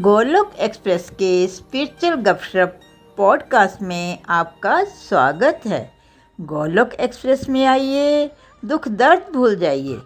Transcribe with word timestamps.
Golok 0.00 0.52
express 0.60 1.08
के 1.10 1.46
spiritual 1.48 2.14
गपशप 2.14 2.80
podcast 3.16 3.82
में 3.82 4.18
आपका 4.28 4.84
स्वागत 4.84 5.60
है। 5.66 5.80
गोलोक 6.40 6.94
एक्सप्रेस 6.94 7.48
में 7.48 7.64
आइए, 7.66 8.30
दुख 8.64 8.88
दर्द 8.88 9.32
भूल 9.32 9.56
जाइए। 9.56 9.98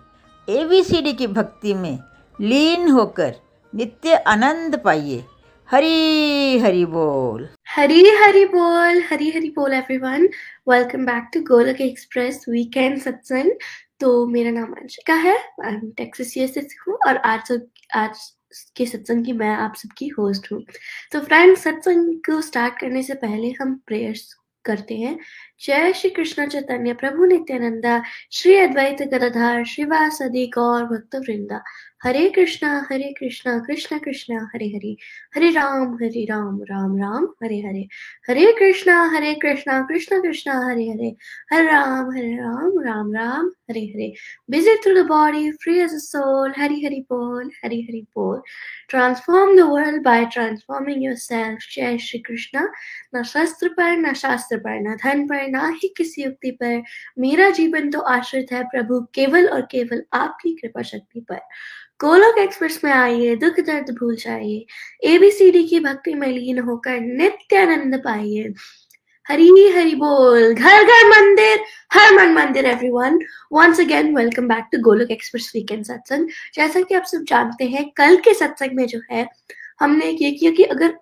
एबीसीडी 0.49 1.13
की 1.13 1.27
भक्ति 1.27 1.75
में 1.75 1.99
लीन 2.41 2.89
होकर 2.91 3.35
नित्य 3.75 4.15
आनंद 4.15 4.81
पाइए। 4.85 5.25
हरी 5.69 6.59
हरी 6.59 6.85
बोल। 6.85 7.49
हरी 7.69 8.09
हरी 8.09 8.45
बोल, 8.45 9.03
हरी 9.11 9.31
हरी 9.31 9.51
बोल 9.51 9.73
everyone 9.73 10.29
welcome 10.69 11.07
back 11.07 11.31
to 11.35 11.41
Golok 11.41 11.81
express 11.81 12.45
weekend 12.49 13.01
Satsang. 13.01 13.51
तो 14.01 14.27
मेरा 14.27 14.51
नाम 14.51 14.73
अंशिका 14.73 15.15
है 15.15 15.37
आई 15.37 15.73
एम 15.73 15.91
टेक्सास 15.97 16.77
हूँ 16.89 16.99
और 17.09 17.17
आज 17.17 17.61
आज 17.95 18.33
के 18.77 18.87
सत्संग 18.87 19.25
की 19.25 19.33
मैं 19.33 19.55
आप 19.55 19.75
सबकी 19.77 20.09
होस्ट 20.09 20.53
हूँ। 20.53 20.65
तो 21.13 21.21
फ्रेंड्स 21.21 21.61
सत्संग 21.61 22.15
को 22.15 22.41
स्टार्ट 22.41 22.79
करने 22.81 23.03
से 23.03 23.15
पहले 23.15 23.51
हम 23.51 23.81
प्रेयर्स 23.87 24.35
करते 24.65 24.97
हैं। 24.97 25.19
जय 25.67 25.93
श्री 25.93 26.11
कृष्ण 26.11 26.47
चैतन्य, 26.47 26.93
प्रभु 26.93 27.25
नित्यानंदा, 27.25 28.03
श्री 28.33 28.55
अद्वैत 28.55 29.03
गदाधार 29.03 29.65
श्रीवासदि 29.65 30.47
गौर 30.47 30.85
भक्त 30.85 31.17
वृंदा। 31.17 31.63
Hare 32.03 32.29
Krishna 32.31 32.87
Hare 32.91 33.15
Krishna, 33.21 33.59
Krishna 33.59 33.99
Krishna, 33.99 34.51
Hare 34.55 34.67
Hare. 34.67 34.97
Hare 35.35 35.51
Ram 35.51 35.95
Hare 35.95 36.25
Ram 36.25 36.63
Ram 36.63 36.99
Ram, 36.99 37.25
Hare 37.25 37.61
Hare. 37.61 37.89
Hare 38.29 38.53
Krishna 38.59 39.11
Hare 39.11 39.35
Krishna, 39.35 39.83
Krishna 39.83 40.23
Krishna, 40.23 40.67
Hare 40.67 40.85
Hare. 40.85 41.17
Hare 41.53 41.67
Ram 41.67 42.11
Hare 42.11 42.37
Ram 42.37 42.73
Ram 42.81 43.13
Ram. 43.15 43.51
Hare 43.73 43.81
Hare. 43.81 44.13
Busy 44.53 44.73
through 44.77 44.97
the 44.99 45.09
body, 45.11 45.45
free 45.65 45.81
as 45.81 45.93
a 45.93 46.03
soul 46.05 46.51
hari 46.61 46.79
hari 46.85 47.01
bol 47.13 47.51
hari 47.65 47.81
hari 47.87 48.05
bol 48.19 48.41
transform 48.95 49.53
the 49.57 49.67
world 49.67 50.01
by 50.07 50.19
transforming 50.37 51.01
yourself 51.03 51.57
जय 51.75 51.99
श्री 51.99 52.19
कृष्णा। 52.19 52.73
न 53.15 53.23
शस्त्र 53.23 53.69
पर, 53.69 53.97
न 53.97 54.13
शास्त्र 54.13 54.57
पर, 54.59 54.81
न 54.81 54.97
धन 54.97 55.27
पर, 55.27 55.49
ना 55.49 55.69
ही 55.83 55.95
किसी 55.97 56.23
युक्ति 56.23 56.51
पर। 56.51 56.83
मेरा 57.19 57.51
जीवन 57.51 57.91
तो 57.91 58.01
आश्रित 58.01 58.47
है 58.53 58.65
प्रभु, 58.65 59.01
केवल 59.15 59.49
और 59.49 59.61
केवल 59.61 60.03
आपकी 60.13 60.55
कृपा 60.55 60.83
शक्ति 60.83 61.21
पर। 61.21 61.41
गोलोक 62.01 62.39
एक्सप्रेस 62.39 62.81
में 62.85 62.93
आइए, 62.93 63.37
दुख 63.37 63.61
दर्द 63.61 63.91
भूल 63.91 64.17
जाइए। 64.17 64.67
एबीसीडी 65.05 65.65
की 65.65 65.81
भक्ति 65.81 66.15
में 66.15 66.29
लीन 66.29 66.59
होकर 66.59 67.01
नित्य 67.01 67.57
आनंद 67.57 67.97
पाइए। 67.97 68.53
हरी 69.29 69.69
हरी 69.73 69.95
बोल। 69.95 70.55
घर 70.55 70.85
घर 70.85 71.07
मंदिर, 71.09 71.61
हर 71.93 72.15
मन 72.15 72.33
मंदिर 72.35 72.67
everyone 72.67 73.19
once 73.53 73.81
again 73.81 74.17
welcome 74.17 74.49
back 74.49 74.65
to 74.73 74.79
Golok 74.83 75.11
express 75.11 75.51
weekend 75.55 75.85
Satsang 75.85 76.29
जैसा 76.55 76.81
कि 76.81 76.95
आप 76.95 77.05
सब 77.05 77.25
जानते 77.29 77.65
हैं, 77.65 77.89
कल 77.97 78.17
के 78.17 78.35
सत्संग 78.35 78.77
में 78.77 78.87
जो 78.87 79.01
है, 79.13 79.27
हमने 79.81 80.11
ये 80.11 80.31
किया 80.31 80.51
कि 80.51 80.65
अगर 80.65 80.99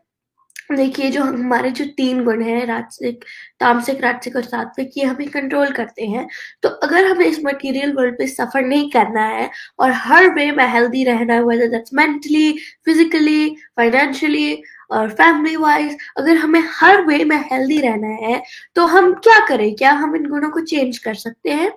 देखिए, 0.72 1.10
जो 1.10 1.22
हमारे 1.22 1.70
जो 1.70 1.84
तीन 1.96 2.22
गुण 2.24 2.42
हैं, 2.42 2.66
राजसिक, 2.66 3.24
तामसिक, 3.60 4.00
राजसिक 4.00 4.36
और 4.36 4.42
सात्विक, 4.42 4.90
ये 4.96 5.04
हमें 5.04 5.28
कंट्रोल 5.28 5.70
करते 5.70 6.06
हैं। 6.06 6.26
तो 6.62 6.68
अगर 6.68 7.06
हमें 7.06 7.24
इस 7.26 7.38
मटेरियल 7.44 7.92
वर्ल्ड 7.92 8.18
पे 8.18 8.26
सफ़र 8.26 8.62
नहीं 8.62 8.90
करना 8.90 9.24
है 9.28 9.50
और 9.78 9.92
हर 9.92 10.28
वे 10.34 10.50
में 10.52 10.66
हेल्दी 10.66 11.04
रहना 11.04 11.34
है 11.34 11.44
whether 11.44 11.68
that's 11.68 11.94
mentally 11.94 12.52
physically 12.84 13.48
financially 13.76 14.62
और 14.90 15.10
फैमिली 15.10 15.56
वाइज 15.56 15.96
अगर 16.18 16.36
हमें 16.36 16.62
हर 16.72 17.04
वे 17.06 17.24
में 17.24 17.36
हेल्दी 17.52 17.80
रहना 17.80 18.08
है 18.26 18.42
तो 18.76 18.86
हम 18.86 19.12
क्या 19.14 19.38
करें? 19.46 19.74
क्या 19.76 19.92
हम 19.92 20.16
इन 20.16 20.26
गुणों 20.28 20.50
को 20.50 20.60
चेंज 20.62 20.98
कर 20.98 21.14
सकते 21.14 21.50
हैं? 21.50 21.70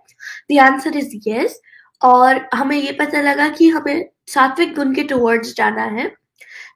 द 0.51 0.59
आंसर 0.59 0.97
इज़ 0.97 1.15
यस 1.27 1.59
और 2.01 2.47
हमें 2.53 2.77
ये 2.77 2.91
पता 2.91 3.21
लगा 3.21 3.47
कि 3.49 3.69
हमें 3.69 4.05
सात्विक 4.27 4.75
गुण 4.75 4.93
के 4.95 5.03
टुवर्ड्स 5.03 5.55
जाना 5.55 5.83
है। 5.83 6.11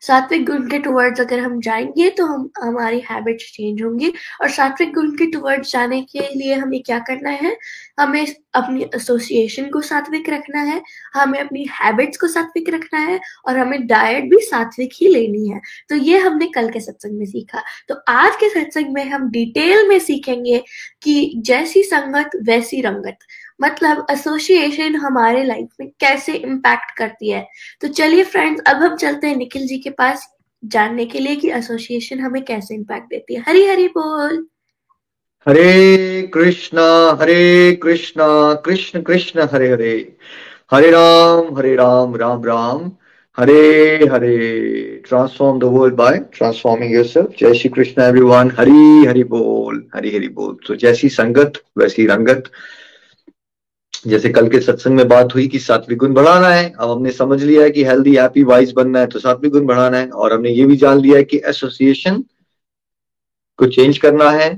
सात्विक 0.02 0.46
गुण 0.46 0.70
के 0.70 0.80
टुवर्ड्स 0.80 1.22
अगर 1.22 1.40
हम 1.40 1.62
जाएँगे 1.62 2.10
तो 2.10 2.26
हम, 2.26 2.50
हमारी 2.64 3.00
हैबिट्स 3.00 3.46
चेंज 3.46 3.82
होंगी। 3.84 4.14
और 4.42 4.50
सात्विक 4.50 4.94
गुण 4.94 5.12
के 5.12 5.32
टुवर्ड्स 5.32 5.72
जाने 5.72 6.02
के 6.02 6.20
लिए 6.20 6.54
हमें 6.54 6.84
क्या 6.84 7.00
करना 7.00 7.30
है? 7.30 7.58
हमें 8.00 8.28
अपनी 8.54 8.86
एसोसिएशन 8.96 9.70
को 9.70 9.82
सात्विक 9.82 10.30
रखना 10.30 10.62
है, 10.62 10.82
हमें 11.14 11.40
अपनी 11.40 11.64
हैबिट्स 11.64 12.18
को 12.18 12.28
सात्विक 12.28 12.70
रखना 12.70 13.00
है, 13.00 13.20
और 13.48 13.58
हमें 13.58 13.88
डाइट 13.88 14.24
भी 14.24 14.38
सात्विक 14.42 14.90
ही 14.94 15.08
लेनी 15.08 15.50
है। 15.50 15.62
तो 15.90 15.96
ये 15.96 16.18
हमने 16.18 16.48
कल 16.48 16.70
के 16.70 16.80
सत्संग 16.80 17.18
में 17.18 17.26
सीखा। 17.26 17.64
तो 17.88 17.96
आज 18.08 18.36
के 18.36 18.50
सत्संग 18.50 18.94
में 18.94 19.06
हम 19.06 19.32
डिटेल 19.32 19.88
में 19.88 20.00
सीखेंगे 20.00 20.64
कि 21.04 21.34
जैसी 21.38 21.84
संगत, 21.84 22.30
वैसी 22.44 22.82
रंगत। 22.82 23.18
मतलब 23.62 24.06
एसोसिएशन 24.12 24.96
हमारे 24.96 25.44
लाइफ 25.44 25.68
में 25.80 25.90
कैसे 26.00 26.34
इम्पैक्ट 26.34 26.98
करती 26.98 27.30
है? 27.30 27.48
तो 27.82 27.88
चलिए 27.88 28.24
फ्रेंड्स 28.24 28.62
अब 28.68 28.76
हम 28.76 28.96
चलते 28.96 29.28
हैं 29.28 29.36
निखिल 29.36 29.68
जी 29.68 29.78
के 29.78 29.90
पास 29.90 30.36
जानने 30.66 31.06
के 31.06 31.20
लिए 31.20 31.36
कि 31.36 31.52
एसोसिएशन 31.52 32.20
हमें 32.20 32.46
कैसे 32.46 32.76
इम्पैक्ट 32.76 33.06
देती 33.06 33.36
है। 33.36 33.44
हरी 33.48 33.66
हरी 33.66 33.88
बोल। 33.88 34.48
Hare 35.48 36.32
Krishna 36.34 37.18
Hare 37.22 37.76
Krishna, 37.84 38.54
Krishna 38.54 39.02
Krishna 39.02 39.48
Hare 39.54 39.72
Hare. 39.72 40.18
Hare 40.72 40.92
Ram 40.92 41.58
Hare 41.58 41.76
Ram 41.76 42.16
Ram 42.16 42.44
Ram. 42.44 42.92
Hare 43.38 44.00
Hare. 44.12 44.38
Transform 45.08 45.60
the 45.60 45.64
world 45.64 45.96
by 45.96 46.18
transforming 46.34 46.94
yourself 46.94 47.30
जय 47.40 47.54
श्री 47.54 47.70
कृष्ण 47.70 48.02
एवरीवन 48.02 48.52
हरी 48.60 49.06
हरि 49.06 49.24
बोल, 49.24 49.88
हरी 49.96 50.16
हरि 50.16 50.28
बोल। 50.28 50.58
तो 50.68 50.76
जैसी 50.76 51.10
संगत, 51.10 51.54
वैसी 51.78 52.06
रंगत। 52.06 52.44
जैसे 54.08 54.30
कल 54.30 54.48
के 54.50 54.60
सत्संग 54.60 54.96
में 54.96 55.08
बात 55.08 55.34
हुई 55.36 55.48
कि 55.48 55.60
सात्विक 55.60 55.98
गुण 55.98 56.14
बढ़ाना 56.14 56.50
है, 56.50 56.72
अब 56.80 56.90
हमने 56.90 57.12
समझ 57.12 57.42
लिया 57.44 57.64
है 57.64 57.72
कि 57.72 57.84
हेल्दी 57.84 58.16
हैप्पी 58.16 58.44
वाइज 58.44 58.72
बनना 58.72 59.00
है 59.00 59.08
तो 59.08 59.20
सात्विक 59.20 59.52
गुण 59.52 59.66
बढ़ाना 59.66 59.98
है 59.98 60.10
और 60.10 60.34
हमने 60.34 60.50
ये 60.50 60.66
भी 60.66 60.76
जान 60.78 61.00
लिया 61.00 61.18
है 61.18 61.24
कि 61.24 61.42
एसोसिएशन 61.46 62.24
को 63.60 63.68
चेंज 63.68 63.98
करना 63.98 64.30
है 64.32 64.50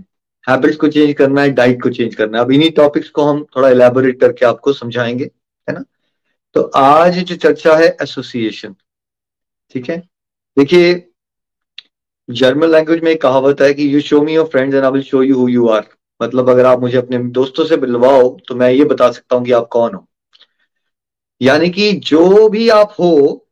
हैबिट्स 0.45 0.77
को 0.77 0.87
चेंज 0.87 1.13
करना 1.13 1.41
है 1.41 1.51
डाइट 1.51 1.81
को 1.81 1.89
चेंज 1.89 2.15
करना 2.15 2.37
है। 2.37 2.43
अब 2.43 2.51
इन्हीं 2.51 2.71
टॉपिक्स 2.71 3.09
को 3.09 3.23
हम 3.23 3.43
थोड़ा 3.55 3.69
इलेबोरेट 3.69 4.19
करके 4.21 4.45
आपको 4.45 4.73
समझाएँगे, 4.73 5.25
है 5.67 5.73
ना? 5.73 5.83
तो 6.55 6.61
आज 6.75 7.19
जो 7.19 7.35
चर्चा 7.35 7.75
है 7.77 7.95
एसोसिएशन 8.01 8.75
ठीक 9.75 9.89
है? 9.89 9.97
देखिए 10.57 11.05
जर्मन 12.29 12.69
लैंग्वेज 12.69 13.03
में 13.03 13.11
एक 13.11 13.21
कहावत 13.21 13.61
है 13.61 13.73
कि 13.73 13.93
you 13.93 14.01
show 14.01 14.21
me 14.21 14.35
your 14.35 14.47
friends 14.47 14.75
and 14.75 14.85
I 14.85 14.91
will 14.91 15.01
show 15.03 15.23
you 15.23 15.35
who 15.35 15.47
you 15.47 15.67
are 15.67 15.87
मतलब 16.21 16.49
अगर 16.49 16.65
आप 16.65 16.79
मुझे 16.79 16.97
अपने 16.97 17.17
दोस्तों 17.17 17.65
से 17.65 17.77
मिलवाओ 17.77 18.37
तो 18.47 18.55
मैं 18.55 18.71
ये 18.71 18.85
बता 18.85 19.11
सकता 19.11 19.35
हूँ 19.35 19.45
कि 19.45 19.51
आप 19.51 19.67
कौन 19.67 19.93
हो। 19.93 20.07
यानी 21.41 21.69
कि 21.69 21.91
जो 21.91 22.49
भी 22.49 22.69
आप 22.69 22.95
हो, 22.99 23.45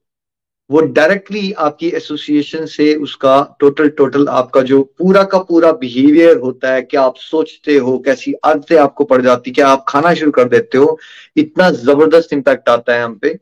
वो 0.71 0.81
डायरेक्टली 0.81 1.51
आपकी 1.51 1.89
एसोसिएशन 1.89 2.65
से 2.65 2.95
उसका 2.95 3.57
टोटल 3.59 3.89
टोटल 3.89 4.27
आपका 4.27 4.61
जो 4.61 4.83
पूरा 4.97 5.23
का 5.23 5.39
पूरा 5.39 5.71
बिहेवियर 5.71 6.37
होता 6.37 6.73
है, 6.73 6.81
क्या 6.81 7.01
आप 7.01 7.15
सोचते 7.17 7.75
हो, 7.77 7.99
कैसी 7.99 8.33
आदतें 8.45 8.77
आपको 8.77 9.03
पड़ 9.03 9.21
जाती, 9.21 9.51
क्या 9.51 9.67
आप 9.67 9.85
खाना 9.87 10.13
शुरू 10.13 10.31
कर 10.31 10.43
देते 10.43 10.77
हो, 10.77 10.99
इतना 11.37 11.69
ज़बरदस्त 11.71 12.33
इंपैक्ट 12.33 12.69
आता 12.69 12.93
है 12.93 13.03
हम 13.03 13.15
पे। 13.15 13.33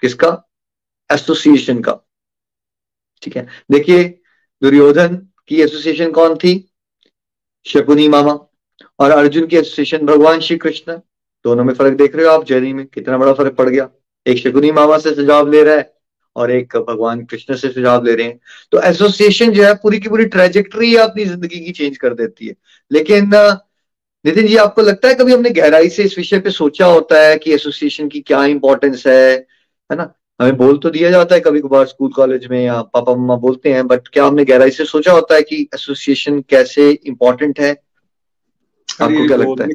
किसका? 0.00 0.48
एसोसिएशन 1.12 1.80
का। 1.80 2.00
ठीक 3.22 3.36
है? 3.36 3.46
देखिए, 3.70 4.04
दुर्योधन 4.62 5.28
की 5.48 5.62
एसोसिएशन 5.62 6.12
कौन 6.12 6.36
थी? 6.36 6.70
शकुनी 7.66 8.08
मामा। 8.08 8.45
और 8.98 9.10
अर्जुन 9.10 9.46
की 9.46 9.56
एसोसिएशन 9.56 10.06
भगवान 10.06 10.40
श्री 10.40 10.56
कृष्ण। 10.56 10.96
दोनों 11.44 11.64
में 11.64 11.72
फ़र्क 11.74 11.96
देख 11.98 12.16
रहे 12.16 12.26
हो 12.26 12.32
आप? 12.32 12.44
जर्नी 12.44 12.72
में 12.72 12.86
कितना 12.86 13.18
बड़ा 13.18 13.32
फ़र्क 13.32 13.54
पड़ 13.54 13.68
गया। 13.68 13.88
एक 14.26 14.38
शकुनी 14.38 14.70
मामा 14.72 14.98
से 14.98 15.14
सुझाव 15.14 15.50
ले 15.52 15.62
रहा 15.62 15.74
है 15.74 15.92
और 16.36 16.50
एक 16.50 16.76
भगवान 16.88 17.24
कृष्ण 17.24 17.54
से 17.56 17.68
सुझाव 17.68 18.04
ले 18.04 18.14
रहे 18.14 18.26
हैं। 18.26 18.40
तो 18.72 18.80
एसोसिएशन 18.80 19.50
जो 19.50 19.64
है 19.64 19.74
पूरी 19.74 19.98
की 19.98 20.08
पूरी 20.08 20.24
ट्रेजेक्ट्री 20.24 20.94
अपनी 20.96 21.24
ज़िंदगी 21.24 21.64
की 21.64 21.72
चेंज 21.72 21.96
कर 21.96 22.14
देती 22.14 22.46
है। 22.46 22.54
लेकिन, 22.90 23.30
नितिन 24.24 24.46
जी, 24.46 24.56
आपको 24.56 24.82
लगता 24.82 25.08
है 25.08 25.14
कभी 25.14 25.32
हमने 25.32 25.50
गहराई 25.50 25.88
से 25.88 26.02
इस 26.02 26.18
विषय 26.18 26.38
पे 26.38 26.50
सोचा 26.50 26.86
होता 26.86 27.20
है 27.22 27.36
कि 27.38 27.54
एसोसिएशन 27.54 28.08
की 28.08 28.20
क्या 28.20 28.44
इंपॉर्टेंस 28.44 29.06
है? 29.06 29.32
है 29.90 29.96
ना? 29.96 30.12
हमें 30.40 30.56
बोल 30.56 30.78
तो 30.78 30.90
दिया 30.90 31.10
जाता 31.10 31.34
है 31.34 31.40
कभी 31.40 31.60
कभार 31.60 31.86
स्कूल 31.86 32.10
कॉलेज 32.12 32.46
में 32.46 32.64
या 32.64 32.80
पापा, 32.82 33.14
मम्मा 33.14 33.36
बोलते 33.36 33.72
हैं 33.72 33.86
बट 33.86 34.08
क्या 34.08 34.24
हमने 34.24 34.44
गहराई 34.44 34.70
से 34.70 34.84
सोचा 34.84 35.12
होता 35.12 35.34
है 35.34 35.42
कि 35.42 35.68
एसोसिएशन 35.74 36.40
कैसे 36.40 36.90
इंपॉर्टेंट 36.90 37.60
है? 37.60 37.85
आपको 39.00 39.26
क्या 39.26 39.36
लगता 39.36 39.64
है? 39.64 39.70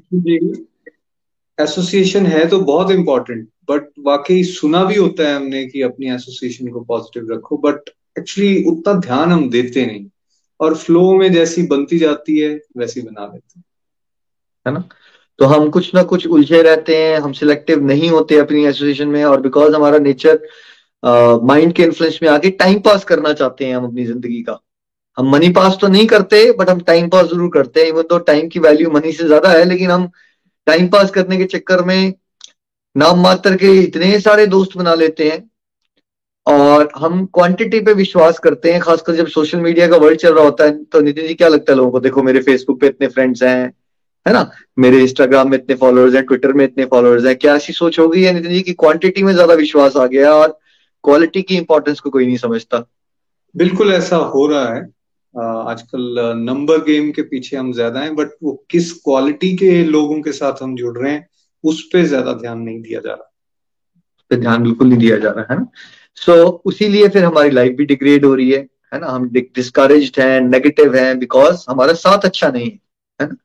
एसोसिएशन 1.57 2.25
है 2.25 2.47
तो 2.47 2.59
बहुत 2.61 2.91
इंपॉर्टेंट 2.91 3.47
बट 3.69 3.87
वाकई 3.99 4.43
सुना 4.43 4.83
भी 4.83 4.95
होता 4.95 5.27
है 5.27 5.35
हमने 5.35 5.65
कि 5.65 5.81
अपनी 5.81 6.09
एसोसिएशन 6.11 6.67
को 6.67 6.79
पॉजिटिव 6.83 7.31
रखो 7.31 7.57
बट 7.57 7.89
एक्चुअली 8.19 8.63
उतना 8.71 8.93
ध्यान 8.99 9.31
हम 9.31 9.49
देते 9.49 9.85
नहीं। 9.85 10.05
और 10.59 10.75
फ्लो 10.75 11.11
में 11.17 11.31
जैसी 11.33 11.61
बनती 11.67 11.97
जाती 11.99 12.37
है 12.37 12.49
वैसी 12.77 13.01
बना 13.01 13.25
लेते 13.25 13.59
हैं। 13.59 13.63
है 14.65 14.73
ना? 14.73 14.83
तो 15.39 15.45
हम 15.45 15.69
कुछ 15.69 15.93
ना 15.95 16.03
कुछ 16.03 16.27
उलझे 16.27 16.61
रहते 16.61 16.95
हैं 16.97 17.19
हम 17.19 17.31
सिलेक्टिव 17.33 17.83
नहीं 17.85 18.09
होते 18.09 18.37
अपनी 18.37 18.65
एसोसिएशन 18.65 19.07
में 19.07 19.23
और 19.25 19.41
बिकॉज़ 19.41 19.75
हमारा 19.75 19.97
नेचर 19.99 20.39
माइंड 21.43 21.73
के 21.73 21.83
इन्फ्लुएंस 21.83 22.19
में 22.23 22.29
आके 22.29 22.49
टाइम 22.57 22.79
पास 22.79 23.03
करना 23.03 23.33
चाहते 23.33 23.65
हैं 23.65 23.75
हम 23.75 23.85
अपनी 23.85 24.05
ज़िंदगी 24.05 24.41
का। 24.41 24.59
हम 25.21 25.29
मनी 25.29 25.49
पास 25.53 25.77
तो 25.81 25.87
नहीं 25.87 26.05
करते 26.07 26.37
बट 26.51 26.69
हम 26.69 26.79
टाइम 26.81 27.07
पास 27.09 27.25
ज़रूर 27.27 27.49
करते 27.53 27.81
हैं 27.81 27.87
इवन 27.87 28.03
तो 28.03 28.17
टाइम 28.27 28.47
की 28.49 28.59
वैल्यू 28.59 28.89
मनी 28.91 29.11
से 29.11 29.23
ज़्यादा 29.23 29.49
है, 29.49 29.63
लेकिन 29.65 29.91
हम 29.91 30.09
टाइम 30.67 30.87
पास 30.87 31.11
करने 31.11 31.37
के 31.37 31.45
चक्कर 31.47 31.83
में 31.83 32.13
नाम 32.95 33.19
मात्र 33.19 33.55
के 33.55 33.71
इतने 33.73 34.19
सारे 34.19 34.45
दोस्त 34.47 34.77
बना 34.77 34.93
लेते 34.95 35.29
हैं, 35.29 35.43
और 36.47 36.89
हम 36.97 37.25
क्वांटिटी 37.33 37.79
पे 37.79 37.93
विश्वास 37.93 38.39
करते 38.39 38.71
हैं, 38.71 38.79
खासकर 38.81 39.15
जब 39.15 39.27
सोशल 39.29 39.59
मीडिया 39.59 39.87
का 39.87 39.97
वर्ल्ड 39.97 40.19
चल 40.19 40.33
रहा 40.33 40.43
होता 40.43 40.63
है 40.63 40.83
तो 40.85 41.01
नितिन 41.01 41.27
जी 41.27 41.33
क्या 41.33 41.47
लगता 41.47 41.71
है 41.71 41.77
लोगों 41.77 41.91
को? 41.91 41.99
देखो, 41.99 42.23
मेरे 42.23 42.41
फेसबुक 42.41 42.79
पे 42.81 42.87
इतने 42.87 43.07
फ्रेंड्स 43.07 43.43
हैं, 43.43 43.73
है 44.25 44.33
ना? 44.33 44.49
मेरे 44.79 45.01
इंस्टाग्राम 45.01 45.49
में 45.51 45.57
इतने 45.57 45.75
फॉलोअर्स 45.75 46.15
हैं 46.15 46.23
ट्विटर 46.25 46.53
में 46.53 46.63
इतने 46.65 46.85
फॉलोअर्स 46.85 47.25
हैं, 47.25 47.35
क्या 47.35 47.55
ऐसी 47.55 47.73
सोच 47.73 47.99
होगी 47.99 48.25
या 48.25 48.31
नितिन 48.31 48.51
जी 48.51 48.61
की 48.61 48.73
क्वांटिटी 48.75 49.23
में 49.23 49.33
ज़्यादा 49.33 49.53
विश्वास 49.55 49.97
आ 49.97 50.05
गया, 50.07 50.33
और 50.33 50.57
क्वालिटी 51.03 51.41
की 51.41 51.57
इंपॉर्टेंस 51.57 51.99
को 51.99 52.09
कोई 52.09 52.25
नहीं 52.25 52.37
समझता? 52.37 52.83
बिल्कुल 53.55 53.93
ऐसा 53.93 54.15
हो 54.15 54.45
रहा 54.47 54.73
है 54.73 54.81
आजकल 55.35 56.19
नंबर 56.37 56.77
गेम 56.83 57.11
के 57.11 57.21
पीछे 57.21 57.57
हम 57.57 57.71
ज़्यादा 57.73 57.99
हैं 57.99 58.15
बट 58.15 58.29
वो 58.43 58.53
किस 58.69 58.91
क्वालिटी 58.93 59.55
के 59.57 59.83
लोगों 59.83 60.21
के 60.21 60.31
साथ 60.31 60.63
हम 60.63 60.75
जुड़ 60.75 60.97
रहे 60.97 61.11
हैं 61.11 61.27
उस 61.63 61.81
पर 61.93 62.03
ज़्यादा 62.05 62.33
ध्यान 62.33 62.59
नहीं 62.59 62.81
दिया 62.81 62.99
जा 62.99 63.13
रहा। 63.13 63.31
उस 64.17 64.25
पर 64.31 64.35
ध्यान 64.35 64.63
बिल्कुल 64.63 64.87
नहीं 64.87 64.99
दिया 64.99 65.17
जा 65.17 65.29
रहा 65.29 65.53
है 65.53 65.59
ना? 65.59 65.67
सो 66.15 66.31
so, 66.33 66.51
उसीलिए 66.65 67.07
फिर 67.09 67.23
हमारी 67.25 67.49
लाइफ 67.49 67.75
भी 67.77 67.85
डिग्रेड 67.85 68.25
हो 68.25 68.33
रही 68.35 68.49
है 68.51 68.59
है 68.93 68.99
ना? 68.99 69.07
हम 69.07 69.29
डिस्करेज 69.29 70.11
हैं 70.19 70.39
नेगेटिव 70.41 70.95
हैं 70.95 71.17
बिकॉज़ 71.19 71.65
हमारा 71.69 71.93
साथ 71.93 72.25
अच्छा 72.25 72.49
नहीं 72.49 72.65
है 72.65 72.79
है 73.19 73.27
ना? 73.27 73.35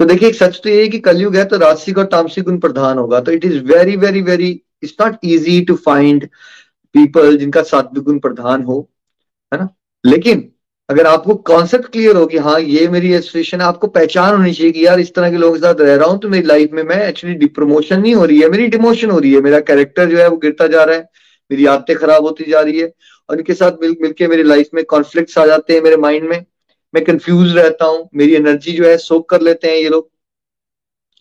तो 0.00 0.04
so, 0.04 0.10
देखिए 0.10 0.32
सच 0.32 0.60
तो 0.64 0.68
ये 0.70 0.82
है 0.82 0.88
कि 0.88 0.98
कलयुग 0.98 1.36
है 1.36 1.44
तो 1.44 1.58
राजसिक 1.58 1.98
और 1.98 2.04
तामसिक 2.06 2.44
गुण 2.44 2.58
प्रधान 2.58 2.98
होगा 2.98 3.20
तो 3.20 3.32
it 3.32 3.44
is 3.44 3.62
very 3.64 3.96
very 3.96 4.22
very 4.22 4.50
it's 4.82 4.94
not 5.00 5.16
easy 5.24 5.60
to 5.64 5.76
find 5.86 6.28
people 6.94 7.36
जिनका 7.38 7.62
सात्विक 7.62 8.04
गुण 8.04 8.18
प्रधान 8.18 8.62
हो 8.62 8.78
है 9.52 9.58
ना? 9.60 9.68
लेकिन 10.04 10.52
अगर 10.88 11.06
आपको 11.06 11.34
कॉन्सेप्ट 11.46 11.86
क्लियर 11.92 12.16
हो 12.16 12.26
कि 12.26 12.38
हाँ 12.38 12.58
ये 12.60 12.86
मेरी 12.88 13.12
एसोसिएशन 13.12 13.60
है, 13.60 13.66
आपको 13.66 13.86
पहचान 13.88 14.34
होनी 14.34 14.52
चाहिए 14.52 14.72
कि 14.72 14.84
यार 14.86 15.00
इस 15.00 15.14
तरह 15.14 15.30
के 15.30 15.36
लोगों 15.36 15.54
के 15.54 15.60
साथ 15.60 15.80
रह 15.80 15.94
रहा 15.94 16.08
हूँ 16.08 16.18
तो 16.20 16.28
मेरी 16.28 16.46
लाइफ 16.46 16.70
में 16.72 16.82
मैं 16.84 17.02
एक्चुअली 17.08 17.46
प्रमोशन 17.48 18.00
नहीं 18.00 18.14
हो 18.14 18.24
रही 18.24 18.40
है, 18.40 18.48
मेरी 18.48 18.66
डिमोशन 18.68 19.10
हो 19.10 19.18
रही 19.18 19.32
है। 19.34 19.40
मेरा 19.40 19.60
कैरेक्टर 19.62 20.10
जो 20.10 20.18
है 20.18 20.28
वो 20.28 20.36
गिरता 20.36 20.66
जा 20.66 20.84
रहा 20.84 20.96
है, 20.96 21.08
मेरी 21.50 21.66
आदतें 21.66 21.96
खराब 21.96 22.24
होती 22.24 22.50
जा 22.50 22.60
रही 22.60 22.80
है 22.80 22.92
और 23.28 23.38
इनके 23.38 23.54
साथ 23.54 23.82
मिल, 23.82 23.96
मिलके 24.02 24.28
मेरी 24.28 24.42
लाइफ 24.44 24.68
में 24.74 24.84
कॉन्फ्लिक्ट 24.86 25.38
आ 25.38 25.46
जाते 25.46 25.74
हैं 25.74 25.82
मेरे 25.82 25.96
माइंड 25.98 26.28
में। 26.28 26.44
मैं 26.94 27.04
कंफ्यूज 27.04 27.56
रहता 27.56 27.84
हूँ, 27.84 28.08
मेरी 28.14 28.34
एनर्जी 28.34 28.72
जो 28.72 28.84
है 28.84 28.96
सोख 28.98 29.28
कर 29.30 29.40
लेते 29.42 29.68
हैं 29.68 29.76
ये 29.76 29.88
लोग, 29.88 30.10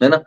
है 0.01 0.09
ना? 0.09 0.23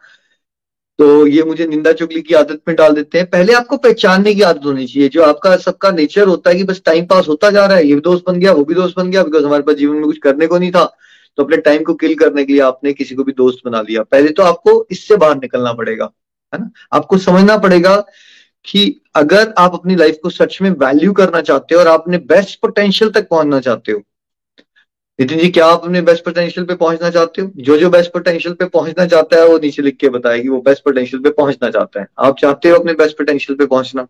तो 0.98 1.26
ये 1.26 1.42
मुझे 1.42 1.66
निंदा 1.66 1.92
चुगली 1.92 2.20
की 2.20 2.34
आदत 2.34 2.60
में 2.68 2.74
डाल 2.76 2.94
देते 2.94 3.18
हैं। 3.18 3.26
पहले 3.30 3.52
आपको 3.52 3.76
पहचानने 3.76 4.34
की 4.34 4.42
आदत 4.42 4.64
होनी 4.64 4.86
चाहिए। 4.86 5.08
जो 5.08 5.22
आपका 5.22 5.56
सबका 5.58 5.90
नेचर 5.92 6.26
होता 6.28 6.50
है 6.50 6.56
कि 6.56 6.64
बस 6.64 6.82
टाइम 6.86 7.06
पास 7.06 7.28
होता 7.28 7.50
जा 7.50 7.66
रहा 7.66 7.76
है, 7.76 7.86
ये 7.86 7.94
भी 7.94 8.00
दोस्त 8.00 8.24
बन 8.26 8.38
गया, 8.40 8.52
वो 8.52 8.64
भी 8.64 8.74
दोस्त 8.74 8.96
बन 8.96 9.10
गया 9.10 9.22
बिकॉज़ 9.22 9.44
हमारे 9.44 9.62
पास 9.62 9.76
जीवन 9.76 9.96
में 9.96 10.04
कुछ 10.04 10.18
करने 10.18 10.46
को 10.46 10.58
नहीं 10.58 10.70
था 10.70 10.84
तो 11.38 11.44
अपने 11.44 11.56
टाइम 11.58 11.82
को 11.84 11.94
किल 11.94 12.14
करने 12.14 12.44
के 12.44 12.52
लिए 12.52 12.62
आपने 12.62 12.92
किसी 12.92 13.14
को 13.14 13.24
भी 13.24 13.32
दोस्त 13.32 13.58
बना 13.64 13.80
लिया। 13.80 14.02
पहले 14.02 14.30
तो 14.30 14.42
आपको 14.42 14.86
इससे 14.90 15.16
बाहर 15.16 15.36
निकलना 15.36 15.72
पड़ेगा, 15.72 16.10
है 16.52 16.60
ना? 16.60 16.70
आपको 16.92 17.18
समझना 17.18 17.56
पड़ेगा 17.58 17.96
कि 18.64 19.00
अगर 19.14 19.52
आप 19.58 19.74
अपनी 19.74 19.96
लाइफ 19.96 20.18
को 20.22 20.30
सच 20.30 20.58
में 20.62 20.70
वैल्यू 20.70 21.12
करना 21.12 21.40
चाहते 21.42 21.74
हो 21.74 21.80
और 21.80 21.88
आपने 21.88 22.18
बेस्ट 22.28 22.60
पोटेंशियल 22.60 23.10
तक 23.10 23.28
पहुँचना 23.28 23.60
चाहते 23.60 23.92
हो 23.92 24.02
नितिन 25.18 25.38
जी 25.38 25.48
क्या 25.48 25.66
आप 25.66 25.84
अपने 25.84 26.00
बेस्ट 26.02 26.24
पोटेंशियल 26.24 26.66
पे 26.66 26.74
पहुँचना 26.74 27.08
चाहते 27.10 27.42
हो? 27.42 27.50
जो 27.56 27.76
जो 27.76 27.88
बेस्ट 27.90 28.12
पोटेंशियल 28.12 28.54
पे 28.54 28.64
पहुँचना 28.66 29.06
चाहता 29.06 29.36
है 29.36 29.46
वो 29.48 29.58
नीचे 29.58 29.82
लिख 29.82 29.96
के 29.96 30.08
बताए 30.08 30.40
कि 30.40 30.48
वो 30.48 30.60
बेस्ट 30.60 30.84
पोटेंशियल 30.84 31.22
पे 31.22 31.30
पहुँचना 31.30 31.70
चाहता 31.70 32.00
है। 32.00 32.06
आप 32.18 32.38
चाहते 32.38 32.68
हो 32.68 32.76
अपने 32.78 32.92
बेस्ट 32.92 33.16
पोटेंशियल 33.18 33.56
पे 33.58 33.66
पहुँचना? 33.66 34.06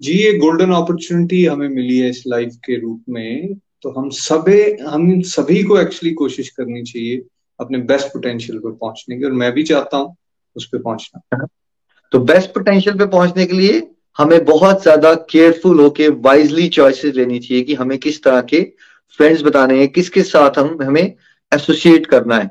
जी 0.00 0.12
ये 0.12 0.32
गोल्डन 0.38 0.72
अपॉर्चुनिटी 0.72 1.44
हमें 1.44 1.68
मिली 1.68 1.98
है 1.98 2.08
इस 2.10 2.22
लाइफ 2.26 2.54
के 2.66 2.78
रूप 2.80 3.02
में। 3.08 3.54
तो 3.82 3.90
हम 3.90 4.08
सबे 4.10 4.60
हम 4.86 5.20
सभी 5.22 5.62
को 5.62 5.80
एक्चुअली 5.80 6.12
कोशिश 6.14 6.48
करनी 6.48 6.82
चाहिए 6.82 7.22
अपने 7.60 7.78
बेस्ट 7.90 8.08
पोटेंशियल 8.08 8.58
पे 8.58 8.70
पहुँचने 8.70 9.18
की 9.18 9.24
और 9.24 9.32
मैं 9.32 9.52
भी 9.52 9.62
चाहता 9.62 9.96
हूँ 9.96 10.16
उस 10.56 10.66
पर 10.66 10.82
पहुँचना। 10.82 11.46
तो 12.12 12.18
बेस्ट 12.20 12.50
पोटेंशियल 12.50 12.98
पे 12.98 13.06
पहुँचने 13.06 13.46
के 13.46 13.56
लिए 13.56 13.82
हमें 14.18 14.44
बहुत 14.44 14.82
ज़्यादा 14.82 15.14
केयरफुल 15.30 15.80
होके 15.80 16.08
वाइजली 16.08 16.68
चॉइसेस 16.68 17.14
लेनी 17.14 17.38
चाहिए 17.38 17.62
कि 17.64 17.74
हमें 17.74 17.98
किस 17.98 18.22
तरह 18.22 18.40
के 18.40 18.60
फ्रेंड्स 19.18 19.42
बताने 19.42 19.78
हैं, 19.78 19.88
किसके 19.88 20.22
साथ 20.22 20.58
हम, 20.58 20.78
हमें 20.82 21.14
एसोसिएट 21.52 22.06
करना 22.06 22.36
है 22.36 22.44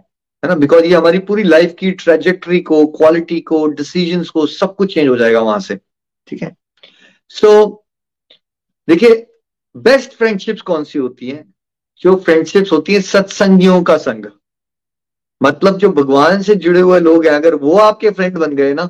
है 0.44 0.48
ना? 0.50 0.56
बिकॉज़ 0.56 0.86
ये 0.86 0.94
हमारी 0.96 1.20
पूरी 1.20 1.44
लाइफ 1.44 1.74
की 1.80 1.92
ट्रेजेक्ट्री 1.92 2.60
को 2.60 2.86
क्वालिटी 2.88 3.40
को 3.42 3.66
डिसीज़न 3.68 4.24
को, 4.24 4.46
सब 4.48 4.76
कुछ 4.76 4.94
चेंज 4.94 5.08
हो 5.08 5.16
जाएगा 5.18 5.40
वहाँ 5.40 5.60
से, 5.60 5.80
ठीक 6.28 6.42
है? 6.44 6.56
सो 7.30 7.86
देखिए 8.88 9.26
बेस्ट 9.76 10.14
फ्रेंडशिप्स 10.14 10.62
कौन 10.62 10.84
सी 10.84 11.00
होती 11.00 11.30
हैं? 11.30 11.54
जो 12.02 12.16
फ्रेंडशिप्स 12.16 12.72
होती 12.72 12.94
हैं 12.94 13.02
सत्संगियों 13.02 13.82
का 13.84 13.98
संग। 13.98 14.26
मतलब 15.42 15.78
जो 15.78 15.90
भगवान 15.90 16.42
से 16.42 16.56
जुड़े 16.56 16.80
हुए 16.80 17.00
लोग 17.00 17.26
हैं, 17.26 17.34
अगर 17.34 17.56
वो 17.56 17.78
आपके 17.78 18.10
फ्रेंड 18.10 18.38
बन 18.38 18.56
गए 18.56 18.74
ना, 18.74 18.90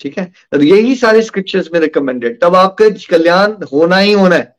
ठीक 0.00 0.18
है? 0.18 0.32
यही 0.54 0.96
सारे 0.96 1.22
स्क्रिप्चर्स 1.22 1.68
में 1.72 1.78
रिकमेंडेड 1.80 2.40
तब 2.40 2.56
आपका 2.56 2.88
कल्याण 3.10 3.52
होना 3.72 3.96
ही 3.96 4.12
होना 4.12 4.36
है। 4.36 4.56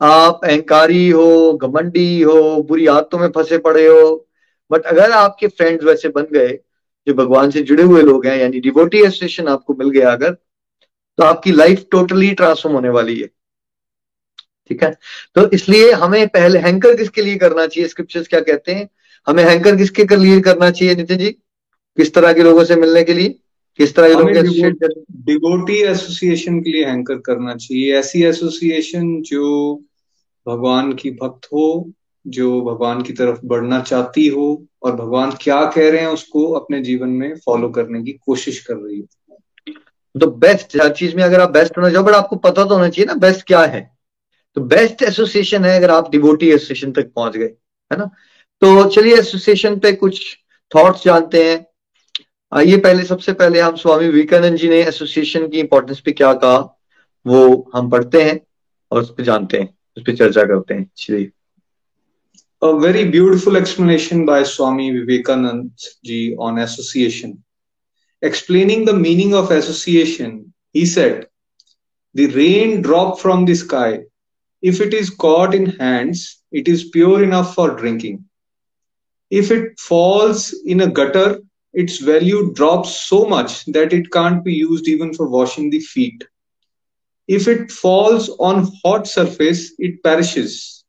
आप 0.00 0.40
अहंकारी 0.44 1.08
हो 1.10 1.52
घमंडी 1.52 2.22
हो 2.22 2.62
बुरी 2.62 2.86
आदतों 2.86 3.18
में 3.18 3.28
फंसे 3.28 3.58
पड़े 3.58 3.86
हो 3.86 4.28
बट 4.70 4.82
अगर 4.82 5.10
आपके 5.10 5.46
फ्रेंड्स 5.46 5.84
वैसे 5.84 6.08
बन 6.08 6.26
गए 6.32 6.58
जो 7.06 7.14
भगवान 7.14 7.50
से 7.50 7.62
जुड़े 7.62 7.82
हुए 7.82 8.02
लोग 8.02 8.26
हैं 8.26 8.36
यानी 8.38 8.60
डिवोटी 8.60 8.98
एसोसिएशन 8.98 9.48
आपको 9.48 9.74
मिल 9.74 9.90
गया 9.90 10.12
अगर 10.12 10.30
तो 11.18 11.24
आपकी 11.24 11.52
लाइफ 11.52 11.86
टोटली 11.90 12.30
ट्रांसफॉर्म 12.30 12.74
होने 12.74 12.88
वाली 12.88 13.20
है। 13.20 13.26
ठीक 14.68 14.82
है? 14.82 14.98
तो 15.34 15.50
इसलिए 15.50 15.92
हमें 15.92 16.28
पहले 16.28 16.58
हैंकर 16.58 16.96
किसके 16.96 17.22
लिए 17.22 17.36
करना 17.36 17.66
चाहिए? 17.66 17.88
स्क्रिप्चर्स 17.88 18.28
क्या 18.28 18.40
कहते 18.40 18.72
हैं? 18.72 18.88
हमें 19.26 19.44
हैंकर 19.44 19.76
किसके 19.76 20.04
कर 20.04 20.18
लिए 20.18 20.40
करना 20.40 20.70
चाहिए 20.70 20.94
नितिन 20.94 21.18
जी? 21.18 21.30
किस 21.96 22.14
तरह 22.14 22.32
के 22.32 22.42
लोगों 22.42 22.64
से 22.64 22.76
मिलने 22.76 23.04
के 23.04 23.12
लिए? 23.12 23.28
किस 23.76 23.94
तरह 23.94 24.08
के 24.08 24.14
लोग 24.14 24.30
डिवोटी 25.10 25.82
एसोसिएशन 25.82 26.60
के 26.60 26.70
लिए 26.70 26.84
हैंकर 26.84 27.18
करना 27.18 27.54
चाहिए। 27.54 27.94
ऐसी 27.94 28.22
एसोसिएशन 28.22 29.22
जो 29.22 29.84
भगवान 30.48 30.92
की 30.92 31.10
भक्त 31.10 31.46
हो, 31.46 31.90
जो 32.26 32.60
भगवान 32.60 33.02
की 33.02 33.12
तरफ़ 33.12 33.40
बढ़ना 33.44 33.80
चाहती 33.80 34.26
हो 34.28 34.64
और 34.82 34.96
भगवान 34.96 35.30
क्या 35.40 35.64
कह 35.66 35.90
रहे 35.90 36.00
हैं 36.00 36.08
उसको 36.08 36.46
अपने 36.52 36.80
जीवन 36.80 37.08
में 37.08 37.34
फॉलो 37.36 37.68
करने 37.68 38.02
की 38.02 38.12
कोशिश 38.12 38.60
कर 38.66 38.76
रही 38.76 38.98
हो। 39.00 39.06
तो 40.14 40.26
बेस्ट 40.26 40.76
हर 40.82 40.92
चीज़ 40.92 41.16
में 41.16 41.22
अगर 41.22 41.40
आप 41.40 41.50
बेस्ट 41.50 41.76
होना 41.78 41.90
चाहो 41.90 42.04
बट 42.04 42.14
आपको 42.14 42.36
पता 42.36 42.64
तो 42.64 42.74
होना 42.74 42.88
चाहिए 42.88 43.06
ना 43.06 43.14
बेस्ट 43.14 43.46
क्या 43.46 43.60
है। 43.62 43.80
तो 44.56 44.60
बेस्ट 44.60 45.02
एसोसिएशन 45.02 45.64
है 45.64 45.76
अगर 45.76 45.90
आप 45.90 46.10
डिवोटी 46.10 46.50
एसोसिएशन 46.50 46.92
तक 46.92 47.12
पहुँच 47.12 47.36
गए, 47.36 47.50
है 47.90 47.98
ना? 47.98 48.04
तो 48.62 48.84
चलिए 48.88 49.16
एसोसिएशन 49.16 49.78
पे 49.78 49.92
कुछ 49.92 50.36
थॉट्स 50.72 51.04
जानते 51.04 51.42
हैं। 51.44 51.66
आइए 52.52 52.76
पहले, 52.76 53.04
सबसे 53.04 53.32
पहले 53.32 53.60
हम 53.60 53.76
स्वामी 53.76 54.06
विवेकानंद 54.06 54.56
जी 54.56 54.68
ने 54.68 54.82
एसोसिएशन 54.82 55.48
की 55.48 55.60
इंपॉर्टेंस 55.60 56.00
पे 56.00 56.12
क्या 56.12 56.32
कहा, 56.34 56.58
वो 57.26 57.70
हम 57.74 57.90
पढ़ते 57.90 58.22
हैं 58.22 58.40
और 58.90 59.02
उस 59.02 59.10
पर 59.10 59.22
जानते 59.22 59.58
हैं। 59.58 59.77
a 62.62 62.78
very 62.78 63.04
beautiful 63.10 63.56
explanation 63.56 64.24
by 64.26 64.42
swami 64.42 64.90
vivekanand 64.92 65.70
ji 66.04 66.34
on 66.38 66.58
association. 66.58 67.42
Explaining 68.22 68.84
the 68.84 68.94
meaning 68.94 69.34
of 69.34 69.50
association 69.50 70.52
he 70.72 70.84
said 70.86 71.26
the 72.14 72.26
rain 72.28 72.82
drop 72.82 73.18
from 73.20 73.44
the 73.44 73.54
sky 73.54 74.00
if 74.62 74.80
it 74.80 74.94
is 74.94 75.10
caught 75.10 75.54
in 75.54 75.66
hands 75.84 76.42
it 76.52 76.68
is 76.68 76.90
pure 76.90 77.22
enough 77.22 77.54
for 77.54 77.70
drinking. 77.76 78.24
If 79.30 79.50
it 79.50 79.78
falls 79.78 80.54
in 80.64 80.80
a 80.80 80.88
gutter 80.88 81.38
its 81.72 81.98
value 81.98 82.52
drops 82.54 83.00
so 83.08 83.24
much 83.26 83.64
that 83.66 83.92
it 83.92 84.10
can't 84.10 84.44
be 84.44 84.54
used 84.54 84.88
even 84.88 85.12
for 85.14 85.28
washing 85.28 85.70
the 85.70 85.80
feet. 85.80 86.24
If 87.28 87.46
it 87.48 87.70
falls 87.70 88.28
on 88.40 88.68
hot 88.84 89.06
surface, 89.06 89.72
it 89.78 90.02
perishes. 90.02 90.84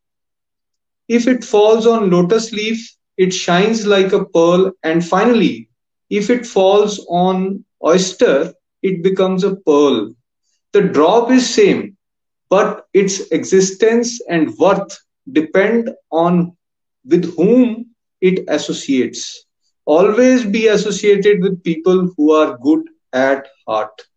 If 1.10 1.27
it 1.27 1.43
falls 1.43 1.86
on 1.86 2.10
lotus 2.10 2.51
leaf, 2.53 2.96
it 3.17 3.34
shines 3.34 3.86
like 3.86 4.13
a 4.13 4.25
pearl. 4.25 4.72
And 4.84 5.05
finally, 5.05 5.69
if 6.10 6.29
it 6.29 6.46
falls 6.46 7.05
on 7.10 7.65
oyster, 7.84 8.53
it 8.81 9.03
becomes 9.03 9.43
a 9.43 9.55
pearl. 9.55 10.13
The 10.74 10.81
drop 10.81 11.31
is 11.31 11.50
same, 11.53 11.98
but 12.50 12.86
its 12.93 13.22
existence 13.31 14.19
and 14.29 14.55
worth 14.58 15.00
depend 15.31 15.91
on 16.12 16.55
with 17.05 17.36
whom 17.36 17.88
it 18.22 18.46
associates. 18.48 19.46
Always 19.86 20.46
be 20.46 20.67
associated 20.67 21.41
with 21.41 21.63
people 21.63 22.12
who 22.17 22.31
are 22.31 22.58
good 22.58 22.84
at 23.13 23.48
heart. 23.67 24.08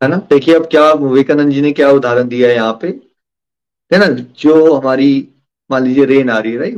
है 0.00 0.08
ना? 0.08 0.16
देखिए 0.30 0.54
अब 0.54 0.66
क्या 0.66 0.92
विवेकानंद 0.92 1.52
जी 1.52 1.60
ने 1.60 1.72
क्या 1.72 1.90
उदाहरण 1.90 2.28
दिया 2.28 2.48
है 2.48 2.54
यहाँ 2.54 2.78
पे? 2.82 2.88
है 3.90 3.98
ना? 3.98 4.06
जो 4.06 4.74
हमारी 4.74 5.28
मान 5.70 5.84
लीजिए 5.84 6.04
रेन 6.04 6.30
आ 6.30 6.38
रही 6.38 6.52
है 6.52 6.58
राइट 6.58 6.76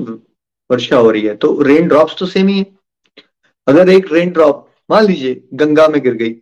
वर्षा 0.70 0.96
हो 0.96 1.10
रही 1.10 1.22
है 1.22 1.34
तो 1.36 1.60
रेन 1.62 1.88
ड्रॉप्स 1.88 2.16
तो 2.18 2.26
सेम 2.26 2.48
ही 2.48 2.58
है। 2.58 2.66
अगर 3.66 3.88
एक 3.88 4.12
रेन 4.12 4.30
ड्रॉप 4.30 4.68
मान 4.90 5.04
लीजिए 5.06 5.42
गंगा 5.54 5.86
में 5.88 6.00
गिर 6.02 6.14
गई 6.14 6.32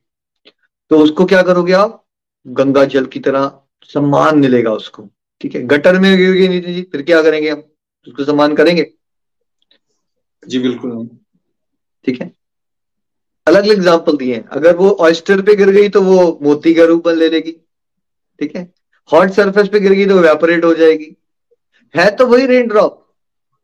तो 0.91 0.99
उसको 0.99 1.25
क्या 1.27 1.43
करोगे 1.43 1.73
आप? 1.73 2.05
गंगा 2.47 2.85
जल 2.85 3.07
की 3.07 3.21
तरह 3.21 3.51
सम्मान 3.91 4.39
मिलेगा 4.39 4.73
उसको 4.73 5.09
ठीक 5.41 5.55
है? 5.55 5.63
गटर 5.63 5.99
में 6.01 6.17
गिर 6.17 6.33
गई 6.33 6.49
नीति 6.49 6.73
जी 6.75 6.83
फिर 6.83 7.03
क्या 7.03 7.23
करेंगे 7.23 7.51
हम? 7.51 7.63
उसको 8.07 8.25
सम्मान 8.25 8.55
करेंगे? 8.57 8.91
जी 10.43 10.59
बिल्कुल। 10.59 11.09
ठीक 12.05 12.21
है? 12.21 12.31
अलग 13.51 13.63
अलग 13.63 13.73
एग्ज़ाम्पल 13.73 14.17
दिए 14.17 14.35
हैं। 14.35 14.45
अगर 14.51 14.77
वो 14.77 14.91
ऑयस्टर 15.01 15.43
पे 15.43 15.55
गिर 15.57 15.71
गई 15.73 15.89
तो 15.89 16.03
वो 16.03 16.39
मोती 16.43 16.75
का 16.75 16.85
रूप 16.85 17.09
ले 17.11 17.29
लेगी। 17.29 17.53
ठीक 18.41 18.57
है? 18.57 18.63
हॉट 19.11 19.31
सरफेस 19.33 19.69
पे 19.69 19.81
गिर 19.81 19.93
गई 19.93 20.07
तो 20.07 20.19
वेपोरेट 20.21 20.65
हो 20.65 20.73
जाएगी। 20.75 21.15
है 21.95 22.11
तो 22.17 22.27
वही 22.27 22.47
रेन 22.47 22.67
ड्रॉप 22.69 23.07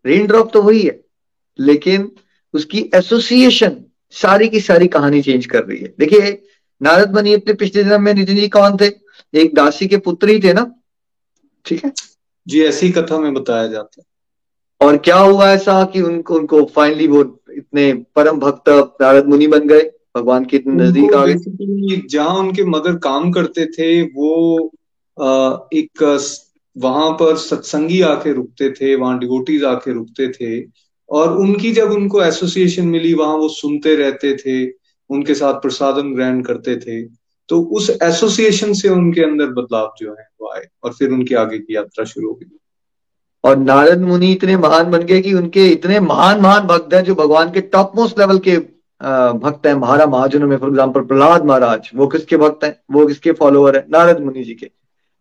रेन 0.05 0.26
ड्रॉप 0.26 0.52
तो 0.52 0.62
वही 0.62 0.83
है। 0.83 1.00
लेकिन 1.59 2.11
उसकी 2.55 2.90
एसोसिएशन 2.95 3.76
सारी 4.14 4.49
की 4.49 4.61
सारी 4.62 4.87
कहानी 4.88 5.23
चेंज 5.23 5.47
कर 5.47 5.64
रही 5.64 5.78
है। 5.78 5.95
देखिए 5.99 6.31
नारद 6.81 7.14
मनी 7.16 7.33
अपने 7.35 7.52
पिछले 7.55 7.83
जन्म 7.85 8.02
में 8.02 8.12
नितिन 8.14 8.37
जी 8.37 8.49
कौन 8.49 8.76
थे? 8.76 8.90
एक 9.35 9.55
दासी 9.55 9.87
के 9.88 9.97
पुत्र 9.99 10.28
ही 10.28 10.40
थे 10.40 10.52
ना? 10.52 10.71
ठीक 11.64 11.85
है? 11.85 11.93
जी 12.47 12.62
ऐसी 12.64 12.90
कथा 12.93 13.19
में 13.19 13.33
बताया 13.35 13.66
जाता 13.69 14.00
है। 14.00 14.05
और 14.81 14.97
क्या 14.99 15.16
हुआ 15.16 15.50
ऐसा 15.50 15.83
कि 15.93 16.00
उनको 16.02 16.35
उनको 16.35 16.64
फाइनली 16.75 17.07
वो 17.09 17.23
इतने 17.57 17.93
परम 18.17 18.39
भक्त 18.41 18.69
नारद 19.03 19.27
मुनि 19.29 19.47
बन 19.47 19.69
गए 19.69 19.83
भगवान 20.17 20.45
के 20.45 20.57
इतने 20.57 20.75
नज़दीक 20.75 21.15
आ 21.15 21.25
गए 21.27 22.01
जहाँ 22.09 22.35
उनके 22.39 22.65
मदर 22.67 22.97
काम 23.03 23.31
करते 23.33 23.67
थे 23.73 24.03
वो 24.03 24.33
एक 25.75 26.03
वहाँ 26.77 27.11
पर 27.13 27.37
सत्संगी 27.37 28.01
आके 28.05 28.33
रुकते 28.33 28.71
थे 28.71 28.95
वहाँ 28.95 29.19
डिवोटीज 29.19 29.65
आके 29.65 29.93
रुकते 29.93 30.29
थे। 30.29 30.61
और 31.09 31.37
उनकी 31.39 31.71
जब 31.73 31.91
उनको 31.91 32.23
एसोसिएशन 32.23 32.87
मिली 32.87 33.13
वहाँ 33.15 33.37
वो 33.37 33.49
सुनते 33.49 33.95
रहते 33.97 34.35
थे 34.37 34.57
उनके 35.11 35.35
साथ 35.35 35.61
प्रसादन 35.63 36.15
ग्रहण 36.15 36.43
करते 36.43 36.77
थे। 36.77 37.03
तो 37.49 37.61
उस 37.77 37.91
एसोसिएशन 38.03 38.73
से 38.73 38.89
उनके 38.89 39.23
अंदर 39.25 39.51
बदलाव 39.53 39.93
जो 39.99 40.11
है 40.11 40.27
वो 40.41 40.53
आए 40.53 40.67
और 40.85 40.93
फिर 40.93 41.11
उनकी 41.11 41.35
आगे 41.37 41.59
की 41.59 41.75
यात्रा 41.77 42.05
शुरू 42.05 42.29
हो 42.29 42.35
गई। 42.35 42.59
और 43.47 43.57
नारद 43.57 44.00
मुनि 44.03 44.31
इतने 44.33 44.57
महान 44.59 44.91
बन 44.91 45.03
गए 45.03 45.21
कि 45.21 45.33
उनके 45.35 45.67
इतने 45.69 46.00
महान 46.03 46.41
महान 46.41 46.67
भक्त 46.67 46.95
हैं 46.95 47.03
जो 47.05 47.15
भगवान 47.15 47.50
के 47.50 47.61
टॉप 47.73 47.93
मोस्ट 47.97 48.19
लेवल 48.19 48.38
के 48.38 48.57
भक्त 49.41 49.67
हैं। 49.67 49.75
महारा 49.76 50.07
महाजनों 50.07 50.47
में 50.49 50.57
फॉर 50.57 50.69
एग्ज़ाम्पल 50.69 51.00
प्रहलाद 51.03 51.45
महाराज, 51.45 51.91
वो 51.95 52.07
किसके 52.07 52.37
भक्त 52.37 52.65
हैं? 52.65 52.76
वो 52.93 53.07
किसके 53.07 53.33
फॉलोअर 53.35 53.76
है? 53.76 53.85
नारद 53.91 54.21
मुनि 54.21 54.43
जी 54.45 54.55
के। 54.55 54.67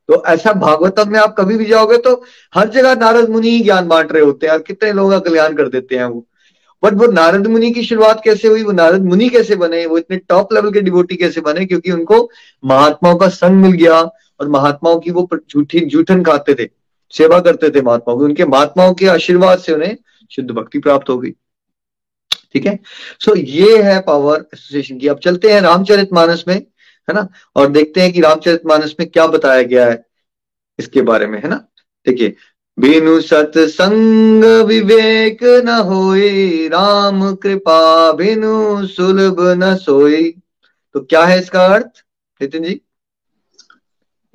तो 0.10 0.24
ऐसा 0.27 0.51
भागवतम 0.53 1.12
में 1.12 1.20
आप 1.20 1.36
कभी 1.38 1.58
भी 1.58 1.65
जाओगे 1.65 1.98
तो 1.98 2.12
हर 2.53 2.70
जगह 2.70 2.96
नारद 2.96 3.29
मुनि 3.29 3.50
ही 3.50 3.60
ज्ञान 3.62 3.88
बांट 3.88 4.12
रहे 4.12 4.24
होते 4.24 4.48
हैं। 4.48 4.53
और 4.53 4.62
कितने 4.62 4.91
लोगों 4.94 5.12
का 5.12 5.20
कल्याण 5.20 5.53
कर 5.55 5.67
देते 5.70 5.96
हैं 5.96 6.05
वो। 6.05 6.25
बट 6.84 6.94
वो 6.94 7.08
नारद 7.12 7.48
मुनि 7.48 7.72
की 7.72 7.84
शुरुआत 7.84 8.22
कैसे 8.24 8.48
हुई? 8.48 8.63
वो 8.63 8.72
नारद 8.72 9.05
मुनि 9.05 9.29
कैसे 9.29 9.55
बने? 9.58 9.86
वो 9.86 9.98
इतने 9.98 10.17
टॉप 10.29 10.53
लेवल 10.53 10.72
के 10.72 10.82
डिवोटी 10.82 11.15
कैसे 11.15 11.41
बने? 11.41 11.65
क्योंकि 11.65 11.91
उनको 11.91 12.29
महात्माओं 12.63 13.15
का 13.17 13.27
संग 13.29 13.62
मिल 13.62 13.72
गया 13.74 14.00
और 14.39 14.50
महात्माओं 14.50 15.00
की 15.00 15.12
वो 15.12 15.27
झूठी, 15.50 15.79
जूठन 15.79 16.24
खाते 16.24 16.55
थे। 16.55 16.70
सेवा 17.12 17.39
करते 17.39 17.69
थे 17.69 17.81
महात्माओं 17.81 18.17
की 18.17 18.24
उनके 18.25 18.45
महात्माओं 18.45 18.93
के 18.93 19.07
आशीर्वाद 19.07 19.59
से 19.59 19.74
उन्हें 19.74 19.97
शुद्ध 20.31 20.51
भक्ति 20.51 20.79
प्राप्त 20.79 21.09
हो 21.09 21.17
गई। 21.19 21.31
ठीक 22.53 22.65
है? 22.65 22.79
सो 23.19 23.31
so, 23.31 23.38
ये 23.38 23.81
है 23.83 24.00
पावर 24.01 24.45
एसोसिएशन 24.53 25.00
की। 25.00 25.07
अब 25.07 25.19
चलते 25.19 25.53
हैं 25.53 25.62
रामचरित 25.62 26.13
मानस 26.13 26.43
में 26.47 26.55
है 26.55 27.13
ना? 27.13 27.27
और 27.55 27.67
देखते 27.67 28.01
हैं 28.01 28.12
कि 28.13 28.21
रामचरित 28.21 28.65
मानस 28.65 28.95
में 29.00 29.09
क्या 29.09 29.27
बताया 29.27 29.62
गया 29.62 29.85
है 29.85 30.05
इसके 30.79 31.01
बारे 31.01 31.27
में 31.27 31.41
है 31.41 31.50
ना? 31.50 31.55
देखिए 32.07 32.35
बिनु 32.79 33.21
सत्संग 33.21 34.43
विवेक 34.43 35.43
न 35.43 35.69
होए 35.69 36.67
राम 36.67 37.35
कृपा 37.35 38.12
बिनु 38.12 38.88
सुलभ 38.88 39.41
न 39.63 39.75
सोए। 39.75 40.24
तो 40.93 41.01
क्या 41.01 41.25
है 41.25 41.39
इसका 41.39 41.65
अर्थ 41.65 42.03
नितिन 42.41 42.63
जी? 42.63 42.81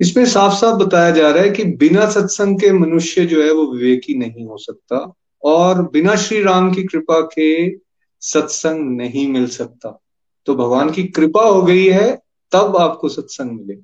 इसमें 0.01 0.25
साफ़ 0.25 0.53
साफ़ 0.53 0.75
बताया 0.75 1.11
जा 1.11 1.31
रहा 1.31 1.43
है 1.43 1.49
कि 1.49 1.63
बिना 1.63 2.09
सत्संग 2.09 2.59
के 2.59 2.71
मनुष्य 2.71 3.25
जो 3.25 3.43
है 3.43 3.51
वो 3.53 3.71
विवेकी 3.73 4.17
नहीं 4.17 4.45
हो 4.45 4.57
सकता 4.57 5.13
और 5.43 5.81
बिना 5.81 6.15
श्री 6.15 6.43
राम 6.43 6.73
की 6.73 6.83
कृपा 6.83 7.21
के 7.21 7.77
सत्संग 8.21 8.97
नहीं 8.97 9.27
मिल 9.27 9.47
सकता। 9.47 10.01
तो 10.45 10.55
भगवान 10.55 10.89
की 10.89 11.03
कृपा 11.03 11.41
हो 11.41 11.61
गई 11.61 11.85
है, 11.85 12.21
तब 12.51 12.77
आपको 12.77 13.09
सत्संग 13.09 13.51
मिले। 13.51 13.75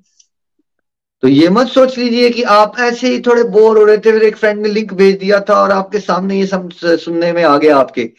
तो 1.22 1.28
ये 1.28 1.48
मत 1.48 1.66
सोच 1.66 1.98
लीजिए 1.98 2.30
कि 2.30 2.42
आप 2.42 2.72
ऐसे 2.80 3.08
ही 3.08 3.20
थोड़े 3.20 3.44
बोर 3.44 3.78
हो 3.78 3.84
रहे 3.84 3.98
थे, 3.98 4.12
फिर 4.12 4.22
एक 4.22 4.36
फ्रेंड 4.36 4.62
ने 4.62 4.68
लिंक 4.68 4.94
भेज 4.94 5.18
दिया 5.18 5.40
था 5.40 5.54
और 5.54 5.70
आपके 5.70 6.00
सामने 6.00 6.38
ये 6.40 6.46
सब 6.46 6.70
सुनने 6.72 7.32
में 7.32 7.42
आ 7.42 7.58
गया 7.58 7.76
आपके। 7.76 8.10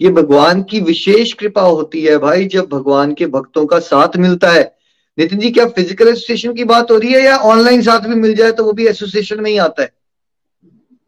ये 0.00 0.08
भगवान 0.08 0.62
की 0.62 0.80
विशेष 0.80 1.32
कृपा 1.32 1.62
होती 1.62 2.02
है 2.02 2.18
भाई, 2.18 2.44
जब 2.44 2.68
भगवान 2.68 3.14
के 3.14 3.26
भक्तों 3.26 3.66
का 3.66 3.78
साथ 3.78 4.16
मिलता 4.16 4.50
है। 4.50 4.75
नितिन 5.18 5.38
जी 5.40 5.50
क्या 5.50 5.66
फ़िज़िकल 5.66 6.08
एसोसिएशन 6.08 6.54
की 6.54 6.64
बात 6.64 6.90
हो 6.90 6.96
रही 6.98 7.12
है 7.12 7.22
या 7.22 7.36
ऑनलाइन 7.50 7.82
साथ 7.82 8.08
भी 8.08 8.14
मिल 8.14 8.34
जाए 8.34 8.52
तो 8.52 8.64
वो 8.64 8.72
भी 8.72 8.86
एसोसिएशन 8.86 9.40
में 9.40 9.50
ही 9.50 9.56
आता 9.58 9.82
है? 9.82 9.92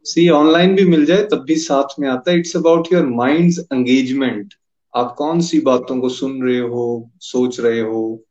सी 0.05 0.27
ऑनलाइन 0.29 0.75
भी 0.75 0.83
मिल 0.85 1.05
जाए 1.05 1.23
तब 1.23 1.43
भी 1.47 1.55
साथ 1.55 1.99
में 1.99 2.07
आता 2.09 2.31
है। 2.31 2.37
It's 2.39 2.55
about 2.57 2.87
your 2.93 3.05
mind 3.07 3.53
engagement 3.73 4.53
आप 4.93 5.13
कौन 5.17 5.41
सी 5.41 5.59
बातों 5.61 5.99
को 6.01 6.09
सुन 6.09 6.41
रहे 6.43 6.59
हो 6.59 7.09
सोच 7.21 7.59
रहे 7.59 7.79
हो? 7.79 8.23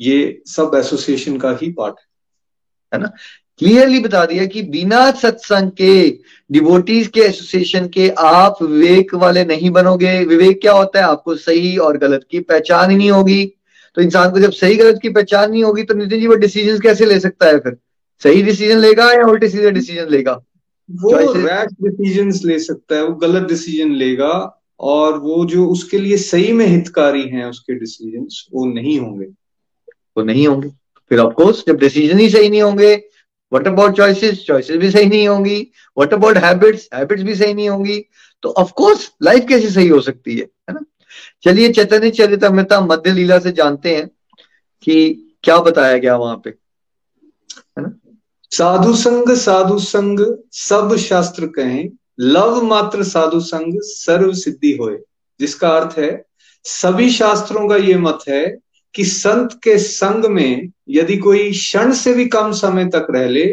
ये 0.00 0.42
सब 0.46 0.74
एसोसिएशन 0.74 1.36
का 1.36 1.56
ही 1.62 1.70
पार्ट 1.72 1.94
है। 2.92 3.00
ना? 3.00 3.12
क्लियरली 3.58 4.00
बता 4.00 4.24
दिया 4.26 4.44
कि 4.46 4.62
बिना 4.62 5.10
सत्संग 5.10 5.70
के 5.70 6.08
डिवोटीज 6.50 7.06
के 7.08 7.20
एसोसिएशन 7.20 7.86
के 7.88 8.08
आप 8.18 8.62
विवेक 8.62 9.14
वाले 9.14 9.44
नहीं 9.44 9.70
बनोगे। 9.70 10.18
विवेक 10.24 10.60
क्या 10.60 10.72
होता 10.72 10.98
है? 10.98 11.04
आपको 11.04 11.36
सही 11.36 11.76
और 11.76 11.98
गलत 11.98 12.26
की 12.30 12.40
पहचान 12.40 12.90
ही 12.90 12.96
नहीं 12.96 13.10
होगी। 13.10 13.44
तो 13.96 14.02
इंसान 14.02 14.30
को 14.30 14.40
जब 14.40 14.50
सही 14.50 14.74
गलत 14.76 14.98
की 15.02 15.08
पहचान 15.08 15.50
नहीं 15.50 15.64
होगी 15.64 15.82
तो 15.82 15.94
नितिन 15.94 16.20
जी 16.20 16.26
वो 16.26 16.34
डिसीज़न 16.34 16.78
कैसे 16.78 17.06
ले 17.06 17.20
सकता 17.20 17.46
है 17.46 17.58
फिर? 17.58 17.76
सही 18.22 18.42
डिसीज़न 18.42 18.78
लेगा 18.78 19.12
या 19.12 19.26
उल्टे 19.26 19.48
सीधे 19.48 19.70
डिसीज़न 19.70 20.08
लेगा? 20.08 20.32
वो 20.90 21.32
रैश 21.32 21.72
डिसीज़न 21.82 22.32
ले 22.48 22.58
सकता 22.58 22.96
है 22.96 23.04
वो 23.04 23.14
गलत 23.14 23.48
डिसीज़न 23.48 23.92
लेगा 23.92 24.62
और 24.80 25.18
वो 25.18 25.44
जो 25.46 25.66
उसके 25.66 25.98
लिए 25.98 26.16
सही 26.16 26.52
में 26.52 26.66
हितकारी 26.66 27.22
हैं 27.22 27.44
उसके 27.44 27.74
डिसीज़न 27.74 28.26
वो 28.52 28.66
नहीं 28.66 28.98
होंगे। 29.00 29.26
वो 30.16 30.22
नहीं 30.22 30.46
होंगे। 30.48 30.68
फिर 31.10 31.18
ऑफकोर्स 31.18 31.64
जब 31.68 31.76
डिसीज़न 31.76 32.18
ही 32.18 32.28
सही 32.30 32.48
नहीं 32.48 32.62
होंगे 32.62 32.94
वट 33.52 33.66
अबाउट 33.66 33.96
चॉइसेस 33.96 34.44
चॉइसेस 34.46 34.76
भी 34.76 34.90
सही 34.90 35.06
नहीं 35.06 35.28
होंगी। 35.28 35.66
वट 35.98 36.14
अबाउट 36.14 36.36
हैबिट्स 36.36 36.88
हैबिट्स 36.94 37.22
भी 37.22 37.34
सही 37.34 37.54
नहीं 37.54 37.68
होंगी। 37.68 37.98
तो 38.42 38.48
ऑफकोर्स 38.48 39.10
लाइफ 39.22 39.46
कैसे 39.48 39.70
सही 39.70 39.88
हो 39.88 40.00
सकती 40.00 40.36
है 40.36 40.44
है 40.44 40.74
ना? 40.74 40.84
चलिए 41.42 41.72
चैतन्य 41.72 42.10
चरितमृता 42.10 42.80
मध्य 42.80 43.12
लीला 43.12 43.38
से 43.38 43.52
जानते 43.52 43.96
हैं 43.96 44.06
कि 44.82 44.96
क्या 45.42 45.58
बताया 45.58 45.98
गया 45.98 46.16
वहाँ 46.16 46.36
पे 46.44 46.50
है 46.50 47.82
ना? 47.82 47.98
साधु 48.50 48.94
संग 48.94 49.34
साधु 49.36 49.78
संग 49.78 50.20
सब 50.52 50.96
शास्त्र 50.96 51.46
कहें। 51.46 51.88
लव 52.20 52.62
मात्र 52.62 53.04
साधु 53.04 53.40
संग 53.40 53.80
सर्व 53.82 54.32
सिद्धि 54.32 54.72
होए। 54.76 54.98
जिसका 55.40 55.68
अर्थ 55.70 55.98
है 55.98 56.24
सभी 56.64 57.10
शास्त्रों 57.10 57.68
का 57.68 57.76
ये 57.76 57.96
मत 57.98 58.18
है 58.28 58.46
कि 58.94 59.04
संत 59.04 59.60
के 59.62 59.78
संग 59.78 60.24
में 60.24 60.70
यदि 60.88 61.16
कोई 61.16 61.50
क्षण 61.50 61.92
से 61.92 62.12
भी 62.12 62.24
कम 62.26 62.52
समय 62.52 62.84
तक 62.84 63.06
रह 63.10 63.28
ले 63.28 63.46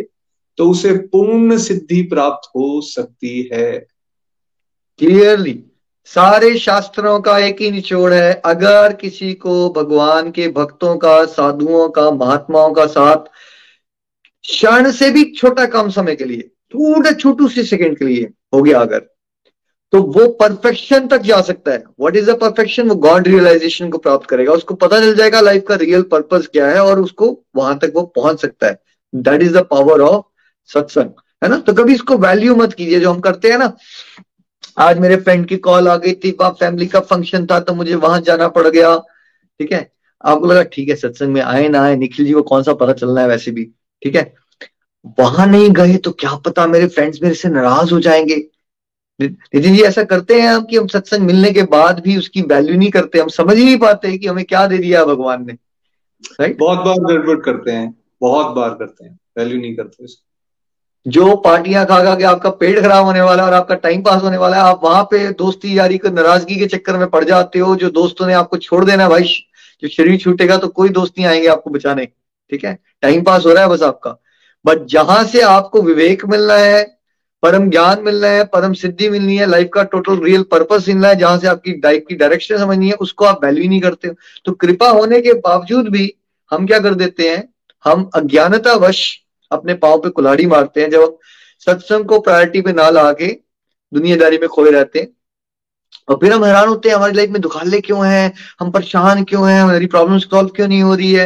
तो 0.57 0.69
उसे 0.69 0.93
पूर्ण 1.11 1.57
सिद्धि 1.57 2.01
प्राप्त 2.03 2.49
हो 2.55 2.81
सकती 2.81 3.49
है। 3.53 3.71
क्लियरली 4.99 5.53
सारे 6.07 6.57
शास्त्रों 6.57 7.19
का 7.19 7.37
एक 7.39 7.61
ही 7.61 7.69
निचोड़ 7.71 8.13
है। 8.13 8.33
अगर 8.45 8.93
किसी 8.93 9.33
को 9.33 9.69
भगवान 9.69 10.31
के 10.31 10.47
भक्तों 10.47 10.95
का, 10.97 11.23
साधुओं 11.25 11.87
का, 11.89 12.09
महात्माओं 12.11 12.73
का 12.73 12.85
साथ 12.87 13.29
क्षण 14.43 14.91
से 14.91 15.09
भी 15.11 15.23
छोटा 15.31 15.65
कम 15.65 15.89
समय 15.89 16.15
के 16.15 16.25
लिए, 16.25 16.41
थोड़े 16.73 17.13
छोटू 17.13 17.47
से 17.47 17.63
सेकंड 17.63 17.97
के 17.97 18.05
लिए 18.05 18.29
हो 18.53 18.61
गया 18.61 18.79
अगर 18.79 19.09
तो 19.93 20.01
वो 20.03 20.27
परफेक्शन 20.33 21.07
तक 21.07 21.21
जा 21.21 21.39
सकता 21.41 21.71
है। 21.71 21.83
व्हाट 21.99 22.15
इज़ 22.15 22.29
द 22.31 22.37
परफेक्शन 22.39 22.87
वो 22.89 22.95
गॉड 22.97 23.27
रियलाइजेशन 23.27 23.89
को 23.89 23.97
प्राप्त 23.97 24.25
करेगा। 24.29 24.53
उसको 24.53 24.73
पता 24.75 24.99
चल 24.99 25.13
जाएगा 25.15 25.41
लाइफ 25.41 25.63
का 25.67 25.75
रियल 25.75 26.01
पर्पज 26.11 26.47
क्या 26.47 26.67
है 26.67 26.79
और 26.81 26.99
उसको 26.99 27.27
वहाँ 27.55 27.77
तक 27.79 27.91
वो 27.95 28.01
पहुँच 28.15 28.41
सकता 28.41 28.67
है। 28.67 28.79
That 29.13 29.41
is 29.41 29.53
the 29.57 29.61
power 29.71 30.01
of 30.01 30.25
satsang 30.69 31.09
है 31.41 31.49
ना? 31.49 31.57
तो 31.57 31.73
कभी 31.73 31.93
इसको 31.93 32.17
वैल्यू 32.17 32.55
मत 32.55 32.73
कीजिए। 32.73 32.99
जो 32.99 33.11
हम 33.11 33.19
करते 33.19 33.51
हैं 33.51 33.57
ना 33.57 33.71
आज 34.77 34.99
मेरे 34.99 35.15
फ्रेंड 35.15 35.45
की 35.45 35.57
कॉल 35.57 35.87
आ 35.87 35.95
गई 35.97 36.13
थी 36.13 36.31
वहाँ 36.31 36.51
फैमिली 36.51 36.87
का 36.87 36.99
फ़ंक्शन 36.99 37.45
था 37.45 37.59
तो 37.59 37.73
मुझे 37.73 37.95
वहाँ 37.95 38.19
जाना 38.21 38.47
पड़ 38.47 38.67
गया। 38.67 38.95
ठीक 39.59 39.71
है? 39.71 39.91
आपको 40.23 40.45
लगा, 40.45 40.63
ठीक 40.63 40.89
है, 40.89 40.95
सत्संग 40.95 41.33
में 41.33 41.41
आए 41.41 41.67
ना 41.69 41.81
आए, 41.81 41.95
निखिल 41.95 42.25
जी 42.25 42.33
को 42.33 42.41
कौन 42.41 42.63
सा 42.63 42.73
पता 42.73 42.93
चलना 42.93 43.21
है 43.21 43.27
वैसे 43.27 43.51
भी? 43.51 43.63
ठीक 44.01 44.15
है? 44.15 44.33
वहाँ 45.19 45.47
नहीं 45.47 45.69
गए 45.69 45.97
तो 45.97 46.11
क्या 46.11 46.35
पता 46.35 46.67
मेरे 46.67 46.87
फ्रेंड्स 46.87 47.21
मेरे 47.23 47.35
से 47.35 47.49
नाराज़ 47.49 47.93
हो 47.93 47.99
जाएँगे। 47.99 48.35
नितिन 49.19 49.75
जी, 49.75 49.81
ऐसा 49.81 50.03
करते 50.03 50.39
हैं 50.41 50.49
हम 50.49 50.63
कि 50.65 50.77
हम 50.77 50.87
सत्संग 50.87 51.25
मिलने 51.25 51.51
के 51.51 51.63
बाद 51.63 51.99
भी 51.99 52.17
उसकी 52.17 52.41
वैल्यू 52.41 52.77
नहीं 52.77 52.91
करते, 52.91 53.19
हम 53.19 53.27
समझ 53.27 53.57
ही 53.57 53.65
नहीं 53.65 53.77
पाते 53.77 54.17
कि 54.17 54.27
हमें 54.27 54.45
क्या 54.45 54.65
दे 54.67 54.77
दिया 54.77 55.03
भगवान 55.05 55.45
ने। 55.47 55.53
राइट 56.41 56.57
बहुत 56.57 56.79
बार 56.79 56.99
गड़बड़ 57.03 57.39
करते 57.41 57.71
हैं, 57.71 57.93
बहुत 58.21 58.55
बार 58.55 58.69
करते 58.69 59.05
हैं 59.05 59.19
वैल्यू 59.37 59.59
नहीं 59.61 59.75
करते 59.75 60.05
जो 61.05 61.35
पार्टियाँ 61.35 61.85
खा 61.85 62.03
खा 62.03 62.15
के 62.15 62.23
आपका 62.23 62.49
पेट 62.49 62.79
खराब 62.79 63.05
होने 63.05 63.21
वाला 63.21 63.43
है 63.43 63.49
और 63.49 63.55
आपका 63.55 63.75
टाइम 63.75 64.01
पास 64.01 64.21
होने 64.21 64.37
वाला 64.37 64.57
है, 64.57 64.63
आप 64.63 64.81
वहाँ 64.83 65.03
पे 65.03 65.29
दोस्ती 65.29 65.77
यारी 65.77 65.97
को 65.97 66.09
नाराज़गी 66.09 66.55
के 66.55 66.65
चक्कर 66.65 66.97
में 66.97 67.07
पड़ 67.07 67.23
जाते 67.23 67.59
हो, 67.59 67.75
जो 67.75 67.89
दोस्तों 67.89 68.27
ने 68.27 68.33
आपको 68.33 68.57
छोड़ 68.57 68.85
देना 68.85 69.09
भाई, 69.09 69.23
जो 69.83 69.87
शरीर 69.87 70.17
छूटेगा 70.17 70.57
तो 70.57 70.67
कोई 70.67 70.89
दोस्त 70.89 71.13
नहीं 71.17 71.27
आएँगे 71.27 71.47
आपको 71.47 71.69
बचाने, 71.69 72.05
ठीक 72.51 72.65
है? 72.65 72.77
टाइम 73.01 73.23
पास 73.23 73.45
हो 73.45 73.53
रहा 73.53 73.63
है 73.63 73.69
बस 73.69 73.81
आपका। 73.81 74.17
बट 74.65 74.85
जहाँ 74.85 75.23
से 75.23 75.41
आपको 75.41 75.81
विवेक 75.81 76.25
मिलना 76.25 76.53
है, 76.53 76.83
परम 77.43 77.69
ज्ञान 77.69 78.01
मिलना 78.01 78.27
है, 78.27 78.43
परम 78.43 78.73
सिद्धि 78.73 79.09
मिलनी 79.09 79.37
है 79.37 79.45
लाइफ 79.45 79.69
का 79.73 79.83
टोटल 79.83 80.19
रियल 80.19 80.43
पर्पस 80.43 80.85
मिलना 80.87 81.07
है, 81.07 81.15
जहाँ 81.15 81.37
से 81.37 81.47
आपकी 81.47 81.71
लाइफ 81.71 82.05
की 82.09 82.15
डायरेक्शन 82.15 82.57
समझनी 82.57 82.87
है, 82.87 82.93
उसको 82.93 83.25
आप 83.25 83.45
वैल्यू 83.45 83.69
नहीं 83.69 83.81
करते 83.81 84.07
हो। 84.07 84.15
तो 84.45 84.51
कृपा 84.51 84.89
होने 84.89 85.21
के 85.21 85.33
बावजूद 85.33 85.89
भी 85.89 86.13
हम 86.51 86.67
क्या 86.67 86.79
कर 86.79 86.93
देते 86.93 87.29
हैं? 87.29 87.53
हम 87.85 88.09
अज्ञानता 88.15 88.73
वश 88.73 89.22
अपने 89.53 89.73
पाँव 89.75 90.01
पे 90.01 90.09
कुल्हाड़ी 90.09 90.45
मारते 90.45 90.81
हैं, 90.81 90.89
जब 90.89 91.17
सत्संग 91.67 92.05
को 92.05 92.19
प्रायोरिटी 92.19 92.61
पे 92.61 92.73
ना 92.73 92.89
ला 92.89 93.11
के 93.13 93.27
दुनियादारी 93.91 94.37
में 94.37 94.47
खोए 94.49 94.71
रहते 94.71 94.99
हैं। 94.99 95.07
और 96.09 96.15
फिर 96.15 96.31
हम 96.33 96.43
हैरान 96.45 96.67
होते 96.67 96.89
हैं, 96.89 96.95
हमारी 96.95 97.13
लाइफ 97.13 97.29
में 97.29 97.41
दुखाले 97.41 97.79
क्यों 97.81 98.05
हैं, 98.07 98.33
हम 98.59 98.71
परेशान 98.71 99.23
क्यों 99.23 99.49
हैं, 99.49 99.61
हमारी 99.61 99.85
प्रॉब्लम 99.87 100.17
सॉल्व 100.19 100.49
क्यों 100.49 100.67
नहीं 100.67 100.81
हो 100.83 100.95
रही 100.95 101.11
है? 101.13 101.25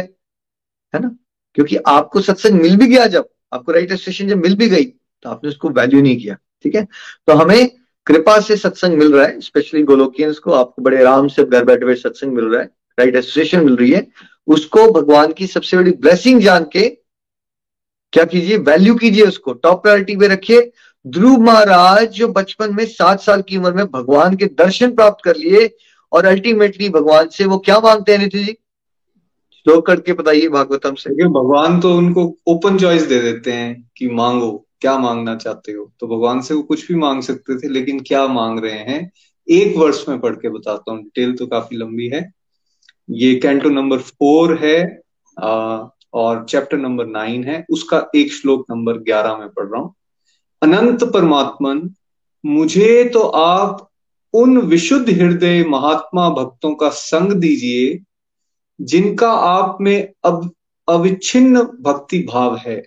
है 0.94 1.00
ना? 1.00 1.10
क्योंकि 1.54 1.76
आपको 1.76 2.20
सत्संग 2.20 2.60
मिल 2.60 2.76
भी 2.76 2.86
गया 2.86 3.06
जब, 3.06 3.28
आपको 3.52 3.72
राइट 3.72 3.92
एसोसिएशन 3.92 4.28
जब 4.28 4.38
मिल 4.38 4.54
भी 4.56 4.68
गई 4.68 4.84
तो 4.84 5.30
आपने 5.30 5.50
उसको 5.50 5.68
वैल्यू 5.70 6.00
नहीं 6.02 6.16
किया, 6.16 6.34
ठीक 6.62 6.74
है? 6.74 6.86
तो 7.26 7.32
हमें 7.32 7.70
कृपा 8.06 8.38
से 8.40 8.56
सत्संग 8.56 8.98
मिल 8.98 9.12
रहा 9.12 9.26
है 9.26 9.40
स्पेशली 9.40 9.82
गोलोकियंस 9.82 10.38
को, 10.38 10.52
आपको 10.52 10.82
बड़े 10.82 10.98
आराम 11.00 11.28
से 11.28 11.44
घर 11.44 11.64
बैठे 11.64 11.84
हुए 11.84 11.94
सत्संग 11.94 12.32
मिल 12.32 12.44
रहा 12.44 12.60
है, 12.60 12.70
राइट 12.98 13.16
एसोसिएशन 13.16 13.64
मिल 13.64 13.76
रही 13.76 13.90
है। 13.90 14.06
उसको 14.46 14.90
भगवान 14.92 15.32
की 15.32 15.46
सबसे 15.46 15.76
बड़ी 15.76 15.90
ब्लेसिंग 15.92 16.40
जान 16.40 16.66
के 16.72 16.86
क्या 18.12 18.24
कीजिए? 18.24 18.56
वैल्यू 18.56 18.94
कीजिए 18.94 19.24
उसको। 19.24 19.52
टॉप 19.52 19.82
प्रायोरिटी 19.82 20.16
पे 20.16 20.28
रखिए। 20.28 20.72
ध्रुव 21.06 21.40
महाराज 21.40 22.08
जो 22.08 22.28
बचपन 22.28 22.74
में 22.74 22.86
सात 22.86 23.20
साल 23.20 23.42
की 23.42 23.56
उम्र 23.56 23.72
में 23.72 23.86
भगवान 23.86 24.36
के 24.36 24.46
दर्शन 24.46 24.94
प्राप्त 24.94 25.24
कर 25.24 25.36
लिए 25.36 25.76
और 26.12 26.24
अल्टीमेटली 26.24 26.88
भगवान 26.88 27.28
से 27.28 27.44
वो 27.44 27.58
क्या 27.58 27.80
मांगते 27.80 28.12
हैं 28.12 28.18
नितिन 28.18 28.44
जी? 28.44 28.52
श्लोक 29.52 29.86
करके 29.86 30.12
बताइए 30.12 30.48
भागवतम 30.48 30.94
से। 30.94 31.10
भगवान 31.28 31.80
तो 31.80 31.94
उनको 31.96 32.36
ओपन 32.46 32.78
चॉइस 32.78 33.02
दे 33.02 33.18
देते 33.18 33.52
हैं 33.52 33.90
कि 33.96 34.08
मांगो, 34.08 34.66
क्या 34.80 34.98
मांगना 34.98 35.36
चाहते 35.36 35.72
हो? 35.72 35.92
तो 36.00 36.06
भगवान 36.06 36.40
से 36.40 36.54
वो 36.54 36.62
कुछ 36.62 36.88
भी 36.88 36.94
मांग 36.94 37.22
सकते 37.22 37.58
थे, 37.58 37.68
लेकिन 37.68 38.00
क्या 38.00 38.26
मांग 38.26 38.58
रहे 38.58 38.78
हैं? 38.78 39.12
एक 39.50 39.76
वर्ष 39.76 40.04
में 40.08 40.20
पढ़ 40.20 40.34
के 40.34 40.48
बताता 40.48 40.92
हूँ। 40.92 41.02
डिटेल 41.02 41.36
तो 41.36 41.46
काफ़ी 41.46 41.76
लंबी 41.76 42.08
है। 42.08 42.32
ये 43.10 43.34
कैंटो 43.34 43.68
नंबर 43.68 43.98
फोर 43.98 44.58
है। 44.64 45.02
और 46.14 46.44
चैप्टर 46.44 46.76
नंबर 46.76 47.06
नाइन 47.06 47.44
है, 47.44 47.66
उसका 47.70 48.10
एक 48.14 48.32
श्लोक 48.32 48.66
नंबर 48.70 48.98
ग्यारह 48.98 49.36
में 49.36 49.48
पढ़ 49.48 49.66
रहा 49.66 49.80
हूँ। 49.80 49.94
अनंत 50.62 51.04
परमात्मन, 51.04 51.94
मुझे 52.46 53.04
तो 53.04 53.20
आप 53.20 53.88
उन 54.34 54.58
विशुद्ध 54.58 55.10
हृदय 55.10 55.64
महात्मा 55.64 56.28
भक्तों 56.30 56.74
का 56.74 56.88
संग 56.88 57.32
दीजिए, 57.32 58.00
जिनका 58.80 59.32
आप 59.32 59.78
में 59.80 60.12
अब 60.24 60.50
अविच्छिन्न 60.88 61.62
भक्ति 61.62 62.18
भाव 62.18 62.56
है। 62.56 62.82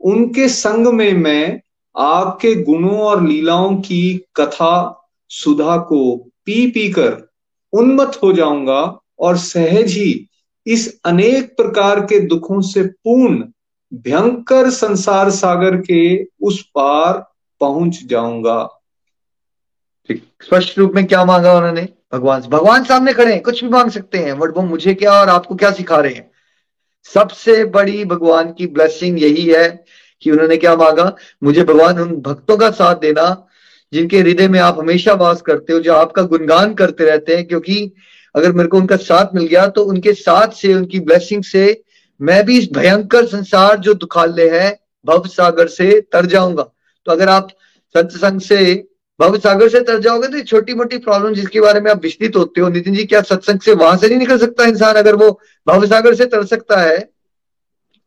उनके 0.00 0.48
संग 0.48 0.86
में 0.86 1.12
मैं 1.12 1.60
आपके 1.96 2.54
गुणों 2.54 2.98
और 3.00 3.26
लीलाओं 3.26 3.76
की 3.76 4.26
कथा 4.36 5.02
सुधा 5.28 5.76
को 5.76 6.16
पी 6.16 6.70
पी 6.70 6.88
कर 6.88 7.28
उन्मत 7.72 8.20
हो 8.22 8.32
जाऊँगा 8.32 9.00
और 9.18 9.36
सहज 9.36 9.92
ही 9.92 10.28
इस 10.66 11.00
अनेक 11.04 11.56
प्रकार 11.56 12.00
के 12.00 12.20
दुखों 12.20 12.60
से 12.60 12.82
पूर्ण, 12.82 13.44
भयंकर 13.94 14.70
संसार 14.70 15.30
सागर 15.30 15.76
के 15.76 16.24
उस 16.24 16.62
पार 16.62 17.32
पहुँच 17.60 18.00
जाऊँगा। 18.06 18.82
ठीक। 20.08 20.24
स्पष्ट 20.42 20.78
रूप 20.78 20.92
में 20.94 21.06
क्या 21.06 21.24
मांगा 21.24 21.54
उन्होंने? 21.54 21.88
भगवान 22.12 22.40
भगवान 22.40 22.84
सामने 22.84 23.12
खड़े 23.12 23.32
हैं, 23.32 23.42
कुछ 23.42 23.64
भी 23.64 23.70
मांग 23.70 23.90
सकते 23.90 24.18
हैं। 24.18 24.38
बट 24.38 24.56
वो 24.56 24.62
मुझे 24.62 24.94
क्या 24.94 25.12
और 25.12 25.28
आपको 25.28 25.54
क्या 25.54 25.70
सिखा 25.70 25.96
रहे 25.96 26.14
हैं? 26.14 26.30
सबसे 27.14 27.64
बड़ी 27.64 28.04
भगवान 28.04 28.52
की 28.52 28.66
ब्लेसिंग 28.66 29.22
यही 29.22 29.46
है 29.46 29.84
कि 30.22 30.30
उन्होंने 30.30 30.56
क्या 30.56 30.76
मांगा? 30.76 31.16
मुझे 31.42 31.64
भगवान 31.64 31.98
उन 31.98 32.16
भक्तों 32.16 32.56
का 32.56 32.70
साथ 32.70 32.96
देना, 32.96 33.46
जिनके 33.92 34.18
हृदय 34.18 34.48
में 34.48 34.60
आप 34.60 34.78
हमेशा 34.78 35.12
वास 35.12 35.42
करते 35.42 35.72
हो, 35.72 35.80
जो 35.80 35.94
आपका 35.94 36.22
गुणगान 36.22 36.74
करते 36.74 37.04
रहते 37.04 37.36
हैं, 37.36 37.48
क्योंकि 37.48 37.92
अगर 38.36 38.52
मेरे 38.52 38.68
को 38.68 38.76
उनका 38.76 38.96
साथ 38.98 39.34
मिल 39.34 39.46
गया 39.46 39.66
तो 39.68 39.84
उनके 39.84 40.12
साथ 40.14 40.52
से, 40.52 40.72
उनकी 40.74 41.00
ब्लेसिंग 41.00 41.42
से 41.44 41.82
मैं 42.20 42.44
भी 42.46 42.58
इस 42.58 42.68
भयंकर 42.72 43.26
संसार 43.26 43.78
जो 43.78 43.94
दुखाले 43.94 44.48
है 44.50 44.68
भव 45.06 45.26
सागर 45.28 45.68
से 45.68 46.00
तर 46.02 46.26
जाऊँगा। 46.26 46.62
तो 47.06 47.12
अगर 47.12 47.28
आप 47.28 47.48
सत्संग 47.94 48.40
से 48.40 48.74
भव 49.20 49.36
सागर 49.38 49.68
से 49.68 49.80
तर 49.82 50.00
जाओगे 50.00 50.28
तो 50.28 50.40
छोटी 50.44 50.74
मोटी 50.74 50.98
प्रॉब्लम 50.98 51.34
जिसके 51.34 51.60
बारे 51.60 51.80
में 51.80 51.90
आप 51.90 52.02
विस्तृत 52.02 52.36
होते 52.36 52.60
हो। 52.60 52.68
नितिन 52.68 52.94
जी, 52.94 53.04
क्या 53.04 53.20
सत्संग 53.22 53.60
से 53.60 53.72
वहाँ 53.74 53.96
से 53.96 54.08
नहीं 54.08 54.18
निकल 54.18 54.38
सकता 54.38 54.64
इंसान? 54.66 54.94
अगर 54.94 55.14
वो 55.16 55.30
भव 55.66 55.86
सागर 55.86 56.14
से 56.14 56.26
तर 56.26 56.44
सकता 56.46 56.80
है 56.80 56.98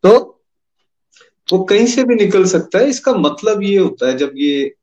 तो? 0.04 0.12
वो 1.48 1.64
कहीं 1.64 1.86
से 1.88 2.04
भी 2.04 2.16
निकल 2.16 2.46
सकता 2.46 2.80
है। 2.80 2.90
इसका 2.90 3.14
मतलब 3.14 3.64
ये 3.64 3.78
होता 3.78 4.08
है, 4.08 4.18
जब 4.18 4.32
ये 4.36 4.76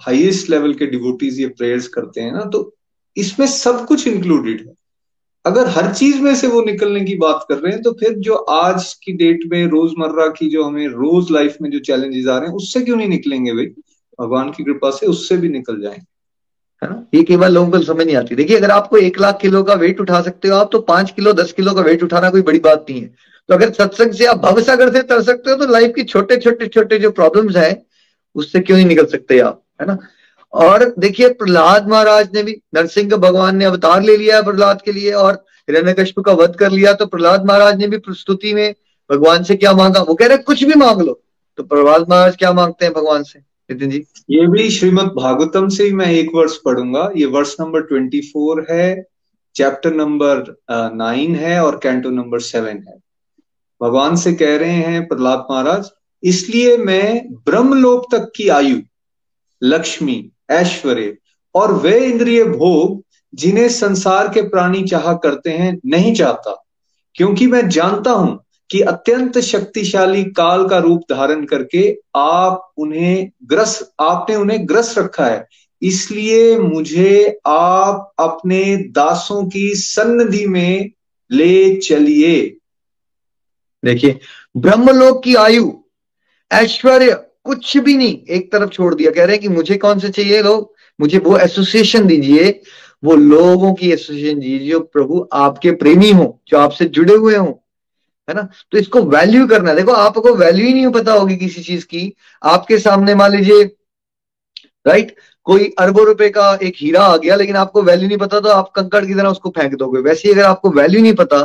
हाईएस्ट 0.00 0.50
लेवल 0.50 0.74
के 0.74 0.86
डिवोटीज 0.86 1.40
ये 1.40 1.46
प्रेयर्स 1.48 1.88
करते 1.88 2.20
हैं 2.20 2.32
ना 2.32 2.44
तो 2.46 2.62
इसमें 3.18 3.46
सब 3.46 3.86
कुछ 3.86 4.08
इंक्लूडेड 4.08 4.66
है। 4.68 4.74
अगर 5.46 5.66
हर 5.66 5.94
चीज़ 5.94 6.20
में 6.20 6.34
से 6.36 6.46
वो 6.46 6.62
निकलने 6.62 7.00
की 7.00 7.14
बात 7.14 7.46
कर 7.48 7.54
रहे 7.54 7.72
हैं 7.72 7.82
तो 7.82 7.92
फिर 7.92 8.12
जो 8.12 8.34
आज 8.34 8.94
की 9.02 9.12
डेट 9.12 9.40
में, 9.46 9.66
रोज़मर्रा 9.66 10.26
की 10.26 10.50
जो 10.50 10.64
हमें 10.64 10.88
रोज 10.88 11.30
लाइफ 11.30 11.56
में 11.62 11.70
जो 11.70 11.78
चैलेंजेस 11.78 12.26
आ 12.26 12.38
रहे 12.38 12.48
हैं, 12.48 12.56
उससे 12.56 12.80
क्यों 12.80 12.96
नहीं 12.96 13.08
निकलेंगे 13.08 13.52
भाई? 13.52 13.66
भगवान 14.20 14.50
की 14.50 14.64
कृपा 14.64 14.90
से 14.90 15.06
उससे 15.06 15.36
भी 15.36 15.48
निकल 15.48 15.80
जाएँगे। 15.80 16.18
है 16.84 16.90
ना? 16.90 17.06
ये 17.14 17.22
केवल 17.22 17.52
लोगों 17.52 17.70
को 17.70 17.82
समझ 17.82 18.06
नहीं 18.06 18.16
आती। 18.16 18.34
देखिए, 18.34 18.56
अगर 18.56 18.70
आपको 18.70 18.96
एक 18.96 19.20
लाख 19.20 19.38
किलो 19.40 19.62
का 19.62 19.74
वेट 19.74 20.00
उठा 20.00 20.22
सकते 20.22 20.48
हो, 20.48 20.56
आप 20.56 20.68
तो 20.72 20.78
पाँच 20.78 21.10
किलो, 21.10 21.32
दस 21.32 21.52
किलो 21.52 21.72
का 21.72 21.80
वेट 21.80 22.02
उठाना 22.02 22.30
कोई 22.30 22.42
बड़ी 22.42 22.58
बात 22.58 22.86
नहीं 22.90 23.00
है। 23.00 23.14
तो 23.48 23.54
अगर 23.54 23.72
सत्संग 23.72 24.12
से 24.12 24.24
आप 24.24 24.38
भवसागर 24.38 24.92
से 24.92 25.02
तर 25.02 25.22
सकते 25.22 25.50
हो 25.50 25.56
तो 25.56 25.72
लाइफ 25.72 25.92
की 25.96 26.02
छोटे 26.02 26.36
छोटे 26.36 26.66
छोटे 26.66 26.98
जो 26.98 27.10
प्रॉब्लम्स 27.10 27.56
है, 27.56 27.86
उससे 28.34 28.60
क्यों 28.60 28.76
नहीं 28.76 28.86
निकल 28.86 29.04
सकते 29.04 29.38
आप? 29.38 29.62
है 29.80 29.86
ना? 29.86 29.98
और 30.52 30.84
देखिए 30.98 31.28
प्रहलाद 31.30 31.88
महाराज 31.88 32.28
ने 32.34 32.42
भी, 32.42 32.52
नरसिंह 32.74 33.16
भगवान 33.16 33.56
ने 33.56 33.64
अवतार 33.64 34.02
ले 34.02 34.16
लिया 34.16 34.36
है 34.36 34.44
प्रहलाद 34.44 34.82
के 34.82 34.92
लिए 34.92 35.12
और 35.14 35.44
हिरण्यकश्यप 35.68 36.24
का 36.26 36.32
वध 36.34 36.54
कर 36.56 36.70
लिया 36.70 36.92
तो 36.92 37.06
प्रहलाद 37.06 37.46
महाराज 37.46 37.78
ने 37.78 37.86
भी 37.88 37.98
प्रस्तुति 37.98 38.54
में 38.54 38.74
भगवान 39.10 39.42
से 39.42 39.56
क्या 39.56 39.72
मांगा? 39.72 40.00
वो 40.00 40.14
कह 40.14 40.26
रहे, 40.26 40.38
कुछ 40.38 40.62
भी 40.64 40.74
मांग 40.74 41.00
लो। 41.00 41.20
तो 41.58 41.62
प्रहलाद 41.64 42.08
महाराज 42.10 42.36
क्या 42.36 42.52
मांगते 42.52 42.84
हैं 42.84 42.94
भगवान 42.94 43.22
से? 43.22 43.38
नितिन 43.70 43.90
जी। 43.90 44.04
ये 44.30 44.46
भी 44.48 44.68
श्रीमद 44.70 45.12
भागवतम 45.16 45.68
से 45.68 45.84
ही 45.84 45.92
मैं 45.92 46.06
एक 46.06 46.30
वर्ष 46.34 46.56
पढ़ूँगा। 46.64 47.10
ये 47.16 47.26
वर्ष 47.26 47.54
नंबर 47.60 47.82
ट्वेंटी 47.82 48.20
फोर 48.22 48.66
है, 48.70 49.04
चैप्टर 49.56 49.94
नंबर 49.94 50.44
नाइन 50.70 51.34
है 51.36 51.60
और 51.64 51.78
कैंटो 51.82 52.10
नंबर 52.10 52.40
सेवन 52.40 52.84
है। 52.88 52.98
भगवान 53.80 54.16
से 54.16 54.32
कह 54.34 54.56
रहे 54.56 54.72
हैं 54.72 55.06
प्रहलाद 55.08 55.46
महाराज, 55.50 55.90
इसलिए 56.22 56.76
मैं 56.76 57.34
ब्रह्मलोक 57.44 58.06
तक 58.12 58.30
की 58.36 58.48
आयु, 58.50 58.80
लक्ष्मी 59.62 60.30
ऐश्वर्य। 60.50 61.16
और 61.54 61.74
वे 61.74 62.06
इंद्रिय 62.06 62.44
भोग 62.44 63.04
जिन्हें 63.34 63.68
संसार 63.68 64.28
के 64.28 64.42
प्राणी 64.42 64.82
चाह 64.82 65.14
करते 65.14 65.50
हैं, 65.50 65.80
नहीं 65.86 66.14
चाहता। 66.14 66.64
क्योंकि 67.14 67.46
मैं 67.46 67.68
जानता 67.68 68.10
हूँ 68.10 68.44
कि 68.70 68.80
अत्यंत 68.80 69.38
शक्तिशाली 69.38 70.24
काल 70.24 70.68
का 70.68 70.78
रूप 70.78 71.00
धारण 71.10 71.44
करके 71.44 72.00
आप 72.16 72.72
उन्हें 72.76 73.30
ग्रस, 73.44 73.90
आपने 74.00 74.36
उन्हें 74.36 74.68
ग्रस 74.68 74.98
रखा 74.98 75.26
है। 75.26 75.46
इसलिए 75.82 76.58
मुझे 76.58 77.38
आप 77.46 78.12
अपने 78.18 78.76
दासों 78.76 79.48
की 79.48 79.74
सन्निधि 79.74 80.46
में 80.46 80.90
ले 81.30 81.76
चलिए। 81.76 82.56
देखिए, 83.84 84.20
ब्रह्मलोक 84.56 85.22
की 85.22 85.34
आयु, 85.34 85.72
ऐश्वर्य 86.52 87.17
कुछ 87.48 87.76
भी 87.76 87.96
नहीं, 87.96 88.16
एक 88.28 88.50
तरफ़ 88.52 88.70
छोड़ 88.70 88.94
दिया, 88.94 89.10
कह 89.10 89.24
रहे 89.24 89.32
हैं 89.32 89.40
कि 89.42 89.48
मुझे 89.48 89.76
कौन 89.78 89.98
से 89.98 90.08
चाहिए 90.10 90.42
लोग? 90.42 90.74
मुझे 90.98 91.18
वो 91.18 91.36
एसोसिएशन 91.38 92.06
दीजिए, 92.06 92.50
वो 93.02 93.14
लोगों 93.14 93.72
की 93.74 93.90
एसोसिएशन 93.92 94.38
दीजिए 94.40 94.68
जो 94.70 94.80
प्रभु 94.82 95.26
आपके 95.32 95.70
प्रेमी 95.74 96.10
हो, 96.12 96.40
जो 96.48 96.58
आपसे 96.58 96.84
जुड़े 96.86 97.14
हुए 97.14 97.36
हो, 97.36 97.62
है 98.28 98.34
ना? 98.34 98.48
तो 98.72 98.78
इसको 98.78 99.02
वैल्यू 99.06 99.46
करना 99.46 99.74
देखो, 99.74 99.92
आपको 99.92 100.34
वैल्यू 100.34 100.66
ही 100.66 100.72
नहीं 100.74 100.90
पता 100.92 101.12
होगी 101.12 101.36
किसी 101.36 101.62
चीज़ 101.62 101.84
की। 101.86 102.12
आपके 102.42 102.78
सामने 102.78 103.14
मान 103.14 103.32
लीजिए 103.32 103.64
राइट 104.86 105.14
कोई 105.46 105.72
अरबों 105.78 106.04
रुपए 106.06 106.28
का 106.30 106.58
एक 106.62 106.74
हीरा 106.76 107.02
आ 107.02 107.16
गया, 107.16 107.36
लेकिन 107.36 107.56
आपको 107.56 107.82
वैल्यू 107.82 108.08
नहीं 108.08 108.18
पता 108.18 108.40
तो 108.40 108.48
आप 108.50 108.72
कंकड़ 108.76 109.04
की 109.06 109.14
तरह 109.14 109.28
उसको 109.30 109.50
फेंक 109.50 109.74
दोगे। 109.74 110.00
वैसे 110.00 110.32
अगर 110.32 110.44
आपको 110.44 110.70
वैल्यू 110.70 111.02
नहीं 111.02 111.14
पता 111.14 111.38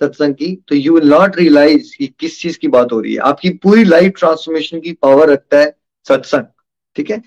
सत्संग 0.00 0.34
की 0.34 0.54
तो 0.68 0.74
यू 0.74 0.94
विल 0.94 1.08
नॉट 1.08 1.36
रियलाइज़ 1.36 1.96
कि 1.98 2.06
किस 2.20 2.40
चीज़ 2.40 2.58
की 2.58 2.68
बात 2.68 2.92
हो 2.92 3.00
रही 3.00 3.12
है। 3.12 3.20
आपकी 3.20 3.50
पूरी 3.62 3.84
लाइफ 3.84 4.12
ट्रांसफॉर्मेशन 4.18 4.80
की 4.80 4.92
पावर 4.92 5.30
रखता 5.30 5.58
है 5.58 5.74
सत्संग, 6.06 6.44
ठीक 6.96 7.10
है? 7.10 7.18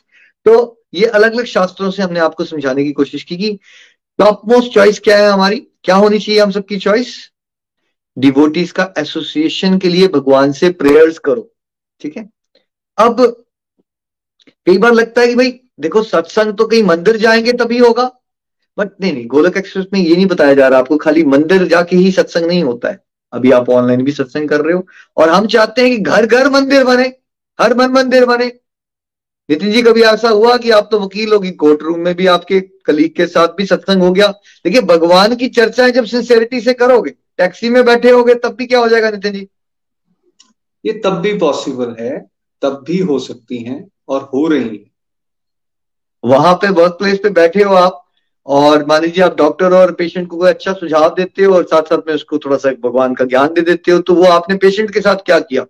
तो 0.46 0.84
ये 0.94 1.06
अलग 1.06 1.34
अलग 1.34 1.46
शास्त्रों 1.46 1.92
से 1.92 2.04
हमने 2.04 2.20
आपको 2.20 2.46
समझाने 2.46 2.84
की 2.84 2.92
कोशिश 2.92 3.24
की 3.24 3.38
कि 3.38 3.58
टॉप 4.20 4.42
मोस्ट 4.46 4.72
चॉइस 4.72 5.00
क्या 5.00 5.18
है 5.18 5.30
हमारी? 5.30 5.68
क्या 5.84 5.96
होनी 5.96 6.20
चाहिए 6.20 6.42
हम 6.42 6.52
सबकी 6.52 6.78
चॉइस 6.78 7.16
डिवोटीज 8.18 8.72
का 8.72 8.94
एसोसिएशन 8.98 9.78
के 9.78 9.90
लिए 9.90 10.08
भगवान 10.08 10.52
से 10.52 10.70
प्रेयर्स 10.72 11.20
करो, 11.20 11.52
ठीक 12.02 12.18
है? 12.18 12.30
अब 12.98 13.22
कई 14.66 14.78
बार 14.78 14.94
लगता 14.94 15.22
है 15.22 15.28
कि 15.28 15.36
भाई, 15.36 15.52
देखो 15.80 16.04
सत्संग 16.04 16.54
तो 16.54 16.66
कहीं 16.68 16.84
मंदिर 16.84 17.18
जाएँगे 17.18 17.54
तभी 17.54 17.78
होगा। 17.78 18.10
बट 18.78 18.90
नहीं 19.02 19.14
नहीं 19.14 19.26
गोलक 19.28 19.58
एक्सप्रेस 19.58 19.86
में 19.94 20.00
ये 20.00 20.16
नहीं 20.16 20.26
बताया 20.26 20.54
जा 20.54 20.68
रहा 20.68 20.80
आपको 20.80 20.98
खाली 20.98 21.24
मंदिर 21.26 21.66
जाके 21.68 21.96
ही 21.96 22.12
सत्संग 22.12 22.46
नहीं 22.46 22.64
होता 22.64 22.90
है। 22.90 23.00
अभी 23.34 23.52
आप 23.52 23.70
ऑनलाइन 23.70 24.04
भी 24.04 24.12
सत्संग 24.12 24.50
कर 24.50 24.62
रहे 24.62 24.74
हो 24.74 24.86
और 25.18 25.30
हम 25.30 25.48
चाहते 25.48 25.82
हैं 25.82 25.92
कि 25.92 25.98
घर 25.98 26.26
घर 26.26 26.50
मंदिर 26.50 26.84
बने 26.84 27.04
हर 27.60 27.74
मन 27.78 27.92
मंदिर 27.92 28.26
बने। 28.26 28.46
नितिन 29.50 29.72
जी 29.72 29.82
कभी 29.82 30.02
ऐसा 30.04 30.30
हुआ 30.30 30.56
कि 30.58 30.70
आप 30.72 30.88
तो 30.92 31.00
वकील 31.00 31.34
होगी 31.34 31.52
कोर्ट 31.54 31.82
रूम 31.82 32.00
में 32.00 32.14
भी 32.16 32.28
आपके 32.28 32.60
कलीग 32.86 33.16
के 33.16 33.26
साथ 33.28 33.48
भी 33.48 33.66
सत्संग 33.66 34.02
हो 34.02 34.12
गया? 34.12 34.28
देखिए 34.66 34.82
भगवान 34.82 35.36
की 35.36 35.48
चर्चाएँ 35.50 35.92
जब 35.92 36.06
सिंसेरिटी 36.06 36.62
से 36.62 36.74
करोगे 36.74 37.14
टैक्सी 37.38 37.70
में 37.70 37.84
बैठे 37.86 38.12
होगे 38.12 38.36
तब 38.36 38.56
भी 38.56 38.66
क्या 38.66 38.80
हो 38.80 38.88
जाएगा 38.90 39.10
नितिन 39.10 39.34
जी? 39.34 39.48
ये 40.86 40.94
तब 41.06 41.20
भी 41.22 41.38
पॉसिबल 41.38 41.96
है 42.00 42.20
तब 42.62 42.84
भी 42.88 42.98
हो 43.00 43.20
सकती 43.20 43.58
हैं 43.58 43.88
और 44.08 44.30
हो 44.34 44.48
रही 44.48 44.68
है। 44.68 44.84
वहाँ 46.24 46.54
पे 46.56 46.70
वर्क 46.72 46.94
प्लेस 46.94 47.20
पे 47.20 47.30
बैठे 47.32 47.64
हो 47.64 47.76
आप 47.76 48.04
और 48.46 48.86
मान 48.86 49.02
लीजिए 49.02 49.24
आप 49.24 49.36
डॉक्टर 49.38 49.74
और 49.74 49.94
पेशेंट 49.94 50.28
को 50.28 50.38
कोई 50.38 50.50
अच्छा 50.50 50.74
सुझाव 50.74 51.10
देते 51.10 51.44
हो 51.44 51.56
और 51.56 51.64
साथ 51.64 51.82
साथ 51.82 52.08
में 52.08 52.14
उसको 52.14 52.38
थोड़ा 52.38 52.58
सा 52.58 52.72
भगवान 52.72 53.14
का 53.16 53.26
ज्ञान 53.26 53.54
दे 53.54 53.62
देते 53.62 53.92
हो 53.92 54.00
तो 54.00 54.14
वो 54.16 54.24
आपने 54.24 54.56
पेशेंट 54.56 54.92
के 54.92 55.02
साथ 55.02 55.16
क्या 55.16 55.40
किया? 55.40 55.66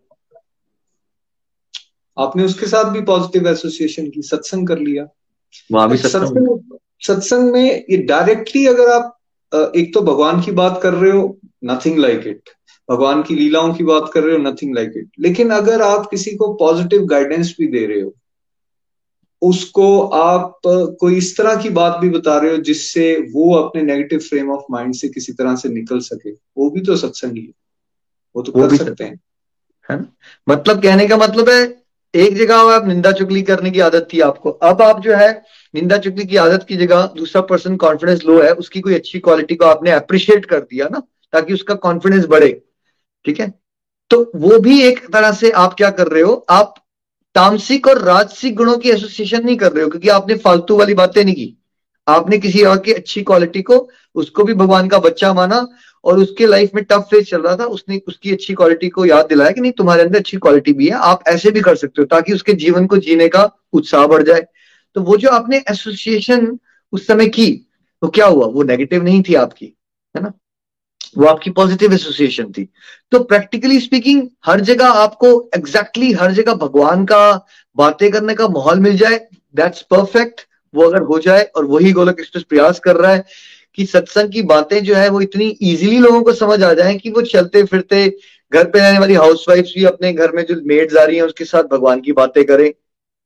आपने 2.17 2.43
उसके 2.43 2.65
साथ 2.65 2.91
भी 2.91 3.01
पॉजिटिव 3.01 3.47
एसोसिएशन 3.47 4.09
की 4.09 4.21
सत्संग 4.21 4.67
कर 4.67 4.79
लिया। 4.79 5.07
वहाँ 5.71 5.89
भी 5.89 5.97
सत्संग। 5.97 6.27
सत्संग 6.27 6.77
सत्संग 7.01 7.51
में 7.51 7.85
ये 7.89 7.97
डायरेक्टली 7.97 8.65
अगर 8.67 8.89
आप 8.89 9.17
एक 9.75 9.93
तो 9.93 10.01
भगवान 10.01 10.41
की 10.41 10.51
बात 10.51 10.79
कर 10.83 10.93
रहे 10.93 11.11
हो 11.11 11.37
नथिंग 11.65 11.97
लाइक 11.97 12.27
इट 12.27 12.49
भगवान 12.89 13.23
की 13.23 13.35
लीलाओं 13.35 13.73
की 13.73 13.83
बात 13.83 14.11
कर 14.13 14.23
रहे 14.23 14.35
हो 14.35 14.41
नथिंग 14.43 14.75
लाइक 14.75 14.93
इट 14.97 15.09
लेकिन 15.19 15.49
अगर 15.49 15.81
आप 15.81 16.07
किसी 16.09 16.35
को 16.35 16.53
पॉजिटिव 16.53 17.05
गाइडेंस 17.05 17.55
भी 17.59 17.67
दे 17.67 17.85
रहे 17.85 18.01
हो 18.01 18.13
उसको 19.41 20.07
आप 20.07 20.59
कोई 20.67 21.17
इस 21.17 21.37
तरह 21.37 21.55
की 21.55 21.69
बात 21.69 21.97
भी 21.97 22.09
बता 22.09 22.37
रहे 22.37 22.51
हो 22.51 22.57
जिससे 22.57 23.27
वो 23.33 23.53
अपने 23.55 23.81
नेगेटिव 23.81 24.19
फ्रेम 24.19 24.51
ऑफ़ 24.51 24.61
माइंड 24.71 24.93
से 24.93 25.07
किसी 25.07 25.33
तरह 25.33 25.55
से 25.55 25.69
निकल 25.69 25.99
सके? 25.99 26.31
वो 26.31 26.69
भी 26.69 26.81
तो 26.81 26.95
सत्संग 26.95 27.31
ही 27.31 27.41
है। 27.41 27.53
वो 28.35 28.41
तो 28.41 28.51
वो 28.51 28.61
कर 28.61 28.67
भी 28.67 28.77
सकते 28.77 29.03
हैं। 29.03 29.19
है 29.89 29.97
ना? 29.97 30.05
मतलब 30.49 30.81
कहने 30.83 31.07
का 31.07 31.17
मतलब 31.17 31.49
है 31.49 31.81
एक 32.15 32.35
जगह 32.35 32.55
आप 32.55 32.87
निंदा 32.87 33.11
चुगली 33.11 33.41
करने 33.41 33.71
की 33.71 33.79
आदत 33.79 34.07
थी 34.13 34.19
आपको। 34.19 34.49
अब 34.49 34.81
आप 34.81 34.99
जो 35.01 35.15
है 35.15 35.43
निंदा 35.75 35.97
चुगली 35.97 36.25
की 36.25 36.35
आदत 36.35 36.65
की 36.69 36.77
जगह 36.77 37.13
दूसरा 37.17 37.41
पर्सन 37.41 37.75
कॉन्फिडेंस 37.75 38.23
लो 38.25 38.41
है 38.41 38.53
उसकी 38.53 38.81
कोई 38.81 38.95
अच्छी 38.95 39.19
क्वालिटी 39.19 39.55
को 39.55 39.65
आपने 39.65 39.91
अप्रिशिएट 39.91 40.45
कर 40.45 40.59
दिया 40.59 40.87
ना 40.91 41.01
ताकि 41.33 41.53
उसका 41.53 41.75
कॉन्फिडेंस 41.75 42.25
बढ़े। 42.25 42.61
ठीक 43.25 43.39
है? 43.39 43.53
तो 44.09 44.31
वो 44.35 44.59
भी 44.59 44.81
एक 44.81 45.13
तरह 45.13 45.31
से 45.31 45.51
आप 45.51 45.73
क्या 45.73 45.89
कर 45.89 46.07
रहे 46.07 46.23
हो? 46.23 46.45
आप 46.49 46.80
तामसिक 47.35 47.87
और 47.87 48.01
राजसिक 48.01 48.55
गुणों 48.55 48.77
की 48.77 48.89
एसोसिएशन 48.89 49.45
नहीं 49.45 49.57
कर 49.57 49.71
रहे 49.71 49.83
हो, 49.83 49.89
क्योंकि 49.89 50.09
आपने 50.09 50.35
फालतू 50.35 50.77
वाली 50.77 50.93
बातें 50.93 51.23
नहीं 51.25 51.35
की। 51.35 51.57
आपने 52.07 52.37
किसी 52.37 52.63
और 52.63 52.77
की 52.77 52.93
अच्छी 52.93 53.21
क्वालिटी 53.21 53.61
को, 53.61 53.89
उसको 54.15 54.43
भी 54.43 54.53
भगवान 54.53 54.87
का 54.87 54.99
बच्चा 54.99 55.33
माना, 55.33 55.67
और 56.03 56.19
उसके 56.19 56.45
लाइफ 56.45 56.71
में 56.75 56.83
टफ 56.83 57.07
फ़ेज़ 57.11 57.25
चल 57.25 57.41
रहा 57.41 57.55
था, 57.55 57.65
उसने 57.65 58.01
उसकी 58.07 58.31
अच्छी 58.31 58.53
क्वालिटी 58.53 58.89
को 58.89 59.05
याद 59.05 59.25
दिलाया 59.25 59.51
कि 59.51 59.61
नहीं, 59.61 59.71
तुम्हारे 59.71 60.03
अंदर 60.03 60.19
अच्छी 60.19 60.37
क्वालिटी 60.37 60.73
भी 60.73 60.87
है, 60.87 60.93
आप 60.93 61.23
ऐसे 61.27 61.51
भी 61.51 61.61
कर 61.61 61.75
सकते 61.75 62.01
हो, 62.01 62.05
ताकि 62.05 62.33
उसके 62.33 62.53
जीवन 62.53 62.87
को 62.87 62.97
जीने 62.97 63.27
का 63.27 63.49
उत्साह 63.73 64.07
बढ़ 64.07 64.23
जाए। 64.23 64.45
तो 64.95 65.01
वो 65.01 65.17
जो 65.17 65.29
आपने 65.29 65.63
एसोसिएशन 65.71 66.59
उस 66.93 67.07
समय 67.07 67.27
की 67.27 67.67
तो 68.01 68.07
क्या 68.07 68.25
हुआ? 68.25 68.45
वो 68.45 68.63
नेगेटिव 68.63 69.03
नहीं 69.03 69.21
थी 69.29 69.35
आपकी, 69.35 69.65
है 70.15 70.23
ना? 70.23 70.33
वो 71.17 71.25
आपकी 71.25 71.49
पॉजिटिव 71.49 71.93
एसोसिएशन 71.93 72.51
थी। 72.51 72.67
तो 73.11 73.19
प्रैक्टिकली 73.19 73.79
स्पीकिंग 73.79 74.27
हर 74.45 74.59
जगह 74.59 74.85
आपको 74.85 75.49
एग्जैक्टली 75.55 76.07
exactly 76.07 76.21
हर 76.21 76.31
जगह 76.31 76.53
भगवान 76.53 77.05
का 77.05 77.47
बातें 77.77 78.11
करने 78.11 78.33
का 78.33 78.47
माहौल 78.47 78.79
मिल 78.79 78.97
जाए 78.97 79.27
दैट्स 79.55 79.81
परफेक्ट 79.81 80.41
वो 80.73 80.83
अगर 80.83 81.01
हो 81.01 81.19
जाए 81.19 81.43
और 81.43 81.65
वही 81.65 81.91
गोलक 81.91 82.19
एक्सप्रेस 82.19 82.43
प्रयास 82.43 82.79
कर 82.79 82.95
रहा 82.95 83.13
है 83.13 83.25
कि 83.75 83.85
सत्संग 83.85 84.31
की 84.31 84.41
बातें 84.41 84.83
जो 84.83 84.95
है 84.95 85.09
वो 85.09 85.21
इतनी 85.21 85.47
इजीली 85.47 85.99
लोगों 85.99 86.21
को 86.23 86.33
समझ 86.33 86.63
आ 86.63 86.73
जाए 86.73 86.95
कि 86.95 87.09
वो 87.09 87.21
चलते 87.21 87.63
फिरते 87.63 88.17
घर 88.53 88.63
पे 88.63 88.79
रहने 88.79 88.99
वाली 88.99 89.13
हाउसवाइफ 89.13 89.65
भी 89.75 89.83
अपने 89.83 90.13
घर 90.13 90.31
में 90.31 90.45
जो 90.45 90.55
मेड्स 90.65 90.95
आ 90.95 91.03
रही 91.03 91.15
हैं, 91.15 91.23
उसके 91.23 91.45
साथ 91.45 91.63
भगवान 91.63 92.01
की 92.01 92.11
बातें 92.11 92.43
करें, 92.45 92.71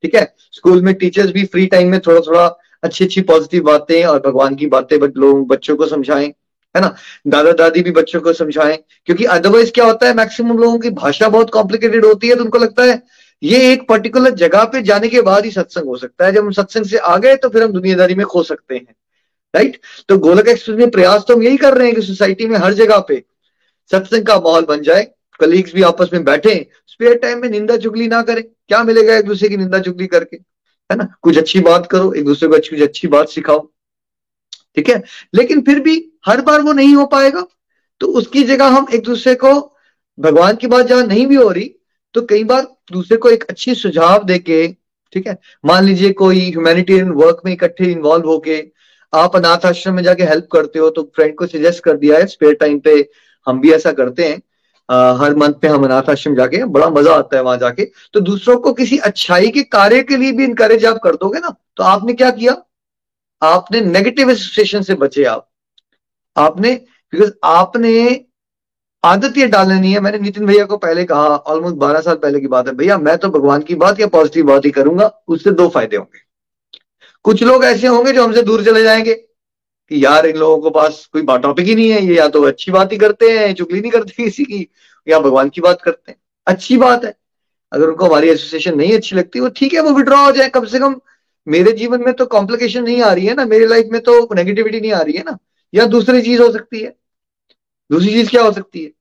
ठीक 0.04 0.16
है? 0.16 0.36
स्कूल 0.52 0.82
में 0.82 0.94
टीचर्स 0.96 1.32
भी 1.32 1.46
फ्री 1.46 1.66
टाइम 1.66 1.92
में 1.92 2.00
थोड़ा 2.00 2.20
थोड़ा 2.20 2.46
अच्छी 2.84 3.06
अच्छी 3.06 3.22
पॉजिटिव 3.22 3.64
बातें 3.64 4.06
और 4.06 4.20
भगवान 4.20 4.56
की 4.56 4.68
बातें 4.68 4.98
लोग, 4.98 5.48
बच्चों 5.48 5.76
को 5.76 5.88
समझाएँ। 5.88 6.34
है 6.76 6.82
ना? 6.82 6.96
दादा 7.28 7.52
दादी 7.54 7.82
भी 7.82 7.92
बच्चों 7.92 8.22
को 8.22 8.34
समझाएँ, 8.34 8.78
क्योंकि 9.06 9.26
अदरवाइज़ 9.26 9.72
क्या 9.72 9.86
होता 9.86 10.08
है 10.08 10.14
मैक्सिमम 10.14 10.58
लोगों 10.58 10.80
की 10.80 10.90
भाषा 10.92 11.30
बहुत 11.30 11.50
कॉम्प्लिकेटेड 11.52 12.06
होती 12.06 12.28
है 12.28 12.36
तो 12.36 12.44
उनको 12.44 12.58
लगता 12.58 12.84
है, 12.84 13.02
ये 13.42 13.72
एक 13.72 13.88
पर्टिकुलर 13.90 14.34
जगह 14.36 14.64
पे 14.66 14.82
जाने 14.84 15.08
के 15.10 15.22
बाद 15.22 15.46
ही 15.46 15.52
सत्संग 15.52 15.86
हो 15.86 15.96
सकता 15.98 16.26
है। 16.26 16.32
जब 16.32 16.44
हम 16.44 16.52
सत्संग 16.54 16.86
से 16.86 16.98
आ 16.98 17.18
गए 17.18 17.36
तो 17.36 17.50
फिर 17.50 17.64
हम 17.64 17.72
दुनियादारी 17.72 18.16
में 18.16 18.26
खो 18.26 18.44
सकते 18.44 18.76
हैं 18.76 18.96
राइट 19.54 19.80
तो 20.10 20.18
गोलक 20.20 20.48
एक्सप्रेस 20.48 20.78
में 20.78 20.90
प्रयास 20.92 21.26
तो 21.28 21.36
हम 21.36 21.44
यही 21.44 21.58
कर 21.58 21.74
रहे 21.74 21.88
हैं 21.88 21.96
कि 21.96 22.02
सोसाइटी 22.02 22.46
में 22.46 22.58
हर 22.58 22.74
जगह 22.74 23.00
पे 23.00 23.24
सत्संग 23.92 24.26
का 24.26 24.36
माहौल 24.38 24.66
बन 24.66 24.82
जाए 24.82 25.04
कलीग्स 25.40 25.74
भी 25.74 25.82
आपस 25.84 26.10
में 26.14 26.24
बैठे 26.24 26.56
स्पेयर 26.88 27.16
टाइम 27.18 27.42
में 27.42 27.50
निंदा 27.50 27.78
चुगली 27.78 28.08
ना 28.08 28.22
करें। 28.22 28.44
क्या 28.44 28.84
मिलेगा 28.84 29.16
एक 29.18 29.26
दूसरे 29.26 29.50
की 29.50 29.58
निंदा 29.58 29.80
चुगली 29.80 30.08
करके, 30.08 30.36
है 30.90 30.98
ना? 30.98 31.08
कुछ 31.22 31.38
अच्छी 31.38 31.60
बात 31.62 31.88
करो, 31.88 32.12
एक 32.14 32.26
दूसरे 32.26 32.50
को 32.50 32.56
कुछ 32.56 32.82
अच्छी 32.82 33.08
बात 33.08 33.30
सिखाओ, 33.30 33.60
ठीक 34.78 34.90
है? 34.90 35.02
लेकिन 35.34 35.62
फिर 35.62 35.80
भी 35.80 35.96
हर 36.26 36.42
बार 36.42 36.62
वो 36.62 36.74
नहीं 36.74 36.96
हो 36.96 37.06
पाएगा 37.06 37.46
तो 38.02 38.08
उसकी 38.20 38.44
जगह 38.44 38.68
हम 38.68 38.88
एक 38.94 39.04
दूसरे 39.04 39.36
को 39.36 39.54
भगवान 40.18 40.56
की 40.56 40.68
बात 40.68 40.86
जहाँ 40.86 41.04
नहीं 41.04 41.26
भी 41.28 41.36
हो 41.36 41.50
रही 41.50 41.70
तो 42.16 42.22
कई 42.22 42.44
बार 42.44 42.68
दूसरे 42.92 43.18
को 43.18 43.30
एक 43.30 43.44
अच्छी 43.44 43.76
सुझाव 43.76 44.24
देके 44.24 44.68
ठीक 45.14 45.28
है 45.28 45.38
मान 45.66 45.84
लीजिए 45.84 46.12
कोई 46.14 46.40
ह्यूमैनिटेरियन 46.50 47.10
वर्क 47.14 47.42
में 47.46 47.52
इकट्ठे 47.54 47.92
इन्वॉल्व 47.92 48.28
होके 48.28 48.64
आप 49.14 49.36
अनाथ 49.36 49.66
आश्रम 49.66 49.94
में 49.96 50.04
जाके 50.04 50.24
हेल्प 50.24 50.48
करते 50.52 50.80
हो 50.80 50.90
तो 50.90 51.04
फ्रेंड 51.16 51.36
को 51.36 51.48
सजेस्ट 51.48 51.84
कर 51.84 51.98
दिया 51.98 52.18
है 52.18 52.26
स्पेयर 52.28 52.54
टाइम 52.54 52.80
पे 52.80 52.94
हम 53.48 53.60
भी 53.62 53.72
ऐसा 53.74 53.92
करते 53.92 54.24
हैं। 54.24 54.42
आ, 54.90 55.14
हर 55.14 55.36
मंथ 55.36 55.54
पे 55.62 55.68
हम 55.68 55.84
अनाथ 55.84 56.10
आश्रम 56.10 56.36
जाके 56.36 56.64
बड़ा 56.68 56.90
मज़ा 56.90 57.14
आता 57.14 57.38
है 57.38 57.44
वहाँ 57.44 57.58
जाके। 57.58 57.86
तो 58.14 58.20
दूसरों 58.20 58.58
को 58.58 58.74
किसी 58.74 58.98
अच्छाई 59.00 59.50
के 59.50 59.64
कार्य 59.66 60.02
के 60.04 60.18
लिए 60.18 60.32
भी 60.32 60.44
इनकरेज 60.44 60.86
आप 60.86 61.00
कर 61.04 61.16
दोगे 61.16 61.40
ना 61.40 61.56
तो 61.78 61.84
आपने 61.84 62.14
क्या 62.14 62.30
किया? 62.32 62.56
आपने 63.42 63.82
नेगेटिव 63.82 64.32
एसोसिएशन 64.32 64.82
से 64.82 64.96
बचे 64.96 65.24
आप। 65.26 65.48
आपने 66.36 66.74
बिकॉज़ 67.14 67.32
आपने 67.44 68.26
आदत 69.04 69.38
ये 69.38 69.48
डालनी 69.48 69.94
है। 69.94 70.00
मैंने 70.00 70.20
नितिन 70.20 70.46
भैया 70.46 70.66
को 70.66 70.78
पहले 70.78 71.04
कहा 71.06 71.28
ऑलमोस्ट 71.28 71.76
बारह 71.76 72.02
साल 72.02 72.16
पहले 72.16 72.40
की 72.40 72.48
बात 72.48 72.68
है, 72.68 72.74
भैया, 72.74 72.98
मैं 72.98 73.18
तो 73.18 73.30
भगवान 73.30 73.62
की 73.62 73.76
बात 73.76 74.00
या 74.00 74.08
पॉजिटिव 74.08 74.46
बात 74.46 74.66
ही 74.66 74.72
करूँगा, 74.72 75.24
उससे 75.28 75.52
दो 75.52 75.70
फ़ायदे 75.70 75.98
होंगे। 75.98 76.20
कुछ 77.24 77.44
लोग 77.44 77.64
ऐसे 77.66 77.88
होंगे 77.88 78.12
जो 78.12 78.24
हमसे 78.24 78.42
दूर 78.42 78.64
चले 78.66 78.84
जाएँगे 78.84 79.14
कि, 79.14 80.06
यार, 80.06 80.26
इन 80.26 80.38
लोगों 80.38 80.58
के 80.58 80.70
पास 80.70 81.10
कोई 81.14 81.22
टॉपिक 81.22 81.66
ही 81.66 81.76
नहीं 81.76 81.90
है, 81.90 82.06
ये 82.06 82.16
या 82.16 82.28
तो 82.28 82.42
अच्छी 82.44 82.72
बात 82.72 82.92
ही 82.92 82.98
करते 82.98 83.30
हैं, 83.30 83.54
चुगली 83.54 83.82
नहीं 83.82 83.92
करते 83.92 84.24
किसी 84.24 84.44
की, 84.44 84.70
या 85.08 85.20
भगवान 85.20 85.50
की 85.50 85.62
बात 85.62 85.82
करते 85.82 86.12
हैं। 86.12 86.20
अच्छी 86.48 86.78
बात 86.78 87.06
है। 87.06 87.18
अगर 87.72 87.88
उनको 87.88 88.06
हमारी 88.06 88.30
एसोसिएशन 88.30 88.78
नहीं 88.78 88.94
अच्छी 88.94 89.16
लगती, 89.16 89.40
वो 89.40 89.50
ठीक 89.50 89.74
है, 89.74 89.80
वो 89.80 89.92
विड्रॉ 89.92 90.26
हो 90.26 90.32
जाए। 90.32 90.50
कम 90.50 90.66
से 90.66 90.80
कम 90.80 91.02
मेरे 91.48 91.72
जीवन 91.72 92.02
में 92.02 92.14
तो 92.14 92.26
कॉम्प्लिकेशन 92.26 92.84
नहीं 92.84 93.02
आ 93.02 93.14
रही 93.14 93.26
है 93.26 93.34
ना, 93.34 93.46
मेरी 93.46 93.66
लाइफ 93.66 93.86
में 93.92 94.02
तो 94.02 94.30
नेगेटिविटी 94.36 94.82
नहीं 94.82 94.92
आ 94.92 95.02
रही 95.02 95.14
है 95.14 95.24
ना। 95.24 95.38
या 95.76 95.86
दूसरी 95.86 96.22
चीज़ 96.22 96.42
हो 96.42 96.52
सकती 96.52 96.80
है? 96.80 96.96
दूसरी 97.92 98.10
चीज़ 98.10 98.30
क्या 98.30 98.44
हो 98.44 98.52
सकती 98.52 98.84
है? 98.84 98.92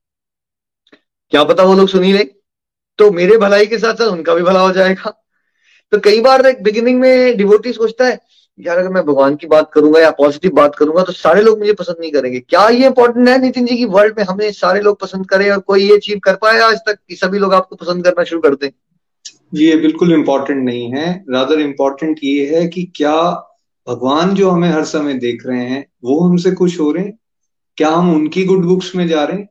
क्या 1.31 1.43
पता 1.43 1.63
वो 1.63 1.75
लोग 1.75 1.87
सुनी 1.87 2.13
ले। 2.13 2.23
तो 2.99 3.11
मेरे 3.11 3.37
भलाई 3.37 3.65
के 3.65 3.77
साथ 3.77 3.93
साथ 3.93 4.07
उनका 4.07 4.33
भी 4.33 4.41
भला 4.41 4.59
हो 4.59 4.71
जाएगा। 4.71 5.11
तो 5.91 5.99
कई 5.99 6.21
बार 6.21 6.41
बिगिनिंग 6.61 6.99
में 6.99 7.37
डिवोटी 7.37 7.73
सोचता 7.73 8.05
है, 8.05 8.19
यार, 8.59 8.77
अगर 8.77 8.89
मैं 8.89 9.03
भगवान 9.05 9.35
की 9.35 9.47
बात 9.47 9.71
करूँगा 9.73 9.99
या 9.99 10.11
पॉजिटिव 10.11 10.51
बात 10.51 10.75
करूँगा 10.75 11.03
तो 11.03 11.11
सारे 11.11 11.41
लोग 11.41 11.59
मुझे 11.59 11.73
पसंद 11.73 11.95
नहीं 11.99 12.11
करेंगे। 12.11 12.39
क्या 12.39 12.67
ये 12.69 12.85
इंपॉर्टेंट 12.85 13.29
है 13.29 13.37
नितिन 13.41 13.65
जी 13.65 13.77
की 13.77 13.85
वर्ल्ड 13.85 14.17
में? 14.17 14.25
हमें 14.25 14.51
सारे 14.51 14.81
लोग 14.81 14.99
पसंद 14.99 15.29
करें 15.29 15.49
और 15.51 15.59
कोई 15.59 15.89
ये 15.89 15.95
अचीव 15.95 16.19
कर 16.19 16.35
पाया 16.35 16.67
आज 16.67 16.77
तक 16.77 16.97
कि 17.09 17.15
सभी 17.15 17.39
लोग 17.39 17.53
आपको 17.53 17.75
पसंद 17.75 18.03
करना 18.03 18.23
शुरू 18.23 18.41
कर 18.41 18.55
जी, 19.53 19.65
ये 19.65 19.75
बिल्कुल 19.75 20.13
इम्पोर्टेंट 20.13 20.63
नहीं 20.65 20.91
है। 20.91 21.25
रादर 21.29 21.59
इम्पोर्टेंट 21.59 22.19
ये 22.23 22.55
है 22.55 22.67
कि 22.67 22.83
क्या 22.95 23.15
भगवान 23.87 24.33
जो 24.35 24.49
हमें 24.49 24.69
हर 24.69 24.83
समय 24.85 25.13
देख 25.13 25.45
रहे 25.45 25.65
हैं, 25.65 25.85
वो 26.03 26.19
हमसे 26.19 26.51
खुश 26.51 26.79
हो 26.79 26.91
रहे 26.91 27.03
हैं? 27.03 27.17
क्या 27.77 27.89
हम 27.89 28.13
उनकी 28.15 28.43
गुड 28.45 28.65
बुक्स 28.65 28.95
में 28.95 29.07
जा 29.07 29.23
रहे 29.23 29.37
हैं? 29.37 29.49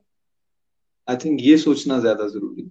आई 1.07 1.15
थिंक 1.15 1.39
ये 1.41 1.57
सोचना 1.57 1.99
ज़्यादा 1.99 2.27
ज़रूरी 2.27 2.61
है। 2.61 2.69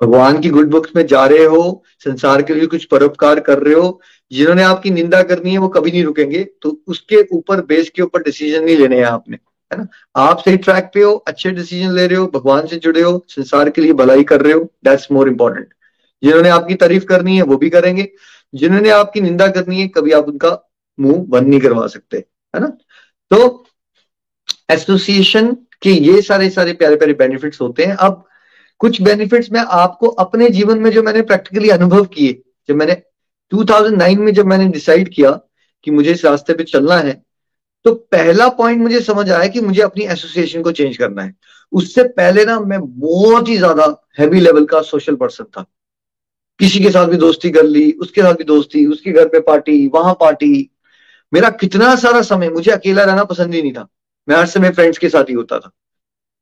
भगवान 0.00 0.40
की 0.40 0.50
गुड 0.50 0.70
बुक्स 0.70 0.90
में 0.96 1.06
जा 1.06 1.24
रहे 1.26 1.44
हो, 1.44 1.84
संसार 1.98 2.42
के 2.42 2.54
लिए 2.54 2.66
कुछ 2.66 2.84
परोपकार 2.84 3.40
कर 3.40 3.58
रहे 3.58 3.74
हो, 3.74 4.00
जिन्होंने 4.32 4.62
आपकी 4.62 4.90
निंदा 4.90 5.22
करनी 5.22 5.52
है, 5.52 5.58
वो 5.58 5.68
कभी 5.68 5.90
नहीं 5.90 6.04
रुकेंगे 6.04 6.42
तो 6.62 6.80
उसके 6.88 7.22
ऊपर 7.32 7.60
बेस 7.66 7.90
के 7.90 8.02
ऊपर 8.02 8.22
डिसीज़न 8.22 8.64
नहीं 8.64 8.76
लेने 8.76 8.96
हैं 8.96 9.04
आपने, 9.04 9.36
है 9.70 9.78
ना? 9.78 9.86
आप 10.16 10.38
सही 10.38 10.56
ट्रैक 10.56 10.90
पे 10.94 11.02
हो, 11.02 11.12
अच्छे 11.12 11.50
डिसीज़न 11.50 11.92
ले 11.92 12.06
रहे 12.06 12.18
हो, 12.18 12.26
भगवान 12.26 12.66
से 12.66 12.76
जुड़े 12.76 13.02
हो, 13.02 13.24
संसार 13.28 13.70
के 13.70 13.82
लिए 13.82 13.92
भलाई 13.94 14.24
कर 14.24 14.40
रहे 14.40 14.52
हो 14.52 14.68
दैट्स 14.84 15.08
मोर 15.12 15.28
इम्पोर्टेंट 15.28 15.68
जिन्होंने 16.22 16.48
आपकी 16.48 16.74
तारीफ़ 16.74 17.04
करनी 17.04 17.36
है, 17.36 17.42
वो 17.42 17.56
भी 17.56 17.70
करेंगे। 17.70 18.08
जिन्होंने 18.54 18.90
आपकी 18.90 19.20
निंदा 19.20 19.48
करनी 19.48 19.80
है, 19.80 19.88
कभी 19.88 20.12
आप 20.12 20.28
उनका 20.28 20.50
मुँह 20.98 21.24
बंद 21.28 21.48
नहीं 21.48 21.60
करवा 21.60 21.86
सकते, 21.86 22.16
है 22.16 22.60
ना? 22.60 22.66
तो 23.30 23.64
एसोसिएशन 24.70 25.52
के 25.82 25.90
ये 25.90 26.20
सारे 26.22 26.48
सारे 26.50 26.72
प्यारे 26.72 26.96
प्यारे 26.96 27.12
बेनिफिट्स 27.14 27.60
होते 27.60 27.84
हैं। 27.84 27.96
अब 27.96 28.24
कुछ 28.80 29.00
बेनिफिट्स 29.02 29.50
मैं 29.52 29.64
आपको 29.72 30.06
अपने 30.20 30.48
जीवन 30.50 30.78
में 30.78 30.90
जो 30.90 31.02
मैंने 31.02 31.22
प्रैक्टिकली 31.22 31.68
अनुभव 31.70 32.04
किए, 32.06 32.40
जब 32.68 32.74
मैंने 32.74 33.02
2009 33.52 34.18
में 34.18 34.32
जब 34.32 34.46
मैंने 34.46 34.66
डिसाइड 34.68 35.08
किया 35.08 35.30
कि 35.86 35.90
मुझे 35.90 36.10
इस 36.12 36.24
रास्ते 36.24 36.54
पे 36.54 36.64
चलना 36.64 36.96
है 36.96 37.22
तो 37.84 37.92
पहला 37.94 38.48
पॉइंट 38.50 38.80
मुझे 38.82 39.00
समझ 39.02 39.30
आया 39.30 39.46
कि 39.46 39.60
मुझे 39.60 39.80
अपनी 39.82 40.04
एसोसिएशन 40.04 40.62
को 40.62 40.72
चेंज 40.72 40.96
करना 40.96 41.22
है। 41.22 41.34
उससे 41.72 42.02
पहले 42.10 42.44
ना 42.44 42.58
मैं 42.60 42.78
बहुत 43.00 43.48
ही 43.48 43.56
ज़्यादा 43.56 43.86
हैवी 44.18 44.40
लेवल 44.40 44.64
का 44.64 44.80
सोशल 44.82 45.14
पर्सन 45.14 45.44
था। 45.46 45.64
किसी 46.60 46.80
के 46.80 46.90
साथ 46.90 47.06
भी 47.06 47.16
दोस्ती 47.16 47.50
कर 47.50 47.64
ली, 47.64 47.90
उसके 47.92 48.22
साथ 48.22 48.34
भी 48.34 48.44
दोस्ती, 48.44 48.84
उसके 48.86 49.12
घर 49.12 49.28
पे 49.28 49.40
पार्टी 49.42 49.86
वहाँ 49.88 50.14
पार्टी 50.14 50.70
मेरा 51.34 51.48
कितना 51.50 51.94
सारा 51.96 52.20
समय, 52.22 52.48
मुझे 52.48 52.70
अकेला 52.70 53.04
रहना 53.04 53.24
पसंद 53.24 53.54
ही 53.54 53.62
नहीं 53.62 53.72
था। 53.72 53.88
मैं 54.28 54.36
हर 54.36 54.46
समय 54.46 54.70
फ्रेंड्स 54.70 54.98
के 54.98 55.08
साथ 55.08 55.24
ही 55.24 55.34
होता 55.34 55.58
था। 55.58 55.70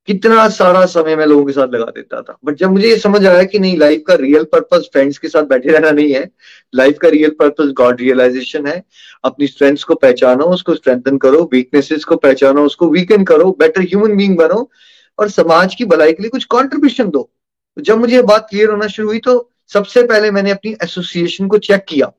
कितना 0.08 0.48
सारा 0.48 0.84
समय 0.86 1.16
मैं 1.16 1.26
लोगों 1.26 1.44
के 1.44 1.52
साथ 1.52 1.68
लगा 1.68 1.84
देता 1.86 2.20
था। 2.22 2.36
बट 2.44 2.54
जब 2.54 2.70
मुझे 2.70 2.88
ये 2.88 2.96
समझ 2.96 3.24
आया 3.26 3.42
कि 3.44 3.58
नहीं 3.58 3.76
लाइफ 3.78 4.02
का 4.06 4.14
रियल 4.14 4.44
पर्पस 4.44 4.88
फ्रेंड्स 4.92 5.18
के 5.18 5.28
साथ 5.28 5.42
बैठे 5.42 5.70
रहना 5.70 5.90
नहीं 5.90 6.12
है 6.12 6.30
लाइफ 6.74 6.98
का 6.98 7.08
रियल 7.08 7.30
पर्पस 7.30 7.72
गॉड 7.72 8.00
रियलाइजेशन 8.00 8.66
है, 8.66 8.82
अपनी 9.24 9.46
स्ट्रेंथ्स 9.46 9.84
को 9.84 9.94
पहचानो, 9.94 10.44
उसको 10.44 10.74
स्ट्रेंथन 10.74 11.18
करो 11.18 11.48
वीकनेसेस 11.52 12.04
को 12.04 12.16
पहचानो, 12.16 12.64
उसको 12.64 12.88
वीकन 12.88 13.24
करो 13.24 13.50
बेटर 13.58 13.80
ह्यूमन 13.80 14.16
बींग 14.16 14.36
बनो, 14.36 14.70
और 15.18 15.28
समाज 15.30 15.74
की 15.74 15.84
भलाई 15.84 16.12
के 16.12 16.22
लिए 16.22 16.30
कुछ 16.30 16.44
कॉन्ट्रीब्यूशन 16.44 17.10
दो। 17.10 17.30
तो 17.76 17.82
जब 17.82 17.98
मुझे 17.98 18.14
ये 18.16 18.22
बात 18.22 18.46
क्लियर 18.50 18.70
होना 18.70 18.86
शुरू 18.86 19.08
हुई 19.08 19.18
तो 19.18 19.50
सबसे 19.72 20.02
पहले 20.02 20.30
मैंने 20.30 20.50
अपनी 20.50 20.76
एसोसिएशन 20.84 21.48
को 21.48 21.58
चेक 21.58 21.84
किया। 21.88 22.12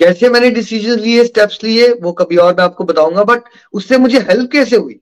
कैसे 0.00 0.28
मैंने 0.28 0.50
डिसीज़न 0.50 0.98
लिए 1.00 1.24
स्टेप्स 1.24 1.64
लिए, 1.64 1.92
वो 1.92 2.12
कभी 2.12 2.36
और 2.36 2.54
मैं 2.54 2.64
आपको 2.64 2.84
बताऊँगा 2.84 3.24
बट 3.24 3.42
उससे 3.72 3.98
मुझे 3.98 4.18
हेल्प 4.18 4.50
कैसे 4.52 4.76
हुई? 4.76 5.00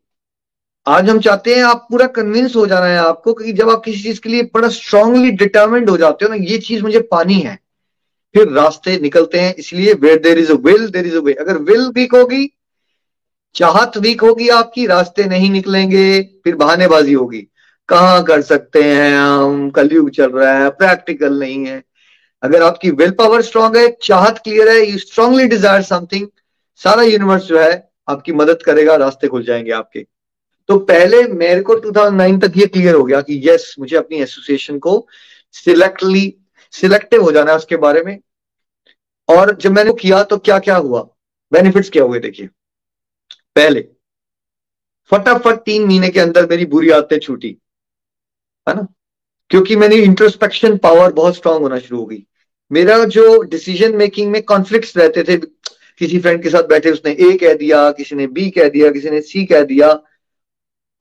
आज 0.86 1.08
हम 1.08 1.20
चाहते 1.20 1.54
हैं 1.54 1.62
आप 1.62 1.86
पूरा 1.90 2.06
कन्विंस 2.06 2.56
हो 2.56 2.66
जाना 2.66 2.86
है 2.86 2.98
आपको 2.98 3.32
कि 3.32 3.52
जब 3.52 3.70
आप 3.70 3.82
किसी 3.84 4.02
चीज़ 4.02 4.20
के 4.20 4.28
लिए 4.28 4.42
बड़ा 4.42 4.68
स्ट्रांगली 4.68 5.30
डिटर्मेंड 5.30 5.90
हो 5.90 5.96
जाते 5.96 6.24
हो 6.24 6.28
ना, 6.28 6.36
ये 6.36 6.58
चीज़ 6.58 6.82
मुझे 6.82 7.00
पानी 7.00 7.34
है। 7.34 7.58
फिर 8.34 8.48
रास्ते 8.48 8.98
निकलते 8.98 9.38
हैं, 9.38 9.54
इसलिए 9.54 9.94
where 9.94 10.18
there 10.18 10.38
is 10.38 10.52
a 10.52 10.54
will 10.54 10.88
there 10.88 11.06
is 11.06 11.16
a 11.16 11.20
way 11.20 11.32
अगर 11.32 11.58
विल 11.58 11.88
वीक 11.88 12.14
होगी, 12.14 12.50
चाहत 13.54 13.96
वीक 13.96 14.20
होगी 14.20 14.48
आपकी, 14.48 14.86
रास्ते 14.86 15.24
नहीं 15.24 15.50
निकलेंगे, 15.50 16.22
फिर 16.22 16.56
बहानेबाजी 16.56 17.12
होगी। 17.12 17.48
कहाँ 17.88 18.22
कर 18.24 18.42
सकते 18.42 18.82
हैं 18.82 19.18
हम? 19.18 19.70
कलयुग 19.70 20.10
चल 20.10 20.30
रहा 20.30 20.58
है 20.58 20.70
प्रैक्टिकल 20.70 21.38
नहीं 21.40 21.66
है। 21.66 21.82
अगर 22.44 22.62
आपकी 22.62 22.90
विल 22.90 23.10
पावर 23.10 23.42
स्ट्रांग 23.42 23.76
है, 23.76 23.96
चाहत 24.02 24.38
क्लियर 24.38 24.68
है 24.68 24.84
यू 24.86 24.98
स्ट्रांगली 24.98 25.46
डिज़ायर 25.46 25.82
समथिंग 25.82 26.28
सारा 26.80 27.02
यूनिवर्स 27.02 27.42
जो 27.42 27.58
है 27.58 27.90
आपकी 28.08 28.32
मदद 28.32 28.62
करेगा, 28.62 28.96
रास्ते 28.96 29.28
खुल 29.28 29.44
जाएँगे 29.44 29.70
आपके। 29.70 30.06
तो 30.68 30.78
पहले 30.78 31.22
मेरे 31.22 31.60
को 31.60 31.74
2009 31.80 32.40
तक 32.40 32.52
ये 32.56 32.66
क्लियर 32.66 32.94
हो 32.94 33.04
गया 33.04 33.20
कि 33.20 33.40
यस 33.44 33.74
मुझे 33.78 33.96
अपनी 33.96 34.16
एसोसिएशन 34.16 34.78
को 34.78 35.06
सिलेक्टली 35.52 36.34
सिलेक्टिव 36.72 37.22
हो 37.22 37.32
जाना 37.32 37.50
है 37.50 37.56
उसके 37.56 37.76
बारे 37.76 38.02
में। 38.02 38.18
और 39.28 39.54
जब 39.56 39.72
मैंने 39.72 39.92
किया 39.92 40.22
तो 40.22 40.38
क्या 40.38 40.58
क्या 40.58 40.76
हुआ? 40.76 41.02
बेनिफिट्स 41.52 41.90
क्या 41.90 42.02
हुए 42.02 42.18
देखिए। 42.18 42.46
पहले, 43.56 43.88
फटाफट 45.10 45.56
तीन 45.56 45.84
महीने 45.84 46.08
के 46.08 46.20
अंदर 46.20 46.46
मेरी 46.46 46.64
बुरी 46.64 46.90
आदतें 46.90 47.18
छूटी, 47.18 47.56
है 48.68 48.74
ना? 48.74 48.86
क्योंकि 49.50 49.76
मैंने 49.76 49.96
इंट्रोस्पेक्शन 49.96 50.76
पावर 50.76 51.12
बहुत 51.12 51.36
स्ट्रांग 51.36 51.62
होना 51.62 51.78
शुरू 51.78 52.00
हो 52.00 52.06
गई। 52.06 52.26
मेरा 52.70 53.04
जो 53.06 53.40
डिसीज़न 53.42 53.96
मेकिंग 53.96 54.30
में 54.30 54.42
कॉन्फ्लिक्ट 54.42 54.96
रहते 54.96 55.22
थे, 55.22 55.36
किसी 56.00 56.18
फ्रेंड 56.18 56.42
के 56.42 56.50
साथ 56.50 56.68
बैठे 56.68 56.90
उसने 56.90 57.12
ए 57.12 57.36
कह 57.36 57.54
दिया, 57.54 57.90
किसी 57.92 58.16
ने 58.16 58.26
बी 58.28 58.48
कह 58.50 58.68
दिया, 58.68 58.90
किसी 58.90 59.10
ने 59.10 59.20
सी 59.22 59.44
कह 59.46 59.62
दिया। 59.64 59.88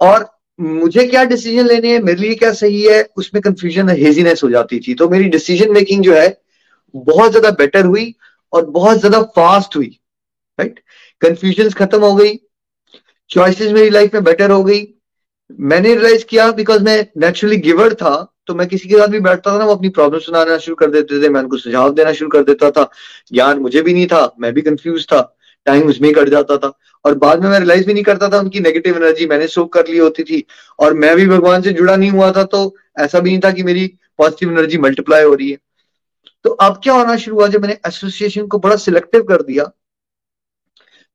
और 0.02 0.30
मुझे 0.60 1.06
क्या 1.08 1.24
डिसीज़न 1.24 1.68
लेने 1.68 1.92
हैं, 1.92 2.00
मेरे 2.02 2.22
लिए 2.22 2.36
क्या 2.36 2.52
सही 2.54 2.82
है, 2.84 3.02
उसमें 3.18 3.42
कंफ्यूजन 3.44 3.90
हेजीनेस 3.90 4.44
हो 4.44 4.50
जाती 4.50 4.80
थी। 4.80 4.94
तो 4.94 5.10
मेरी 5.10 5.30
डिसीज़न 5.30 5.72
मेकिंग 5.74 6.04
जो 6.04 6.14
है, 6.14 6.38
बहुत 6.96 7.32
ज़्यादा 7.32 7.50
बेटर 7.52 7.86
हुई 7.86 8.14
और 8.54 8.66
बहुत 8.72 9.00
ज़्यादा 9.00 9.22
फास्ट 9.36 9.76
हुई 9.76 9.88
राइट 10.60 10.80
कंफ्यूजन 11.22 11.70
खत्म 11.70 12.00
हो 12.00 12.16
गई 12.16 12.36
चॉइसेस 13.30 13.72
मेरी 13.72 13.90
लाइफ 13.90 14.14
में 14.14 14.24
बेटर 14.24 14.52
हो 14.52 14.64
गई। 14.64 14.82
मैंने 15.60 15.94
रियलाइज़ 15.96 16.26
किया 16.26 16.52
बिकॉज़ 16.52 16.84
मैं 16.84 17.06
नेचुरली 17.18 17.58
गिवर 17.60 17.94
था 17.94 18.14
तो 18.48 18.56
मैं 18.56 18.68
किसी 18.68 18.90
के 18.90 18.98
साथ 18.98 19.08
भी 19.08 19.20
बैठता 19.22 19.52
था 19.52 19.58
ना, 19.58 19.66
वो 19.66 19.76
अपनी 19.76 19.90
प्रॉब्लम 19.90 20.20
सुनाना 20.20 20.58
शुरू 20.58 20.76
कर 20.76 20.90
देते 20.92 21.22
थे, 21.22 21.30
मैं 21.30 21.42
उनको 21.42 21.58
सुझाव 21.58 21.94
देना 21.94 22.14
शुरू 22.14 22.30
कर 22.30 22.44
देता 22.44 22.72
था। 22.72 22.90
ज्ञान 23.34 23.60
मुझे 23.60 23.82
भी 23.82 23.94
नहीं 23.94 24.08
था, 24.08 24.36
मैं 24.40 24.54
भी 24.54 24.62
कंफ्यूज 24.62 25.06
था 25.08 25.22
टाइम 25.66 25.88
उसमें 25.90 26.08
ही 26.08 26.14
कट 26.16 26.30
जाता 26.30 26.58
था। 26.58 26.72
और 27.06 27.14
बाद 27.18 27.44
में 27.44 27.50
मैं 27.50 27.60
रियलाइज़ 27.60 27.86
भी 27.88 27.94
नहीं 27.94 28.04
करता 28.04 28.30
था 28.30 28.40
उनकी 28.40 28.60
नेगेटिव 28.60 28.98
एनर्जी 28.98 29.26
मैंने 29.28 29.48
सोख 29.48 29.72
कर 29.74 29.88
ली 29.88 29.98
होती 29.98 30.24
थी। 30.24 30.44
और 30.80 30.94
मैं 30.94 31.16
भी 31.16 31.28
भगवान 31.28 31.62
से 31.62 31.72
जुड़ा 31.74 31.96
नहीं 31.96 32.10
हुआ 32.12 32.32
था 32.32 32.44
तो 32.46 32.76
ऐसा 33.00 33.20
भी 33.20 33.30
नहीं 33.30 33.40
था 33.40 33.52
कि 33.52 33.64
मेरी 33.64 33.86
पॉजिटिव 34.20 34.52
एनर्जी 34.52 34.78
मल्टीप्लाई 34.80 35.24
हो 35.24 35.34
रही 35.34 35.50
है। 35.52 35.58
तो 36.46 36.50
अब 36.50 36.80
क्या 36.84 36.94
होना 36.94 37.16
शुरू 37.18 37.38
हुआ, 37.38 37.48
जब 37.48 37.62
मैंने 37.62 37.78
एसोसिएशन 37.88 38.48
को 38.48 38.60
बड़ा 38.60 38.76
सिलेक्टिव 38.78 39.24
कर 39.24 39.42
दिया 39.44 39.72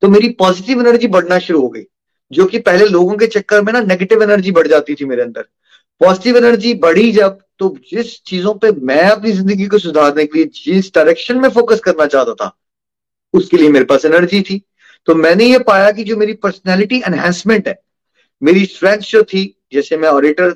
तो 0.03 0.09
मेरी 0.09 0.29
पॉजिटिव 0.39 0.81
एनर्जी 0.81 1.07
बढ़ना 1.09 1.39
शुरू 1.39 1.61
हो 1.61 1.69
गई, 1.69 1.83
जो 2.31 2.45
कि 2.47 2.59
पहले 2.61 2.85
लोगों 2.87 3.17
के 3.17 3.27
चक्कर 3.29 3.63
में 3.63 3.73
ना 3.73 3.81
नेगेटिव 3.83 4.23
एनर्जी 4.23 4.51
बढ़ 4.53 4.67
जाती 4.67 4.95
थी 4.95 5.05
मेरे 5.05 5.23
अंदर। 5.23 5.45
पॉजिटिव 6.01 6.37
एनर्जी 6.37 6.75
बढ़ी 6.77 7.11
जब 7.13 7.39
तो 7.59 7.69
जिस 7.91 8.23
चीज़ों 8.25 8.55
पे 8.55 8.71
मैं 8.83 9.03
अपनी 9.03 9.33
ज़िंदगी 9.33 9.67
को 9.67 9.79
सुधारने 9.79 10.25
के 10.27 10.39
लिए 10.39 10.51
जिस 10.57 10.95
डायरेक्शन 10.95 11.41
में 11.41 11.49
फोकस 11.51 11.81
करना 11.81 12.07
चाहता 12.07 12.35
था, 12.35 12.57
उसके 13.35 13.57
लिए 13.57 13.69
मेरे 13.71 13.85
पास 13.85 14.05
एनर्जी 14.05 14.41
थी। 14.43 14.63
तो 15.09 15.15
मैंने 15.17 15.47
ये 15.47 15.59
पाया 15.65 15.91
कि 15.93 16.05
जो 16.05 16.17
मेरी 16.17 16.33
पर्सनैलिटी 16.37 17.03
एनहेंसमेंट 17.07 17.69
है, 17.69 17.79
मेरी 18.43 18.65
स्ट्रेंथ 18.67 19.01
जो 19.03 19.23
थी, 19.25 19.55
जैसे 19.73 19.97
मैं 19.97 20.09
ऑरेटर 20.11 20.51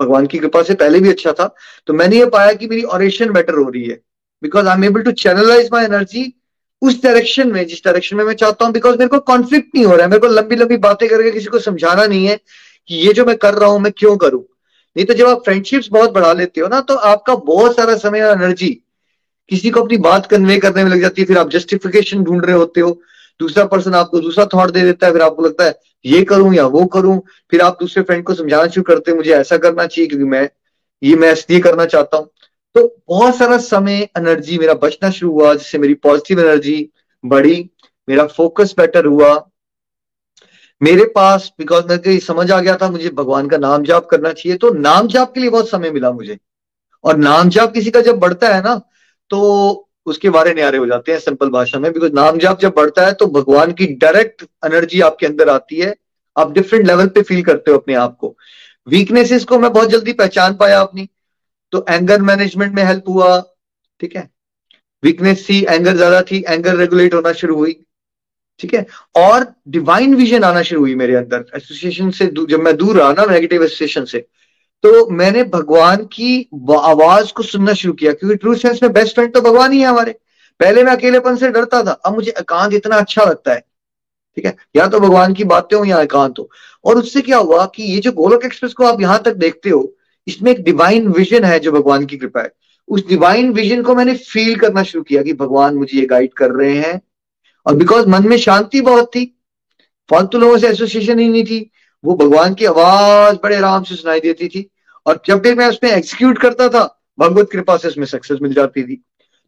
भगवान 0.00 0.26
की 0.26 0.38
कृपा 0.38 0.62
से 0.62 0.74
पहले 0.76 1.00
भी 1.00 1.10
अच्छा 1.10 1.32
था 1.32 1.54
तो 1.86 1.92
मैंने 1.94 2.16
ये 2.16 2.26
पाया 2.28 2.52
कि 2.52 2.66
मेरी 2.68 2.82
ऑरेशन 2.84 3.32
बेटर 3.32 3.54
हो 3.54 3.68
रही 3.68 3.84
है। 3.84 4.00
Because 4.42 4.66
I 4.66 4.76
am 4.76 4.84
able 4.84 5.02
to 5.02 5.12
channelize 5.18 5.68
my 5.72 5.84
energy 5.84 6.32
उस 6.82 7.02
डायरेक्शन 7.02 7.52
में, 7.52 7.66
जिस 7.66 7.84
डायरेक्शन 7.84 8.16
में 8.16 8.24
मैं 8.24 8.34
चाहता 8.34 8.64
हूँ 8.64 8.72
बिकॉज़ 8.72 8.98
मेरे 8.98 9.08
को 9.08 9.18
कॉन्फ्लिक्ट 9.20 9.74
नहीं 9.74 9.84
हो 9.84 9.92
रहा 9.92 10.02
है, 10.02 10.10
मेरे 10.10 10.20
को 10.20 10.26
लंबी 10.28 10.56
लंबी 10.56 10.76
बातें 10.78 11.08
करके 11.08 11.30
किसी 11.30 11.46
को 11.46 11.58
समझाना 11.60 12.06
नहीं 12.06 12.26
है 12.26 12.38
कि 12.88 12.96
ये 12.96 13.12
जो 13.12 13.24
मैं 13.24 13.36
कर 13.36 13.54
रहा 13.54 13.68
हूँ, 13.68 13.80
मैं 13.80 13.92
क्यों 13.92 14.16
करूँ? 14.16 14.42
नहीं 14.96 15.04
तो 15.06 15.14
जब 15.14 15.26
आप 15.26 15.42
फ्रेंडशिप्स 15.44 15.88
बहुत 15.92 16.12
बढ़ा 16.12 16.32
लेते 16.32 16.60
हो 16.60 16.68
ना 16.68 16.80
तो 16.80 16.94
आपका 16.94 17.34
बहुत 17.36 17.76
सारा 17.76 17.94
समय 17.96 18.20
और 18.20 18.36
एनर्जी 18.36 18.68
किसी 19.50 19.70
को 19.70 19.80
अपनी 19.80 19.96
बात 19.96 20.26
कन्वे 20.26 20.58
करने 20.58 20.84
में 20.84 20.90
लग 20.90 21.00
जाती 21.00 21.22
है। 21.22 21.26
फिर 21.26 21.38
आप 21.38 21.50
जस्टिफिकेशन 21.50 22.22
ढूंढ 22.24 22.44
रहे 22.44 22.56
होते 22.56 22.80
हो। 22.80 22.90
दूसरा 23.40 23.64
पर्सन 23.64 23.94
आपको 23.94 24.20
दूसरा 24.20 24.44
थॉट 24.44 24.70
दे 24.70 24.82
देता 24.82 25.06
है। 25.06 25.12
फिर 25.12 25.22
आपको 25.22 25.42
लगता 25.42 25.64
है, 25.64 25.78
ये 26.04 26.22
करूँ 26.22 26.54
या 26.54 26.66
वो 26.66 26.84
करूँ? 26.86 27.18
फिर 27.50 27.60
आप 27.60 27.76
दूसरे 27.80 28.02
फ्रेंड 28.02 28.24
को 28.24 28.34
समझाना 28.34 28.66
शुरू 28.66 28.82
करते 28.82 29.10
हैं, 29.10 29.16
मुझे 29.18 29.32
ऐसा 29.32 29.56
करना 29.56 29.86
चाहिए 29.86 30.08
क्योंकि 30.08 30.24
मैं, 30.24 30.48
ये 31.02 31.14
मैं 31.16 31.32
इसलिए 31.32 31.60
करना 31.60 31.84
चाहता 31.84 32.16
हूँ। 32.16 32.30
तो 32.74 33.02
बहुत 33.08 33.36
सारा 33.36 33.58
समय 33.58 34.08
एनर्जी 34.18 34.58
मेरा 34.58 34.74
बचना 34.74 35.10
शुरू 35.10 35.32
हुआ, 35.32 35.54
जिससे 35.54 35.78
मेरी 35.78 35.94
पॉजिटिव 35.94 36.40
एनर्जी 36.40 36.90
बढ़ी, 37.24 37.70
मेरा 38.08 38.26
फोकस 38.26 38.74
बेटर 38.76 39.06
हुआ। 39.06 39.34
मेरे 40.82 41.04
पास 41.14 41.52
बिकॉज़ 41.58 41.96
को 41.98 42.18
समझ 42.20 42.50
आ 42.50 42.60
गया 42.60 42.76
था, 42.76 42.88
मुझे 42.90 43.10
भगवान 43.10 43.48
का 43.48 43.56
नाम 43.58 43.82
जाप 43.84 44.06
करना 44.06 44.32
चाहिए 44.32 44.58
तो 44.58 44.70
नाम 44.72 45.08
जाप 45.08 45.32
के 45.34 45.40
लिए 45.40 45.50
बहुत 45.50 45.70
समय 45.70 45.90
मिला 45.90 46.10
मुझे। 46.12 46.38
और 47.04 47.16
नाम 47.18 47.48
जाप 47.50 47.72
किसी 47.72 47.90
का 47.90 48.00
जब 48.02 48.18
बढ़ता 48.18 48.54
है 48.54 48.62
ना 48.62 48.74
तो 49.30 49.88
उसके 50.06 50.30
बारे 50.30 50.54
न्यारे 50.54 50.78
हो 50.78 50.86
जाते 50.86 51.12
हैं 51.12 51.18
सिंपल 51.20 51.50
भाषा 51.50 51.78
में 51.78 51.92
बिकॉज़ 51.92 52.12
नाम 52.12 52.38
जाप 52.38 52.60
जब 52.60 52.72
बढ़ता 52.76 53.06
है 53.06 53.12
तो 53.14 53.26
भगवान 53.32 53.72
की 53.72 53.86
डायरेक्ट 53.96 54.42
एनर्जी 54.66 55.00
आपके 55.02 55.26
अंदर 55.26 55.48
आती 55.50 55.80
है। 55.80 55.94
आप 56.36 56.52
डिफरेंट 56.52 56.86
लेवल 56.86 57.06
पे 57.08 57.22
फील 57.22 57.42
करते 57.44 57.70
हो 57.70 57.78
अपने 57.78 57.94
आप 57.96 58.16
को। 58.16 58.34
वीकनेसेस 58.86 59.44
को 59.44 59.58
मैं 59.58 59.72
बहुत 59.72 59.90
जल्दी 59.90 60.12
पहचान 60.14 60.54
पाया 60.56 60.80
अपनी 60.80 61.08
तो 61.72 61.84
एंगर 61.88 62.22
मैनेजमेंट 62.22 62.74
में 62.74 62.82
हेल्प 62.84 63.08
हुआ, 63.08 63.38
ठीक 64.00 64.16
है? 64.16 64.28
वीकनेस 65.02 65.46
थी 65.48 65.60
एंगर 65.62 65.96
ज़्यादा 65.96 66.20
थी 66.22 66.44
एंगर 66.48 66.76
रेगुलेट 66.76 67.14
होना 67.14 67.32
शुरू 67.34 67.56
हुई। 67.56 67.76
ठीक 68.60 68.74
है? 68.74 68.86
और 69.16 69.46
डिवाइन 69.68 70.14
विजन 70.14 70.44
आना 70.44 70.62
शुरू 70.62 70.80
हुई 70.80 70.94
मेरे 70.94 71.14
अंदर। 71.16 71.44
एसोसिएशन 71.56 72.10
से 72.10 72.26
जब 72.26 72.60
मैं 72.60 72.76
दूर 72.76 72.96
रहा 72.96 73.12
ना 73.12 73.24
नेगेटिव 73.26 73.62
एसोसिएशन 73.64 74.04
से 74.04 74.26
तो 74.84 75.08
मैंने 75.10 75.42
भगवान 75.44 76.04
की 76.12 76.48
आवाज़ 76.76 77.32
को 77.32 77.42
सुनना 77.42 77.72
शुरू 77.74 77.92
किया, 77.94 78.12
क्योंकि 78.12 78.36
ट्रू 78.36 78.54
सेंस 78.54 78.82
में 78.82 78.92
बेस्ट 78.92 79.14
फ्रेंड 79.14 79.32
तो 79.34 79.40
भगवान 79.40 79.72
ही 79.72 79.80
है 79.80 79.86
हमारे। 79.86 80.12
पहले 80.60 80.82
मैं 80.84 80.92
अकेलेपन 80.92 81.36
से 81.36 81.50
डरता 81.50 81.82
था, 81.82 81.92
अब 81.92 82.14
मुझे 82.14 82.30
एकांत 82.30 82.72
इतना 82.74 82.96
अच्छा 82.96 83.24
लगता 83.24 83.52
है। 83.52 83.60
ठीक 84.36 84.44
है? 84.46 84.54
या 84.76 84.86
तो 84.86 85.00
भगवान 85.00 85.34
की 85.34 85.44
बातें 85.44 85.76
हो 85.76 85.84
या 85.84 86.00
एकांत 86.02 86.38
हो। 86.38 86.48
और 86.84 86.98
उससे 86.98 87.20
क्या 87.20 87.38
हुआ 87.38 87.64
कि 87.66 87.82
ये 87.84 88.00
जो 88.00 88.12
गोलक 88.12 88.44
एक्सप्रेस 88.44 88.72
को 88.72 88.84
आप 88.84 89.00
यहाँ 89.00 89.20
तक 89.24 89.34
देखते 89.36 89.70
हो, 89.70 89.92
इसमें 90.26 90.50
एक 90.50 90.62
डिवाइन 90.64 91.08
विजन 91.08 91.44
है 91.44 91.58
जो 91.60 91.72
भगवान 91.72 92.06
की 92.06 92.16
कृपा 92.16 92.42
है। 92.42 92.50
उस 92.88 93.06
डिवाइन 93.08 93.52
विजन 93.52 93.82
को 93.82 93.94
मैंने 93.94 94.14
फील 94.14 94.54
करना 94.56 94.82
शुरू 94.82 95.02
किया 95.04 95.22
कि 95.22 95.32
भगवान 95.34 95.74
मुझे 95.74 95.98
ये 95.98 96.06
गाइड 96.06 96.32
कर 96.34 96.50
रहे 96.52 96.74
हैं। 96.74 97.00
और 97.66 97.76
बिकॉज़ 97.76 98.08
मन 98.08 98.28
में 98.28 98.36
शांति 98.38 98.80
बहुत 98.80 99.06
थी, 99.06 99.24
फालतू 100.10 100.38
लोगों 100.38 100.58
से 100.58 100.68
एसोसिएशन 100.68 101.18
ही 101.18 101.28
नहीं 101.28 101.44
थी, 101.44 101.70
वो 102.04 102.14
भगवान 102.14 102.54
की 102.54 102.64
आवाज़ 102.64 103.36
बड़े 103.42 103.56
आराम 103.56 103.82
से 103.82 103.94
सुनाई 103.94 104.20
देती 104.20 104.48
थी। 104.48 104.68
और 105.06 105.22
जब 105.26 105.40
भी 105.42 105.54
मैं 105.54 105.68
उसमें 105.68 105.90
एग्जीक्यूट 105.90 106.38
करता 106.38 106.68
था, 106.68 106.84
भगवत 107.18 107.48
कृपा 107.52 107.76
से 107.76 107.88
उसमें 107.88 108.06
सक्सेस 108.06 108.38
मिल 108.42 108.54
जाती 108.54 108.82
थी। 108.84 108.96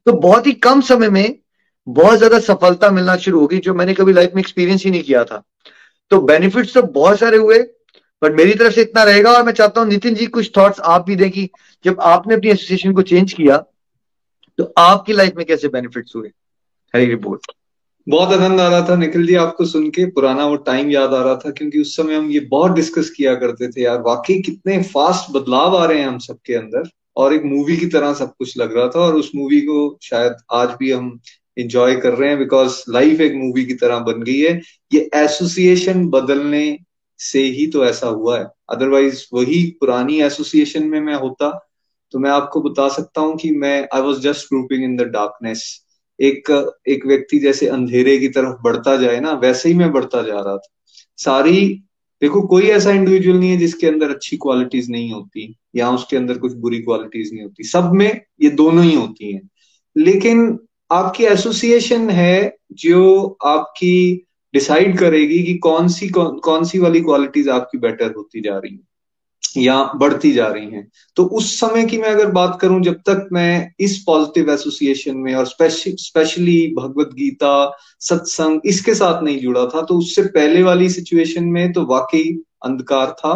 तो 0.06 0.12
बहुत 0.12 0.46
ही 0.46 0.52
कम 0.52 0.80
समय 0.80 1.08
में 1.08 1.38
बहुत 1.86 2.18
ज़्यादा 2.18 2.38
सफलता 2.38 2.90
मिलना 2.90 3.16
शुरू 3.16 3.40
होगी 3.40 3.58
जो 3.58 3.74
मैंने 3.74 3.94
कभी 3.94 4.12
लाइफ 4.12 4.32
में 4.34 4.40
एक्सपीरियंस 4.42 4.84
ही 4.84 4.90
नहीं 4.90 5.02
किया 5.02 5.24
था। 5.24 5.42
तो 6.10 6.20
बेनिफिट्स 6.20 6.74
तो 6.74 6.82
बहुत 6.82 7.18
सारे 7.18 7.36
हुए 7.36 7.58
बट 8.22 8.32
मेरी 8.32 8.54
तरफ़ 8.54 8.74
से 8.74 8.82
इतना 8.82 9.02
रहेगा 9.02 9.32
और 9.32 9.42
मैं 9.42 9.52
चाहता 9.52 9.80
हूँ 9.80 9.88
नितिन 9.88 10.14
जी 10.14 10.26
कुछ 10.26 10.50
थॉट्स 10.56 10.80
आप 10.80 11.04
भी 11.06 11.16
दें 11.16 11.30
कि 11.30 11.48
जब 11.84 12.00
आपने 12.00 12.34
अपनी 12.34 12.50
एसोसिएशन 12.50 12.92
को 12.92 13.02
चेंज 13.02 13.32
किया 13.32 13.56
तो 14.58 14.72
आपकी 14.78 15.12
लाइफ 15.12 15.36
में 15.36 15.44
कैसे 15.46 15.68
बेनिफिट्स 15.68 16.16
हुए? 16.16 16.28
हरी 16.94 17.06
रिपोर्ट 17.06 17.52
बहुत 18.06 18.32
आनंद 18.32 18.60
आ 18.60 18.68
रहा 18.68 18.88
था। 18.88 18.96
निखिल 18.96 19.26
जी, 19.26 19.34
आपको 19.34 19.64
सुन 19.64 19.90
के 19.90 20.04
पुराना 20.06 20.46
वो 20.46 20.56
टाइम 20.56 20.90
याद 20.90 21.14
आ 21.14 21.22
रहा 21.22 21.34
था, 21.36 21.50
क्योंकि 21.50 21.80
उस 21.80 21.96
समय 21.96 22.14
हम 22.14 22.30
ये 22.30 22.40
बहुत 22.40 22.72
डिस्कस 22.72 23.10
किया 23.10 23.34
करते 23.34 23.68
थे, 23.68 23.82
यार, 23.82 24.00
वाकई 24.00 24.40
कितने 24.42 24.82
फास्ट 24.82 25.30
बदलाव 25.32 25.76
आ 25.76 25.84
रहे 25.84 25.98
हैं 25.98 26.08
हम 26.08 26.18
सबके 26.18 26.54
अंदर, 26.54 26.88
और 27.16 27.34
एक 27.34 27.44
मूवी 27.44 27.76
की 27.76 27.86
तरह 27.86 28.14
सब 28.14 28.32
कुछ 28.38 28.58
लग 28.58 28.76
रहा 28.76 28.88
था, 28.88 29.00
और 29.00 29.14
उस 29.14 29.30
मूवी 29.36 29.60
को 29.60 29.98
शायद 30.02 30.36
आज 30.52 30.68
भी 30.78 30.90
हम 30.90 31.18
इंजॉय 31.58 31.96
कर 31.96 32.14
रहे 32.14 32.28
हैं 32.28 32.38
बिकॉज़ 32.38 32.82
लाइफ 32.88 33.20
एक 33.20 33.34
मूवी 33.34 33.64
की 33.64 33.74
तरह 33.74 33.98
बन 33.98 34.22
गई 34.22 34.40
है। 34.40 34.60
ये 34.92 35.10
एसोसिएशन 35.14 36.08
बदलने 36.08 36.78
से 37.18 37.42
ही 37.42 37.66
तो 37.66 37.84
ऐसा 37.84 38.06
हुआ 38.06 38.38
है। 38.38 38.46
अदरवाइज़ 38.70 39.24
वही 39.34 39.62
पुरानी 39.80 40.20
एसोसिएशन 40.22 40.84
में 40.84 41.00
मैं 41.00 41.14
होता 41.14 41.50
तो 42.12 42.18
मैं 42.18 42.30
आपको 42.30 42.60
बता 42.60 42.88
सकता 42.88 43.20
हूँ 43.20 43.36
कि 43.36 43.50
मैं 43.50 43.88
I 43.94 44.00
was 44.00 44.20
just 44.20 44.46
groping 44.46 44.84
in 44.84 44.96
the 44.96 45.02
darkness 45.02 45.62
एक 46.20 46.72
एक 46.88 47.06
व्यक्ति 47.06 47.38
जैसे 47.38 47.66
अंधेरे 47.66 48.18
की 48.18 48.28
तरफ़ 48.28 48.62
बढ़ता 48.64 48.96
जाए 48.96 49.20
ना 49.20 49.32
वैसे 49.32 49.68
ही 49.68 49.74
मैं 49.74 49.92
बढ़ता 49.92 50.22
जा 50.22 50.34
रहा 50.34 50.56
था। 50.56 50.74
सारी 51.16 51.82
देखो 52.22 52.42
कोई 52.42 52.62
ऐसा 52.62 52.90
इंडिविजुअल 52.90 53.38
नहीं 53.38 53.50
है 53.50 53.56
जिसके 53.56 53.86
अंदर 53.86 54.10
अच्छी 54.10 54.36
क्वालिटीज 54.36 54.90
नहीं 54.90 55.12
होती 55.12 55.56
या 55.76 55.90
उसके 55.90 56.16
अंदर 56.16 56.38
कुछ 56.38 56.52
बुरी 56.52 56.78
क्वालिटीज 56.78 57.30
नहीं 57.32 57.42
होती। 57.42 57.64
सब 57.64 57.92
में 57.92 58.20
ये 58.42 58.50
दोनों 58.50 58.84
ही 58.84 58.94
होती 58.94 59.32
हैं। 59.32 59.50
लेकिन 59.96 60.58
आपकी 60.92 61.24
एसोसिएशन 61.24 62.10
है 62.10 62.56
जो 62.72 63.36
आपकी 63.44 64.26
डिसाइड 64.54 64.98
करेगी 64.98 65.42
कि 65.42 65.54
कौन 65.54 65.88
सी 65.88 66.08
कौन, 66.08 66.38
कौन 66.38 66.64
सी 66.64 66.78
वाली 66.78 67.00
क्वालिटीज 67.00 67.48
आपकी 67.48 67.78
बेटर 67.78 68.12
होती 68.12 68.40
जा 68.40 68.58
रही 68.58 68.74
है। 68.74 68.93
या 69.56 69.82
बढ़ती 69.96 70.32
जा 70.32 70.46
रही 70.48 70.66
हैं। 70.66 70.88
तो 71.16 71.24
उस 71.30 71.54
समय 71.60 71.84
की 71.84 71.98
मैं 71.98 72.08
अगर 72.08 72.30
बात 72.32 72.58
करूँ, 72.60 72.80
जब 72.82 72.94
तक 73.08 73.28
मैं 73.32 73.70
इस 73.80 73.98
पॉजिटिव 74.06 74.50
एसोसिएशन 74.52 75.16
में 75.16 75.34
और 75.34 75.46
स्पेशली 75.46 76.74
भगवत 76.74 77.10
गीता, 77.14 77.78
सत्संग 78.00 78.60
इसके 78.66 78.94
साथ 78.94 79.22
नहीं 79.22 79.40
जुड़ा 79.40 79.66
था 79.66 79.82
तो 79.82 79.98
उससे 79.98 80.22
पहले 80.24 80.62
वाली 80.62 80.88
सिचुएशन 80.90 81.44
में 81.46 81.72
तो 81.72 81.84
वाकई 81.86 82.28
अंधकार 82.64 83.10
था 83.10 83.32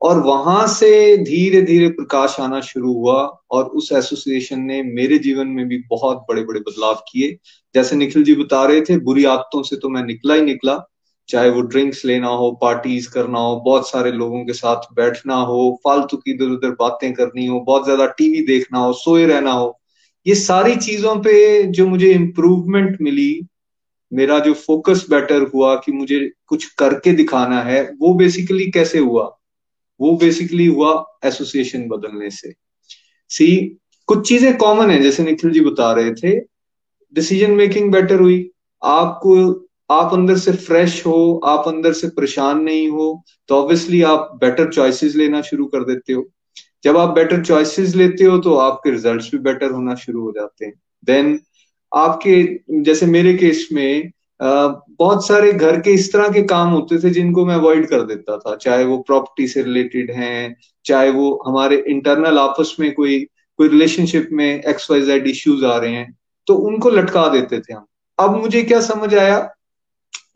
और 0.00 0.20
वहाँ 0.20 0.66
से 0.68 1.16
धीरे 1.16 1.60
धीरे 1.62 1.88
प्रकाश 1.88 2.36
आना 2.40 2.60
शुरू 2.60 2.92
हुआ 2.92 3.22
और 3.50 3.64
उस 3.64 3.90
एसोसिएशन 3.92 4.60
ने 4.60 4.82
मेरे 4.84 5.18
जीवन 5.18 5.48
में 5.48 5.66
भी 5.68 5.78
बहुत 5.90 6.24
बड़े 6.28 6.42
बड़े 6.42 6.60
बदलाव 6.60 7.02
किए। 7.08 7.36
जैसे 7.74 7.96
निखिल 7.96 8.24
जी 8.24 8.34
बता 8.34 8.64
रहे 8.64 8.80
थे, 8.80 8.98
बुरी 8.98 9.24
आदतों 9.24 9.62
से 9.62 9.76
तो 9.76 9.88
मैं 9.88 10.02
निकला 10.02 10.34
ही 10.34 10.42
निकला 10.42 10.74
चाहे 11.30 11.50
वो 11.50 11.60
ड्रिंक्स 11.60 12.04
लेना 12.04 12.28
हो 12.28 12.50
पार्टीज़ 12.52 13.10
करना 13.10 13.38
हो, 13.38 13.56
बहुत 13.56 13.90
सारे 13.90 14.12
लोगों 14.12 14.44
के 14.44 14.52
साथ 14.52 14.76
बैठना 14.94 15.34
हो, 15.34 15.80
फालतू 15.84 16.16
की 16.16 16.30
इधर 16.30 16.44
उधर 16.44 16.70
बातें 16.70 17.12
करनी 17.12 17.46
हो, 17.46 17.60
बहुत 17.60 17.84
ज़्यादा 17.84 18.06
टीवी 18.06 18.42
देखना 18.46 18.78
हो, 18.78 18.92
सोए 18.92 19.26
रहना 19.26 19.52
हो, 19.52 19.80
ये 20.26 20.34
सारी 20.34 20.76
चीज़ों 20.76 21.16
पे 21.16 21.62
जो 21.62 21.86
मुझे 21.86 22.12
इम्प्रूवमेंट 22.12 22.96
मिली, 23.00 23.46
मेरा 24.12 24.38
जो 24.38 24.54
फोकस 24.54 25.06
बेटर 25.10 25.42
हुआ 25.54 25.74
कि 25.76 25.92
मुझे 25.92 26.30
कुछ 26.46 26.64
करके 26.64 27.12
दिखाना 27.12 27.62
है, 27.62 27.82
वो 28.00 28.14
बेसिकली 28.14 28.70
कैसे 28.70 28.98
हुआ? 28.98 29.36
वो 30.00 30.16
बेसिकली 30.16 30.66
हुआ 30.66 31.04
एसोसिएशन 31.24 31.88
बदलने 31.88 32.30
से। 32.30 32.52
सी 33.30 33.78
कुछ 34.08 34.28
चीज़ें 34.28 34.56
कॉमन 34.56 34.90
है, 34.90 35.00
जैसे 35.02 35.22
निखिल 35.22 35.50
जी 35.50 35.60
बता 35.60 35.92
रहे 35.92 36.10
थे 36.14 36.38
डिसीज़न 37.14 37.50
मेकिंग 37.50 37.92
बेटर 37.92 38.20
हुई। 38.20 38.50
आपको 38.82 39.36
आप 39.90 40.12
अंदर 40.14 40.36
से 40.38 40.52
फ्रेश 40.54 41.04
हो, 41.06 41.40
आप 41.44 41.68
अंदर 41.68 41.92
से 41.92 42.08
परेशान 42.08 42.60
नहीं 42.60 42.88
हो 42.88 43.24
तो 43.48 43.54
ऑब्वियसली 43.54 44.02
आप 44.04 44.30
बेटर 44.40 44.70
चॉइसेस 44.72 45.16
लेना 45.16 45.40
शुरू 45.42 45.64
कर 45.66 45.84
देते 45.84 46.12
हो। 46.12 46.24
जब 46.84 46.96
आप 46.96 47.14
बेटर 47.14 47.44
चॉइसेस 47.44 47.94
लेते 47.96 48.24
हो 48.24 48.38
तो 48.38 48.54
आपके 48.56 48.90
रिजल्ट्स 48.90 49.30
भी 49.32 49.38
बेटर 49.40 49.70
होना 49.70 49.94
शुरू 49.96 50.22
हो 50.22 50.32
जाते 50.32 50.66
हैं। 50.66 50.72
देन 51.04 51.38
आपके, 51.92 52.42
जैसे 52.82 53.06
मेरे 53.06 53.34
केस 53.34 53.68
में 53.72 54.10
बहुत 54.40 55.26
सारे 55.26 55.52
घर 55.52 55.80
के 55.80 55.92
इस 55.92 56.12
तरह 56.12 56.28
के 56.28 56.42
काम 56.42 56.68
होते 56.68 56.98
थे 56.98 57.10
जिनको 57.10 57.44
मैं 57.46 57.54
अवॉइड 57.54 57.88
कर 57.88 58.02
देता 58.02 58.36
था। 58.38 58.54
चाहे 58.56 58.84
वो 58.84 58.98
प्रॉपर्टी 58.98 59.46
से 59.48 59.62
रिलेटेड 59.62 60.10
हैं, 60.10 60.56
चाहे 60.84 61.10
वो 61.10 61.32
हमारे 61.46 61.82
इंटरनल 61.88 62.38
आपस 62.38 62.74
में 62.80 62.92
कोई 62.94 63.18
कोई 63.58 63.68
रिलेशनशिप 63.68 64.28
में 64.32 64.46
एक्स 64.46 64.90
वाई 64.90 65.02
जेड 65.02 65.26
इश्यूज़ 65.26 65.64
आ 65.64 65.76
रहे 65.76 65.94
हैं 65.94 66.16
तो 66.48 66.54
उनको 66.56 66.90
लटका 66.90 67.26
देते 67.28 67.58
थे 67.58 67.74
हम। 67.74 67.86
अब 68.18 68.36
मुझे 68.36 68.62
क्या 68.62 68.80
समझ 68.80 69.14
आया? 69.14 69.38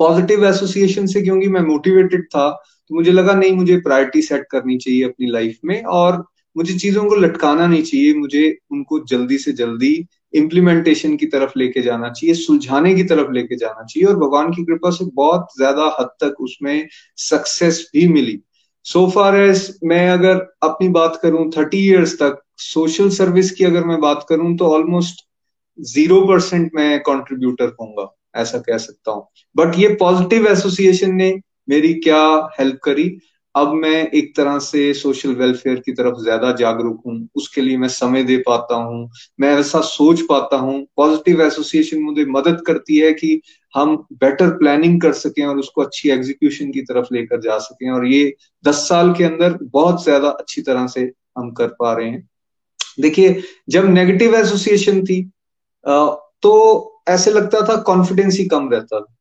पॉजिटिव 0.01 0.47
एसोसिएशन 0.47 1.07
से 1.07 1.23
क्योंकि 1.23 1.49
मैं 1.49 1.61
मोटिवेटेड 1.63 2.27
था 2.27 2.51
तो 2.51 2.95
मुझे 2.95 3.13
लगा 3.13 3.35
नहीं, 3.35 3.53
मुझे 3.53 3.77
प्रायोरिटी 3.81 4.23
सेट 4.23 4.47
करनी 4.51 4.77
चाहिए 4.79 5.05
अपनी 5.05 5.31
लाइफ 5.31 5.59
में 5.65 5.83
और 5.83 6.25
मुझे 6.57 6.75
चीज़ों 6.75 7.05
को 7.05 7.15
लटकाना 7.17 7.67
नहीं 7.67 7.83
चाहिए, 7.83 8.15
मुझे 8.15 8.57
उनको 8.73 8.99
जल्दी 9.07 9.39
से 9.39 9.53
जल्दी 9.53 9.95
इम्प्लीमेंटेशन 10.35 11.17
की 11.17 11.27
तरफ़ 11.27 11.53
लेके 11.59 11.81
जाना 11.83 12.09
चाहिए, 12.11 12.35
सुलझाने 12.35 12.95
की 12.95 13.03
तरफ़ 13.05 13.31
लेके 13.33 13.57
जाना 13.57 13.85
चाहिए 13.85 14.09
और 14.09 14.17
भगवान 14.17 14.51
की 14.53 14.65
कृपा 14.65 14.91
से 14.91 15.05
बहुत 15.15 15.49
ज़्यादा 15.57 15.85
हद 16.01 16.09
तक 16.21 16.41
उसमें 16.41 16.89
सक्सेस 17.19 17.89
भी 17.95 18.07
मिली। 18.09 18.39
सो 18.87 19.07
फार 19.11 19.37
एज 19.37 19.79
मैं 19.85 20.09
अगर 20.11 20.37
अपनी 20.63 20.89
बात 20.91 21.19
करूँ 21.23 21.51
थर्टी 21.51 21.79
इयर्स 21.87 22.15
तक 22.15 22.41
सोशल 22.63 23.09
सर्विस 23.11 23.51
की 23.51 23.65
अगर 23.65 23.85
मैं 23.85 24.01
बात 24.01 24.27
करूँ 24.29 24.57
तो 24.57 24.69
ऑलमोस्ट 24.69 25.25
ज़ीरो 25.79 26.21
परसेंट 26.27 26.71
मैं 26.75 27.01
कॉन्ट्रीब्यूटर 27.03 27.75
होऊँगा। 27.81 28.05
ऐसा 28.35 28.59
कह 28.61 28.79
सकता 28.79 29.13
हूँ। 29.13 29.27
बट 29.57 29.79
ये 29.79 29.89
पॉजिटिव 30.01 30.47
एसोसिएशन 30.49 31.15
ने 31.15 31.33
मेरी 31.69 31.95
क्या 31.97 32.25
हेल्प 32.59 32.79
करी? 32.85 33.17
अब 33.55 33.73
मैं 33.73 34.11
एक 34.11 34.35
तरह 34.37 34.59
से 34.59 34.93
सोशल 34.95 35.35
वेलफेयर 35.35 35.77
की 35.81 35.93
तरफ़ 35.93 36.17
ज़्यादा 36.23 36.51
जागरूक 36.53 37.03
हूँ। 37.07 37.29
उसके 37.37 37.61
लिए 37.61 37.77
मैं 37.77 37.89
समय 37.89 38.23
दे 38.25 38.37
पाता 38.39 38.77
हूँ। 38.77 39.09
मैं 39.41 39.55
ऐसा 39.59 39.81
सोच 39.81 40.21
पाता 40.21 40.57
हूँ। 40.57 40.81
पॉजिटिव 40.97 41.43
एसोसिएशन 41.43 42.01
मुझे 42.03 42.25
मदद 42.29 42.63
करती 42.67 42.97
है 42.97 43.13
कि 43.13 43.41
हम 43.75 43.97
बेटर 44.15 44.51
प्लानिंग 44.59 45.01
कर 45.01 45.13
सकें 45.15 45.45
और 45.47 45.59
उसको 45.59 45.83
अच्छी 45.83 46.11
एग्जीक्यूशन 46.11 46.71
की 46.73 46.83
तरफ़ 46.83 47.15
लेकर 47.15 47.41
जा 47.41 47.59
सकें। 47.61 47.91
और 47.91 48.07
ये 48.07 48.35
दस 48.65 48.89
साल 48.89 49.13
के 49.13 49.25
अंदर 49.25 49.59
बहुत 49.65 50.03
ज़्यादा 50.05 50.29
अच्छी 50.31 50.63
तरह 50.63 50.87
से 50.87 51.11
हम 51.39 51.51
कर 51.53 51.69
पा 51.79 51.93
रहे 51.93 52.09
हैं। 52.09 52.29
देखिए, 53.01 53.43
जब 53.69 53.89
नेगेटिव 53.91 54.35
एसोसिएशन 54.35 55.03
थी 55.05 55.23
तो 55.85 56.51
ऐसे 57.07 57.31
लगता 57.31 57.61
था 57.61 57.77
कॉन्फिडेंस 57.83 58.39
ही 58.39 58.45
कम 58.47 58.69
रहता 58.71 59.01
था। 59.01 59.15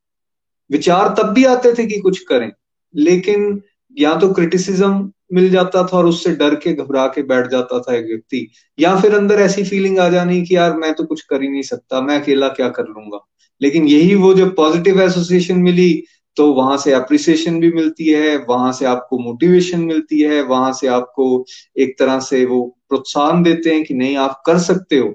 विचार 0.70 1.14
तब 1.18 1.34
भी 1.34 1.44
आते 1.46 1.74
थे 1.74 1.86
कि 1.86 2.00
कुछ 2.00 2.20
करें, 2.20 2.52
लेकिन 2.96 3.62
या 3.98 4.14
तो 4.16 4.32
क्रिटिसिज्म 4.34 5.12
मिल 5.34 5.50
जाता 5.50 5.84
था 5.84 5.98
और 5.98 6.06
उससे 6.06 6.32
डर 6.36 6.56
के 6.56 6.74
घबरा 6.74 7.06
के 7.08 7.22
बैठ 7.24 7.48
जाता 7.48 7.80
था 7.80 7.96
एक 7.96 8.06
व्यक्ति, 8.06 8.48
या 8.80 8.96
फिर 8.96 9.16
अंदर 9.16 9.40
ऐसी 9.42 9.64
फीलिंग 9.64 10.00
आ 10.00 10.08
जानी 10.10 10.42
कि 10.42 10.56
यार 10.56 10.76
मैं 10.78 10.94
तो 10.94 11.06
कुछ 11.06 11.22
कर 11.22 11.42
ही 11.42 11.50
नहीं 11.50 11.62
सकता, 11.62 12.02
मैं 12.02 12.20
अकेला 12.22 12.48
क्या 12.50 12.70
कर 12.70 12.84
लूँगा? 12.84 13.20
लेकिन 13.62 13.88
यही 13.88 14.16
वो 14.16 14.34
जब 14.34 14.56
पॉजिटिव 14.56 15.02
एसोसिएशन 15.02 15.58
मिली 15.60 16.04
तो 16.38 16.52
वहाँ 16.54 16.78
से 16.78 16.92
अप्रिसिएशन 16.94 17.60
भी 17.60 17.72
मिलती 17.72 18.08
है, 18.08 18.38
वहाँ 18.40 18.72
से 18.74 18.86
आपको 18.86 19.18
मोटिवेशन 19.20 19.80
मिलती 19.80 20.22
है, 20.22 20.42
वहाँ 20.42 20.72
से 20.74 20.88
आपको 20.88 21.46
एक 21.78 21.96
तरह 22.00 22.20
से 22.20 22.46
वो 22.46 22.62
प्रोत्साहन 22.90 23.44
देते 23.44 23.70
हैं 23.70 23.84
कि 23.84 23.94
नहीं, 23.94 24.16
आप 24.18 24.42
कर 24.46 24.58
सकते 24.60 24.98
हो। 24.98 25.14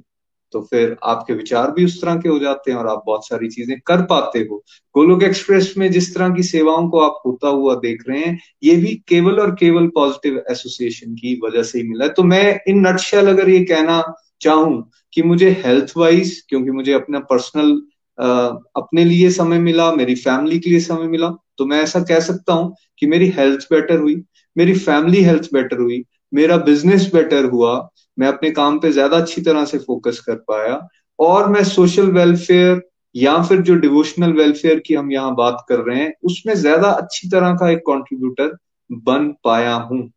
तो 0.52 0.60
फिर 0.62 0.96
आपके 1.04 1.32
विचार 1.34 1.70
भी 1.70 1.84
उस 1.84 2.00
तरह 2.02 2.16
के 2.16 2.28
हो 2.28 2.38
जाते 2.38 2.70
हैं 2.70 2.78
और 2.78 2.86
आप 2.88 3.02
बहुत 3.06 3.26
सारी 3.28 3.48
चीज़ें 3.48 3.78
कर 3.86 4.02
पाते 4.04 4.38
हो। 4.40 4.56
गोलोक 4.94 5.22
एक्सप्रेस 5.22 5.72
में 5.78 5.90
जिस 5.92 6.14
तरह 6.14 6.30
की 6.34 6.42
सेवाओं 6.44 6.88
को 6.90 7.00
आप 7.00 7.20
होता 7.26 7.48
हुआ 7.48 7.74
देख 7.76 8.04
रहे 8.08 8.20
हैं, 8.20 8.38
ये 8.62 8.76
भी 8.76 8.94
केवल 9.08 9.40
और 9.40 9.54
केवल 9.54 9.86
पॉजिटिव 9.94 10.42
एसोसिएशन 10.50 11.14
की 11.14 11.40
वजह 11.44 11.62
से 11.62 11.78
ही 11.78 11.88
मिला 11.88 12.04
है। 12.04 12.12
तो 12.12 12.22
मैं 12.24 12.58
इन 12.68 12.86
नटशल 12.86 13.28
अगर 13.28 13.48
ये 13.50 13.64
कहना 13.64 14.02
चाहूँ 14.40 14.90
कि 15.12 15.22
मुझे 15.22 15.50
हेल्थ 15.64 15.92
वाइज 15.96 16.40
क्योंकि 16.48 16.70
मुझे 16.70 16.92
अपना 16.92 17.18
पर्सनल 17.30 17.80
अपने 18.18 19.04
लिए 19.04 19.30
समय 19.30 19.58
मिला, 19.58 19.92
मेरी 19.92 20.14
फैमिली 20.16 20.58
के 20.58 20.70
लिए 20.70 20.80
समय 20.80 21.08
मिला 21.08 21.28
तो 21.58 21.66
मैं 21.66 21.80
ऐसा 21.82 22.00
कह 22.00 22.20
सकता 22.20 22.52
हूँ 22.52 22.74
कि 22.98 23.06
मेरी 23.06 23.28
हेल्थ 23.28 23.66
बेटर 23.72 23.98
हुई, 23.98 24.22
मेरी 24.56 24.74
फैमिली 24.74 25.22
हेल्थ 25.22 25.48
बेटर 25.52 25.78
हुई, 25.78 26.02
मेरा 26.34 26.56
बिज़नेस 26.58 27.10
बेटर 27.14 27.44
हुआ 27.44 27.76
मैं 28.18 28.28
अपने 28.28 28.50
काम 28.50 28.78
पे 28.78 28.90
ज़्यादा 28.92 29.16
अच्छी 29.16 29.40
तरह 29.42 29.64
से 29.64 29.78
फोकस 29.78 30.20
कर 30.20 30.34
पाया 30.48 30.80
और 31.18 31.48
मैं 31.48 31.64
सोशल 31.64 32.10
वेलफेयर 32.12 32.80
या 33.14 33.40
फिर 33.42 33.60
जो 33.62 33.74
डिवोशनल 33.76 34.32
वेलफेयर 34.32 34.78
की 34.86 34.94
हम 34.94 35.10
यहाँ 35.12 35.34
बात 35.34 35.64
कर 35.68 35.78
रहे 35.78 35.98
हैं, 35.98 36.12
उसमें 36.24 36.54
ज़्यादा 36.54 36.90
अच्छी 36.90 37.28
तरह 37.28 37.54
का 37.54 37.70
एक 37.70 37.78
कंट्रीब्यूटर 37.78 38.56
बन 38.90 39.28
पाया 39.44 39.74
हूँ। 39.74 40.08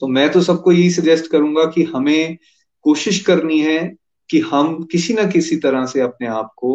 तो 0.00 0.06
मैं 0.06 0.30
तो 0.32 0.40
सबको 0.42 0.72
यही 0.72 0.90
सजेस्ट 0.90 1.30
करूँगा 1.30 1.64
कि 1.64 1.82
हमें 1.84 2.36
कोशिश 2.84 3.20
करनी 3.20 3.60
है 3.60 3.78
कि 4.30 4.40
हम 4.42 4.82
किसी 4.92 5.14
ना 5.14 5.24
किसी 5.24 5.56
तरह 5.56 5.86
से 5.86 6.00
अपने 6.00 6.26
आप 6.28 6.52
को 6.56 6.72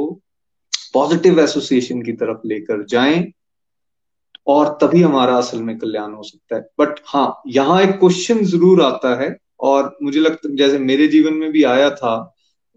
पॉजिटिव 0.93 1.39
एसोसिएशन 1.39 2.01
की 2.01 2.11
तरफ़ 2.13 2.47
लेकर 2.47 2.83
जाएँ 2.85 3.31
और 4.47 4.77
तभी 4.81 5.01
हमारा 5.01 5.35
असल 5.37 5.61
में 5.61 5.77
कल्याण 5.77 6.13
हो 6.13 6.23
सकता 6.23 6.55
है। 6.55 6.61
बट 6.79 6.99
हाँ 7.07 7.41
यहाँ 7.47 7.81
एक 7.81 7.97
क्वेश्चन 7.99 8.43
ज़रूर 8.45 8.81
आता 8.83 9.15
है 9.21 9.29
और 9.63 9.95
मुझे 10.03 10.19
लगता, 10.19 10.49
जैसे 10.55 10.77
मेरे 10.79 11.07
जीवन 11.07 11.33
में 11.33 11.51
भी 11.51 11.63
आया 11.63 11.89
था 11.89 12.15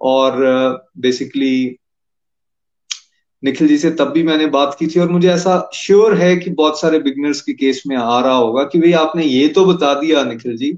और 0.00 0.36
बेसिकली 0.98 1.76
निखिल 3.42 3.68
जी 3.68 3.76
से 3.78 3.90
तब 3.90 4.10
भी 4.10 4.22
मैंने 4.22 4.46
बात 4.46 4.76
की 4.78 4.86
थी 4.86 5.00
और 5.00 5.08
मुझे 5.10 5.28
ऐसा 5.30 5.58
श्योर 5.74 6.14
है 6.14 6.36
कि 6.36 6.50
बहुत 6.50 6.80
सारे 6.80 6.98
बिगनर्स 6.98 7.40
के 7.40 7.52
केस 7.52 7.82
में 7.86 7.96
आ 7.96 8.20
रहा 8.20 8.34
होगा 8.34 8.64
कि 8.64 8.78
भाई 8.78 8.92
आपने 9.00 9.24
ये 9.24 9.48
तो 9.48 9.64
बता 9.64 9.92
दिया 9.94 10.22
निखिल 10.24 10.56
जी 10.56 10.72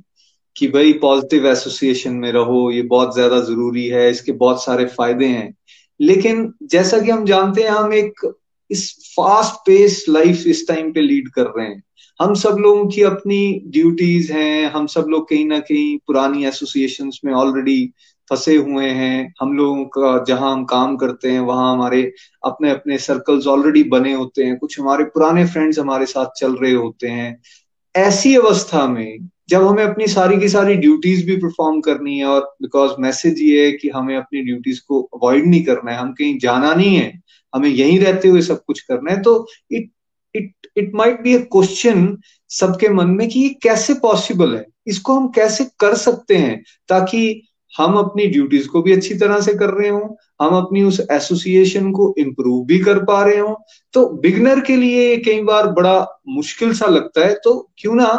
कि 0.57 0.69
भाई 0.69 0.93
पॉजिटिव 0.93 1.47
एसोसिएशन 1.47 2.15
में 2.15 2.31
रहो, 2.33 2.71
ये 2.71 2.83
बहुत 2.83 3.15
ज़्यादा 3.15 3.41
ज़रूरी 3.41 3.87
है, 3.89 4.11
इसके 4.11 4.33
बहुत 4.33 4.65
सारे 4.65 4.85
फ़ायदे 4.87 5.27
हैं। 5.27 5.55
लेकिन 6.01 6.53
जैसा 6.63 6.99
कि 6.99 7.11
हम 7.11 7.25
जानते 7.25 7.63
हैं, 7.63 7.71
हम 7.71 7.93
एक 7.95 8.33
इस 8.71 9.13
फास्ट 9.17 9.55
पेस 9.67 10.05
लाइफ 10.09 10.47
इस 10.47 10.67
टाइम 10.69 10.93
पे 10.93 11.01
लीड 11.01 11.29
कर 11.29 11.47
रहे 11.47 11.67
हैं। 11.67 11.83
हम 12.21 12.35
सब 12.35 12.57
लोगों 12.61 12.87
की 12.87 13.03
अपनी 13.03 13.63
ड्यूटीज़ 13.67 14.33
हैं, 14.33 14.71
हम 14.71 14.87
सब 14.87 15.07
लोग 15.09 15.29
कहीं 15.29 15.45
ना 15.47 15.59
कहीं 15.61 15.99
पुरानी 16.07 16.45
एसोसिएशन 16.47 17.11
में 17.25 17.33
ऑलरेडी 17.33 17.85
फंसे 18.31 18.57
हुए 18.57 18.87
हैं। 18.87 19.35
हम 19.41 19.53
लोगों 19.57 19.85
का, 19.85 20.25
जहाँ 20.25 20.53
हम 20.53 20.65
काम 20.65 20.97
करते 20.97 21.31
हैं, 21.31 21.41
वहाँ 21.41 21.73
हमारे 21.73 22.03
अपने 22.45 22.71
अपने 22.71 22.99
सर्कल्स 22.99 23.47
ऑलरेडी 23.47 23.83
बने 23.85 24.13
होते 24.13 24.45
हैं। 24.45 24.59
कुछ 24.59 24.79
हमारे 24.81 25.05
पुराने 25.05 25.45
फ्रेंड्स 25.47 25.79
हमारे 25.79 26.07
साथ 26.07 26.39
चल 26.39 26.55
रहे 26.55 26.73
होते 26.73 27.09
हैं। 27.09 27.41
ऐसी 27.95 28.35
अवस्था 28.37 28.87
में 28.89 29.29
जब 29.49 29.67
हमें 29.67 29.83
अपनी 29.85 30.07
सारी 30.07 30.39
की 30.41 30.49
सारी 30.49 30.75
ड्यूटीज़ 30.77 31.25
भी 31.27 31.37
परफॉर्म 31.37 31.81
करनी 31.81 32.19
है 32.19 32.27
और 32.27 32.41
बिकॉज़ 32.63 32.93
मैसेज 33.01 33.41
ये 33.43 33.65
है 33.67 33.73
कि 33.73 33.89
हमें 33.89 34.17
अपनी 34.17 34.43
ड्यूटीज़ 34.43 34.81
को 34.89 35.01
अवॉइड 35.15 35.47
नहीं 35.47 35.65
करना 35.65 35.93
है, 35.93 35.99
हम 35.99 36.13
कहीं 36.13 36.39
जाना 36.39 36.75
नहीं 36.75 36.97
है, 36.97 37.13
हमें 37.53 37.69
यहीं 37.69 37.99
रहते 38.01 38.29
हुए 38.29 38.41
सब 38.43 38.65
कुछ 38.65 38.81
करना 38.81 39.13
है 39.13 39.23
तो 39.23 39.47
it 39.73 39.91
it 40.35 40.53
it 40.77 40.95
might 40.95 41.21
be 41.23 41.35
a 41.35 41.39
question 41.53 42.17
सबके 42.51 42.89
मन 42.89 43.11
में 43.11 43.29
कि 43.29 43.41
ये 43.41 43.49
कैसे 43.63 43.95
पॉसिबल 43.95 44.57
है? 44.57 44.65
इसको 44.87 45.15
हम 45.15 45.29
कैसे 45.29 45.65
कर 45.81 45.95
सकते 45.97 46.37
हैं 46.37 46.63
ताकि 46.89 47.43
हम 47.73 47.95
अपनी 47.99 48.27
ड्यूटीज़ 48.27 48.69
को 48.69 48.83
भी 48.83 48.93
अच्छी 48.93 49.15
तरह 49.15 49.41
से 49.41 49.55
कर 49.55 49.71
रहे 49.71 49.89
हो, 49.89 50.17
हम 50.43 50.57
अपनी 50.57 50.83
उस 50.83 51.01
एसोसिएशन 51.13 51.91
को 51.93 52.15
इम्प्रूव 52.19 52.65
भी 52.67 52.79
कर 52.79 52.99
पा 53.05 53.23
रहे 53.25 53.39
हो। 53.39 53.57
तो 53.95 54.07
बिगनर 54.23 54.61
के 54.61 54.77
लिए 54.77 55.17
कई 55.17 55.43
बार 55.43 55.67
बड़ा 55.73 55.99
मुश्किल 56.29 56.73
सा 56.75 56.87
लगता 56.87 57.27
है 57.27 57.35
तो 57.45 57.55
क्यों 57.79 57.95
ना 57.95 58.11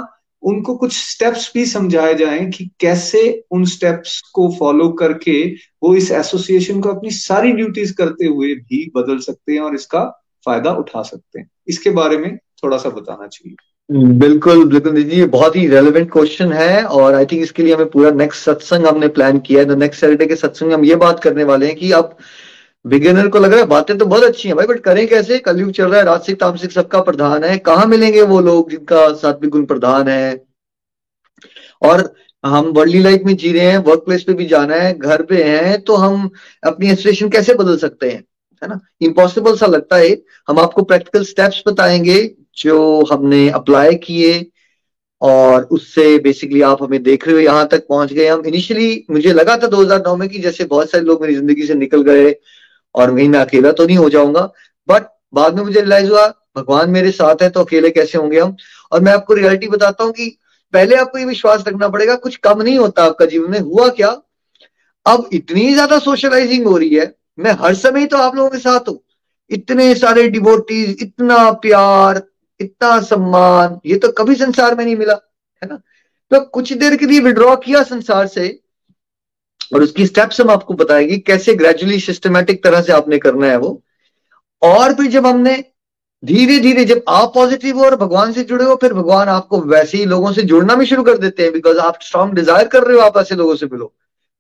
उनको 0.44 0.76
कुछ 0.78 0.94
स्टेप्स 0.98 1.52
भी 1.54 1.66
समझाए 1.66 2.14
जाएँ 2.16 2.50
कि 2.52 2.70
कैसे 2.80 3.22
उन 3.52 3.66
स्टेप्स 3.66 4.20
को 4.34 4.50
फॉलो 4.60 4.90
करके 5.00 5.42
वो 5.84 5.96
इस 5.96 6.12
एसोसिएशन 6.12 6.82
को 6.82 6.90
अपनी 6.90 7.12
सारी 7.12 7.52
ड्यूटीज़ 7.52 7.94
करते 7.94 8.26
हुए 8.26 8.54
भी 8.54 8.92
बदल 8.96 9.18
सकते 9.20 9.54
हैं 9.54 9.60
और 9.60 9.76
इसका 9.76 10.04
फ़ायदा 10.46 10.72
उठा 10.74 11.02
सकते 11.04 11.40
हैं। 11.40 11.50
इसके 11.68 11.90
बारे 11.92 12.18
में 12.18 12.36
थोड़ा 12.64 12.78
सा 12.78 12.90
बताना 12.90 13.28
चाहिए। 13.28 13.56
बिल्कुल 14.20 14.64
बिल्कुल 14.66 14.96
जी, 14.96 15.18
ये 15.18 15.26
बहुत 15.28 15.56
ही 15.56 15.68
रेलेवेंट 15.68 16.12
क्वेश्चन 16.12 16.52
है 16.54 16.84
और 16.84 17.16
आई 17.16 17.26
थिंक 17.26 17.42
इसके 17.44 17.64
लिए 17.64 17.74
हमें 17.76 17.90
पूरा 17.90 18.12
नेक्स्ट 18.14 18.44
सत्संग 18.44 18.86
हमने 18.86 19.08
प्लान 19.10 19.40
किया 19.40 19.62
है। 19.62 19.76
नेक्स्ट 19.78 20.02
सैटरडे 20.02 20.26
के 20.26 20.36
सत्संग 20.36 20.74
हम 20.74 20.86
ये 20.86 20.96
बात 20.98 21.20
करने 21.20 21.44
वाले 21.44 21.68
हैं 21.68 21.76
कि 21.76 21.92
अब 21.92 22.16
बिगिनर 22.86 23.28
को 23.28 23.40
लग 23.40 23.52
रहा 23.52 23.60
है 23.60 23.66
बातें 23.68 23.98
तो 23.98 24.06
बहुत 24.06 24.24
अच्छी 24.24 24.48
हैं 24.48 24.56
भाई 24.58 24.68
बट 24.68 24.80
करें 24.80 25.08
कैसे? 25.08 25.38
कलयुग 25.40 25.72
चल 25.72 25.86
रहा 25.86 26.00
है, 26.00 26.06
राजसिक, 26.06 26.40
तामसिक 26.40 26.72
सबका 26.72 27.02
प्रधान 27.02 27.44
है। 27.44 27.58
कहाँ 27.60 27.86
मिलेंगे 27.86 28.22
वो 28.24 28.40
लोग 28.42 28.70
जिनका 28.72 29.12
सात्विक 29.16 29.52
गुण 29.52 29.66
प्रधान 29.66 30.08
है? 30.08 30.46
और 31.82 32.14
हम 32.44 32.66
वर्ल्डली 32.68 33.00
लाइफ 33.00 33.22
में 33.26 33.36
जी 33.36 33.52
रहे 33.54 33.66
हैं 33.66 33.78
वर्क 33.80 34.04
प्लेस 34.06 34.24
पे 34.24 34.34
भी 34.34 34.46
जाना 34.46 34.76
है, 34.76 34.94
घर 34.94 35.22
पे 35.22 35.44
हैं 35.44 35.82
तो 35.82 35.96
हम 35.96 36.30
अपनी 36.64 36.90
एस्पिरेशन 36.92 37.30
कैसे 37.30 37.54
बदल 37.54 37.78
सकते 37.78 38.10
हैं? 38.10 38.24
है 38.62 38.70
ना? 38.70 38.80
इम्पॉसिबल 39.02 39.56
सा 39.58 39.66
लगता 39.66 39.96
है। 39.96 40.10
हम 40.48 40.60
आपको 40.60 40.82
प्रैक्टिकल 40.84 41.24
स्टेप्स 41.26 41.64
बताएँगे 41.68 42.20
जो 42.58 43.06
हमने 43.12 43.50
अप्लाई 43.52 43.96
किए 43.98 44.46
और 45.22 45.64
उससे 45.72 46.18
बेसिकली 46.20 46.62
आप 46.62 46.84
हमें 46.84 47.02
देख 47.04 47.28
रहे 47.28 47.36
हो 47.36 47.42
यहाँ 47.42 47.68
तक 47.68 47.86
पहुँच 47.88 48.14
गए। 48.14 48.28
हम 48.28 48.46
इनिशियली 48.46 49.06
मुझे 49.12 49.34
लगा 49.34 49.56
था 49.58 49.68
2009 49.68 50.16
में 50.16 50.28
कि 50.30 50.40
जैसे 50.40 50.64
बहुत 50.66 50.92
सारे 50.92 51.04
लोग 51.04 51.22
मेरी 51.22 51.36
ज़िंदगी 51.36 51.68
से 51.68 51.76
निकल 51.76 52.02
गए 52.04 52.36
और 52.96 53.12
वहीं 53.12 53.30
मैं 53.30 53.40
अकेला 53.40 53.72
तो 53.72 53.86
नहीं 53.86 53.98
हो 53.98 54.10
जाऊँगा। 54.10 54.42
बट 54.90 55.08
बाद 55.34 55.56
में 55.56 55.64
मुझे 55.64 55.80
रियलाइज़ 55.80 56.10
हुआ, 56.12 56.28
भगवान 56.58 56.90
मेरे 56.90 57.12
साथ 57.12 57.42
है 57.42 57.50
तो 57.50 57.64
अकेले 57.64 57.90
कैसे 57.90 58.18
होंगे 58.18 58.40
हम? 58.40 58.56
और 58.92 59.02
मैं 59.02 59.14
आपको 59.14 59.34
रियलिटी 59.34 59.68
बताता 59.68 60.04
हूँ 60.04 60.12
कि 60.14 60.38
पहले 60.74 60.96
आपको 60.96 61.18
ये 61.18 61.26
विश्वास 61.26 61.64
रखना 61.68 61.88
पड़ेगा, 61.88 62.16
कुछ 62.16 62.36
कम 62.36 62.62
नहीं 62.62 62.78
होता 62.78 63.04
आपका 63.04 63.26
जीवन 63.26 63.52
में। 63.52 63.60
हुआ 63.60 63.88
क्या? 63.90 64.10
अब 65.06 65.30
इतनी 65.34 65.74
ज़्यादा 65.74 66.00
सोशलाइजिंग 66.00 66.66
हो 66.68 66.78
रही 66.78 66.96
है 66.96 67.06
मैं 67.40 67.52
हर 67.52 67.74
समय 67.74 68.06
तो 68.06 68.18
आप 68.18 68.36
लोगों 68.36 68.50
के 68.50 68.58
साथ 68.58 68.88
हूँ। 68.90 69.00
इतने 69.52 69.94
सारे 69.96 70.28
डिवोटीज 70.30 70.98
इतना 71.02 71.52
प्यार, 71.52 72.22
इतना 72.60 73.00
सम्मान, 73.02 73.80
ये 73.86 73.96
तो 73.96 74.12
कभी 74.12 74.36
संसार 74.36 74.76
में 74.76 74.84
नहीं 74.86 74.96
मिला, 74.96 75.14
है 75.62 75.70
ना? 75.70 75.76
तो 76.32 76.40
कुछ 76.42 76.74
देर 76.74 76.96
के 76.96 77.06
लिए 77.06 77.20
विड्रॉ 77.20 77.56
किया 77.56 77.84
संसार 77.84 78.28
से 78.28 78.48
और 79.74 79.84
उसकी 79.84 80.06
स्टेप्स 80.06 80.42
हम 80.42 80.50
आपको 80.50 80.74
बताएँगे 80.74 81.18
कैसे 81.18 81.54
ग्रेजुअली 81.56 82.00
सिस्टमेटिक 82.00 82.64
तरह 82.64 82.82
से 82.82 82.94
आपने 82.94 83.18
करना 83.18 83.48
है 83.48 83.58
वो। 83.58 83.82
और 84.62 84.94
फिर 84.94 85.06
जब 85.06 85.26
हमने 85.26 85.64
धीरे 86.24 86.60
धीरे 86.60 86.86
जब 86.86 87.04
आप 87.08 87.32
पॉजिटिव 87.36 87.78
हो 87.78 87.86
और 87.86 87.96
भगवान 87.96 88.32
से 88.34 88.44
जुड़े 88.44 88.66
हो, 88.66 88.76
फिर 88.76 88.94
भगवान 88.94 89.28
आपको 89.30 89.62
वैसे 89.62 89.98
ही 89.98 90.06
लोगों 90.06 90.32
से 90.34 90.44
जुड़ना 90.44 90.76
भी 90.76 90.86
शुरू 90.86 91.04
कर 91.04 91.18
देते 91.18 91.44
हैं 91.44 91.52
बिकॉज़ 91.54 91.78
आप 91.80 92.02
स्ट्रॉन्ग 92.02 92.34
डिज़ायर 92.34 92.68
कर 92.68 92.84
रहे 92.84 92.98
हो 92.98 93.02
आप 93.02 93.18
ऐसे 93.18 93.36
लोगों 93.36 93.56
से 93.56 93.66
मिलो। 93.66 93.94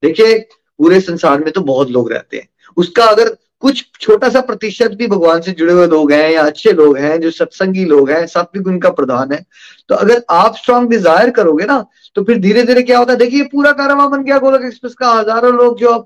देखिए, 0.03 0.37
पूरे 0.79 0.99
संसार 1.01 1.39
में 1.39 1.51
तो 1.51 1.61
बहुत 1.61 1.89
लोग 1.89 2.11
रहते 2.11 2.37
हैं। 2.37 2.47
उसका 2.79 3.05
अगर 3.05 3.35
कुछ 3.61 3.83
छोटा 4.01 4.29
सा 4.29 4.41
प्रतिशत 4.41 4.91
भी 4.91 5.07
भगवान 5.07 5.41
से 5.41 5.51
जुड़े 5.53 5.73
हुए 5.73 5.87
लोग 5.87 6.11
हैं 6.11 6.29
या 6.31 6.43
अच्छे 6.43 6.71
लोग 6.73 6.97
हैं, 6.97 7.19
जो 7.21 7.31
सत्संगी 7.31 7.85
लोग 7.85 8.09
हैं 8.09 8.25
सात्विक 8.27 8.67
उनका 8.67 8.89
प्रधान 8.91 9.31
है। 9.33 9.43
तो 9.89 9.95
अगर 9.95 10.23
आप 10.31 10.55
स्ट्रॉन्ग 10.57 10.89
डिज़ायर 10.89 11.29
करोगे 11.31 11.65
ना 11.65 11.85
तो 12.15 12.23
फिर 12.23 12.37
धीरे 12.39 12.63
धीरे 12.63 12.81
क्या 12.83 12.97
होता 12.97 13.13
है? 13.13 13.17
देखिए 13.19 13.43
पूरा 13.45 13.71
कारवा 13.73 14.07
बन 14.07 14.23
गया 14.23 14.37
गोलक 14.39 14.65
एक्सप्रेस 14.65 14.93
का। 14.93 15.11
हज़ारों 15.11 15.53
लोग 15.53 15.77
जो 15.79 15.89
आप 15.89 16.05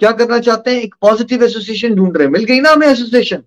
क्या 0.00 0.10
करना 0.12 0.38
चाहते 0.40 0.70
हैं? 0.70 0.80
एक 0.82 0.94
पॉजिटिव 1.00 1.44
एसोसिएशन 1.44 1.94
ढूंढ 1.94 2.16
रहे 2.16 2.26
हैं। 2.26 2.32
मिल 2.32 2.44
गई 2.44 2.60
ना 2.60 2.70
हमें 2.70 2.86
एसोसिएशन 2.86 3.42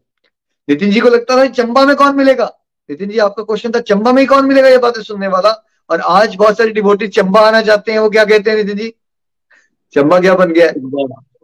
नितिन 0.67 0.91
जी 0.91 0.99
को 0.99 1.09
लगता 1.09 1.37
था, 1.37 1.45
चंबा 1.47 1.85
में 1.85 1.95
कौन 1.95 2.15
मिलेगा? 2.15 2.45
नितिन 2.89 3.09
जी, 3.09 3.17
आपका 3.19 3.43
क्वेश्चन 3.43 3.71
था, 3.71 3.79
चंबा 3.81 4.11
में 4.11 4.21
ही 4.21 4.25
कौन 4.27 4.45
मिलेगा 4.45 4.67
ये 4.69 4.77
बातें 4.79 5.01
सुनने 5.01 5.27
वाला? 5.27 5.51
और 5.89 6.01
आज 6.01 6.35
बहुत 6.35 6.57
सारी 6.57 6.71
डिवोटी 6.71 7.07
चंबा 7.09 7.41
आना 7.41 7.61
चाहते 7.61 7.91
हैं, 7.91 7.99
वो 7.99 8.09
क्या 8.09 8.25
कहते 8.25 8.51
हैं 8.51 8.57
नितिन 8.57 8.77
जी? 8.77 8.93
चंबा 9.93 10.19
क्या 10.19 10.35
बन 10.35 10.51
गया? 10.51 10.71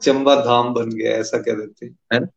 चंबा 0.02 0.36
धाम 0.38 0.74
बन 0.74 0.89
गया, 0.89 1.12
ऐसा 1.14 1.38
कह 1.38 1.54
देते 1.54 1.86
है। 1.86 2.20
ना? 2.20 2.28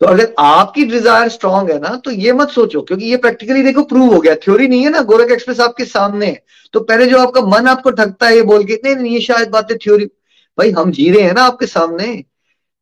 तो 0.00 0.06
अगर 0.06 0.34
आपकी 0.38 0.84
डिज़ायर 0.84 1.28
स्ट्रांग 1.28 1.70
है 1.70 1.78
ना 1.80 1.94
तो 1.96 2.10
ये 2.12 2.32
मत 2.34 2.50
सोचो, 2.50 2.80
क्योंकि 2.82 3.04
ये 3.04 3.16
प्रैक्टिकली 3.18 3.62
देखो 3.62 3.82
प्रूव 3.84 4.12
हो 4.14 4.20
गया। 4.20 4.34
थ्योरी 4.36 4.68
नहीं 4.68 4.82
है 4.84 4.90
ना, 4.90 5.00
गोरख 5.02 5.30
एक्सप्रेस 5.32 5.60
आपके 5.60 5.84
सामने 5.86 6.26
है। 6.26 6.42
तो 6.74 6.80
पहले 6.82 7.06
जो 7.06 7.18
आपका 7.18 7.40
मन 7.42 7.66
आपको 7.68 7.90
ठगता 7.92 8.26
है, 8.26 8.36
ये 8.36 8.42
बोल 8.44 8.64
के, 8.64 8.80
नहीं 8.84 8.96
नहीं, 8.96 9.12
ये 9.12 9.20
शायद 9.22 9.48
बातें 9.50 9.76
थ्योरी 9.78 10.04
भाई, 10.58 10.70
हम 10.72 10.90
जी 10.92 11.10
रहे 11.10 11.22
हैं 11.22 11.34
ना 11.34 11.42
आपके 11.44 11.66
सामने। 11.66 12.12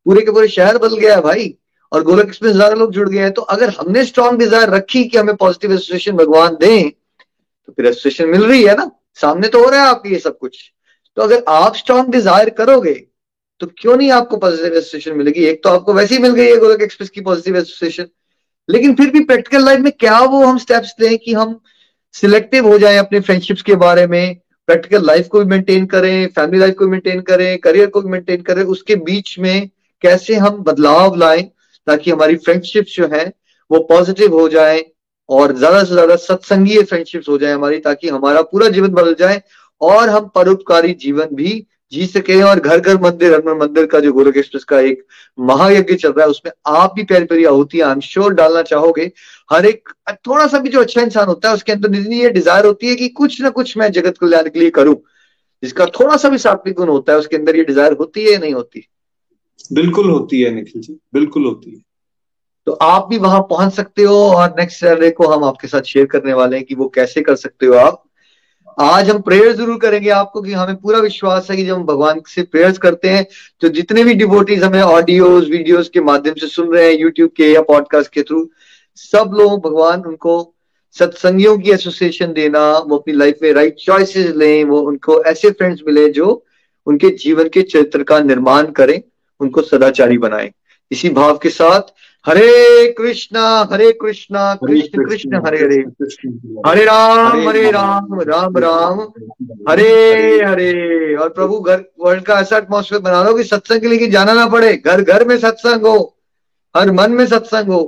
पूरे 0.05 0.21
के 0.21 0.31
पूरे 0.31 0.47
शहर 0.49 0.77
बदल 0.77 0.97
गया 0.97 1.15
है 1.15 1.21
भाई, 1.21 1.55
और 1.91 2.03
गोरख 2.03 2.25
एक्सप्रेस 2.25 2.53
ज़्यादा 2.53 2.75
लोग 2.75 2.91
जुड़ 2.93 3.07
गए 3.09 3.19
हैं। 3.19 3.31
तो 3.33 3.41
अगर 3.43 3.69
हमने 3.71 4.03
स्ट्रॉन्ग 4.05 4.39
डिज़ायर 4.39 4.69
रखी 4.69 5.03
कि 5.03 5.17
हमें 5.17 5.35
पॉजिटिव 5.37 5.73
एसोसिएशन 5.73 6.17
भगवान 6.17 6.55
दें 6.55 6.89
तो 6.89 7.73
फिर 7.73 7.85
एसोसिएशन 7.85 8.29
मिल 8.29 8.45
रही 8.45 8.63
है 8.63 8.75
ना। 8.77 8.89
सामने 9.15 9.47
तो 9.47 9.63
हो 9.63 9.69
रहा 9.69 9.81
है 9.81 9.89
आपके 9.89 10.09
ये 10.09 10.19
सब 10.19 10.37
कुछ। 10.37 10.57
तो 11.17 11.21
अगर 11.21 11.43
आप 11.49 11.75
स्ट्रांग 11.75 12.07
डिज़ायर 12.09 12.49
करोगे 12.51 12.93
तो 13.61 13.67
क्यों 13.77 13.95
नहीं 13.97 14.09
आपको 14.11 14.37
पॉजिटिव 14.37 14.73
एसोसिएशन 14.77 15.17
मिलेगी? 15.17 15.43
एक 15.45 15.63
तो 15.63 15.69
आपको 15.69 15.93
वैसे 15.93 16.15
ही 16.15 16.21
मिल 16.21 16.31
गई 16.35 16.45
है 16.45 16.57
गोलक 16.59 16.81
एक्सप्रेस 16.81 17.09
की 17.09 17.21
पॉजिटिव 17.21 17.57
एसोसिएशन 17.57 18.07
लेकिन 18.69 18.93
फिर 18.95 19.09
भी 19.11 19.19
प्रैक्टिकल 19.25 19.63
लाइफ 19.65 19.79
में 19.79 19.91
क्या 19.99 20.19
वो 20.21 20.43
हम 20.45 20.57
स्टेप्स 20.57 20.93
लें 21.01 21.17
कि 21.17 21.33
हम 21.33 21.59
सिलेक्टिव 22.15 22.67
हो 22.67 22.77
जाएँ 22.79 22.97
अपने 22.97 23.19
फ्रेंडशिप्स 23.19 23.61
के 23.61 23.75
बारे 23.75 24.05
में 24.07 24.35
प्रैक्टिकल 24.67 25.05
लाइफ 25.05 25.27
को 25.27 25.39
भी 25.39 25.45
मेंटेन 25.45 25.85
करें 25.85 26.27
फैमिली 26.35 26.59
लाइफ 26.59 26.75
को 26.79 26.85
भी 26.85 26.91
मेंटेन 26.91 27.19
करें 27.21 27.57
करियर 27.59 27.87
को 27.87 28.01
भी 28.01 28.09
मेंटेन 28.09 28.41
करें, 28.41 28.63
उसके 28.63 28.95
बीच 28.95 29.37
में 29.39 29.69
कैसे 30.03 30.35
हम 30.35 30.57
बदलाव 30.63 31.15
लाएँ 31.15 31.43
ताकि 31.87 32.11
हमारी 32.11 32.35
फ्रेंडशिप्स 32.35 32.95
जो 32.95 33.07
है 33.13 33.25
वो 33.71 33.79
पॉजिटिव 33.89 34.33
हो 34.39 34.47
जाए 34.49 34.83
और 35.29 35.55
ज़्यादा 35.57 35.83
से 35.83 35.93
ज़्यादा 35.93 36.15
सत्संगीय 36.15 36.81
फ्रेंडशिप्स 36.83 37.29
हो 37.29 37.37
जाए 37.37 37.51
हमारी 37.51 37.77
ताकि 37.79 38.09
हमारा 38.09 38.41
पूरा 38.41 38.67
जीवन 38.69 38.87
बदल 38.93 39.13
जाए 39.19 39.41
और 39.81 40.09
हम 40.09 40.27
परोपकारी 40.35 40.93
जीवन 40.99 41.35
भी 41.35 41.53
जी 41.91 42.05
सके 42.07 42.41
और 42.41 42.59
घर 42.59 42.79
घर 42.79 42.97
मंदिर 43.01 43.33
हनुमान 43.33 43.57
मंदिर 43.57 43.85
का 43.85 43.99
जो 43.99 44.11
गोरख 44.13 44.37
एक्सप्रेस 44.37 44.63
का 44.63 44.79
एक 44.81 45.05
महायज्ञ 45.37 45.95
चल 45.95 46.11
रहा 46.11 46.23
है 46.23 46.29
उसमें 46.29 46.51
आप 46.67 46.93
भी 46.95 47.03
प्यारी 47.03 47.25
प्यारी 47.25 47.45
आहुति 47.45 47.81
आई 47.81 47.91
एम 47.91 47.99
श्योर 48.01 48.33
डालना 48.33 48.61
चाहोगे। 48.63 49.11
हर 49.49 49.65
एक 49.65 49.89
थोड़ा 50.27 50.47
सा 50.47 50.59
भी 50.59 50.69
जो 50.69 50.81
अच्छा 50.81 51.01
इंसान 51.01 51.27
होता 51.27 51.49
है 51.49 51.55
उसके 51.55 51.71
अंदर 51.71 52.13
ये 52.13 52.29
डिज़ायर 52.31 52.65
होती 52.65 52.87
है 52.87 52.95
कि 52.95 53.09
कुछ 53.11 53.41
ना 53.41 53.49
कुछ 53.51 53.75
मैं 53.77 53.91
जगत 53.91 54.17
कल्याण 54.17 54.49
के 54.49 54.59
लिए 54.59 54.69
करूँ 54.71 54.95
जिसका 55.63 55.85
थोड़ा 55.99 56.17
सा 56.17 56.29
भी 56.29 56.37
सात्विक 56.37 56.75
गुण 56.75 56.89
होता 56.89 57.13
है 57.13 57.19
उसके 57.19 57.35
अंदर 57.35 57.55
ये 57.55 57.63
डिज़ायर 57.63 57.93
होती 57.93 58.23
है 58.23 58.31
या 58.31 58.39
नहीं 58.39 58.53
होती? 58.53 58.87
बिल्कुल 59.71 60.09
होती 60.09 60.41
है 60.41 60.51
निखिल 60.51 60.81
जी 60.81 60.99
बिल्कुल 61.13 61.45
होती 61.45 61.71
है। 61.71 61.81
तो 62.67 62.71
आप 62.71 63.07
भी 63.09 63.17
वहाँ 63.19 63.39
पहुँच 63.49 63.73
सकते 63.73 64.03
हो 64.03 64.17
और 64.29 64.49
नेक्स्ट 64.59 64.79
सैटरडे 64.79 65.09
को 65.11 65.27
हम 65.27 65.43
आपके 65.43 65.67
साथ 65.67 65.81
शेयर 65.83 66.05
करने 66.07 66.33
वाले 66.33 66.55
हैं 66.55 66.65
कि 66.65 66.75
वो 66.75 66.87
कैसे 66.89 67.21
कर 67.21 67.35
सकते 67.35 67.65
हो 67.65 67.73
आप। 67.75 68.03
आज 68.77 69.09
हम 69.09 69.19
प्रेयर 69.21 69.51
ज़रूर 69.55 69.77
करेंगे 69.79 70.09
आपको 70.09 70.41
कि 70.41 70.51
हमें 70.51 70.75
पूरा 70.75 70.99
विश्वास 70.99 71.49
है 71.51 71.55
कि 71.57 71.65
जब 71.65 71.75
हम 71.75 71.83
भगवान 71.85 72.19
से 72.27 72.43
प्रेयर्स 72.43 72.77
करते 72.77 73.09
हैं 73.09 73.25
तो 73.61 73.69
जितने 73.69 74.03
भी 74.03 74.13
डिवोटीज 74.13 74.63
हमें 74.63 74.81
ऑडियोज 74.81 75.49
वीडियोस 75.49 75.89
के 75.89 76.01
माध्यम 76.01 76.33
से 76.33 76.47
सुन 76.47 76.73
रहे 76.73 76.85
हैं 76.85 76.99
यूट्यूब 76.99 77.29
के 77.37 77.51
या 77.51 77.61
पॉडकास्ट 77.61 78.11
के 78.11 78.23
थ्रू 78.23 78.47
सब 78.97 79.31
लोग 79.33 79.59
भगवान 79.65 80.01
उनको 80.01 80.35
सत्संगियों 80.95 81.57
की 81.57 81.71
एसोसिएशन 81.71 82.33
देना, 82.33 82.59
वो 82.77 82.97
अपनी 82.97 83.13
लाइफ 83.13 83.39
में 83.43 83.51
राइट 83.53 83.75
चॉइसेस 83.75 84.35
लें, 84.35 84.63
वो 84.63 84.79
उनको 84.81 85.21
ऐसे 85.23 85.49
फ्रेंड्स 85.51 85.81
मिले 85.87 86.07
जो 86.09 86.43
उनके 86.87 87.09
जीवन 87.23 87.47
के 87.49 87.61
चरित्र 87.61 88.03
का 88.03 88.19
निर्माण 88.19 88.71
करें, 88.71 89.01
उनको 89.41 89.61
सदाचारी 89.61 90.17
बनाए। 90.17 90.51
इसी 90.91 91.09
भाव 91.09 91.37
के 91.37 91.49
साथ 91.49 91.93
हरे 92.25 92.87
कृष्णा 92.97 93.41
हरे 93.71 93.91
कृष्णा 93.91 94.53
कृष्ण 94.55 95.03
कृष्ण 95.05 95.41
हरे 95.45 95.57
हरे। 95.57 95.77
हरे 96.67 96.85
राम 96.85 97.47
हरे 97.47 97.69
राम 97.71 98.21
राम 98.21 98.57
राम 98.57 98.99
हरे। 99.69 99.89
हरे 100.43 101.15
और 101.15 101.29
प्रभु 101.29 101.59
घर 101.59 101.83
वर्ल्ड 101.99 102.23
का 102.23 102.39
ऐसा 102.39 102.57
एटमोसफेयर 102.57 103.01
बना 103.01 103.21
लो 103.23 103.33
कि 103.33 103.43
सत्संग 103.43 103.81
के 103.81 103.87
लिए 103.87 103.99
कि 103.99 104.07
जाना 104.07 104.33
ना 104.33 104.47
पड़े। 104.47 104.73
घर 104.75 105.01
घर 105.01 105.27
में 105.27 105.37
सत्संग 105.37 105.85
हो 105.87 105.97
हर 106.75 106.91
मन 106.91 107.11
में 107.11 107.25
सत्संग 107.27 107.71
हो 107.71 107.81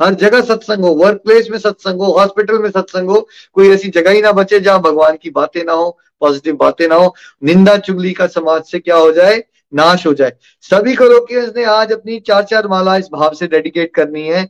हर 0.00 0.14
जगह 0.16 0.40
सत्संग 0.42 0.84
हो 0.84 0.90
वर्क 0.94 1.20
प्लेस 1.24 1.48
में 1.50 1.58
सत्संग 1.58 2.00
हो 2.00 2.12
हॉस्पिटल 2.12 2.58
में 2.58 2.70
सत्संग 2.70 3.10
हो। 3.10 3.26
कोई 3.54 3.68
ऐसी 3.70 3.88
जगह 3.90 4.10
ही 4.10 4.22
ना 4.22 4.32
बचे 4.32 4.60
जहाँ 4.60 4.80
भगवान 4.82 5.16
की 5.22 5.30
बातें 5.30 5.64
ना 5.64 5.72
हो 5.72 5.90
पॉजिटिव 6.20 6.56
बातें 6.56 6.86
ना 6.88 6.94
हो। 6.94 7.14
निंदा 7.44 7.76
चुगली 7.78 8.12
का 8.12 8.26
समाज 8.28 8.62
से 8.62 8.78
क्या 8.78 8.96
हो 8.96 9.12
जाए? 9.12 9.42
नाश 9.72 10.06
हो 10.06 10.12
जाए। 10.14 10.32
सभी 10.60 10.94
कोलोकियंस 10.94 11.52
ने 11.56 11.64
आज 11.64 11.92
अपनी 11.92 12.18
चार 12.20 12.42
चार 12.42 12.68
माला 12.68 12.96
इस 12.96 13.08
भाव 13.12 13.34
से 13.34 13.46
डेडिकेट 13.46 13.94
करनी 13.94 14.22
है 14.22 14.44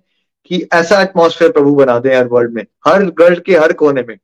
कि 0.46 0.68
ऐसा 0.72 1.00
एटमोसफेयर 1.02 1.50
प्रभु 1.52 1.74
बना 1.74 1.98
दे 1.98 2.14
हर 2.14 2.26
वर्ल्ड 2.26 2.52
में, 2.52 2.64
हर 2.86 3.04
वर्ल्ड 3.20 3.40
के 3.40 3.56
हर 3.56 3.72
कोने 3.72 4.02
में, 4.02 4.14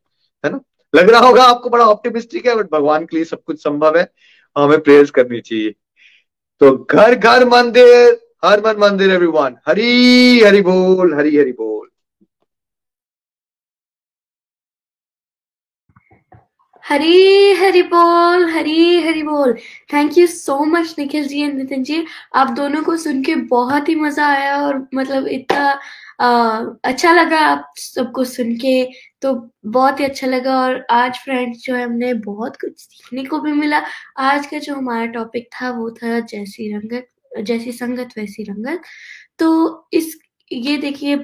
है 0.45 0.51
ना? 0.53 0.61
लग 0.95 1.11
रहा 1.11 1.21
होगा 1.21 1.45
आपको 1.45 1.71
बड़ा 1.71 1.85
ऑप्टिमिस्टिक 1.85 2.47
है 2.47 2.55
बट 2.55 2.69
भगवान 2.73 3.05
के 3.05 3.17
लिए 3.17 3.25
सब 3.25 3.43
कुछ 3.47 3.63
संभव 3.63 3.99
है, 3.99 4.07
हमें 4.57 4.81
प्रेयर्स 4.81 5.11
करनी 5.11 5.41
चाहिए। 5.41 5.75
तो 6.61 6.87
घर 6.91 7.15
घर 7.15 7.45
मंदिर, 7.45 8.19
हर 8.45 8.61
मन 8.61 8.77
मंदिर 8.79 9.11
एवरीवन 9.11 9.57
हरी 9.69 10.41
हरि 10.41 10.61
बोल 10.61 11.15
हरी 11.15 11.37
हरि 11.37 11.53
बोल। 11.53 11.70
हरी 16.91 17.53
हरी 17.55 17.83
बोल, 17.83 18.45
हरी 18.51 19.01
हरी 19.03 19.23
बोल। 19.23 19.53
Thank 19.93 20.17
you 20.19 20.27
so 20.27 20.59
much 20.67 20.95
Nikhil 20.99 21.27
ji 21.29 21.41
and 21.43 21.55
Nitin 21.59 21.83
ji. 21.85 22.05
आप 22.37 22.51
दोनों 22.51 22.83
को 22.85 22.97
सुन 22.97 23.23
के 23.25 23.35
बहुत 23.53 23.89
ही 23.89 23.95
मज़ा 23.95 24.27
आया 24.29 24.57
और 24.59 24.79
मतलब 24.95 25.27
इतना 25.29 25.69
अच्छा 26.85 27.13
लगा 27.13 27.39
आप 27.41 27.73
सबको 27.79 28.25
सुन 28.25 28.55
के। 28.57 28.85
तो 29.23 29.35
बहुत 29.67 30.01
ही 30.01 30.05
अच्छा 30.05 30.27
लगा 30.27 30.59
और 30.61 30.85
आज 30.91 31.19
फ्रेंड्स 31.19 31.63
जो 31.65 31.75
है, 31.75 31.85
हमने 31.85 32.13
बहुत 32.17 32.57
कुछ 32.57 32.73
सीखने 32.79 33.25
को 33.25 33.41
भी 33.41 33.53
मिला। 33.53 33.83
आज 34.19 34.47
का 34.47 34.59
जो 34.59 34.75
हमारा 34.75 35.07
टॉपिक 35.13 35.49
था, 35.55 35.71
वो 35.71 35.91
था 35.93 36.21
जैसी 36.21 36.73
रंगत, 36.75 37.07
जैसी 37.41 37.73
संगत, 37.73 38.19
वैसी 38.19 38.43
रंगत। 38.43 38.83
तो 39.39 39.89
इस, 39.93 40.19
ये 40.51 40.77
देखिए 40.79 41.17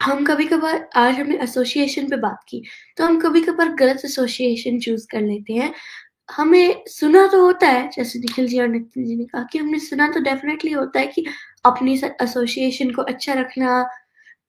हम 0.00 0.24
कभी 0.24 0.44
कभार 0.46 0.88
आज 0.96 1.14
हमने 1.14 1.36
एसोसिएशन 1.42 2.08
पे 2.10 2.16
बात 2.16 2.40
की 2.48 2.62
तो 2.96 3.04
हम 3.04 3.18
कभी 3.20 3.40
कभार 3.42 3.68
गलत 3.74 4.04
एसोसिएशन 4.04 4.78
चूज़ 4.80 5.06
कर 5.10 5.20
लेते 5.20 5.52
हैं। 5.52 5.72
हमें 6.28 6.84
सुना 6.88 7.26
तो 7.26 7.42
होता 7.44 7.66
है, 7.68 7.88
जैसे 7.90 8.18
निखिल 8.18 8.46
जी 8.48 8.60
और 8.60 8.68
नितिन 8.68 9.04
जी 9.04 9.16
ने 9.16 9.24
कहा 9.24 9.42
कि 9.52 9.58
हमने 9.58 9.78
सुना 9.80 10.08
तो 10.12 10.20
डेफिनेटली 10.20 10.72
होता 10.72 11.00
है 11.00 11.06
कि 11.06 11.24
अपनी 11.64 11.94
एसोसिएशन 12.22 12.90
को 12.90 13.02
अच्छा 13.02 13.34
रखना, 13.34 13.82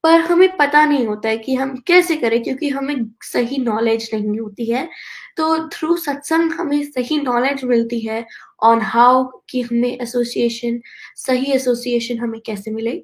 पर 0.04 0.20
हमें 0.22 0.58
पता 0.58 0.86
नहीं 0.86 1.06
होता 1.08 1.30
है 1.30 1.38
कि 1.38 1.56
हम 1.56 1.76
कैसे 1.88 2.16
करें, 2.18 2.42
क्योंकि 2.44 2.70
हमें 2.70 2.96
सही 3.24 3.58
नॉलेज 3.64 4.10
नहीं 4.14 4.40
होती 4.40 4.72
है। 4.72 4.88
तो 5.38 5.68
थ्रू 5.70 5.98
सत्संग 5.98 6.52
हमें 6.54 6.84
सही 6.86 7.20
नॉलेज 7.22 7.64
मिलती 7.66 8.00
है 8.00 8.26
ऑन 8.64 8.82
हाउ 8.84 9.24
कि 9.50 9.62
हमें 9.62 9.92
एसोसिएशन 9.92 10.80
सही 11.18 11.52
एसोसिएशन 11.54 12.20
हमें 12.20 12.40
कैसे 12.46 12.72
मिले। 12.72 13.02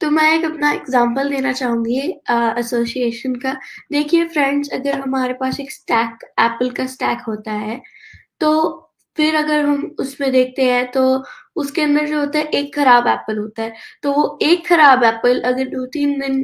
तो 0.00 0.10
मैं 0.10 0.32
एक 0.34 0.44
अपना 0.44 0.70
एग्जांपल 0.72 1.30
देना 1.30 1.52
चाहूँगी 1.52 1.98
एसोसिएशन 2.60 3.34
का। 3.36 3.52
देखिए 3.92 4.24
फ्रेंड्स 4.28 4.70
अगर 4.72 5.00
हमारे 5.00 5.34
पास 5.34 5.60
एक 5.60 5.70
स्टैक 5.72 6.24
एप्पल 6.40 6.70
का 6.72 6.86
स्टैक 6.88 7.22
होता 7.28 7.52
है 7.54 7.80
तो 8.40 8.50
फिर 9.16 9.34
अगर 9.36 9.64
हम 9.66 9.84
उसमें 10.00 10.30
देखते 10.32 10.64
हैं 10.64 10.90
तो 10.92 11.02
उसके 11.56 11.82
अंदर 11.82 12.06
जो 12.08 12.20
होता 12.20 12.38
है, 12.38 12.44
एक 12.46 12.74
खराब 12.74 13.06
एप्पल 13.08 13.38
होता 13.38 13.62
है। 13.62 13.74
तो 14.02 14.12
वो 14.12 14.38
एक 14.42 14.66
खराब 14.68 15.04
एप्पल 15.04 15.40
अगर 15.42 15.68
दो 15.68 15.84
तीन 15.88 16.18
दिन 16.20 16.42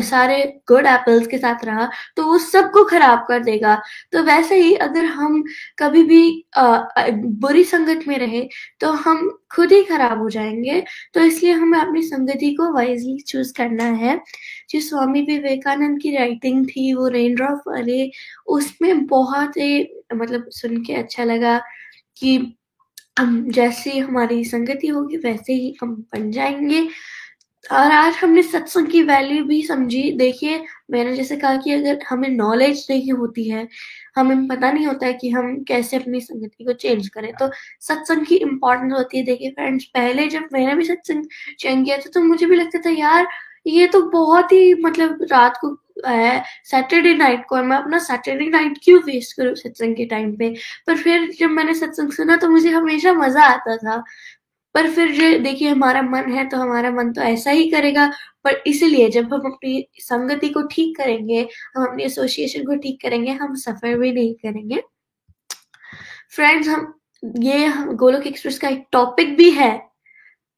सारे 0.00 0.42
गुड 0.68 0.86
एप्पल्स 0.86 1.26
के 1.26 1.38
साथ 1.38 1.64
रहा 1.64 1.88
तो 2.16 2.24
वो 2.26 2.38
सबको 2.38 2.84
खराब 2.84 3.24
कर 3.28 3.42
देगा। 3.44 3.74
तो 4.12 4.22
वैसे 4.22 4.56
ही 4.56 4.74
अगर 4.76 5.04
हम 5.06 5.42
कभी 5.78 6.02
भी 6.04 6.44
आ, 6.56 6.84
बुरी 7.14 7.64
संगत 7.64 8.04
में 8.08 8.16
रहे 8.18 8.42
तो 8.80 8.90
हम 8.92 9.28
खुद 9.54 9.72
ही 9.72 9.82
खराब 9.84 10.18
हो 10.18 10.28
जाएँगे। 10.30 10.82
तो 11.14 11.20
इसलिए 11.20 11.52
हमें 11.52 11.78
अपनी 11.78 12.02
संगति 12.02 12.54
को 12.54 12.72
वाइजली 12.74 13.18
चूज़ 13.28 13.52
करना 13.56 13.84
है। 13.84 14.16
जो 14.70 14.80
स्वामी 14.80 15.22
विवेकानंद 15.22 16.00
की 16.02 16.16
राइटिंग 16.16 16.66
थी 16.66 16.92
वो 16.94 17.08
रेन 17.08 17.34
ड्रॉप 17.34 17.62
वाले 17.68 18.10
उसमें 18.48 19.06
बहुत 19.06 19.56
ही 19.56 19.86
मतलब 20.14 20.48
सुन 20.52 20.82
के 20.84 20.94
अच्छा 20.94 21.24
लगा 21.24 21.58
कि 22.16 22.36
हम 23.18 23.50
जैसे 23.50 23.98
हमारी 23.98 24.44
संगति 24.44 24.88
होगी 24.88 25.16
वैसे 25.18 25.52
ही 25.52 25.74
हम 25.82 25.94
बन 26.14 26.30
जाएँगे। 26.32 26.88
और 27.64 27.92
आज 27.92 28.14
हमने 28.14 28.42
सत्संग 28.42 28.86
की 28.86 29.02
वैल्यू 29.02 29.44
भी 29.44 29.62
समझी। 29.62 30.02
देखिए, 30.12 30.58
मैंने 30.90 31.14
जैसे 31.16 31.36
कहा 31.36 31.56
कि 31.56 31.72
अगर 31.72 31.98
हमें 32.08 32.28
नॉलेज 32.28 32.86
नहीं 32.90 33.12
होती 33.12 33.48
है, 33.48 33.66
हमें 34.16 34.46
पता 34.48 34.70
नहीं 34.72 34.86
होता 34.86 35.06
है 35.06 35.12
कि 35.12 35.30
हम 35.30 35.62
कैसे 35.68 35.96
अपनी 35.96 36.20
संगति 36.20 36.64
को 36.64 36.72
चेंज 36.74 37.08
करें। 37.08 37.32
तो 37.34 37.50
सत्संग 37.80 38.26
की 38.26 38.36
इम्पोर्टेंस 38.36 38.92
होती 38.92 39.18
है। 39.18 39.24
देखिए 39.24 39.50
फ्रेंड्स 39.50 39.84
पहले 39.94 40.26
जब 40.28 40.48
मैंने 40.52 40.74
भी 40.74 40.84
सत्संग 40.84 41.24
चेंज 41.58 41.84
किया 41.84 41.96
था 41.98 42.10
तो 42.14 42.22
मुझे 42.22 42.46
भी 42.46 42.56
लगता 42.56 42.78
था, 42.86 42.90
यार, 42.90 43.26
ये 43.66 43.86
तो 43.86 44.02
बहुत 44.10 44.52
ही 44.52 44.74
मतलब 44.74 45.26
रात 45.32 45.58
को 45.60 45.76
है 46.08 46.42
सैटरडे 46.64 47.14
नाइट 47.14 47.44
को 47.48 47.62
मैं 47.62 47.76
अपना 47.76 47.98
सैटरडे 48.00 48.46
नाइट 48.50 48.78
क्यों 48.84 49.00
वेस्ट 49.02 49.36
करूँ 49.36 49.54
सत्संग 49.56 49.96
के 49.96 50.04
टाइम 50.06 50.34
पे? 50.36 50.48
पर 50.86 50.96
फिर 50.98 51.30
जब 51.40 51.50
मैंने 51.50 51.74
सत्संग 51.74 52.12
सुना 52.12 52.36
तो 52.36 52.48
मुझे 52.50 52.70
हमेशा 52.70 53.12
मज़ा 53.14 53.44
आता 53.46 53.76
था। 53.76 54.02
पर 54.74 54.90
फिर 54.90 55.10
जो 55.12 55.38
देखिए 55.38 55.68
हमारा 55.68 56.02
मन 56.02 56.30
है 56.32 56.48
तो 56.48 56.56
हमारा 56.56 56.90
मन 56.92 57.12
तो 57.12 57.22
ऐसा 57.22 57.50
ही 57.50 57.70
करेगा, 57.70 58.06
पर 58.44 58.62
इसलिए 58.66 59.08
जब 59.10 59.32
हम 59.34 59.40
अपनी 59.46 59.86
संगति 60.00 60.48
को 60.48 60.62
ठीक 60.68 60.96
करेंगे, 60.96 61.40
हम 61.76 61.84
अपनी 61.84 62.04
एसोसिएशन 62.04 62.64
को 62.66 62.76
ठीक 62.76 63.00
करेंगे, 63.02 63.32
हम 63.32 63.54
सफ़र 63.56 63.96
भी 63.98 64.12
नहीं 64.12 64.34
करेंगे। 64.36 64.82
फ्रेंड्स 66.34 66.68
हम, 66.68 66.92
ये 67.22 67.72
गोलोक 67.94 68.26
एक्सप्रेस 68.26 68.58
का 68.58 68.68
एक 68.68 68.84
टॉपिक 68.92 69.36
भी 69.36 69.50
है 69.50 69.72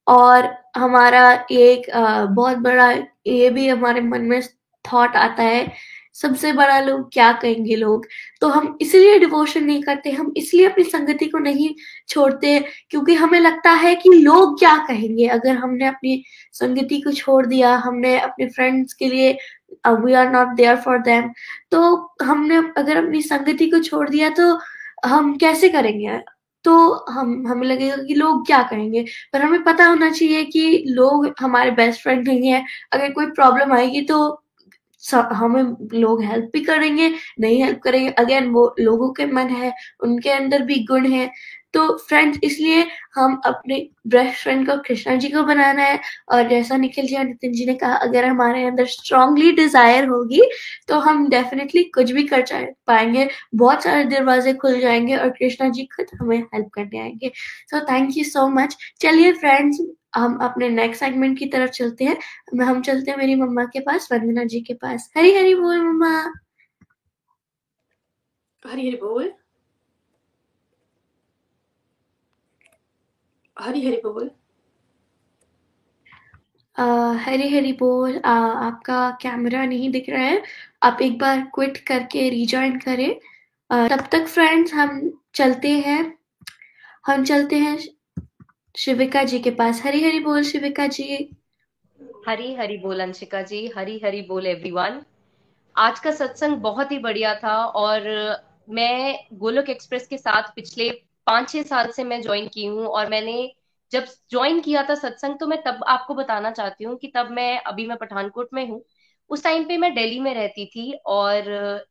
और 0.07 0.49
हमारा 0.77 1.33
एक 1.51 1.89
बहुत 2.29 2.57
बड़ा, 2.59 2.91
ये 3.27 3.49
भी 3.49 3.67
हमारे 3.67 4.01
मन 4.01 4.21
में 4.23 4.41
थॉट 4.85 5.15
आता 5.17 5.43
है 5.43 5.71
सबसे 6.15 6.51
बड़ा 6.53 6.79
लोग 6.79 7.09
क्या 7.13 7.31
कहेंगे 7.33 7.75
लोग? 7.75 8.05
तो 8.41 8.47
हम 8.47 8.77
इसलिए 8.81 9.17
डिवोशन 9.19 9.63
नहीं 9.63 9.81
करते, 9.83 10.11
हम 10.11 10.31
इसलिए 10.37 10.65
अपनी 10.65 10.83
संगति 10.83 11.25
को 11.25 11.39
नहीं 11.39 11.73
छोड़ते, 12.09 12.59
क्योंकि 12.89 13.13
हमें 13.15 13.39
लगता 13.39 13.71
है 13.73 13.95
कि 13.95 14.09
लोग 14.11 14.57
क्या 14.59 14.75
कहेंगे? 14.87 15.27
अगर 15.29 15.55
हमने 15.55 15.85
अपनी 15.87 16.23
संगति 16.53 16.99
को 17.01 17.11
छोड़ 17.13 17.45
दिया, 17.45 17.75
हमने 17.77 18.17
अपने 18.19 18.47
फ्रेंड्स 18.47 18.93
के 18.93 19.07
लिए 19.07 19.37
we 19.87 20.13
are 20.13 20.31
not 20.31 20.55
there 20.57 20.75
for 20.77 20.99
them 20.99 21.29
तो 21.71 21.81
हमने, 22.23 22.57
अगर 22.77 22.97
अपनी 22.97 23.21
संगति 23.23 23.69
को 23.69 23.79
छोड़ 23.81 24.07
दिया 24.09 24.29
तो 24.31 24.57
हम 25.05 25.35
कैसे 25.37 25.69
करेंगे? 25.69 26.19
तो 26.65 27.05
हम, 27.09 27.45
हमें 27.47 27.65
लगेगा 27.67 27.95
कि 27.97 28.13
लोग 28.13 28.45
क्या 28.47 28.61
कहेंगे? 28.63 29.03
पर 29.33 29.41
हमें 29.41 29.63
पता 29.63 29.85
होना 29.85 30.09
चाहिए 30.09 30.43
कि 30.45 30.83
लोग 30.87 31.33
हमारे 31.39 31.71
बेस्ट 31.71 32.01
फ्रेंड 32.03 32.27
नहीं 32.27 32.47
है। 32.47 32.63
अगर 32.93 33.11
कोई 33.13 33.25
प्रॉब्लम 33.27 33.73
आएगी 33.73 34.01
तो 34.03 34.17
हमें 35.13 35.63
लोग 35.93 36.23
हेल्प 36.23 36.49
भी 36.53 36.61
करेंगे, 36.61 37.11
नहीं 37.39 37.63
हेल्प 37.63 37.79
करेंगे। 37.83 38.09
अगेन 38.09 38.49
वो 38.49 38.75
लोगों 38.79 39.09
के 39.09 39.25
मन 39.25 39.47
है, 39.47 39.73
उनके 40.03 40.29
अंदर 40.29 40.61
भी 40.61 40.83
गुण 40.83 41.07
है। 41.07 41.31
तो 41.75 41.85
फ्रेंड्स 41.99 42.39
इसलिए 42.43 42.85
हम 43.15 43.39
अपने 43.45 43.77
बेस्ट 44.07 44.41
फ्रेंड 44.43 44.65
को 44.67 44.77
कृष्णा 44.83 45.15
जी 45.15 45.29
को 45.29 45.43
बनाना 45.43 45.83
है। 45.83 45.99
और 46.31 46.47
जैसा 46.49 46.77
निखिल 46.77 47.07
जी 47.07 47.15
और 47.15 47.23
नितिन 47.25 47.51
जी 47.53 47.65
ने 47.65 47.73
कहा, 47.75 47.95
अगर 47.95 48.25
हमारे 48.25 48.63
अंदर 48.65 48.85
स्ट्रांगली 48.87 49.51
डिज़ायर 49.53 50.07
होगी 50.07 50.41
तो 50.87 50.99
हम 50.99 51.27
डेफिनेटली 51.29 51.83
कुछ 51.95 52.11
भी 52.11 52.23
कर 52.25 52.43
पाएँगे। 52.87 53.27
बहुत 53.55 53.83
सारे 53.83 54.03
दरवाजे 54.05 54.53
खुल 54.55 54.79
जाएँगे 54.79 55.15
और 55.17 55.29
कृष्णा 55.31 55.69
जी 55.69 55.85
खुद 55.95 56.17
हमें 56.21 56.37
हेल्प 56.37 56.69
करने 56.73 56.99
आएँगे। 56.99 57.31
So 57.71 57.79
thank 57.91 58.17
you 58.17 58.23
so 58.23 58.47
much 58.51 58.77
चलिए 59.01 59.31
फ्रेंड्स 59.33 59.81
हम 60.15 60.37
अपने 60.41 60.69
नेक्स्ट 60.69 61.03
सेगमेंट 61.03 61.37
की 61.39 61.45
तरफ़ 61.45 61.71
चलते 61.71 62.05
हैं। 62.05 62.17
हम 62.61 62.81
चलते 62.81 63.11
हैं 63.11 63.17
मेरी 63.17 63.35
मम्मा 63.35 63.63
के 63.65 63.79
पास, 63.81 64.07
वंदना 64.11 64.43
जी 64.45 64.59
के 64.61 64.73
पास। 64.75 65.11
हरी 65.17 65.35
हरी 65.37 65.55
बोल 65.55 65.81
मम्मा। 65.81 66.11
हरी 68.65 68.87
हरी 68.87 68.97
बोल। 68.97 69.31
हरी 73.57 73.85
हरी 73.85 73.97
बोल। 74.05 74.29
हरी 77.25 77.47
हरी 77.49 77.71
बोल 77.73 78.17
आ, 78.17 78.33
आपका 78.67 79.09
कैमरा 79.21 79.65
नहीं 79.65 79.89
दिख 79.91 80.09
रहा 80.09 80.21
है। 80.21 80.41
आप 80.83 81.01
एक 81.01 81.17
बार 81.19 81.41
क्विट 81.55 81.77
करके 81.77 82.29
रिजॉइन 82.29 82.79
करें। 82.79 83.15
तब 83.89 84.07
तक 84.11 84.25
फ्रेंड्स 84.25 84.73
हम 84.73 85.21
चलते 85.35 85.69
हैं। 85.79 86.17
हम 87.05 87.23
चलते 87.23 87.55
हैं 87.55 87.77
शिविका 88.77 89.23
जी 89.23 89.39
के 89.39 89.51
पास। 89.51 89.81
हरी 89.85 90.03
हरी 90.03 90.19
बोल 90.19 90.43
शिविका 90.43 90.87
जी। 90.87 91.29
हरी 92.27 92.53
हरी 92.55 92.77
बोल 92.77 92.99
अंशिका 92.99 93.41
जी। 93.41 93.67
हरी 93.77 94.01
हरी 94.05 94.21
बोल 94.21 94.47
एवरीवन 94.47 95.01
आज 95.75 95.99
का 95.99 96.11
सत्संग 96.11 96.57
बहुत 96.57 96.91
ही 96.91 96.99
बढ़िया 96.99 97.35
था 97.35 97.55
और 97.65 98.01
मैं 98.69 99.19
गोलोक 99.33 99.69
एक्सप्रेस 99.69 100.07
के 100.07 100.17
साथ 100.17 100.43
पिछले 100.55 100.89
पाँच 101.27 101.49
छह 101.49 101.63
साल 101.63 101.91
से 101.91 102.03
मैं 102.03 102.21
ज्वाइन 102.21 102.47
की 102.47 102.65
हूँ 102.65 102.85
और 102.87 103.09
मैंने 103.09 103.33
जब 103.91 104.05
ज्वाइन 104.31 104.59
किया 104.61 104.83
था 104.83 104.95
सत्संग 104.95 105.39
तो 105.39 105.47
मैं 105.47 105.61
तब 105.63 105.83
आपको 105.87 106.15
बताना 106.15 106.51
चाहती 106.51 106.83
हूँ 106.83 106.95
कि 106.97 107.11
तब 107.15 107.29
मैं 107.31 107.57
अभी 107.61 107.85
मैं 107.87 107.97
पठानकोट 107.97 108.49
में 108.53 108.67
हूँ। 108.69 108.81
उस 109.29 109.43
टाइम 109.43 109.63
पे 109.67 109.77
मैं 109.77 109.93
दिल्ली 109.95 110.19
में 110.19 110.33
रहती 110.35 110.65
थी 110.67 110.91
और 111.07 111.43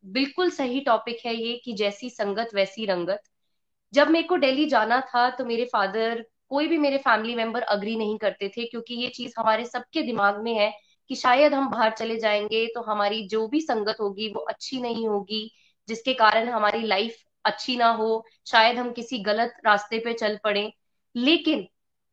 बिल्कुल 0.09 0.51
सही 0.51 0.80
टॉपिक 0.82 1.24
है 1.26 1.35
ये 1.37 1.55
कि 1.64 1.72
जैसी 1.74 2.11
संगत, 2.11 2.51
वैसी 2.55 2.87
रंगत। 2.87 3.22
जब 3.93 4.11
मेरे 4.11 4.28
को 4.28 4.37
दिल्ली 4.39 4.66
जाना 4.68 5.01
था 5.09 5.28
तो 5.30 5.45
मेरे 5.45 5.64
फादर 5.66 6.24
कोई 6.51 6.66
भी 6.68 6.78
मेरे 6.78 6.99
फैमिली 6.99 7.35
मेंबर 7.35 7.62
अग्री 7.64 7.97
नहीं 7.97 8.18
करते 8.18 8.49
थे, 8.49 8.64
क्योंकि 8.66 8.95
ये 8.95 9.09
चीज़ 9.11 9.35
हमारे 9.39 9.64
सबके 9.66 10.03
दिमाग 10.03 10.43
में 10.43 10.55
है 10.55 10.72
कि 11.11 11.14
शायद 11.16 11.55
हम 11.55 11.70
बाहर 11.70 11.91
चले 11.93 12.18
जाएँगे 12.18 12.66
तो 12.74 12.82
हमारी 12.85 13.26
जो 13.28 13.47
भी 13.49 13.61
संगत 13.62 13.97
होगी 14.01 14.28
वो 14.35 14.41
अच्छी 14.45 14.80
नहीं 14.82 15.09
होगी, 15.09 15.51
जिसके 15.89 16.14
कारण 16.14 16.49
हमारी 16.51 16.82
लाइफ 16.85 17.16
अच्छी 17.45 17.76
ना 17.76 17.90
हो, 17.90 18.24
शायद 18.47 18.76
हम 18.76 18.92
किसी 18.92 19.18
गलत 19.18 19.57
रास्ते 19.66 19.99
पे 19.99 20.12
चल 20.12 20.38
पड़े। 20.45 20.72
लेकिन 21.16 21.66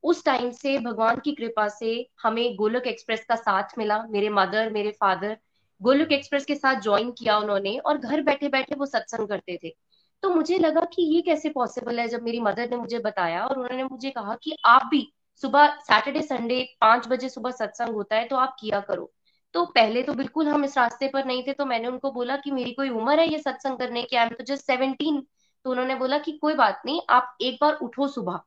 उस 0.03 0.23
टाइम 0.25 0.51
से, 0.51 0.77
भगवान 0.77 1.19
की 1.19 1.31
कृपा 1.31 1.67
से 1.67 2.09
हमें 2.23 2.55
गोलक 2.55 2.87
एक्सप्रेस 2.87 3.25
का 3.25 3.35
साथ 3.35 3.77
मिला, 3.77 4.03
मेरे 4.09 4.29
मदर 4.29 4.69
मेरे 4.69 4.91
फादर 4.91 5.37
गोलक 5.81 6.11
एक्सप्रेस 6.11 6.45
के 6.45 6.55
साथ 6.55 6.81
ज्वाइन 6.81 7.11
किया 7.11 7.37
उन्होंने 7.37 7.77
और 7.77 7.97
घर 7.97 8.21
बैठे 8.21 8.47
बैठे 8.47 8.75
वो 8.75 8.85
सत्संग 8.85 9.27
करते 9.27 9.59
थे। 9.63 9.75
तो 10.23 10.29
मुझे 10.29 10.57
लगा 10.57 10.81
कि 10.81 11.03
ये 11.15 11.21
कैसे 11.21 11.49
पॉसिबल 11.49 11.99
है, 11.99 12.07
जब 12.07 12.23
मेरी 12.23 12.39
मदर 12.39 12.69
ने 12.69 12.77
मुझे 12.77 12.99
बताया 12.99 13.45
और 13.45 13.59
उन्होंने 13.59 13.83
मुझे 13.83 14.09
कहा 14.09 14.35
कि 14.43 14.57
आप 14.65 14.85
भी 14.85 15.13
सुबह 15.41 15.67
सैटरडे 15.67 16.21
संडे 16.21 16.75
पाँच 16.81 17.07
बजे 17.07 17.29
सुबह 17.29 17.51
सत्संग 17.51 17.89
होता 17.89 18.15
है 18.15 18.25
तो 18.25 18.35
आप 18.35 18.55
किया 18.59 18.79
करो। 18.79 19.11
तो 19.55 19.63
पहले 19.67 20.01
तो 20.03 20.13
बिल्कुल 20.13 20.47
हम 20.47 20.63
इस 20.65 20.77
रास्ते 20.77 21.07
पर 21.07 21.25
नहीं 21.25 21.43
थे 21.43 21.53
तो 21.53 21.65
मैंने 21.65 21.87
उनको 21.87 22.11
बोला 22.11 22.35
कि 22.37 22.51
मेरी 22.51 22.71
कोई 22.73 22.89
उम्र 22.91 23.19
है 23.19 23.27
ये 23.27 23.37
सत्संग 23.39 23.77
करने 23.77 24.03
की 24.03 24.15
आई 24.15 24.25
एम 24.25 24.33
तो 24.35 24.43
जस्ट 24.45 24.65
सेवनटीन 24.65 25.21
तो 25.65 25.71
उन्होंने 25.71 25.95
बोला 25.95 26.17
कि 26.19 26.31
कोई 26.37 26.53
बात 26.55 26.81
नहीं, 26.85 27.01
आप 27.09 27.37
एक 27.41 27.57
बार 27.61 27.73
उठो 27.83 28.07
सुबह। 28.07 28.39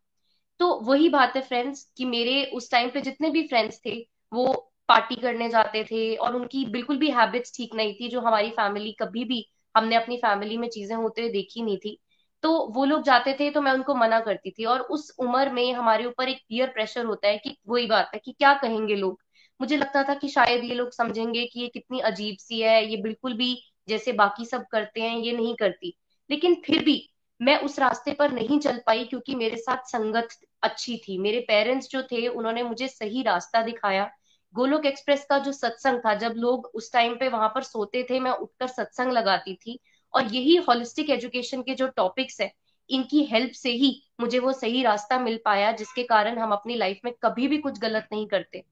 तो 0.60 0.68
वही 0.82 1.08
बात 1.10 1.36
है 1.36 1.42
फ्रेंड्स 1.42 1.84
कि 1.98 2.04
मेरे 2.06 2.44
उस 2.54 2.70
टाइम 2.70 2.90
पे 2.90 3.00
जितने 3.02 3.30
भी 3.30 3.46
फ्रेंड्स 3.48 3.80
थे, 3.86 3.96
वो 4.32 4.46
पार्टी 4.88 5.16
करने 5.16 5.48
जाते 5.50 5.84
थे 5.84 6.14
और 6.18 6.36
उनकी 6.36 6.64
बिल्कुल 6.68 6.98
भी 6.98 7.10
हैबिट्स 7.12 7.56
ठीक 7.56 7.74
नहीं 7.74 7.94
थी, 7.94 8.08
जो 8.08 8.20
हमारी 8.20 8.50
फैमिली 8.52 8.92
कभी 9.00 9.24
भी 9.24 9.44
हमने 9.74 9.96
अपनी 9.96 10.16
फैमिली 10.18 10.56
में 10.58 10.68
चीज़ें 10.70 10.96
होते 10.96 11.22
हुए 11.22 11.30
देखी 11.32 11.62
नहीं 11.62 11.78
थी। 11.78 11.98
तो 12.42 12.50
वो 12.70 12.84
लोग 12.84 13.02
जाते 13.04 13.36
थे 13.40 13.50
तो 13.50 13.62
मैं 13.62 13.72
उनको 13.72 13.94
मना 13.96 14.20
करती 14.20 14.50
थी 14.50 14.64
और 14.66 14.80
उस 14.90 15.10
उम्र 15.20 15.50
में 15.52 15.72
हमारे 15.74 16.06
ऊपर 16.06 16.28
एक 16.28 16.42
पीयर 16.48 16.70
प्रेशर 16.70 17.04
होता 17.06 17.28
है 17.28 17.38
कि 17.38 17.56
वही 17.68 17.86
बात 17.88 18.10
है 18.14 18.20
कि 18.24 18.32
क्या 18.32 18.54
कहेंगे 18.58 18.96
लोग? 18.96 19.20
मुझे 19.60 19.76
लगता 19.76 20.02
था 20.02 20.14
कि 20.14 20.28
शायद 20.28 20.64
ये 20.64 20.74
लोग 20.74 20.92
समझेंगे 20.92 21.46
कि 21.46 21.60
ये 21.60 21.68
कितनी 21.68 22.00
अजीब 22.00 22.36
सी 22.40 22.60
है, 22.60 22.90
ये 22.90 22.96
बिल्कुल 22.96 23.34
भी 23.34 23.62
जैसे 23.88 24.12
बाकी 24.12 24.44
सब 24.44 24.66
करते 24.66 25.00
हैं, 25.00 25.18
ये 25.18 25.32
नहीं 25.32 25.54
करती। 25.54 25.98
लेकिन 26.30 26.62
फिर 26.66 26.84
भी 26.84 27.10
मैं 27.42 27.60
उस 27.60 27.78
रास्ते 27.78 28.12
पर 28.12 28.32
नहीं 28.32 28.58
चल 28.58 28.80
पाई 28.86 29.04
क्योंकि 29.04 29.34
मेरे 29.34 29.56
साथ 29.56 29.76
संगत 29.76 30.28
अच्छी 30.62 30.96
थी। 30.96 31.18
मेरे 31.18 31.40
पेरेंट्स 31.40 31.88
जो 31.88 32.02
थे, 32.02 32.28
उन्होंने 32.28 32.62
मुझे 32.62 32.88
सही 32.88 33.22
रास्ता 33.22 33.62
दिखाया। 33.62 34.10
गोलोक 34.54 34.86
एक्सप्रेस 34.86 35.26
का 35.30 35.38
जो 35.38 35.52
सत्संग 35.52 35.98
था, 35.98 36.14
जब 36.14 36.34
लोग 36.36 36.70
उस 36.74 36.92
टाइम 36.92 37.14
पे 37.14 37.28
वहाँ 37.28 37.48
पर 37.48 37.62
सोते 37.62 38.06
थे, 38.10 38.20
मैं 38.20 38.30
उठकर 38.30 38.66
सत्संग 38.66 39.12
लगाती 39.12 39.54
थी 39.54 39.78
और 40.14 40.34
यही 40.34 40.56
होलिस्टिक 40.56 41.10
एजुकेशन 41.10 41.62
के 41.62 41.74
जो 41.74 41.88
टॉपिक्स 41.88 42.40
है, 42.40 42.52
इनकी 42.90 43.24
हेल्प 43.24 43.52
से 43.52 43.70
ही 43.70 44.02
मुझे 44.20 44.38
वो 44.38 44.52
सही 44.52 44.82
रास्ता 44.82 45.18
मिल 45.18 45.40
पाया, 45.44 45.72
जिसके 45.72 46.02
कारण 46.02 46.38
हम 46.38 46.52
अपनी 46.52 46.74
लाइफ 46.74 47.00
में 47.04 47.14
कभी 47.22 47.48
भी 47.48 47.58
कुछ 47.58 47.78
गलत 47.78 48.08
नहीं 48.12 48.26
करते। 48.26 48.64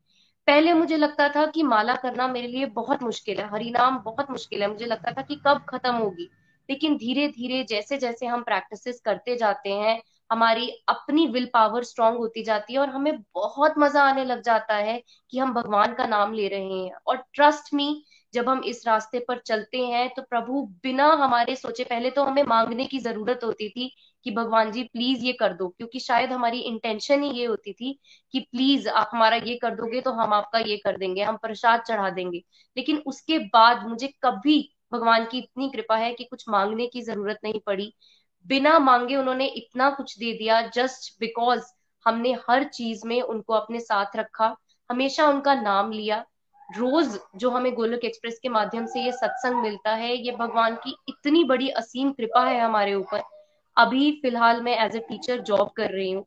पहले 0.49 0.73
मुझे 0.73 0.97
लगता 0.97 1.29
था 1.29 1.45
कि 1.47 1.63
माला 1.63 1.95
करना 1.95 2.27
मेरे 2.29 2.47
लिए 2.49 2.67
बहुत 2.67 3.03
मुश्किल 3.03 3.39
है, 3.41 3.49
हरिनाम 3.51 3.99
बहुत 3.99 4.31
मुश्किल 4.31 4.63
है। 4.63 4.69
मुझे 4.69 4.87
लगता 4.87 5.13
था 5.13 5.23
कि 5.23 5.41
कब 5.47 5.65
खत्म 5.69 5.95
होगी। 5.95 6.29
लेकिन 6.69 6.97
धीरे 6.97 7.27
धीरे 7.29 7.63
जैसे 7.65 7.99
जैसे 7.99 8.27
हम 8.27 8.43
प्रैक्टिसेस 8.43 9.01
करते 9.01 9.37
जाते 9.37 9.73
हैं, 9.73 10.01
हमारी 10.31 10.69
अपनी 10.89 11.27
विल 11.27 11.49
पावर 11.55 11.85
स्ट्रांग 11.85 12.17
होती 12.17 12.43
जाती 12.43 12.73
है 12.73 12.79
और 12.79 12.89
हमें 12.89 13.19
बहुत 13.35 13.75
मज़ा 13.79 14.03
आने 14.03 14.25
लग 14.25 14.43
जाता 14.43 14.75
है 14.75 15.03
कि 15.31 15.39
हम 15.39 15.53
भगवान 15.55 15.95
का 15.95 16.07
नाम 16.07 16.33
ले 16.33 16.49
रहे 16.49 16.79
हैं। 16.85 16.93
और 17.07 17.17
ट्रस्ट 17.35 17.75
मी 17.75 18.05
जब 18.35 18.49
हम 18.49 18.63
इस 18.65 18.87
रास्ते 18.87 19.19
पर 19.19 19.39
चलते 19.47 19.79
हैं 19.79 20.09
तो 20.17 20.23
प्रभु 20.23 20.63
बिना 20.83 21.07
हमारे 21.15 21.57
सोचे 21.57 21.85
पहले 21.85 22.11
तो 22.11 22.25
हमें 22.25 22.43
मांगने 22.43 22.85
की 22.87 22.99
ज़रूरत 22.99 23.41
होती 23.45 23.69
थी 23.69 23.95
कि 24.25 24.31
भगवान 24.31 24.71
जी 24.73 24.83
प्लीज़ 24.85 25.25
ये 25.25 25.33
कर 25.33 25.53
दो, 25.53 25.69
क्योंकि 25.69 26.01
शायद 26.01 26.33
हमारी 26.33 26.61
इंटेंशन 26.61 27.23
ही 27.23 27.31
ये 27.31 27.47
होती 27.47 27.73
थी 27.73 27.99
कि 28.35 28.41
प्लीज़ 28.43 28.89
आप 28.89 29.11
हमारा 29.13 29.37
ये 29.37 29.55
कर 29.57 29.75
दोगे 29.75 30.01
तो 30.01 30.13
हम 30.13 30.33
आपका 30.33 30.59
ये 30.59 30.77
कर 30.77 30.97
देंगे, 30.97 31.23
हम 31.23 31.37
प्रसाद 31.37 31.81
चढ़ा 31.81 32.09
देंगे। 32.11 32.43
लेकिन 32.77 33.03
उसके 33.07 33.39
बाद 33.39 33.87
मुझे 33.89 34.09
कभी 34.25 34.59
भगवान 34.93 35.25
की 35.25 35.39
इतनी 35.39 35.69
कृपा 35.71 35.97
है 35.97 36.13
कि 36.15 36.25
कुछ 36.25 36.45
मांगने 36.49 36.87
की 36.87 37.03
ज़रूरत 37.03 37.39
नहीं 37.45 37.61
पड़ी। 37.67 37.93
बिना 38.47 38.79
मांगे 38.79 39.17
उन्होंने 39.17 39.47
इतना 39.47 39.91
कुछ 39.91 40.19
दे 40.19 40.33
दिया 40.33 40.61
जस्ट 40.75 41.13
बिकॉज़ 41.21 41.63
हमने 42.07 42.33
हर 42.49 42.65
चीज़ 42.65 43.07
में 43.07 43.21
उनको 43.23 43.55
अपने 43.55 43.81
साथ 43.81 44.17
रखा, 44.17 44.55
हमेशा 44.91 45.27
उनका 45.29 45.55
नाम 45.55 45.93
लिया। 45.93 46.25
रोज 46.69 47.19
जो 47.37 47.51
हमें 47.51 47.73
गोलक 47.75 48.05
एक्सप्रेस 48.05 48.39
के 48.43 48.49
माध्यम 48.49 48.87
से 48.87 49.03
ये 49.03 49.13
सत्संग 49.13 49.63
मिलता 49.63 49.95
है, 49.95 50.15
ये 50.17 50.33
भगवान 50.33 50.75
की 50.77 50.95
इतनी 51.09 51.45
बड़ी 51.45 51.69
असीम 51.71 52.13
कृपा 52.13 52.45
है 52.45 52.61
हमारे 52.61 52.95
ऊपर। 52.95 53.23
अभी 53.77 54.11
फ़िलहाल 54.23 54.61
मैं 54.63 54.77
एज 54.79 54.97
ए 54.97 54.99
टीचर 54.99 55.41
जॉब 55.41 55.71
कर 55.77 55.91
रही 55.91 56.11
हूँ। 56.13 56.25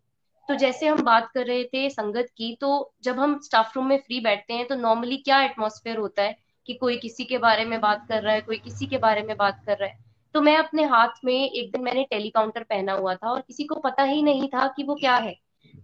तो 0.49 0.55
जैसे 0.55 0.87
हम 0.87 1.01
बात 1.03 1.29
कर 1.33 1.45
रहे 1.45 1.63
थे 1.63 1.89
संगत 1.89 2.27
की 2.37 2.55
तो 2.61 2.93
जब 3.03 3.19
हम 3.19 3.39
स्टाफ 3.39 3.75
रूम 3.75 3.85
में 3.85 3.97
फ्री 3.97 4.19
बैठते 4.19 4.53
हैं 4.53 4.67
तो 4.67 4.75
नॉर्मली 4.75 5.17
क्या 5.17 5.41
एटमोसफेयर 5.43 5.97
होता 5.97 6.23
है 6.23 6.35
कि 6.67 6.73
कोई 6.73 6.97
किसी 6.97 7.23
के 7.23 7.37
बारे 7.37 7.65
में 7.65 7.79
बात 7.81 8.05
कर 8.09 8.21
रहा 8.23 8.33
है, 8.33 8.41
कोई 8.41 8.57
किसी 8.57 8.85
के 8.85 8.97
बारे 8.97 9.21
में 9.21 9.35
बात 9.37 9.61
कर 9.65 9.77
रहा 9.77 9.89
है? 9.89 9.97
तो 10.35 10.41
मैं 10.41 10.55
अपने 10.57 10.83
हाथ 10.83 11.25
में 11.25 11.33
एक 11.33 11.71
दिन 11.71 11.81
मैंने 11.81 12.03
टेलीकाउंटर 12.03 12.63
पहना 12.63 12.93
हुआ 12.93 13.15
था 13.15 13.31
और 13.31 13.41
किसी 13.41 13.63
को 13.63 13.75
पता 13.75 14.03
ही 14.03 14.21
नहीं 14.23 14.47
था 14.47 14.67
कि 14.67 14.83
वो 14.83 14.95
क्या 14.95 15.15
है। 15.15 15.35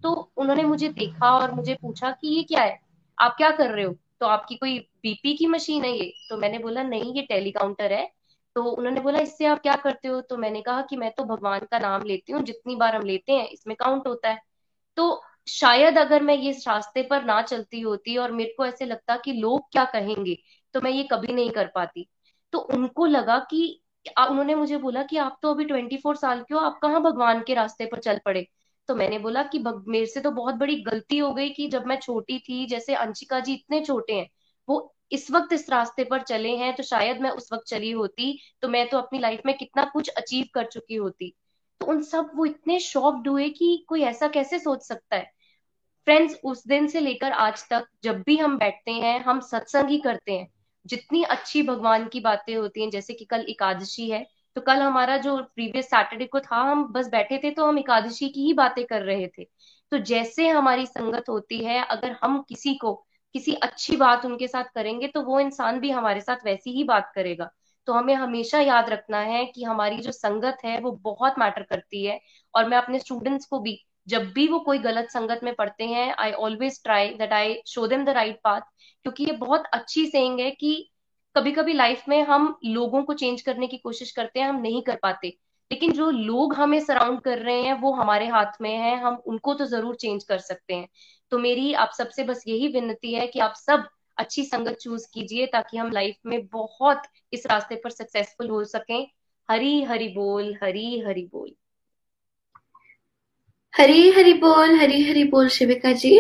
तो 0.04 0.32
उन्होंने 0.38 0.64
मुझे 0.64 0.90
देखा 0.90 1.32
और 1.32 1.52
मुझे 1.52 1.74
पूछा 1.82 2.12
कि 2.12 2.28
ये 2.28 2.44
क्या 2.44 2.62
है? 2.62 2.80
आप 3.18 3.36
क्या 3.38 3.50
कर 3.52 3.70
रहे 3.70 3.86
हो? 3.86 3.96
तो 4.20 4.26
आपकी 4.26 4.56
कोई 4.56 4.78
बीपी 5.04 5.34
की 5.34 5.48
मशीन 5.48 5.84
है 5.84 5.92
ये? 5.98 6.12
तो 6.30 6.38
मैंने 6.38 6.60
बोला, 6.60 6.84
नहीं, 6.84 7.14
ये 7.14 7.22
टेलीकाउंटर 7.22 7.94
है। 7.94 8.10
तो 8.56 8.64
उन्होंने 8.64 9.02
बोला, 9.02 9.20
इससे 9.20 9.46
आप 9.46 9.60
क्या 9.62 9.76
करते 9.76 10.08
हो? 10.08 10.20
तो 10.22 10.38
मैंने 10.38 10.62
कहा 10.62 10.82
कि, 10.82 10.96
मैं 10.98 11.12
तो 11.14 11.24
भगवान 11.26 11.60
का 11.72 11.80
नाम 11.80 12.02
लेती 12.04 12.32
हूँ, 12.34 12.42
जितनी 12.44 12.76
बार 12.76 12.96
हम 12.96 13.04
लेते 13.04 13.32
हैं, 13.34 13.48
इसमें 13.50 13.76
काउंट 13.78 14.08
होता 14.08 14.30
है। 14.30 14.40
तो 14.98 15.22
शायद 15.50 15.98
अगर 15.98 16.24
मैं 16.24 16.36
ये 16.36 16.52
रास्ते 16.68 17.04
पर 17.04 17.24
ना 17.26 17.42
चलती 17.44 17.80
होती 17.82 18.18
और 18.18 18.32
मेरे 18.32 18.54
को 18.58 18.66
ऐसे 18.66 18.86
लगता 18.86 19.16
कि 19.18 19.34
लोग 19.34 19.72
क्या 19.72 19.86
कहेंगे 19.88 20.38
तो 20.76 20.82
मैं 20.82 20.92
ये 20.92 21.04
कभी 21.12 21.34
नहीं 21.34 21.52
कर 21.52 21.68
पाती। 21.76 22.08
तो 22.54 22.60
उनको 22.76 23.06
लगा 23.06 23.38
कि 23.52 23.82
उन्होंने 24.22 24.56
मुझे 24.56 24.78
बोला 24.80 25.04
कि, 25.04 25.18
आप 25.18 25.40
तो 25.44 25.54
अभी 25.54 25.66
ट्वेंटी 25.66 25.98
फोर 25.98 26.16
साल 26.18 26.42
के 26.42 26.54
हो, 26.54 26.60
आप 26.62 26.80
कहाँ 26.84 27.02
भगवान 27.04 27.44
के 27.48 27.54
रास्ते 27.56 27.86
पर 27.88 28.00
चल 28.00 28.20
पड़े? 28.26 28.48
तो 28.90 28.96
मैंने 28.96 29.20
बोला 29.20 29.44
कि 29.46 29.60
मेरे 29.66 30.06
से 30.08 30.22
तो 30.22 30.32
बहुत 30.34 30.56
बड़ी 30.56 30.76
गलती 30.84 31.18
हो 31.18 31.34
गई 31.34 31.50
कि 31.52 31.68
जब 31.70 31.86
मैं 31.88 31.98
छोटी 32.00 32.40
थी, 32.40 32.66
जैसे 32.68 32.96
अंशिका 32.96 33.40
जी 33.42 33.54
इतने 33.56 33.82
छोटे 33.86 34.14
हैं, 34.14 34.28
वो 34.68 34.94
इस 35.12 35.30
वक्त 35.32 35.54
इस 35.54 35.70
रास्ते 35.70 36.04
पर 36.04 36.22
चले 36.22 36.56
हैं 36.58 36.76
तो 36.76 36.84
शायद 36.84 37.22
मैं 37.22 37.30
उस 37.30 37.50
वक्त 37.54 37.68
चली 37.68 37.92
होती 37.92 38.38
तो 38.62 38.68
मैं 38.68 38.88
तो 38.90 38.98
अपनी 38.98 39.20
लाइफ 39.20 39.42
में 39.46 39.58
कितना 39.58 39.84
कुछ 39.84 40.10
अचीव 40.10 40.46
कर 40.54 40.66
चुकी 40.66 40.96
होती। 40.96 41.34
तो 41.82 41.86
उन 41.86 42.02
सब 42.04 42.32
वो 42.36 42.46
इतने 42.46 42.80
शॉक्ड 42.80 43.28
हुए 43.28 43.50
कि 43.50 43.86
कोई 43.90 44.02
ऐसा 44.02 44.28
कैसे 44.28 44.60
सोच 44.60 44.84
सकता 44.84 45.16
है? 45.16 45.32
फ्रेंड्स 46.08 46.40
उस 46.44 46.68
दिन 46.68 46.88
से 46.88 47.00
लेकर 47.00 47.32
आज 47.32 47.64
तक 47.70 47.88
जब 48.04 48.22
भी 48.22 48.38
हम 48.38 48.58
बैठते 48.58 48.92
हैं, 48.92 49.20
हम 49.20 49.40
सत्संग 49.40 49.90
ही 49.90 49.98
करते 49.98 50.32
हैं। 50.32 50.48
जितनी 50.86 51.24
अच्छी 51.24 51.62
भगवान 51.64 52.08
की 52.08 52.20
बातें 52.20 52.56
होती 52.56 52.82
हैं, 52.82 52.90
जैसे 52.90 53.14
कि 53.14 53.26
कल 53.26 53.46
एकादशी 53.50 54.10
है 54.10 54.26
तो 54.56 54.62
कल 54.62 54.80
हमारा 54.80 55.18
जो 55.18 55.36
प्रीवियस 55.56 55.86
सैटरडे 55.86 56.26
को 56.26 56.40
था, 56.40 56.62
हम 56.62 56.84
बस 56.86 57.08
बैठे 57.08 57.38
थे 57.38 57.52
तो 57.52 57.66
हम 57.66 57.78
एकादशी 57.80 58.30
की 58.30 58.42
ही 58.42 58.54
बातें 58.54 58.86
कर 58.86 59.02
रहे 59.02 59.28
थे। 59.28 59.44
तो 59.92 59.98
जैसे 59.98 60.48
हमारी 60.50 60.86
संगत 60.86 61.30
होती 61.30 61.64
है, 61.66 61.82
अगर 61.86 62.16
हम 62.24 62.42
किसी 62.50 62.74
को 62.76 62.94
किसी 63.36 63.54
अच्छी 63.64 63.96
बात 63.98 64.26
उनके 64.26 64.48
साथ 64.48 64.64
करेंगे 64.76 65.08
तो 65.08 65.22
वो 65.22 65.40
इंसान 65.40 65.80
भी 65.80 65.92
हमारे 65.92 66.22
साथ 66.22 66.46
वैसी 66.46 66.72
ही 66.72 66.84
बात 66.84 67.12
करेगा। 67.16 67.50
तो 67.88 67.94
हमें 67.94 68.14
हमेशा 68.16 68.60
याद 68.60 68.90
रखना 68.90 69.20
है 69.20 69.46
कि 69.46 69.64
हमारी 69.64 69.98
जो 69.98 70.12
संगत 70.12 70.58
है 70.66 70.80
वो 70.80 70.92
बहुत 71.04 71.40
मैटर 71.40 71.64
करती 71.64 72.06
है 72.06 72.20
और 72.54 72.68
मैं 72.70 72.78
अपने 72.78 73.00
स्टूडेंट्स 73.00 73.46
को 73.46 73.60
भी, 73.60 73.78
जब 74.08 74.32
भी 74.34 74.48
वो 74.48 74.60
कोई 74.60 74.78
गलत 74.80 75.10
संगत 75.10 75.40
में 75.44 75.54
पढ़ते 75.56 75.84
हैं 75.86 76.14
I 76.16 76.32
always 76.34 76.82
try 76.84 77.10
that 77.10 77.34
I 77.34 77.56
show 77.68 77.88
them 77.88 78.06
the 78.06 78.10
right 78.10 78.40
path 78.44 78.62
क्योंकि 79.06 79.24
ये 79.24 79.32
बहुत 79.38 79.64
अच्छी 79.74 80.06
सेइंग 80.08 80.40
है 80.40 80.50
कि 80.52 80.90
कभी 81.36 81.52
कभी 81.52 81.74
लाइफ 81.74 82.04
में 82.10 82.22
हम 82.24 82.56
लोगों 82.66 83.04
को 83.04 83.14
चेंज 83.14 83.42
करने 83.42 83.68
की 83.68 83.78
कोशिश 83.78 84.12
करते 84.12 84.40
हैं, 84.40 84.48
हम 84.50 84.62
नहीं 84.62 84.82
कर 84.82 84.96
पाते। 85.04 85.28
लेकिन 85.72 85.92
जो 85.92 86.10
लोग 86.12 86.54
हमें 86.56 86.80
सराउंड 86.80 87.22
कर 87.22 87.38
रहे 87.40 87.62
हैं, 87.64 87.74
वो 87.74 87.92
हमारे 87.94 88.28
हाथ 88.28 88.62
में 88.62 88.70
है, 88.72 88.96
हम 89.02 89.16
उनको 89.26 89.54
तो 89.54 89.66
ज़रूर 89.66 89.96
चेंज 89.96 90.24
कर 90.24 90.38
सकते 90.40 90.74
हैं। 90.74 90.88
तो 91.32 91.38
मेरी 91.38 91.74
आप 91.74 91.92
सबसे 91.98 92.24
बस 92.24 92.44
यही 92.48 92.68
विनती 92.68 93.14
है 93.14 93.28
कि 93.28 93.40
आप 93.40 93.54
सब 93.56 93.88
अच्छी 94.18 94.44
संगत 94.46 94.78
चूज़ 94.82 95.08
कीजिए 95.14 95.46
ताकि 95.46 95.78
हम 95.78 95.92
लाइफ 95.92 96.16
में 96.26 96.48
बहुत 96.48 97.02
इस 97.34 97.48
रास्ते 97.48 97.76
पर 97.76 97.90
सक्सेसफुल 97.90 98.50
हो 98.50 98.64
सकें। 98.66 99.08
हरी 99.50 99.82
हरी 99.84 100.08
बोल 100.08 100.56
हरी 100.64 101.00
हरी 101.00 101.26
बोल। 101.26 101.56
हरी 103.74 104.10
हरी 104.12 104.34
बोल 104.34 104.76
हरी 104.80 105.02
हरी 105.04 105.24
बोल 105.24 105.48
Shivika 105.50 105.92
ji. 105.92 106.20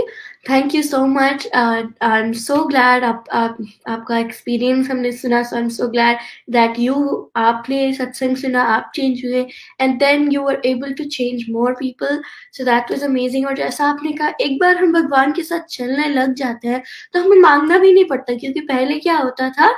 Thank 0.49 0.76
you 0.76 0.82
so 0.84 1.06
much 1.06 1.47
I 1.56 2.20
am 2.20 2.32
so 2.34 2.64
glad 2.66 3.04
आप, 3.04 3.26
आप 3.32 3.58
आपका 3.88 4.18
एक्सपीरियंस 4.18 4.89
हमने 4.89 5.12
सुना 5.12 5.41
so 5.43 5.56
I 5.56 5.62
am 5.62 5.68
so 5.70 5.88
glad 5.88 6.18
that 6.52 6.80
you 6.80 6.95
आपने 7.38 7.93
सत्संग 7.93 8.38
सुना 8.38 8.64
आप 8.76 8.91
चेंज 8.95 9.22
हुए 9.26 9.45
and 9.82 9.97
then 9.99 10.32
you 10.32 10.47
are 10.49 10.62
able 10.66 10.93
to 10.93 11.04
change 11.18 11.43
more 11.49 11.74
people 11.80 12.22
so 12.54 12.64
that 12.64 12.91
was 12.91 13.04
amazing 13.04 13.47
और 13.47 13.56
जैसा 13.58 13.89
आपने 13.89 14.12
कहा 14.14 14.32
एक 14.41 14.58
बार 14.60 14.78
हम 14.78 14.93
भगवान 14.93 15.32
के 15.32 15.43
साथ 15.43 15.68
चलने 15.70 16.08
लग 16.10 16.34
जाते 16.36 16.68
हैं 16.68 16.82
तो 17.14 17.20
हमें 17.20 17.38
मांगना 17.39 17.78
भी 17.78 17.93
नहीं 17.93 18.06
पड़ता 18.06 18.36
क्योंकि 18.36 18.60
पहले 18.72 18.99
क्या 18.99 19.18
होता 19.18 19.49
था 19.49 19.70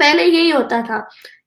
पहले 0.00 0.24
यही 0.24 0.50
होता 0.50 0.82
था 0.82 0.98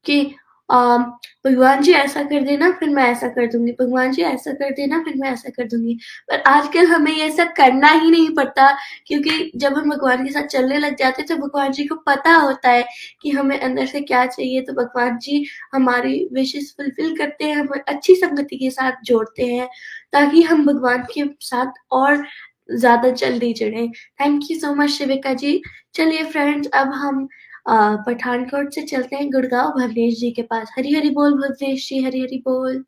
कि 0.06 0.24
भगवान 0.70 1.82
जी 1.84 1.92
ऐसा 1.94 2.22
कर 2.24 2.42
देना, 2.42 2.70
फिर 2.72 2.90
मैं 2.90 3.04
ऐसा 3.06 3.28
कर 3.30 3.48
दूँगी। 3.48 3.72
भगवान 3.80 4.12
जी 4.12 4.22
ऐसा 4.24 4.52
कर 4.54 4.70
देना, 4.74 5.00
फिर 5.04 5.14
मैं 5.18 5.30
ऐसा 5.32 5.50
कर 5.50 5.68
दूँगी। 5.68 5.94
पर 6.30 6.42
आजकल 6.48 6.86
हमें 6.88 7.12
ये 7.12 7.30
सब 7.32 7.52
करना 7.58 7.90
ही 7.92 8.12
नहीं 8.12 8.30
पड़ता, 8.36 8.70
क्योंकि 9.08 9.52
जब 9.56 9.74
हम 9.74 9.90
भगवान 9.90 10.24
के 10.26 10.32
साथ 10.32 10.48
चलने 10.48 10.78
लग 10.80 10.96
जाते 10.98 11.22
हैं 11.22 11.28
तो 11.30 11.36
भगवान 11.38 11.72
जी 11.72 11.86
को 11.88 11.96
पता 12.08 12.34
होता 12.36 12.70
है 12.70 12.86
कि 13.22 13.32
हमें 13.32 13.60
अंदर 13.60 13.86
से 13.86 14.02
क्या 14.04 14.26
चाहिए। 14.28 14.62
तो 14.62 14.74
भगवान 14.74 15.18
जी 15.20 15.46
हमारी 15.74 16.28
विशेष 16.34 16.72
फुलफिल 16.78 17.16
करते 17.18 17.46
हैं, 17.46 17.56
हमें 17.56 17.80
अच्छी 17.88 18.16
संगति 18.16 18.58
के 18.58 18.70
साथ 18.72 19.04
जोड़ते 19.06 19.46
हैं, 19.46 19.68
ताकि 20.14 20.42
हम 20.44 20.66
भगवान 20.66 21.04
के 21.14 21.24
साथ 21.42 21.74
और 21.94 22.26
ज़्यादा 22.72 23.10
जल्दी 23.12 23.54
जुड़े। 23.54 23.88
Thank 24.22 24.44
you 24.52 24.60
so 24.60 24.74
much 24.76 24.90
Shivika 24.90 25.34
ji. 25.36 25.62
चलिए 25.96 26.24
फ्रेंड्स 26.26 26.68
अब 26.74 26.94
हम 26.94 27.28
पठानकोट 27.70 28.72
से 28.72 28.82
चलते 28.82 29.16
हैं 29.16 29.32
गुड़गांव, 29.32 29.70
भवनेश 29.70 30.20
जी 30.20 30.32
के 30.32 30.42
पास। 30.42 30.72
हरी 30.78 30.96
हरी 30.96 31.10
बोल, 31.10 31.34
भवनेश 31.34 31.90
जी 31.90 32.04
हरी 32.04 32.22
हरी 32.22 32.38
बोल। 32.38 32.86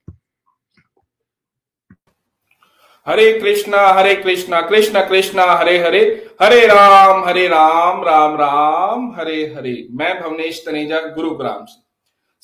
हरे 3.07 3.39
कृष्णा 3.39 3.87
हरे 3.87 4.15
कृष्णा, 4.15 4.61
कृष्ण, 4.61 5.07
कृष्णा, 5.09 5.43
हरे 5.43 5.77
हरे 5.77 6.29
हरे 6.41 6.67
राम 6.67 7.25
हरे 7.25 7.47
राम 7.47 8.03
राम 8.03 8.35
राम, 8.35 9.15
हरे 9.15 9.53
हरे। 9.57 9.87
मैं 9.91 10.21
भवनेश 10.21 10.63
तनेजा, 10.65 10.99
गुरुग्राम 10.99 11.65
से। 11.65 11.83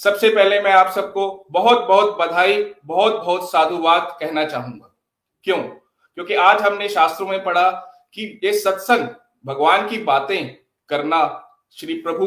सबसे 0.03 0.29
पहले 0.29 0.61
मैं 0.61 0.71
आप 0.71 0.91
सबको 0.91 1.47
बहुत 1.51 1.87
बहुत 1.87 2.17
बधाई 2.21 2.73
बहुत 2.85 3.13
बहुत 3.13 3.51
साधुवाद 3.51 4.17
कहना 4.19 4.45
चाहूँगा। 4.45 4.95
क्यों? 5.43 5.57
क्योंकि 5.57 6.33
आज 6.33 6.61
हमने 6.61 6.89
शास्त्रों 6.89 7.27
में 7.27 7.43
पढ़ा 7.43 7.69
कि 8.13 8.39
ये 8.43 8.53
सत्संग, 8.53 9.07
भगवान 9.45 9.87
की 9.89 9.97
बातें 9.97 10.57
करना 10.89 11.47
श्री 11.77 11.93
प्रभु 11.93 12.25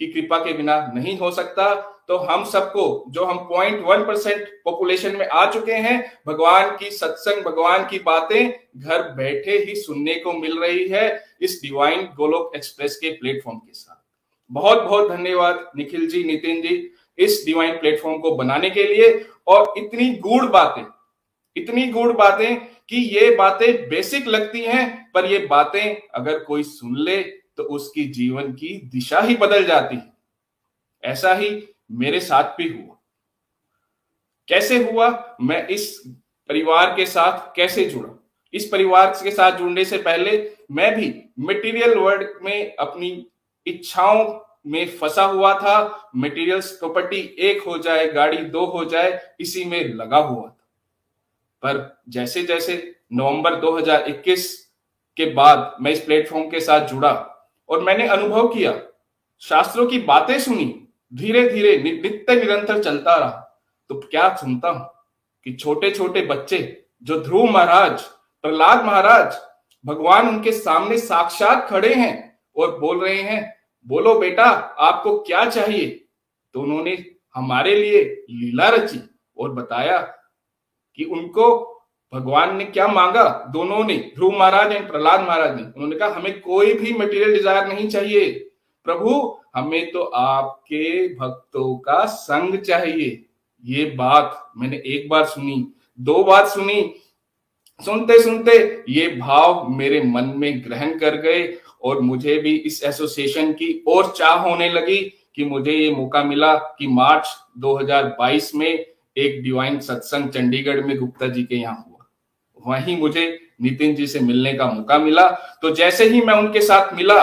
की 0.00 0.06
कृपा 0.06 0.38
के 0.38 0.52
बिना 0.52 0.76
नहीं 0.94 1.16
हो 1.18 1.30
सकता। 1.30 1.74
तो 2.08 2.16
हम 2.16 2.44
सबको, 2.44 3.04
जो 3.08 3.24
हम 3.24 3.38
पॉइंट 3.38 3.82
वन 3.86 4.04
परसेंट 4.04 4.46
पॉपुलेशन 4.64 5.16
में 5.16 5.26
आ 5.26 5.50
चुके 5.50 5.72
हैं, 5.72 6.12
भगवान 6.26 6.76
की 6.76 6.90
सत्संग, 6.90 7.44
भगवान 7.44 7.86
की 7.88 7.98
बातें 7.98 8.50
घर 8.76 9.02
बैठे 9.14 9.58
ही 9.58 9.74
सुनने 9.74 10.14
को 10.14 10.32
मिल 10.32 10.58
रही 10.58 10.86
है 10.88 11.24
इस 11.40 11.60
डिवाइन 11.62 12.08
गोलोक 12.16 12.56
एक्सप्रेस 12.56 12.96
के 12.96 13.10
प्लेटफॉर्म 13.10 13.58
के 13.58 13.72
साथ। 13.72 13.96
बहुत 14.50 14.82
बहुत 14.82 15.10
धन्यवाद 15.10 15.70
निखिल 15.76 16.08
जी, 16.08 16.24
नितिन 16.24 16.62
जी, 16.62 16.92
इस 17.18 17.42
डिवाइन 17.46 17.74
प्लेटफॉर्म 17.74 18.18
को 18.18 18.34
बनाने 18.36 18.70
के 18.70 18.84
लिए। 18.84 19.26
और 19.46 19.74
इतनी 19.78 20.08
गूढ़ 20.14 20.44
बातें, 20.44 20.84
इतनी 21.56 21.86
गूढ़ 21.86 22.12
बातें 22.12 22.56
कि 22.88 22.96
ये 23.16 23.34
बातें 23.36 23.88
बेसिक 23.88 24.26
लगती 24.28 24.60
हैं, 24.60 25.10
पर 25.14 25.24
ये 25.24 25.38
बातें 25.46 26.08
अगर 26.14 26.38
कोई 26.38 26.62
सुन 26.62 26.96
ले 26.98 27.20
तो 27.60 27.74
उसकी 27.74 28.04
जीवन 28.04 28.52
की 28.52 28.68
दिशा 28.84 29.20
ही 29.20 29.36
बदल 29.36 29.64
जाती 29.64 29.96
है। 29.96 30.12
ऐसा 31.04 31.34
ही 31.34 31.68
मेरे 31.92 32.20
साथ 32.20 32.44
भी 32.44 32.68
हुआ। 32.68 32.96
कैसे 34.48 34.90
हुआ? 34.90 35.36
मैं 35.40 35.68
इस 35.68 36.02
परिवार 36.48 36.94
के 36.96 37.06
साथ 37.06 37.56
कैसे 37.56 37.84
जुड़ा? 37.84 38.24
इस 38.52 38.66
परिवार 38.66 39.20
के 39.24 39.30
साथ 39.30 39.52
जुड़ने 39.52 39.84
से 39.84 39.98
पहले 39.98 40.56
मैं 40.70 40.94
भी 40.94 41.24
मटेरियल 41.38 41.98
वर्ल्ड 41.98 42.28
में 42.42 42.76
अपनी 42.76 43.26
इच्छाओं 43.66 44.40
में 44.66 44.88
फंसा 44.88 45.24
हुआ 45.24 45.54
था। 45.54 46.10
मटेरियल्स 46.16 46.70
प्रॉपर्टी 46.72 47.36
एक 47.38 47.62
हो 47.62 47.78
जाए, 47.78 48.08
गाड़ी 48.08 48.36
दो 48.36 48.64
हो 48.64 48.84
जाए, 48.84 49.34
इसी 49.40 49.64
में 49.64 49.94
लगा 49.94 50.16
हुआ 50.16 50.48
था। 50.48 50.56
पर 51.62 52.02
जैसे 52.08 52.42
जैसे 52.42 52.96
नवंबर 53.12 53.54
2021 53.54 54.70
के 55.16 55.26
बाद 55.26 55.76
मैं 55.80 55.92
इस 55.92 56.00
प्लेटफॉर्म 56.00 56.50
के 56.50 56.60
साथ 56.60 56.88
जुड़ा 56.88 57.29
और 57.70 57.80
मैंने 57.80 58.06
अनुभव 58.08 58.48
किया। 58.48 58.80
शास्त्रों 59.38 59.86
की 59.86 59.98
बातें 59.98 60.40
सुनी। 60.40 60.88
धीरे 61.14 61.48
धीरे 61.48 61.76
नित्य 61.76 62.34
निरंतर 62.34 62.82
चलता 62.82 63.16
रहा। 63.16 63.62
तो 63.88 63.94
क्या 63.94 64.36
सुनता 64.36 64.68
हूँ 64.68 64.90
कि 65.44 65.52
छोटे 65.52 65.90
छोटे 65.90 66.20
बच्चे 66.20 66.86
जो 67.02 67.20
ध्रुव 67.20 67.44
महाराज, 67.44 68.02
प्रहलाद 68.42 68.84
महाराज, 68.84 69.38
भगवान 69.86 70.28
उनके 70.28 70.52
सामने 70.52 70.98
साक्षात 70.98 71.66
खड़े 71.70 71.94
हैं 71.94 72.38
और 72.56 72.78
बोल 72.78 73.00
रहे 73.00 73.22
हैं, 73.22 73.56
बोलो 73.86 74.14
बेटा, 74.14 74.44
आपको 74.44 75.18
क्या 75.18 75.50
चाहिए? 75.50 76.04
तो 76.54 76.60
उन्होंने 76.60 77.14
हमारे 77.34 77.74
लिए 77.76 78.02
लीला 78.30 78.68
रची 78.68 79.00
और 79.38 79.52
बताया 79.52 79.98
कि 80.94 81.04
उनको 81.04 81.76
भगवान 82.12 82.56
ने 82.56 82.64
क्या 82.64 82.86
मांगा? 82.88 83.50
दोनों 83.52 83.84
ने, 83.84 83.96
ध्रुव 84.14 84.38
महाराज 84.38 84.72
एंड 84.72 84.88
प्रहलाद 84.88 85.20
महाराज 85.20 85.56
ने। 85.56 85.62
उन्होंने 85.62 85.96
कहा, 85.96 86.08
हमें 86.08 86.40
कोई 86.40 86.72
भी 86.74 86.92
मटेरियल 86.92 87.32
डिज़ायर 87.32 87.66
नहीं 87.66 87.88
चाहिए। 87.88 88.30
प्रभु, 88.84 89.36
हमें 89.56 89.90
तो 89.92 90.02
आपके 90.02 91.14
भक्तों 91.14 91.76
का 91.76 92.04
संग 92.04 92.56
चाहिए। 92.56 93.24
ये 93.64 93.84
बात 93.84 94.52
मैंने 94.56 94.82
एक 94.86 95.08
बार 95.08 95.24
सुनी, 95.24 95.66
दो 95.98 96.22
बार 96.24 96.46
सुनी। 96.46 96.94
सुनते 97.80 98.22
सुनते 98.22 98.84
ये 98.88 99.06
भाव 99.08 99.68
मेरे 99.68 100.02
मन 100.02 100.32
में 100.36 100.64
ग्रहण 100.64 100.98
कर 100.98 101.16
गए 101.16 101.58
और 101.82 102.00
मुझे 102.00 102.36
भी 102.38 102.54
इस 102.56 102.82
एसोसिएशन 102.84 103.52
की 103.52 103.72
और 103.88 104.12
चाह 104.16 104.34
होने 104.38 104.68
लगी 104.68 104.98
कि 105.36 105.44
मुझे 105.44 105.72
ये 105.72 105.90
मौका 105.90 106.22
मिला 106.24 106.54
कि 106.78 106.86
मार्च 106.86 107.28
2022 107.58 108.54
में 108.54 108.68
एक 108.68 109.42
डिवाइन 109.42 109.78
सत्संग 109.80 110.28
चंडीगढ़ 110.28 110.80
में 110.80 110.96
गुप्ता 110.98 111.26
जी 111.26 111.44
के 111.44 111.56
यहाँ 111.56 111.84
वहीं 112.60 112.96
मुझे 112.98 113.26
नितिन 113.62 113.94
जी 113.94 114.06
से 114.06 114.20
मिलने 114.20 114.52
का 114.54 114.66
मौका 114.66 114.98
मिला। 114.98 115.28
तो 115.62 115.70
जैसे 115.72 116.04
ही 116.04 116.20
मैं 116.20 116.34
उनके 116.34 116.60
साथ 116.60 116.92
मिला 116.94 117.20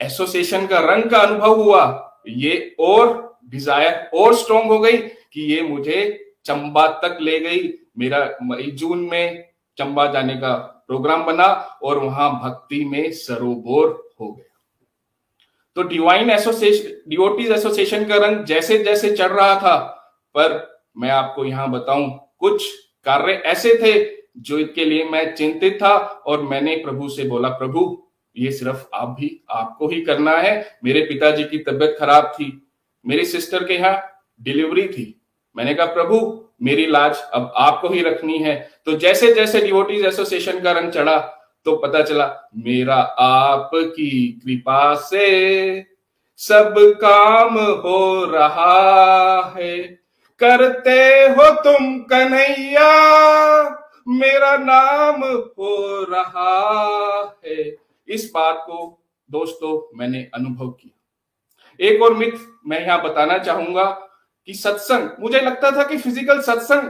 एसोसिएशन 0.00 0.66
का 0.66 0.78
रंग 0.84 1.10
का 1.10 1.18
अनुभव 1.18 1.62
हुआ। 1.62 1.82
ये 2.28 2.74
और 2.80 3.38
डिज़ायर 3.50 4.10
और 4.14 4.34
स्ट्रॉन्ग 4.34 4.70
हो 4.70 4.78
गई 4.78 4.96
कि 4.96 5.42
ये 5.44 5.60
मुझे 5.62 6.00
चंबा 6.46 6.86
तक 7.02 7.18
ले 7.20 7.38
गई। 7.40 7.68
मेरा 7.98 8.18
मई, 8.42 8.70
जून 8.70 8.98
में 9.02 9.44
चंबा 9.78 10.06
जाने 10.06 10.34
का 10.36 10.54
प्रोग्राम 10.88 11.24
बना 11.24 11.46
और 11.82 11.98
वहाँ 11.98 12.30
भक्ति 12.34 12.84
में 12.84 13.10
सरोबोर 13.12 13.88
हो 14.20 14.30
गया। 14.30 14.44
तो 15.76 15.82
डिवाइन 15.88 16.30
एसोसिएशन 16.30 17.10
डिओटीज 17.10 17.50
एसोसिएशन 17.52 18.04
का 18.04 18.16
रंग 18.16 18.44
जैसे 18.44 18.78
जैसे 18.84 19.10
चढ़ 19.16 19.32
रहा 19.32 19.54
था, 19.56 19.76
पर 20.34 20.82
मैं 20.98 21.10
आपको 21.10 21.44
यहाँ 21.44 21.70
बताऊँ, 21.70 22.08
कुछ 22.40 22.64
कार्य 23.08 23.32
ऐसे 23.46 23.74
थे 23.74 23.92
जो 24.38 24.58
इसके 24.58 24.84
लिए 24.84 25.04
मैं 25.04 25.34
चिंतित 25.34 25.78
था 25.82 25.94
और 26.26 26.42
मैंने 26.42 26.76
प्रभु 26.76 27.08
से 27.08 27.24
बोला, 27.24 27.48
प्रभु, 27.48 28.02
ये 28.36 28.50
सिर्फ़ 28.52 28.84
आप 28.94 29.16
भी, 29.20 29.40
आपको 29.50 29.88
ही 29.88 30.00
करना 30.00 30.36
है। 30.38 30.78
मेरे 30.84 31.00
पिताजी 31.02 31.44
की 31.44 31.58
तबीयत 31.58 31.96
खराब 32.00 32.32
थी, 32.34 32.52
मेरी 33.04 33.24
सिस्टर 33.24 33.64
के 33.64 33.74
यहाँ 33.74 34.02
डिलीवरी 34.40 34.86
थी। 34.88 35.14
मैंने 35.56 35.74
कहा, 35.74 35.86
प्रभु, 35.86 36.18
मेरी 36.62 36.86
लाज 36.86 37.18
अब 37.34 37.52
आपको 37.56 37.88
ही 37.88 38.02
रखनी 38.02 38.38
है। 38.38 38.54
तो 38.86 38.92
जैसे 38.96 39.32
जैसे 39.34 39.60
डिवोटीज 39.60 40.04
एसोसिएशन 40.04 40.60
का 40.60 40.72
रंग 40.72 40.90
चढ़ा 40.92 41.16
तो 41.66 41.76
पता 41.76 42.02
चला, 42.02 42.50
मेरा 42.56 42.94
आपकी 42.94 44.40
कृपा 44.44 44.94
से 44.94 45.86
सब 46.40 46.74
काम 47.00 47.58
हो 47.58 48.24
रहा 48.24 49.54
है। 49.56 49.98
करते 50.40 51.00
हो 51.28 51.50
तुम 51.62 51.98
कन्हैया, 52.02 52.90
मेरा 54.08 54.56
नाम 54.56 55.22
हो 55.22 56.04
रहा 56.04 57.38
है। 57.46 57.64
इस 58.08 58.30
बात 58.34 58.62
को 58.66 58.98
दोस्तों 59.30 59.98
मैंने 59.98 60.20
अनुभव 60.34 60.68
किया। 60.70 61.86
एक 61.88 62.02
और 62.02 62.14
मिथ 62.14 62.32
मैं 62.66 62.80
यहाँ 62.80 63.02
बताना 63.02 63.38
चाहूँगा 63.38 63.84
कि 64.48 64.54
सत्संग, 64.54 65.08
मुझे 65.20 65.40
लगता 65.40 65.70
था 65.70 65.82
कि 65.82 65.96
फ़िज़िकल 65.96 66.40
सत्संग 66.40 66.88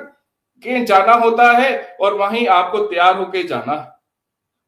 के 0.64 0.84
जाना 0.84 1.12
होता 1.14 1.50
है 1.52 1.96
और 2.00 2.14
वहीं 2.14 2.46
आपको 2.48 2.78
तैयार 2.80 3.16
होके 3.16 3.42
जाना 3.42 3.72
है। 3.72 3.96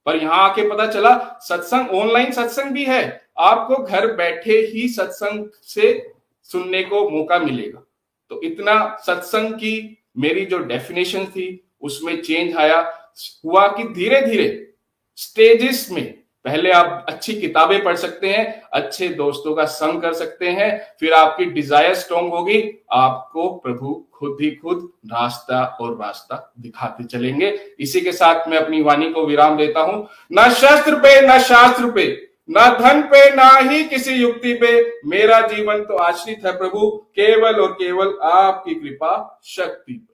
पर 0.06 0.16
यहाँ 0.16 0.48
आके 0.48 0.68
पता 0.70 0.86
चला, 0.86 1.38
सत्संग 1.40 1.90
ऑनलाइन 1.92 2.32
सत्संग 2.32 2.70
भी 2.70 2.84
है। 2.84 3.02
आपको 3.38 3.76
घर 3.76 4.06
बैठे 4.16 4.58
ही 4.72 4.88
सत्संग 4.88 5.46
से 5.64 6.12
सुनने 6.48 6.82
को 6.82 7.08
मौका 7.10 7.38
मिलेगा। 7.38 7.82
तो 8.30 8.40
इतना 8.44 8.96
सत्संग 9.06 9.54
की 9.54 10.02
मेरी 10.18 10.44
जो 10.44 10.58
डेफिनेशन 10.58 11.24
थी, 11.24 11.70
उसमें 11.80 12.22
चेंज 12.22 12.56
आया। 12.56 12.80
हुआ 13.44 13.66
कि 13.68 13.84
धीरे 13.84 14.20
धीरे 14.20 14.74
स्टेजेस 15.16 15.88
में, 15.92 16.04
पहले 16.44 16.70
आप 16.70 17.06
अच्छी 17.08 17.34
किताबें 17.40 17.84
पढ़ 17.84 17.96
सकते 17.96 18.28
हैं, 18.28 18.62
अच्छे 18.72 19.08
दोस्तों 19.08 19.54
का 19.54 19.64
संग 19.64 20.02
कर 20.02 20.12
सकते 20.12 20.48
हैं, 20.48 20.94
फिर 21.00 21.12
आपकी 21.12 21.44
डिज़ायर 21.44 21.94
स्ट्रॉन्ग 21.94 22.32
होगी, 22.32 22.62
आपको 22.92 23.48
प्रभु 23.48 24.06
खुद 24.14 24.36
ही 24.40 24.50
खुद 24.50 24.92
रास्ता 25.06 25.64
और 25.80 25.96
रास्ता 26.02 26.52
दिखाते 26.60 27.04
चलेंगे। 27.04 27.74
इसी 27.80 28.00
के 28.00 28.12
साथ 28.12 28.48
मैं 28.48 28.58
अपनी 28.58 28.82
वाणी 28.82 29.10
को 29.10 29.26
विराम 29.26 29.56
देता 29.56 29.80
हूँ। 29.80 30.08
ना 30.32 30.48
शस्त्र 30.48 30.94
पे, 30.94 31.20
ना 31.20 31.38
शास्त्र 31.38 31.90
पे। 31.90 32.29
ना 32.50 32.66
धन 32.74 33.00
पे, 33.02 33.34
ना 33.36 33.48
ही 33.60 33.82
किसी 33.84 34.12
युक्ति 34.12 34.52
पे। 34.54 34.70
मेरा 35.08 35.40
जीवन 35.48 35.82
तो 35.84 35.96
आश्रित 35.98 36.46
है 36.46 36.52
प्रभु, 36.52 36.88
केवल 37.16 37.60
और 37.60 37.72
केवल 37.72 38.18
आपकी 38.24 38.74
कृपा 38.74 39.40
शक्ति 39.46 39.92
पर। 39.92 40.08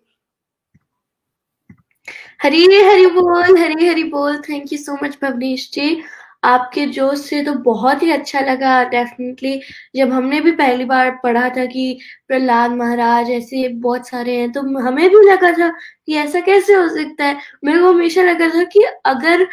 हरी 2.42 2.64
हरी 2.82 3.06
बोल, 3.06 3.58
हरी 3.58 3.86
हरी 3.86 4.04
बोल। 4.04 4.36
Thank 4.40 4.72
you 4.72 4.78
so 4.78 4.98
much 5.04 5.16
Bhavnesh 5.22 5.70
ji 5.72 6.02
आपके 6.44 6.84
जोश 6.86 7.20
से 7.20 7.42
तो 7.44 7.52
बहुत 7.62 8.02
ही 8.02 8.10
अच्छा 8.12 8.40
लगा 8.40 8.82
डेफिनेटली 8.88 9.60
जब 9.96 10.12
हमने 10.12 10.40
भी 10.40 10.50
पहली 10.52 10.84
बार 10.84 11.10
पढ़ा 11.22 11.48
था 11.48 11.64
कि 11.66 11.98
प्रहलाद 12.28 12.70
महाराज 12.72 13.30
ऐसे 13.30 13.68
बहुत 13.68 14.08
सारे 14.08 14.36
हैं 14.36 14.50
तो 14.52 14.60
हमें 14.80 15.08
भी 15.10 15.22
लगा 15.30 15.52
था 15.52 15.68
कि 16.06 16.16
ऐसा 16.16 16.40
कैसे 16.40 16.74
हो 16.74 16.88
सकता 16.88 17.24
है। 17.24 17.36
मेरे 17.64 17.78
को 17.78 17.92
हमेशा 17.92 18.22
लगा 18.22 18.48
था 18.48 18.64
कि 18.64 18.84
अगर 19.06 19.46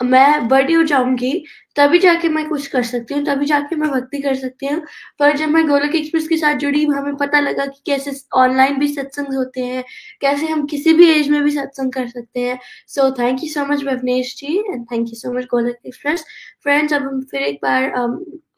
मैं 0.00 0.48
बड़ी 0.48 0.74
हो 0.74 0.82
जाऊँगी 0.84 1.32
तभी 1.76 1.98
जाके 1.98 2.28
मैं 2.28 2.48
कुछ 2.48 2.66
कर 2.66 2.82
सकती 2.82 3.14
हूँ, 3.14 3.24
तभी 3.24 3.46
जाके 3.46 3.76
मैं 3.76 3.90
भक्ति 3.90 4.20
कर 4.22 4.34
सकती 4.34 4.66
हूँ। 4.66 4.80
पर 5.18 5.36
जब 5.36 5.48
मैं 5.48 5.66
गोलक 5.68 5.94
एक्सप्रेस 5.94 6.28
के 6.28 6.36
साथ 6.36 6.54
जुड़ी, 6.54 6.84
हमें 6.84 7.16
पता 7.16 7.40
लगा 7.40 7.66
कि 7.66 7.80
कैसे 7.86 8.12
ऑनलाइन 8.34 8.78
भी 8.78 8.88
सत्संग 8.88 9.34
होते 9.34 9.64
हैं, 9.64 9.84
कैसे 10.20 10.46
हम 10.46 10.64
किसी 10.66 10.92
भी 10.92 11.08
एज 11.10 11.28
में 11.28 11.42
भी 11.42 11.50
सत्संग 11.50 11.92
कर 11.92 12.08
सकते 12.08 12.40
हैं। 12.40 12.58
So 12.88 13.10
thank 13.18 13.42
you 13.42 13.48
so 13.50 13.66
much 13.66 13.84
Bhavnesh 13.84 14.34
ji 14.36 14.58
and 14.58 14.86
thank 14.92 15.08
you 15.08 15.14
so 15.14 15.32
much 15.32 15.44
Golok 15.44 15.78
Express. 15.86 16.24
Friends 16.62 16.92
अब 16.92 17.02
हम 17.02 17.22
फिर 17.30 17.42
एक 17.42 17.58
बार 17.62 17.96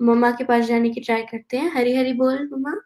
मम्मा 0.03 0.31
के 0.31 0.45
पास 0.45 0.65
जाने 0.65 0.91
की 0.91 1.01
ट्राई 1.01 1.23
करते 1.23 1.57
हैं। 1.57 1.71
हरी 1.73 1.97
हरी 1.97 2.13
बोल, 2.13 2.49
मम्मा। 2.53 2.81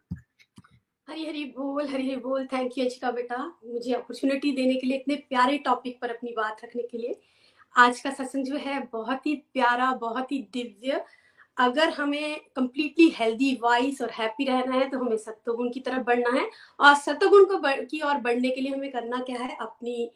हरी 1.08 1.26
हरी 1.26 1.44
बोल, 1.56 1.86
हरी 1.88 2.06
हरी 2.06 2.16
बोल। 2.16 2.46
थैंक 2.46 2.78
यू 2.78 2.84
अंशिका 2.84 3.10
बेटा। 3.10 3.36
मुझे 3.66 3.92
अपॉर्चुनिटी 3.92 4.52
देने 4.52 4.74
के 4.74 4.86
लिए, 4.86 4.96
इतने 4.96 5.14
प्यारे 5.28 5.58
टॉपिक 5.58 5.98
पर 6.02 6.10
अपनी 6.10 6.34
बात 6.36 6.60
रखने 6.64 6.82
के 6.82 6.98
लिए। 6.98 7.20
आज 7.76 8.00
का 8.00 8.10
सत्संग 8.10 8.44
जो 8.44 8.56
है 8.56 8.78
बहुत 8.92 9.26
ही 9.26 9.34
प्यारा, 9.54 9.92
बहुत 9.92 10.32
ही 10.32 10.38
दिव्य। 10.52 11.04
अगर 11.56 11.88
हमें 11.88 12.40
कम्प्लीटली 12.56 13.08
हेल्दी 13.08 13.54
वाइस 13.62 14.00
और 14.02 14.10
हैप्पी 14.10 14.44
रहना 14.44 14.74
है 14.74 14.88
तो 14.90 14.98
हमें 14.98 15.16
सत्वगुण 15.16 15.70
की 15.70 15.80
तरफ़ 15.80 16.02
बढ़ना 16.02 16.30
है। 16.30 16.48
और 16.80 16.94
सत्वगुण 16.94 17.44
को 17.44 17.60
की 17.86 18.00
और 18.00 18.18
बढ़ने 18.18 18.50
के 18.50 18.60
लिए 18.60 18.72
हमें 18.72 18.90
करना 18.92 19.20
क्या 19.20 19.38
है? 19.38 19.56
अपनी 19.60 20.10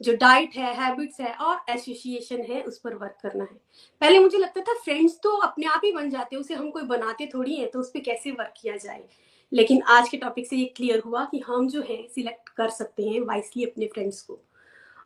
जो 0.00 0.16
डाइट 0.16 0.56
है 0.56 0.74
हैबिट्स 0.74 1.20
है 1.20 1.32
और 1.32 1.60
एसोसिएशन 1.70 2.42
है, 2.42 2.62
उस 2.62 2.78
पर 2.78 2.94
वर्क 2.94 3.18
करना 3.22 3.44
है। 3.44 3.60
पहले 4.00 4.18
मुझे 4.18 4.38
लगता 4.38 4.60
था 4.60 4.74
फ्रेंड्स 4.74 5.18
तो 5.22 5.36
अपने 5.36 5.66
आप 5.66 5.80
ही 5.84 5.92
बन 5.92 6.10
जाते 6.10 6.36
हैं, 6.36 6.40
उसे 6.40 6.54
हम 6.54 6.70
कोई 6.70 6.82
बनाते 6.82 7.26
थोड़ी 7.26 7.56
है 7.56 7.66
तो 7.66 7.80
उस 7.80 7.90
पर 7.90 8.00
कैसे 8.00 8.30
वर्क 8.30 8.54
किया 8.62 8.76
जाए? 8.76 9.04
लेकिन 9.52 9.82
आज 9.82 10.08
के 10.08 10.16
टॉपिक 10.16 10.46
से 10.46 10.56
ये 10.56 10.64
क्लियर 10.76 11.00
हुआ 11.00 11.24
कि 11.24 11.38
हम 11.38 11.68
जो 11.68 11.82
है 11.82 12.06
सिलेक्ट 12.08 12.48
कर 12.48 12.70
सकते 12.70 13.02
हैं 13.02 13.20
वाइसली 13.20 13.64
अपने 13.64 13.86
फ्रेंड्स 13.86 14.20
को। 14.22 14.40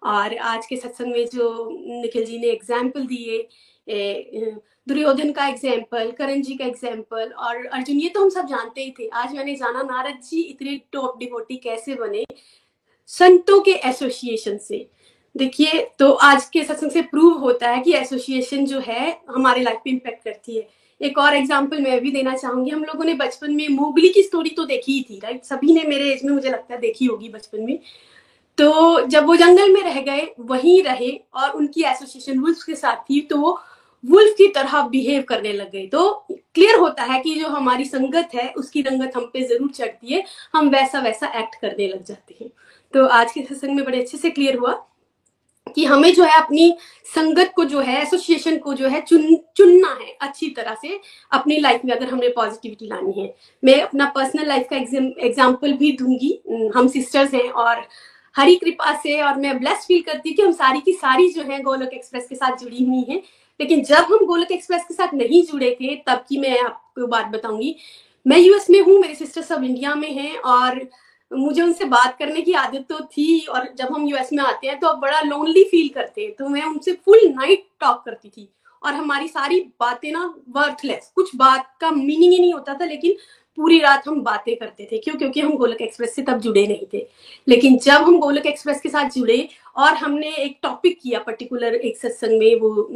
और 0.02 0.36
आज 0.36 0.66
के 0.66 0.76
सत्संग 0.76 1.12
में 1.12 1.26
जो 1.26 1.68
निखिल 2.02 2.24
जी 2.24 2.38
ने 2.38 2.48
एग्ज़ाम्पल 2.48 3.06
दिए 3.06 3.38
दुर्योधन 4.86 5.30
का 5.32 5.46
एग्ज़ाम्पल 5.48 6.10
करण 6.10 6.42
जी 6.42 6.54
का 6.54 6.64
एग्ज़ाम्पल 6.64 7.32
और 7.38 7.64
अर्जुन, 7.66 7.96
ये 7.96 8.08
तो 8.08 8.22
हम 8.22 8.28
सब 8.30 8.46
जानते 8.46 8.82
ही 8.82 8.90
थे। 8.98 9.08
आज 9.08 9.34
मैंने 9.34 9.54
जाना, 9.56 9.82
नारद 9.82 10.20
जी 10.22 10.40
इतने 10.42 10.80
टॉप 10.92 11.18
डिवोटी 11.18 11.56
कैसे 11.58 11.94
बने? 11.94 12.24
संतों 13.08 13.60
के 13.60 13.72
एसोसिएशन 13.88 14.58
से। 14.58 14.86
देखिए 15.34 15.80
तो 15.98 16.10
आज 16.12 16.44
के 16.48 16.62
सत्संग 16.64 16.90
से 16.90 17.02
प्रूव 17.04 17.38
होता 17.38 17.70
है 17.70 17.80
कि 17.82 17.92
एसोसिएशन 17.94 18.64
जो 18.66 18.80
है, 18.80 19.20
हमारे 19.28 19.62
लाइफ 19.62 19.80
पे 19.84 19.90
इम्पेक्ट 19.90 20.24
करती 20.24 20.56
है। 20.56 20.68
एक 21.00 21.18
और 21.18 21.34
एग्ज़ाम्पल 21.36 21.80
मैं 21.80 22.00
भी 22.00 22.10
देना 22.12 22.36
चाहूँगी। 22.36 22.70
हम 22.70 22.84
लोगों 22.84 23.04
ने 23.04 23.14
बचपन 23.16 23.52
में 23.54 23.68
मोगली 23.70 24.08
की 24.08 24.22
स्टोरी 24.22 24.50
तो 24.50 24.64
देखी 24.66 24.92
ही 24.92 25.02
थी 25.10 25.18
राइट 25.18 25.44
सभी 25.44 25.74
ने 25.74 25.82
मेरे 25.84 26.12
एज 26.12 26.24
में 26.24 26.32
मुझे 26.32 26.48
लगता 26.48 26.74
है 26.74 26.80
देखी 26.80 27.06
होगी 27.06 27.28
बचपन 27.28 27.64
में। 27.64 27.78
तो 28.60 29.06
जब 29.06 29.26
वो 29.26 29.36
जंगल 29.36 29.72
में 29.72 29.82
रह 29.82 30.00
गए, 30.02 30.26
वहीं 30.40 30.82
रहे 30.82 31.10
और 31.34 31.50
उनकी 31.50 31.82
एसोसिएशन 31.84 32.38
वुल्फ 32.38 32.62
के 32.64 32.74
साथ 32.74 32.96
थी 33.04 33.20
तो 33.22 33.36
वो 33.38 33.58
वुल्फ 34.04 34.34
की 34.36 34.46
तरह 34.48 34.82
बिहेव 34.88 35.22
करने 35.28 35.52
लग 35.52 35.70
गए। 35.70 35.86
तो 35.86 36.26
क्लियर 36.28 36.78
होता 36.78 37.02
है 37.02 37.20
कि 37.20 37.34
जो 37.34 37.48
हमारी 37.48 37.84
संगत 37.84 38.30
है, 38.34 38.48
उसकी 38.52 38.82
रंगत 38.82 39.16
हम 39.16 39.30
पे 39.32 39.42
ज़रूर 39.48 39.70
चढ़ती 39.70 40.12
है, 40.14 40.22
हम 40.54 40.68
वैसा 40.68 41.00
वैसा 41.00 41.32
एक्ट 41.38 41.54
करने 41.60 41.88
लग 41.88 42.04
जाते 42.04 42.36
हैं। 42.40 42.50
तो 42.94 43.06
आज 43.08 43.32
के 43.32 43.42
सत्संग 43.42 43.76
में 43.76 43.84
बड़े 43.84 44.00
अच्छे 44.00 44.18
से 44.18 44.30
क्लियर 44.30 44.56
हुआ 44.56 44.72
कि 45.66 45.84
हमें 45.84 46.12
जो 46.14 46.24
है 46.24 46.36
अपनी 46.36 46.72
संगत 47.06 47.52
को 47.56 47.64
जो 47.64 47.80
है 47.80 48.00
एसोसिएशन 48.02 48.56
को 48.58 48.74
जो 48.74 48.88
है 48.88 49.00
चुन, 49.00 49.36
चुनना 49.56 49.96
है 50.00 50.16
अच्छी 50.20 50.48
तरह 50.50 50.76
से 50.82 51.00
अपनी 51.32 51.58
लाइफ 51.58 51.84
में, 51.84 51.92
अगर 51.92 52.06
हमें 52.06 52.32
पॉजिटिविटी 52.34 52.86
लानी 52.86 53.20
है। 53.20 53.34
मैं 53.62 53.80
अपना 53.82 54.12
पर्सनल 54.14 54.48
लाइफ 54.48 54.66
का 54.70 54.76
एग्ज़ाम्पल 54.76 55.72
भी 55.72 55.92
दूँगी। 55.92 56.70
हम 56.76 56.88
सिस्टर्स 56.88 57.34
हैं 57.34 57.48
और 57.50 57.86
हरी 58.34 58.56
कृपा 58.56 58.94
से 59.02 59.20
और 59.22 59.36
मैं 59.36 59.58
ब्लेस 59.58 59.84
फील 59.86 60.02
करती 60.02 60.28
हूँ 60.28 60.36
कि 60.36 60.42
हम 60.42 60.52
सारी 60.52 60.80
की 60.80 60.92
सारी 60.92 61.28
जो 61.32 61.42
है 61.42 61.60
गोलक 61.62 61.90
एक्सप्रेस 61.94 62.26
के 62.28 62.34
साथ 62.34 62.56
जुड़ी 62.56 62.84
हुई 62.84 63.04
हैं। 63.08 63.22
लेकिन 63.60 63.82
जब 63.84 64.12
हम 64.12 64.24
गोलक 64.26 64.52
एक्सप्रेस 64.52 64.84
के 64.88 64.94
साथ 64.94 65.14
नहीं 65.14 65.42
जुड़े 65.46 65.70
थे, 65.80 65.94
तब 65.98 66.24
की 66.28 66.38
मैं 66.38 66.58
आपको 66.60 67.06
बात 67.06 67.26
बताऊँगी। 67.26 67.74
मैं 68.26 68.38
यूएस 68.38 68.70
में 68.70 68.80
हूँ, 68.80 68.98
मेरे 69.00 69.14
सिस्टर 69.14 69.42
सब 69.42 69.64
इंडिया 69.64 69.94
में 69.94 70.10
हैं 70.12 70.36
और 70.38 70.80
मुझे 71.30 71.62
उनसे 71.62 71.84
बात 71.86 72.16
करने 72.18 72.40
की 72.42 72.52
आदत 72.54 72.86
तो 72.88 72.98
थी 73.06 73.40
और 73.46 73.68
जब 73.78 73.92
हम 73.94 74.06
यूएस 74.06 74.32
में 74.32 74.42
आते 74.44 74.66
हैं 74.66 74.78
तो 74.80 74.86
अब 74.86 75.00
बड़ा 75.00 75.20
लोनली 75.20 75.64
फील 75.64 75.88
करते 75.88 76.22
हैं। 76.22 76.32
तो 76.34 76.48
मैं 76.48 76.62
उनसे 76.64 76.92
फुल 77.04 77.20
नाइट 77.26 77.66
टॉक 77.80 78.02
करती 78.04 78.28
थी 78.28 78.48
और 78.82 78.94
हमारी 78.94 79.28
सारी 79.28 79.60
बातें 79.80 80.10
ना 80.12 80.24
वर्थलेस 80.50 81.10
कुछ 81.14 81.34
बात 81.36 81.70
का 81.80 81.90
मीनिंग 81.90 82.32
ही 82.32 82.38
नहीं 82.38 82.52
होता 82.52 82.74
था, 82.74 82.84
लेकिन 82.84 83.16
पूरी 83.60 83.78
रात 83.80 84.06
हम 84.08 84.20
बातें 84.22 84.54
करते 84.56 84.88
थे, 84.92 84.98
क्यों? 84.98 85.14
क्योंकि 85.16 85.40
हम 85.40 85.56
गोलक 85.56 85.80
एक्सप्रेस 85.82 86.14
से 86.14 86.22
तब 86.22 86.38
जुड़े 86.40 86.66
नहीं 86.66 86.86
थे। 86.94 87.06
लेकिन 87.48 87.76
जब 87.78 88.02
हम 88.02 88.18
गोलक 88.18 88.46
एक्सप्रेस 88.46 88.80
के 88.80 88.88
साथ 88.88 89.10
जुड़े 89.10 89.48
और 89.76 89.94
हमने 89.94 90.30
एक 90.36 90.58
टॉपिक 90.62 90.98
किया 91.02 91.18
पर्टिकुलर 91.20 91.74
एक 91.74 91.98
सत्संग 91.98 92.38
में 92.38 92.60
वो 92.60 92.88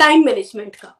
टाइम 0.00 0.24
मैनेजमेंट 0.26 0.76
का, 0.76 0.96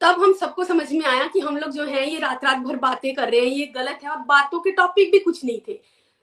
तब 0.00 0.22
हम 0.22 0.32
सबको 0.32 0.64
समझ 0.64 0.92
में 0.92 1.04
आया 1.06 1.26
कि 1.32 1.40
हम 1.40 1.56
लोग 1.56 1.70
जो 1.70 1.84
है, 1.84 2.08
ये 2.10 2.18
रात 2.18 2.44
रात 2.44 2.58
भर 2.58 2.76
बातें 2.78 3.14
कर 3.14 3.30
रहे 3.30 3.40
हैं, 3.40 3.46
ये 3.48 3.66
गलत 3.76 4.00
है 4.04 4.10
और 4.10 4.18
बातों 4.26 4.60
के 4.60 4.70
टॉपिक 4.72 5.10
भी 5.12 5.18
कुछ 5.18 5.44
नहीं 5.44 5.60
थे। 5.68 5.78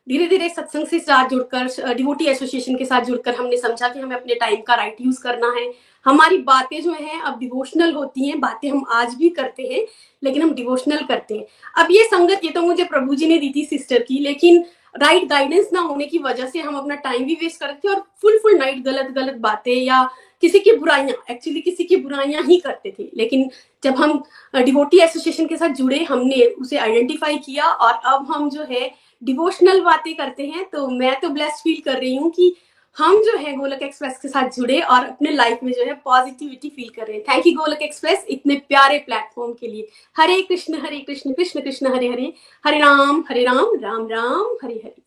धीरे 0.08 0.28
धीरे 0.28 0.48
सत्संग 0.50 0.86
से 0.88 1.00
साथ 1.00 1.30
जुड़कर 1.30 1.94
डिवोटी 1.94 2.26
एसोसिएशन 2.26 2.76
के 2.78 2.86
साथ 2.86 3.06
जुड़कर 3.06 3.36
हमने 3.36 3.58
समझा 3.58 3.88
कि 3.90 4.00
हमें 4.00 4.16
अपने 4.16 4.36
टाइम 4.36 4.62
का 4.62 4.76
राइट 4.76 5.02
यूज़ 5.02 5.22
करना 5.24 5.54
है। 5.58 5.66
हमारी 6.08 6.38
बातें 6.40 6.82
जो 6.82 6.92
हैं, 6.92 7.20
अब 7.22 7.40
डिवोशनल 7.40 7.94
होती 7.94 8.28
हैं, 8.28 8.40
बातें 8.40 8.70
हम 8.70 8.84
आज 8.92 9.14
भी 9.16 9.30
करते 9.32 9.64
हैं, 9.64 9.86
लेकिन 10.24 10.42
हम 10.44 10.54
डिवोशनल 10.54 11.06
करते 11.06 11.36
हैं। 11.36 11.46
अब 11.76 11.92
ये 11.92 12.04
संगत, 12.06 12.42
ये 12.44 12.52
तो 12.52 12.62
मुझे 12.62 12.84
प्रभु 12.86 13.16
जी 13.16 13.28
ने 13.28 13.38
दी 13.38 13.52
थी 13.56 13.66
सिस्टर 13.66 14.04
की, 14.04 14.20
लेकिन 14.20 14.64
राइट 14.96 15.28
गाइडेंस 15.30 15.70
ना 15.74 15.80
होने 15.80 16.06
की 16.06 16.18
वजह 16.20 16.46
से 16.46 16.60
हम 16.60 16.76
अपना 16.76 16.96
टाइम 16.98 17.26
भी 17.26 17.34
वेस्ट 17.42 17.60
करते 17.60 17.88
थे 17.88 17.94
और 17.94 18.04
फुल 18.22 18.38
फुल 18.44 18.58
नाइट 18.58 18.84
गलत 18.84 19.12
गलत 19.16 19.36
बातें 19.40 19.74
या 19.74 20.04
किसी 20.44 20.60
की 20.60 20.76
बुराइयाँ 20.76 21.16
एक्चुअली 21.32 21.62
किसी 21.62 21.84
की 21.84 21.96
बुराइयाँ 21.98 22.44
ही 22.44 22.58
करते 22.58 22.94
थे। 23.00 23.10
लेकिन 23.16 23.50
जब 23.84 23.96
हम 23.96 24.24
डिवोटी 24.56 25.00
एसोसिएशन 25.00 25.48
के 25.48 25.58
साथ 25.58 25.70
जुड़े, 25.72 26.04
हमने 26.04 26.46
उसे 26.62 26.78
आइडेंटिफाई 26.78 27.38
किया 27.38 27.66
और 27.66 27.94
अब 28.06 28.32
हम 28.32 28.50
जो 28.50 28.64
है 28.70 28.90
डिवोशनल 29.22 29.82
बातें 29.82 30.14
करते 30.16 30.46
हैं 30.46 30.66
तो 30.72 30.88
मैं 30.90 31.20
तो 31.20 31.30
ब्लेस्ड 31.30 31.64
फील 31.64 31.82
कर 31.86 32.00
रही 32.00 32.16
हूँ 32.16 32.32
कि 32.32 32.54
हम 32.98 33.16
जो 33.16 33.38
है 33.38 33.56
गोलक 33.56 33.80
एक्सप्रेस 33.82 34.20
के 34.22 34.28
साथ 34.28 34.50
जुड़े 34.50 34.80
और 34.82 35.06
अपने 35.06 35.32
लाइफ 35.32 35.60
में 35.64 35.74
जो 35.74 35.84
है 35.84 35.94
पॉजिटिविटी 35.94 36.70
फील 36.70 36.90
कर 36.90 37.08
रहे 37.08 37.18
हैं। 37.18 37.24
थैंक 37.24 37.48
यू 37.48 37.54
गोलक 37.54 37.82
एक्सप्रेस 37.82 38.26
इतने 38.30 38.56
प्यारे 38.56 39.00
प्लेटफॉर्म 39.00 39.54
के 39.54 39.68
लिए। 39.68 39.88
हरे 40.18 40.42
कृष्ण 40.42 40.82
हरे 40.82 41.00
कृष्ण 41.00 41.34
कृष्ण 41.34 41.62
कृष्ण, 41.62 41.96
हरे 41.96 42.10
हरे। 42.10 42.34
हरे 42.66 42.80
राम 42.80 43.24
हरे 43.30 43.44
राम 43.44 43.80
राम 43.80 44.08
राम, 44.08 44.58
हरे 44.64 44.76
हरे। 44.76 45.02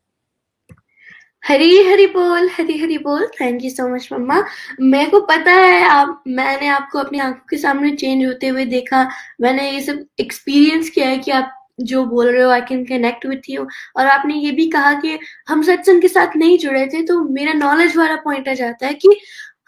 हरी 1.45 1.83
हरी 1.83 2.07
बोल, 2.07 2.49
हरी 2.49 2.79
हरी 2.79 2.99
बोल। 2.99 3.27
Thank 3.27 3.65
you 3.65 3.71
so 3.71 3.95
much 3.95 4.09
mama. 4.13 4.45
मेरे 4.81 5.11
को 5.11 5.21
पता 5.21 5.53
है, 5.53 5.83
आप, 5.83 6.25
मैंने 6.29 6.69
आपको 6.69 6.99
अपनी 6.99 7.19
आँखों 7.19 7.47
के 7.51 7.57
सामने 7.57 7.91
चेंज 7.91 8.27
होते 8.27 8.49
हुए 8.49 8.65
देखा। 8.65 9.11
मैंने 9.41 9.71
ये 9.71 9.81
सब 9.81 10.07
एक्सपीरियंस 10.21 10.91
किया 10.91 11.09
है 11.09 11.19
कि 11.19 11.31
आप 11.31 11.60
जो 11.83 12.05
बोल 12.07 12.27
रहे 12.29 12.43
हो 12.43 12.51
I 12.51 12.61
can 12.69 12.85
connect 12.85 13.27
with 13.27 13.51
you 13.51 13.67
और 13.97 14.07
आपने 14.07 14.35
ये 14.37 14.51
भी 14.53 14.69
कहा 14.71 14.93
कि 15.01 15.19
हम 15.49 15.63
सत्संग 15.63 16.03
के 16.03 16.09
साथ 16.09 16.37
नहीं 16.37 16.59
जुड़े 16.59 16.87
थे 16.87 17.03
तो 17.07 17.23
मेरा 17.31 17.53
नॉलेज 17.55 17.97
वाला 17.97 18.17
पॉइंट 18.25 18.49
आ 18.49 18.55
जाता 18.55 18.87
है 18.87 18.95
कि 18.95 19.17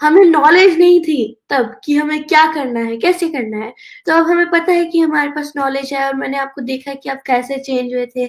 हमें 0.01 0.25
नॉलेज 0.25 0.79
नहीं 0.79 1.01
थी 1.01 1.17
तब 1.51 1.75
कि 1.85 1.95
हमें 1.97 2.23
क्या 2.25 2.47
करना 2.53 2.81
है, 2.81 2.97
कैसे 2.97 3.29
करना 3.29 3.65
है। 3.65 3.73
तो 4.07 4.13
अब 4.13 4.27
हमें 4.31 4.51
पता 4.51 4.73
है 4.73 4.85
कि 4.85 5.01
हमारे 5.01 5.31
पास 5.31 5.53
नॉलेज 5.57 5.93
है 5.95 6.07
और 6.07 6.15
मैंने 6.17 6.39
आपको 6.39 6.61
देखा 6.63 6.95
कि 6.95 7.09
आप 7.09 7.23
कैसे 7.27 7.59
चेंज 7.59 7.93
हुए 7.95 8.07
थे 8.07 8.27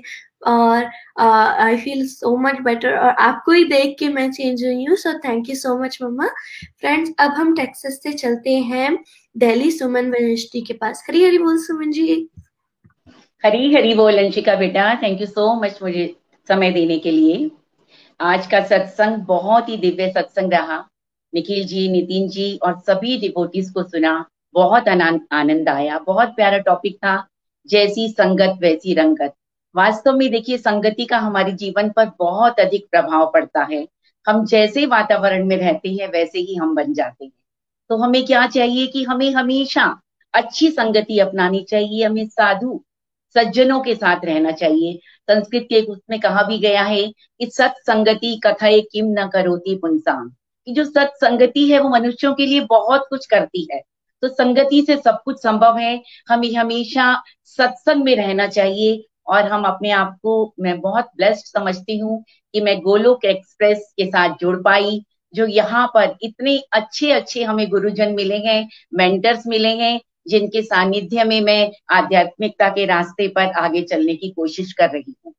और 0.47 0.89
I 1.19 1.77
feel 1.77 2.05
so 2.07 2.35
much 2.37 2.59
better 2.63 2.97
और 2.97 3.09
आपको 3.19 3.51
ही 3.51 3.63
देख 3.65 3.95
के 3.99 4.09
मैं 4.09 4.29
चेंज 4.31 4.63
हुई 4.65 4.85
हूँ। 4.85 4.95
So 4.97 5.13
thank 5.19 5.49
you 5.49 5.55
so 5.55 5.77
much 5.83 5.97
mama 6.03 6.27
friends 6.79 7.11
अब 7.19 7.31
हम 7.37 7.55
टेक्सस 7.55 7.99
से 8.03 8.13
चलते 8.13 8.57
हैं 8.71 8.97
दिल्ली 9.35 9.71
सुमन 9.71 10.11
वनिष्ठी 10.11 10.61
के 10.61 10.73
पास। 10.73 11.03
हरी 11.09 11.23
हरी 11.25 11.37
बोल 11.39 11.57
सुमन 11.63 11.91
जी। 11.91 12.27
हरी 13.43 13.73
हरी 13.73 13.93
बोल 13.93 14.17
अंशिका 14.17 14.53
बेटा 14.55 14.83
थैंक 15.01 15.21
यू 15.21 15.25
सो 15.27 15.53
मच 15.53 15.79
मुझे 15.83 16.05
समय 16.49 16.71
देने 16.71 16.97
के 16.99 17.11
लिए। 17.11 17.49
आज 18.19 18.45
का 18.47 18.59
सत्संग 18.65 19.15
बहुत 19.17 19.69
ही 19.69 19.75
दिव्य 19.77 20.07
सत्संग 20.11 20.53
रहा। 20.53 20.77
निखिल 21.33 21.65
जी, 21.65 21.87
नितिन 21.89 22.29
जी 22.29 22.55
और 22.57 22.77
सभी 22.79 23.17
डिवोटीज 23.17 23.69
को 23.69 23.83
सुना, 23.83 24.13
बहुत 24.53 24.87
आनंद 24.87 25.69
आया। 25.69 25.97
बहुत 25.99 26.29
प्यारा 26.29 26.57
टॉपिक 26.59 26.95
था, 26.95 27.15
जैसी 27.67 28.07
संगत 28.09 28.57
वैसी 28.61 28.93
रंगत। 28.93 29.33
वास्तव 29.75 30.13
में 30.13 30.29
देखिए, 30.31 30.57
संगति 30.57 31.05
का 31.05 31.19
हमारे 31.19 31.51
जीवन 31.53 31.89
पर 31.89 32.11
बहुत 32.19 32.59
अधिक 32.59 32.87
प्रभाव 32.91 33.29
पड़ता 33.33 33.67
है। 33.71 33.87
हम 34.25 34.45
जैसे 34.45 34.85
वातावरण 34.85 35.45
में 35.45 35.57
रहते 35.57 35.89
हैं, 35.89 36.07
वैसे 36.07 36.39
ही 36.39 36.55
हम 36.55 36.73
बन 36.75 36.93
जाते 36.93 37.25
हैं। 37.25 37.31
तो 37.89 37.97
हमें 37.97 38.23
क्या 38.25 38.47
चाहिए 38.47 38.87
कि 38.87 39.03
हमें 39.03 39.29
हमेशा 39.31 39.85
अच्छी 40.33 40.71
संगति 40.71 41.19
अपनानी 41.19 41.63
चाहिए, 41.63 42.03
हमें 42.05 42.27
साधु 42.27 42.81
सज्जनों 43.35 43.79
के 43.81 43.95
साथ 43.95 44.25
रहना 44.25 44.51
चाहिए। 44.51 44.99
संस्कृत 45.29 45.63
के 45.63 45.81
उसमें 45.81 46.19
कहा 46.19 46.43
भी 46.43 46.57
गया 46.57 46.83
है 46.83 47.05
कि 47.07 47.49
सत्संगति 47.51 48.39
कथा 48.45 48.77
किम 48.91 49.05
न 49.19 49.27
करोती 49.27 49.75
पुंसाम। 49.75 50.29
कि 50.67 50.73
जो 50.73 50.83
सत्संगति 50.85 51.67
है 51.69 51.79
वो 51.79 51.89
मनुष्यों 51.89 52.33
के 52.33 52.45
लिए 52.45 52.61
बहुत 52.61 53.05
कुछ 53.09 53.25
करती 53.25 53.67
है। 53.71 53.81
तो 54.23 54.27
संगति 54.27 54.81
से 54.81 54.95
सब 54.97 55.21
कुछ 55.25 55.41
संभव 55.43 55.77
है। 55.77 56.01
हमें 56.29 56.53
हमेशा 56.55 57.23
सत्संग 57.45 58.03
में 58.03 58.15
रहना 58.15 58.47
चाहिए 58.47 59.03
और 59.27 59.47
हम 59.47 59.63
अपने 59.63 59.91
आप 59.91 60.17
को 60.23 60.53
मैं 60.59 60.79
बहुत 60.81 61.09
ब्लेस्ड 61.17 61.45
समझती 61.47 61.97
हूँ 61.97 62.23
कि 62.53 62.61
मैं 62.61 62.79
गोलोक 62.81 63.25
एक्सप्रेस 63.25 63.93
के 63.97 64.05
साथ 64.05 64.35
जुड़ 64.41 64.55
पाई, 64.57 65.03
जो 65.33 65.45
यहाँ 65.45 65.87
पर 65.87 66.15
इतने 66.21 66.57
अच्छे 66.73 67.11
अच्छे 67.11 67.43
हमें 67.43 67.69
गुरुजन 67.69 68.13
मिले 68.13 68.37
हैं 68.37 68.67
मेंटर्स 68.93 69.47
मिले 69.47 69.69
हैं 69.69 69.99
जिनके 70.27 70.61
सानिध्य 70.61 71.23
में 71.23 71.41
मैं 71.41 71.71
आध्यात्मिकता 71.91 72.69
के 72.69 72.85
रास्ते 72.85 73.27
पर 73.27 73.51
आगे 73.51 73.81
चलने 73.81 74.15
की 74.15 74.29
कोशिश 74.29 74.73
कर 74.73 74.89
रही 74.89 75.15
हूँ। 75.25 75.33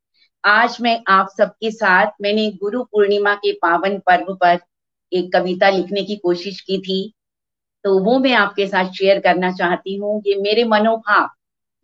आज 0.44 0.76
मैं 0.80 1.02
आप 1.08 1.28
सबके 1.38 1.70
साथ 1.70 2.06
मैंने 2.22 2.50
गुरु 2.50 2.82
पूर्णिमा 2.82 3.34
के 3.34 3.52
पावन 3.52 3.98
पर्व 3.98 4.34
पर 4.34 4.58
एक 5.12 5.32
कविता 5.32 5.70
लिखने 5.70 6.02
की 6.02 6.16
कोशिश 6.16 6.60
की 6.60 6.78
थी। 6.78 7.12
तो 7.84 7.98
वो 7.98 8.18
मैं 8.18 8.32
आपके 8.32 8.66
साथ 8.66 8.90
शेयर 8.90 9.18
करना 9.20 9.50
चाहती 9.52 9.96
हूँ। 9.96 10.22
ये 10.26 10.34
मेरे 10.34 10.64
मनोभाव, 10.64 11.26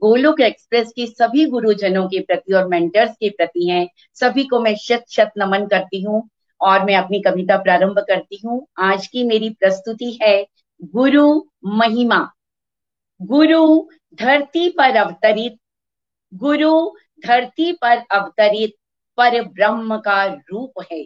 गोलोक 0.03 0.41
एक्सप्रेस 0.41 0.93
के 0.97 1.07
सभी 1.07 1.47
गुरुजनों 1.47 2.07
के 2.09 2.21
प्रति 2.21 2.53
और 2.53 2.69
मेंटर्स 2.69 3.11
के 3.11 3.31
प्रति 3.31 3.69
हैं। 3.69 3.89
सभी 4.15 4.45
को 4.45 4.61
मैं 4.61 4.75
शत 4.77 5.05
शत 5.11 5.33
नमन 5.39 5.67
करती 5.67 6.03
हूँ 6.03 6.29
और 6.61 6.85
मैं 6.85 6.97
अपनी 6.97 7.21
कविता 7.21 7.57
प्रारंभ 7.57 7.99
करती 7.99 8.41
हूँ। 8.47 8.67
आज 8.79 9.07
की 9.07 9.25
मेरी 9.25 9.51
प्रस्तुति 9.51 10.19
है, 10.23 10.47
गुरु 10.85 11.43
महिमा। 11.65 12.31
गुरु 13.23 13.89
धरती 14.15 14.69
पर 14.69 14.97
अवतरित, 14.97 15.59
गुरु 16.35 16.91
धरती 17.27 17.73
पर 17.73 17.97
अवतरित 17.97 18.73
पर 19.17 19.43
ब्रह्म 19.43 19.97
का 19.97 20.25
रूप 20.25 20.73
है। 20.93 21.05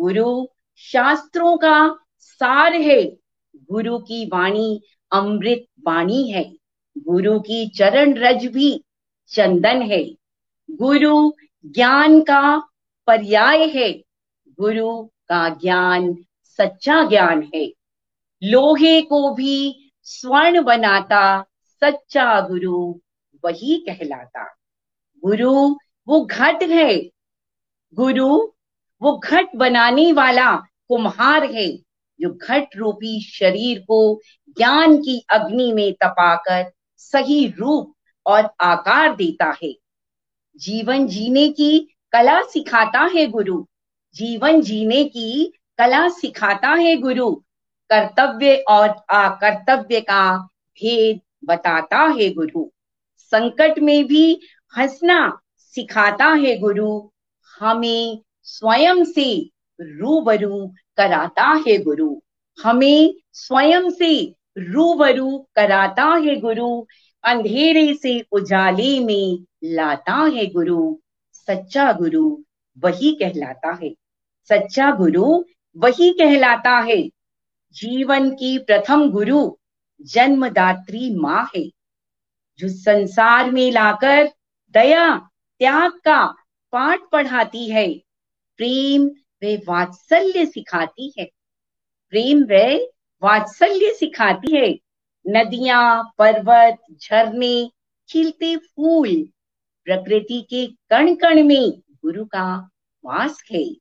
गुरु 0.00 0.46
शास्त्रों 0.76 1.56
का 1.56 1.98
सार 2.18 2.74
है। 2.74 3.16
गुरु 3.56 3.98
की 3.98 4.26
वाणी 4.26 4.82
अमृत 5.12 5.64
वाणी 5.86 6.30
है। 6.30 6.54
गुरु 6.98 7.40
की 7.40 7.68
चरण 7.68 8.14
रज 8.14 8.46
भी 8.46 8.84
चंदन 9.28 9.82
है। 9.82 10.14
गुरु 10.70 11.32
ज्ञान 11.66 12.20
का 12.20 12.68
पर्याय 13.06 13.64
है। 13.64 13.92
गुरु 14.60 15.02
का 15.02 15.48
ज्ञान 15.48 16.24
सच्चा 16.42 17.08
ज्ञान 17.08 17.50
है। 17.54 17.72
लोहे 18.42 19.02
को 19.02 19.34
भी 19.34 19.83
स्वर्ण 20.04 20.62
बनाता 20.62 21.44
सच्चा 21.66 22.40
गुरु 22.40 23.00
वही 23.44 23.86
कहलाता। 23.88 24.44
गुरु 25.24 25.76
वो 26.08 26.20
घट 26.20 26.62
है। 26.62 27.10
गुरु 27.94 28.52
वो 29.02 29.18
घट 29.18 29.48
बनाने 29.56 30.12
वाला 30.12 30.56
कुम्हार 30.56 31.44
है, 31.44 31.76
जो 32.20 32.34
घट 32.34 32.68
रूपी 32.76 33.20
शरीर 33.20 33.80
को 33.80 34.20
ज्ञान 34.48 34.96
की 34.96 35.26
अग्नि 35.30 35.72
में 35.72 35.92
तपाकर 35.92 36.72
सही 36.96 37.54
रूप 37.58 37.96
और 38.26 38.50
आकार 38.60 39.16
देता 39.16 39.54
है। 39.64 39.74
जीवन 40.56 41.06
जीने 41.06 41.48
की 41.48 41.96
कला 42.12 42.42
सिखाता 42.42 43.10
है 43.16 43.26
गुरु। 43.26 43.66
जीवन 44.14 44.60
जीने 44.60 45.04
की 45.04 45.52
कला 45.78 46.08
सिखाता 46.08 46.68
है 46.68 46.96
गुरु। 46.96 47.43
कर्तव्य 47.92 48.56
और 48.68 48.88
अकर्तव्य 49.10 50.00
का 50.00 50.38
भेद 50.74 51.20
बताता 51.44 51.98
है 51.98 52.30
गुरु। 52.30 52.70
संकट 53.18 53.78
में 53.78 54.06
भी 54.06 54.40
हंसना 54.78 55.40
सिखाता 55.56 56.24
है 56.24 56.58
गुरु। 56.58 57.08
हमें 57.60 58.22
स्वयं 58.42 59.04
से 59.04 59.50
रूबरू 59.80 60.66
कराता 60.96 61.62
है 61.68 61.78
गुरु। 61.78 62.20
हमें 62.64 63.14
स्वयं 63.32 63.90
से 63.90 64.34
रूबरू 64.58 65.48
कराता 65.56 66.04
है 66.04 66.36
गुरु। 66.36 66.86
अंधेरे 67.24 67.94
से 67.94 68.24
उजाले 68.32 69.00
में 69.00 69.44
लाता 69.64 70.12
है 70.12 70.46
गुरु। 70.46 70.96
सच्चा 71.32 71.92
गुरु 71.92 72.38
वही 72.78 73.14
कहलाता 73.14 73.78
है। 73.82 73.94
सच्चा 74.48 74.90
गुरु 74.90 75.44
वही 75.76 76.12
कहलाता 76.12 76.78
है। 76.78 77.10
जीवन 77.74 78.30
की 78.30 78.58
प्रथम 78.58 79.10
गुरु 79.10 79.56
जन्मदात्री 80.02 81.14
माँ 81.14 81.50
है। 81.56 81.70
जो 82.58 82.68
संसार 82.68 83.50
में 83.50 83.72
लाकर 83.72 84.30
दया, 84.70 85.30
त्याग 85.58 85.90
का 85.90 86.26
पाठ 86.72 87.00
पढ़ाती 87.12 87.70
है, 87.70 87.94
प्रेम 88.56 89.06
वे 89.42 89.56
वात्सल्य 89.68 90.46
सिखाती 90.46 91.12
है। 91.18 91.24
प्रेम 92.10 92.44
वे 92.44 92.92
वात्सल्य 93.22 93.94
सिखाती 93.94 94.56
है। 94.56 94.78
नदियाँ, 95.28 96.14
पर्वत 96.18 96.78
झरने 97.02 97.70
खिलते 98.08 98.56
फूल, 98.56 99.28
प्रकृति 99.84 100.46
के 100.50 100.66
कण 100.66 101.14
कण 101.14 101.42
में 101.42 101.70
गुरु 101.70 102.24
का 102.24 102.68
वास 103.04 103.42
है। 103.52 103.74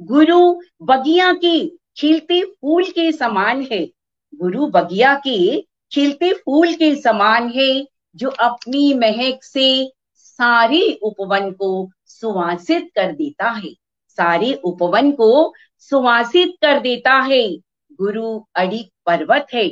गुरु 0.00 0.60
बगिया 0.82 1.32
के 1.32 1.77
खिलते 1.98 2.44
फूल 2.44 2.84
के 2.84 3.12
समान 3.12 3.62
है। 3.72 3.90
गुरु 4.34 4.66
बगिया 4.66 5.14
के 5.14 5.60
खिलते 5.92 6.32
फूल 6.32 6.72
के 6.72 6.94
समान 6.94 7.48
है, 7.48 7.86
जो 8.16 8.30
अपनी 8.30 8.94
महक 8.94 9.44
से 9.44 9.92
सारे 10.14 11.00
उपवन 11.02 11.50
को 11.50 11.90
सुवासित 12.06 12.90
कर 12.94 13.12
देता 13.12 13.50
है। 13.50 13.74
सारे 14.08 14.52
उपवन 14.52 15.12
को 15.12 15.54
सुवासित 15.78 16.52
कर 16.62 16.80
देता 16.80 17.12
है। 17.12 17.56
गुरु 17.92 18.44
अड़िक 18.54 18.90
पर्वत 19.06 19.46
है, 19.54 19.68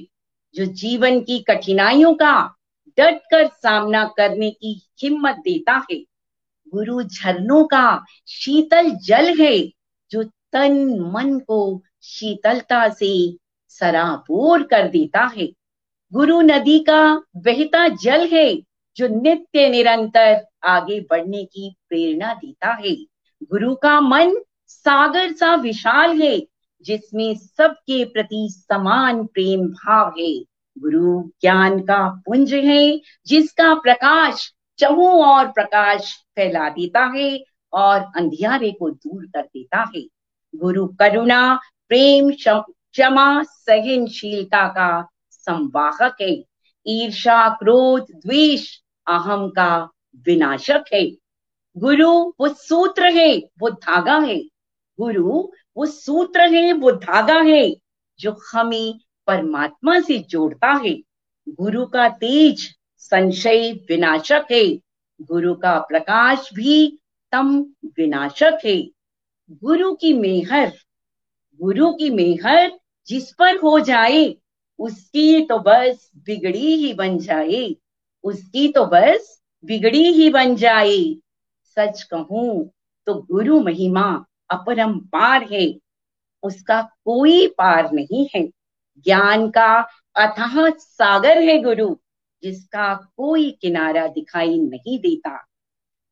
जो 0.55 0.65
जीवन 0.65 1.21
की 1.21 1.39
कठिनाइयों 1.39 2.15
का 2.15 2.57
डट 2.99 3.21
कर 3.31 3.47
सामना 3.47 4.05
करने 4.05 4.51
की 4.51 4.87
हिम्मत 5.03 5.35
देता 5.35 5.87
है। 5.91 5.99
गुरु 6.75 7.03
झरनों 7.03 7.65
का 7.65 8.05
शीतल 8.27 8.91
जल 8.91 9.43
है, 9.43 9.73
जो 10.11 10.23
तन 10.23 11.01
मन 11.15 11.39
को 11.39 11.83
शीतलता 12.07 12.89
से 12.89 13.37
सराबोर 13.69 14.63
कर 14.63 14.89
देता 14.89 15.33
है। 15.37 15.49
गुरु 16.13 16.41
नदी 16.41 16.79
का 16.79 17.23
बहता 17.37 17.89
जल 17.89 18.27
है, 18.27 18.63
जो 18.97 19.09
नित्य 19.09 19.69
निरंतर 19.69 20.47
आगे 20.65 21.01
बढ़ने 21.01 21.45
की 21.45 21.77
प्रेरणा 21.89 22.35
देता 22.35 22.73
है। 22.73 22.97
गुरु 23.43 23.75
का 23.75 24.01
मन 24.01 24.37
सागर 24.67 25.33
सा 25.33 25.55
विशाल 25.55 26.23
है, 26.23 26.43
जिसमें 26.85 27.35
सबके 27.35 28.05
प्रति 28.05 28.49
समान 28.51 29.27
प्रेम 29.27 29.67
भाव 29.69 30.15
है। 30.21 30.41
गुरु 30.79 31.23
ज्ञान 31.41 31.81
का 31.81 32.09
पुंज 32.09 32.55
है, 32.55 33.01
जिसका 33.27 33.75
प्रकाश 33.75 34.53
चहु 34.79 35.07
और 35.07 35.47
प्रकाश 35.47 36.25
फैला 36.37 36.69
देता 36.69 37.13
है 37.17 37.45
और 37.73 38.01
अंधियारे 38.17 38.71
को 38.71 38.91
दूर 38.91 39.27
कर 39.27 39.43
देता 39.43 39.91
है। 39.97 40.03
गुरु 40.57 40.87
करुणा 40.87 41.61
प्रेम 41.89 42.31
क्षमा 42.31 43.43
सहनशीलता 43.43 44.69
का 44.69 45.09
संवाहक 45.31 46.17
है। 46.21 46.45
ईर्षा 46.87 47.49
क्रोध, 47.49 48.07
द्वेष, 48.11 48.79
अहम 49.09 49.51
का 49.51 49.91
विनाशक 50.17 50.85
है। 50.93 51.11
गुरु, 51.79 52.33
वो 52.41 52.49
सूत्र 52.49 53.05
है, 53.05 53.39
वो 53.59 53.71
धागा 53.71 54.19
है। 54.19 54.43
गुरु, 55.01 55.49
वो 55.77 55.87
सूत्र 55.87 56.41
है, 56.41 56.73
वो 56.73 56.93
धागा 56.93 57.41
है, 57.41 57.77
जो 58.19 58.41
हमें 58.53 59.01
परमात्मा 59.27 60.01
से 60.01 60.19
जोड़ता 60.19 60.73
है। 60.87 61.03
गुरु 61.49 61.87
का 61.87 62.09
तेज 62.09 62.75
संशय 62.99 63.73
विनाशक 63.73 64.47
है। 64.53 64.79
गुरु 65.23 65.55
का 65.55 65.79
प्रकाश 65.79 66.51
भी 66.55 66.99
तम 67.33 67.67
विनाशक 67.85 68.59
है। 68.65 68.91
गुरु 69.51 69.95
की 69.95 70.13
मेहर 70.13 70.73
गुरु 71.61 71.93
की 71.93 72.11
मेहर 72.11 72.71
जिस 73.09 73.33
पर 73.33 73.57
हो 73.57 73.79
जाए, 73.81 74.37
उसकी 74.79 75.45
तो 75.47 75.59
बस 75.59 76.11
बिगड़ी 76.17 76.75
ही 76.77 76.93
बन 76.95 77.19
जाए, 77.19 77.77
उसकी 78.25 78.69
तो 78.69 78.85
बस 78.87 79.43
बिगड़ी 79.65 80.07
ही 80.13 80.31
बन 80.31 80.57
जाए। 80.57 81.17
सच 81.77 82.03
कहूँ 82.03 82.71
तो 83.07 83.15
गुरु 83.15 83.61
महिमा 83.61 84.25
अपरंपार 84.51 85.43
है, 85.53 85.75
उसका 86.43 86.83
कोई 86.83 87.47
पार 87.47 87.93
नहीं 87.93 88.27
है। 88.35 88.47
ज्ञान 89.05 89.49
का 89.51 89.73
अथाह 90.17 90.69
सागर 90.71 91.43
है 91.43 91.59
गुरु, 91.63 91.97
जिसका 92.43 92.95
कोई 93.17 93.51
किनारा 93.51 94.07
दिखाई 94.07 94.59
नहीं 94.59 94.99
देता। 94.99 95.47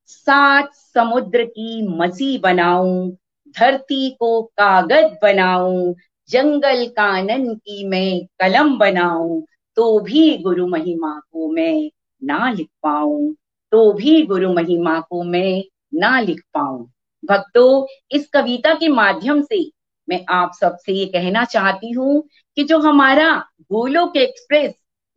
सात 0.07 0.75
समुद्र 0.75 1.45
की 1.45 1.87
मसी 1.89 2.39
बनाऊँ 2.39 3.17
धरती 3.57 4.11
को 4.11 4.43
कागज़ 4.59 5.13
बनाऊँ, 5.23 5.95
जंगल 6.31 6.87
कानन 6.89 7.55
की 7.55 7.87
मैं 7.89 8.27
कलम 8.41 8.77
बनाऊँ 8.79 9.43
तो 9.77 9.99
भी 10.01 10.37
गुरु 10.39 10.67
महिमा 10.67 11.19
को 11.33 11.51
मैं 11.53 11.91
ना 12.23 12.51
लिख 12.51 12.69
पाऊँ 12.83 13.35
तो 13.73 13.93
भी 13.93 14.23
गुरु 14.27 14.53
महिमा 14.53 14.99
को 15.01 15.23
मैं 15.25 15.63
ना 15.95 16.21
लिख 16.21 16.41
पाऊँ। 16.55 16.87
भक्तों, 17.23 17.87
इस 18.13 18.29
कविता 18.29 18.75
के 18.75 18.89
माध्यम 18.89 19.41
से 19.43 19.65
मैं 20.09 20.25
आप 20.31 20.53
सबसे 20.61 20.93
ये 20.93 21.07
कहना 21.07 21.45
चाहती 21.45 21.91
हूँ 21.93 22.23
कि 22.57 22.65
जो 22.65 22.79
हमारा 22.79 23.29
गोलोक 23.73 24.17
एक्सप्रेस 24.17 24.75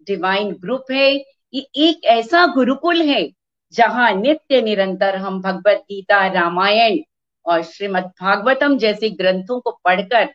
डिवाइन 0.07 0.51
ग्रुप 0.51 0.91
है, 0.91 1.13
ये 1.53 1.61
एक 1.77 2.05
ऐसा 2.05 2.45
गुरुकुल 2.47 3.01
है, 3.01 3.29
जहाँ 3.73 4.13
नित्य 4.13 4.61
निरंतर 4.61 5.15
हम 5.15 5.41
भगवत 5.41 5.83
गीता 5.89 6.25
रामायण 6.33 6.97
और 7.47 7.61
श्रीमद् 7.63 8.05
भागवतम 8.21 8.77
जैसे 8.77 9.09
ग्रंथों 9.09 9.59
को 9.59 9.71
पढ़कर 9.85 10.25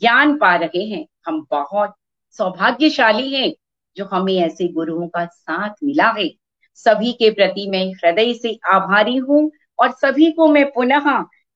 ज्ञान 0.00 0.36
पा 0.38 0.54
रहे 0.56 0.84
हैं। 0.84 1.06
हम 1.26 1.46
बहुत 1.50 1.94
सौभाग्यशाली 2.38 3.34
हैं 3.34 3.52
जो 3.96 4.04
हमें 4.04 4.36
ऐसे 4.36 4.68
गुरुओं 4.68 5.08
का 5.08 5.24
साथ 5.26 5.74
मिला 5.84 6.08
है। 6.18 6.28
सभी 6.74 7.12
के 7.12 7.30
प्रति 7.30 7.66
मैं 7.70 7.84
हृदय 7.94 8.32
से 8.34 8.58
आभारी 8.72 9.16
हूँ 9.16 9.50
और 9.78 9.90
सभी 9.92 10.30
को 10.32 10.48
मैं 10.48 10.64
पुनः 10.72 11.10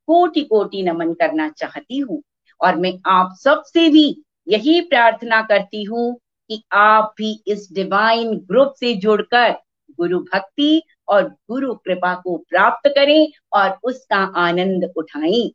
कोटि 0.08 0.42
कोटि 0.42 0.82
नमन 0.82 1.12
करना 1.14 1.48
चाहती 1.48 1.98
हूँ। 1.98 2.22
और 2.60 2.76
मैं 2.76 2.92
आप 3.06 3.36
सबसे 3.40 3.88
भी 3.88 4.22
यही 4.48 4.80
प्रार्थना 4.80 5.40
करती 5.42 5.82
हूँ 5.84 6.14
कि 6.50 6.62
आप 6.72 7.14
भी 7.18 7.32
इस 7.46 7.68
डिवाइन 7.72 8.34
ग्रुप 8.36 8.74
से 8.80 8.94
जुड़कर 8.94 9.50
गुरु 10.00 10.18
भक्ति 10.18 10.82
और 11.08 11.22
गुरु 11.28 11.74
कृपा 11.74 12.14
को 12.14 12.36
प्राप्त 12.48 12.88
करें 12.88 13.32
और 13.52 13.78
उसका 13.84 14.18
आनंद 14.36 14.92
उठाएँ। 14.96 15.50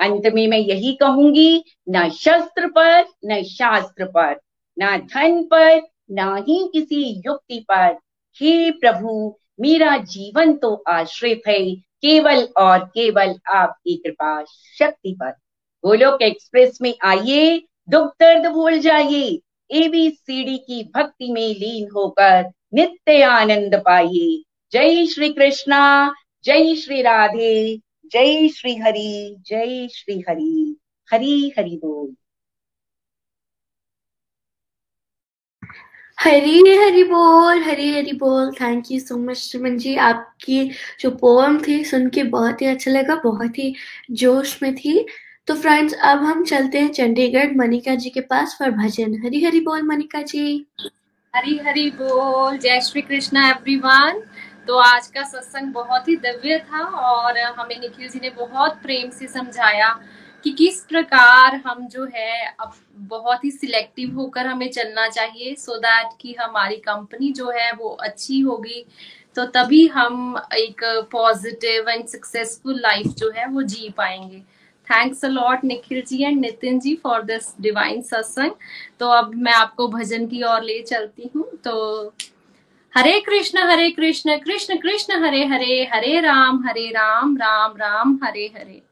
अंत 0.00 0.22
में 0.34 0.48
मैं 0.48 0.58
यही 0.58 0.92
कहूँगी, 0.92 1.64
न 1.88 2.08
शस्त्र 2.10 2.66
पर, 2.66 3.04
न 3.24 3.42
शास्त्र 3.42 4.04
पर, 4.04 4.36
न 4.78 4.96
धन 5.14 5.42
पर, 5.42 5.80
न 6.10 6.44
ही 6.48 6.70
किसी 6.72 7.22
युक्ति 7.26 7.58
पर। 7.68 7.96
हे 8.36 8.70
प्रभु, 8.70 9.38
मेरा 9.60 9.96
जीवन 9.96 10.54
तो 10.56 10.84
आश्रित 10.88 11.42
है, 11.48 11.74
केवल 11.74 12.48
और 12.56 12.78
केवल 12.78 13.34
आपकी 13.54 13.96
कृपा 13.96 14.44
शक्ति 14.78 15.16
पर। 15.20 15.30
गोलोक 15.84 16.22
एक्सप्रेस 16.22 16.78
में 16.82 16.94
आइए, 17.04 17.62
दुख 17.90 18.08
दर्द 18.20 18.46
भूल 18.52 18.78
जाइए 18.78 19.40
एबीसीडी 19.70 20.56
की 20.58 20.82
भक्ति 20.96 21.32
में 21.32 21.48
लीन 21.54 21.88
होकर 21.96 22.52
नित्य 22.74 23.22
आनंद 23.22 23.82
जय 24.72 25.06
श्री 25.06 25.28
कृष्णा 25.28 26.14
जय 26.44 26.74
श्री 26.74 27.02
राधे 27.02 27.76
जय 28.12 28.48
श्री 28.48 28.76
हरि 28.76 29.36
जय 29.46 29.88
श्री 29.88 30.24
हरि 30.28 30.76
हरि 31.12 31.52
हरि 31.58 31.80
बोल। 31.84 32.14
हरी 36.20 36.76
हरी 36.76 37.04
बोल, 37.04 37.62
हरी 37.62 37.90
हरी 37.90 38.12
बोल। 38.12 38.52
Thank 38.52 38.84
you 38.90 39.00
so 39.00 39.16
much 39.16 39.36
Suman 39.36 39.78
ji. 39.78 39.96
आपकी 39.96 40.70
जो 41.00 41.10
पोएम 41.10 41.62
थी, 41.68 41.84
सुन 41.84 42.08
के 42.08 42.22
बहुत 42.22 42.62
ही 42.62 42.66
अच्छा 42.66 42.90
लगा, 42.90 43.14
बहुत 43.14 43.58
ही 43.58 43.74
जोश 44.10 44.62
में 44.62 44.74
थी। 44.74 45.06
तो 45.46 45.54
फ्रेंड्स 45.54 45.94
अब 45.94 46.18
हम 46.18 46.44
चलते 46.44 46.78
हैं 46.78 46.88
चंडीगढ़ 46.88 47.56
मनिका 47.56 47.94
जी 47.94 48.10
के 48.10 48.20
पास 48.20 48.56
फॉर 48.58 48.70
भजन। 48.70 49.22
हरी 49.24 49.44
हरी 49.44 49.60
बोल, 49.60 49.82
मनिका 49.82 50.22
जी। 50.22 50.66
हरी 51.34 51.56
हरी 51.58 51.90
बोल। 51.90 52.56
जय 52.58 52.80
श्री 52.80 53.00
कृष्णा 53.02 53.48
एवरीवन 53.48 54.20
तो 54.68 54.78
आज 54.78 55.06
का 55.06 55.22
सत्संग 55.22 55.72
बहुत 55.72 56.08
ही 56.08 56.14
दिव्य 56.16 56.58
था 56.58 56.82
और 57.00 57.38
हमें 57.38 57.78
निखिल 57.80 58.08
जी 58.08 58.20
ने 58.22 58.30
बहुत 58.30 58.78
प्रेम 58.82 59.10
से 59.10 59.26
समझाया 59.26 59.88
कि 60.44 60.50
किस 60.50 60.80
प्रकार 60.80 61.56
हम 61.66 61.86
जो 61.88 62.08
है 62.14 62.54
अब 62.60 62.72
बहुत 63.10 63.44
ही 63.44 63.50
सिलेक्टिव 63.50 64.16
होकर 64.16 64.46
हमें 64.46 64.68
चलना 64.70 65.08
चाहिए 65.08 65.54
सो 65.54 65.72
so 65.72 65.78
दैट 65.78 66.12
कि 66.20 66.34
हमारी 66.34 66.76
कंपनी 66.76 67.32
जो 67.32 67.50
है 67.50 67.72
वो 67.72 67.88
अच्छी 67.88 68.40
होगी। 68.40 68.84
तो 69.36 69.44
तभी 69.46 69.86
हम 69.86 70.36
एक 70.54 70.84
पॉजिटिव 71.12 71.88
एंड 71.88 72.06
सक्सेसफुल 72.06 72.80
लाइफ 72.80 73.06
जो 73.06 73.30
है 73.36 73.48
वो 73.48 73.62
जी 73.62 73.94
पाएँगे। 73.96 74.42
Thanks 74.90 75.24
a 75.24 75.28
lot 75.28 75.64
Nikhil 75.64 76.02
ji 76.08 76.22
and 76.24 76.40
Nitin 76.40 76.78
ji 76.80 76.94
for 76.94 77.22
this 77.22 77.54
divine 77.60 78.02
satsang 78.02 78.52
तो 79.00 79.08
अब 79.08 79.34
मैं 79.34 79.52
आपको 79.52 79.88
भजन 79.88 80.26
की 80.26 80.42
ओर 80.42 80.62
ले 80.62 80.80
चलती 80.82 81.30
हूँ। 81.36 81.44
तो 81.64 82.14
हरे 82.94 83.20
कृष्ण 83.20 83.58
हरे 83.58 83.90
कृष्ण 83.90 84.36
कृष्ण 84.36 84.76
कृष्ण, 84.76 85.22
हरे 85.24 85.44
हरे 85.44 85.88
हरे 85.92 86.20
राम 86.20 86.62
हरे 86.66 86.88
राम 86.90 87.36
राम 87.36 87.76
राम, 87.76 88.18
हरे 88.24 88.46
हरे। 88.56 88.82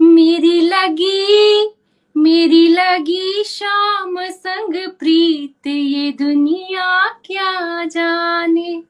मेरी 0.00 0.60
लगी 0.60 1.68
मेरी 2.16 2.68
लगी 2.68 3.44
शाम 3.44 4.16
संग 4.20 4.74
प्रीत, 4.98 5.66
ये 5.66 6.10
दुनिया 6.12 7.08
क्या 7.24 7.84
जाने? 7.84 8.82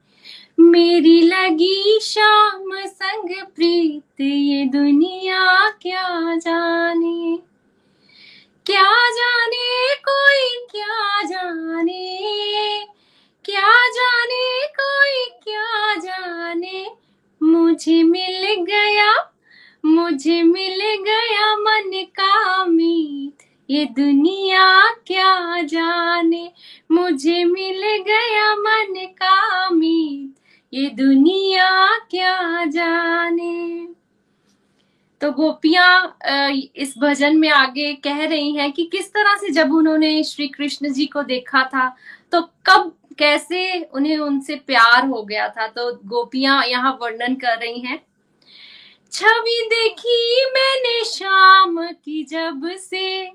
मेरी 0.61 1.21
लगी 1.21 2.01
शाम 2.03 2.87
संग 2.87 3.29
प्रीत, 3.57 4.21
ये 4.21 4.65
दुनिया 4.65 5.71
क्या 5.71 6.35
जाने? 6.37 7.39
क्या 8.67 9.09
जाने, 9.09 9.95
कोई 9.95 10.67
क्या 10.71 11.23
जाने? 11.23 12.85
क्या 13.45 13.89
जाने, 13.89 14.67
कोई 14.67 15.25
क्या 15.25 15.95
जाने? 15.95 16.87
मुझे 17.43 18.03
मिल 18.03 18.65
गया, 18.65 19.33
मुझे 19.85 20.43
मिल 20.43 20.81
गया 21.05 21.57
मन 21.57 21.91
का 21.95 22.65
मीत, 22.65 23.47
ये 23.71 23.85
दुनिया 23.85 24.89
क्या 25.07 25.63
जाने? 25.63 26.53
मुझे 26.93 27.45
मिल 27.45 27.83
गया 27.83 28.55
मन 28.55 28.95
का 28.95 29.71
मीत 29.71 30.40
ये 30.73 30.89
दुनिया 30.91 31.71
क्या 32.11 32.65
जाने? 32.65 33.87
तो 35.21 35.31
गोपियाँ 35.33 36.19
इस 36.77 36.95
भजन 36.99 37.37
में 37.39 37.49
आगे 37.51 37.93
कह 38.05 38.25
रही 38.25 38.55
हैं 38.57 38.71
कि 38.73 38.85
किस 38.93 39.09
तरह 39.13 39.37
से 39.37 39.51
जब 39.53 39.73
उन्होंने 39.75 40.23
श्री 40.25 40.47
कृष्ण 40.49 40.93
जी 40.93 41.07
को 41.07 41.23
देखा 41.23 41.63
था 41.65 41.89
तो 42.33 42.41
कब, 42.67 42.93
कैसे 43.19 43.83
उन्हें 43.85 44.17
उनसे 44.19 44.55
प्यार 44.57 45.07
हो 45.07 45.23
गया 45.23 45.49
था? 45.49 45.67
तो 45.67 45.93
गोपियाँ 46.05 46.65
यहाँ 46.67 46.97
वर्णन 47.03 47.35
कर 47.35 47.59
रही 47.59 47.81
हैं। 47.81 48.01
छवि 49.13 49.61
देखी 49.71 50.45
मैंने 50.51 51.05
शाम 51.05 51.83
की 51.95 52.23
जब 52.25 52.69
से, 52.79 53.27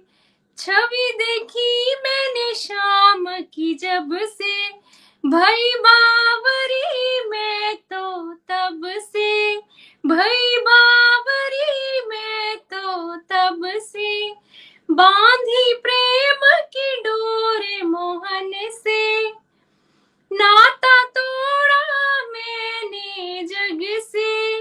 छवि 0.58 1.12
देखी 1.18 1.96
मैंने 2.04 2.54
शाम 2.56 3.26
की 3.54 3.74
जब 3.74 4.18
से 4.24 4.86
भई 5.26 5.74
बावरी 5.80 7.30
में 7.30 7.76
तो 7.76 8.34
तब 8.34 8.82
से, 8.98 9.58
भई 10.06 10.58
बावरी 10.58 12.02
में 12.08 12.58
तो 12.58 13.16
तब 13.16 13.62
से, 13.76 14.32
बांधी 14.92 15.74
प्रेम 15.74 16.40
की 16.44 17.02
डोरे 17.02 17.82
मोहन 17.82 18.52
से। 18.72 19.30
नाता 20.32 21.04
तोड़ा 21.04 22.24
मैंने 22.24 23.44
जग 23.44 24.02
से, 24.02 24.54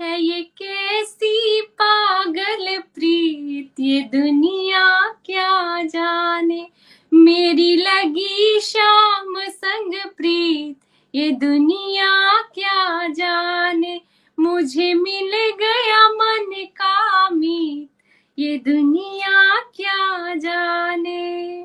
है 0.00 0.20
ये 0.20 0.42
कैसी 0.42 1.60
पागल 1.60 2.78
प्रीत, 2.78 3.80
ये 3.80 4.00
दुनिया 4.00 5.14
क्या 5.26 5.82
जाने? 5.82 6.68
मेरी 7.16 7.76
लगी 7.76 8.60
शाम 8.60 9.40
संग 9.48 9.94
प्रीत, 10.16 10.76
ये 11.14 11.30
दुनिया 11.30 12.42
क्या 12.42 13.08
जाने? 13.08 14.00
मुझे 14.38 14.94
मिल 14.94 15.30
गया 15.60 16.08
मन 16.08 16.52
का 16.54 17.30
मीत, 17.30 17.90
ये 18.38 18.58
दुनिया 18.58 19.60
क्या 19.60 20.34
जाने? 20.34 21.58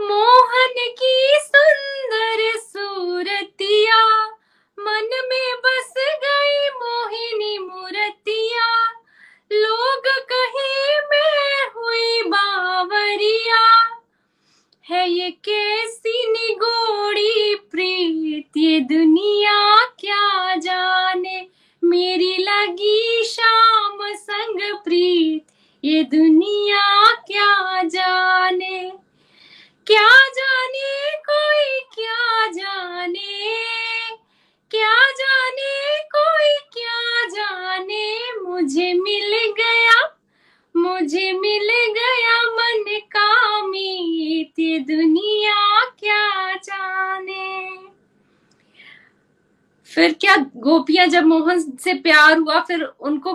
मोहन 0.00 0.74
की 0.78 1.38
सुंदर 1.40 2.58
सूरतिया, 2.58 4.26
मन 4.80 5.10
में 5.30 5.54
बस 5.56 5.94
गई 5.98 6.68
मोहिनी 6.68 7.03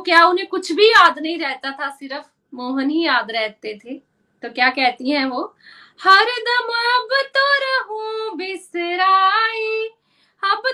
क्या 0.01 0.23
उन्हें 0.25 0.47
कुछ 0.47 0.71
भी 0.71 0.89
याद 0.89 1.19
नहीं 1.19 1.37
रहता 1.39 1.71
था, 1.71 1.89
सिर्फ़ 1.89 2.25
मोहन 2.53 2.89
ही 2.89 3.05
याद 3.05 3.31
रहते 3.31 3.77
थे। 3.85 3.93
तो 4.43 4.49
क्या 4.49 4.69
कहती 4.69 5.11
हैं 5.11 5.25
वो? 5.25 5.41
हर 5.99 6.25
दम 6.41 6.69
अब 6.89 7.09
तो 7.35 7.45
रहूँ 7.59 8.35
बिसराई, 8.37 9.89
अब 10.43 10.67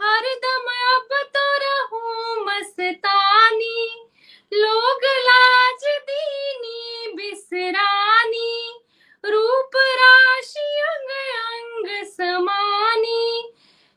हर 0.00 0.28
दम 0.44 0.68
अब 0.94 1.08
तो 1.34 1.46
रहूँ 1.62 2.44
मस्तानी, 2.46 3.88
लोग 4.52 5.04
लाज 5.18 5.84
दीनी 6.08 7.12
बिसरानी, 7.16 8.72
रूप 9.24 9.76
राशि 9.76 10.68
अंग 10.82 11.10
अंग 11.36 12.04
समानी, 12.06 13.52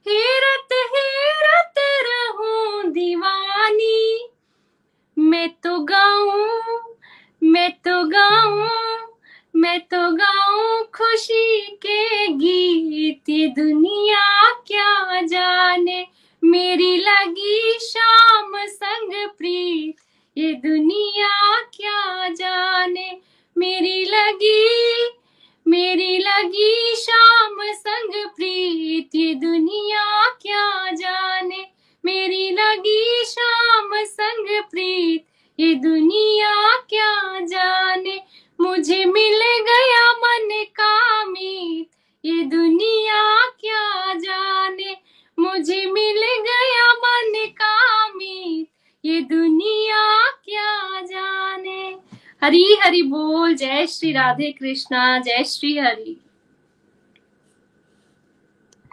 हेरत 0.06 0.74
हेरत 0.92 1.80
रहूँ 2.06 2.92
दीवानी। 2.92 4.30
मैं 5.24 5.50
तो 5.50 5.80
गाऊं, 5.80 6.96
मैं 7.44 7.72
तो 7.72 8.04
गाऊं, 8.04 8.68
मैं 9.56 9.80
तो 9.82 10.00
गाऊं 10.12 10.84
खुशी 10.84 11.62
के 11.76 12.28
गीत। 12.28 13.30
ये 13.30 13.48
दुनिया 13.48 14.52
क्या 14.68 15.22
जाने, 15.22 16.08
मेरी 16.44 16.98
लगी 16.98 17.80
शाम 17.80 18.52
संग 18.66 19.14
प्रीत। 19.38 19.96
ये 20.38 20.54
दुनिया 20.54 21.62
क्या 21.74 22.28
जाने, 22.30 23.18
मेरी 23.58 24.04
लगी 24.06 25.10
मेरी 25.68 26.18
लगी 26.18 26.96
शाम 26.96 27.58
संग 27.74 28.26
प्रीत। 28.36 29.16
ये 29.16 29.34
दुनिया 29.36 30.30
क्या 30.42 30.92
जाने 30.92 31.73
मेरी 32.06 32.52
लगी 32.52 33.24
शाम 33.26 33.92
संग 34.04 34.64
प्रीत, 34.72 35.26
ये 35.60 35.76
दुनिया 35.76 36.78
क्या 36.78 37.40
जाने? 37.40 38.22
मुझे 38.62 39.06
मिल 39.06 39.42
गया 39.42 40.12
मन 40.12 40.64
का 40.64 41.26
मीत, 41.26 41.90
ये 42.26 42.44
दुनिया 42.44 43.46
क्या 43.48 44.14
जाने? 44.14 44.98
मुझे 45.40 45.86
मिल 45.86 46.22
गया 46.24 46.94
मन 46.94 47.46
का 47.46 48.08
मीत, 48.08 48.68
ये 49.06 49.22
दुनिया 49.22 50.32
क्या 50.32 51.02
जाने? 51.02 51.96
हरी 52.44 52.78
हरि 52.84 53.02
बोल, 53.02 53.54
जय 53.54 53.88
श्री 53.88 54.12
राधे 54.12 54.52
कृष्णा, 54.52 55.20
जय 55.20 55.44
श्री 55.44 55.78
हरि। 55.78 56.23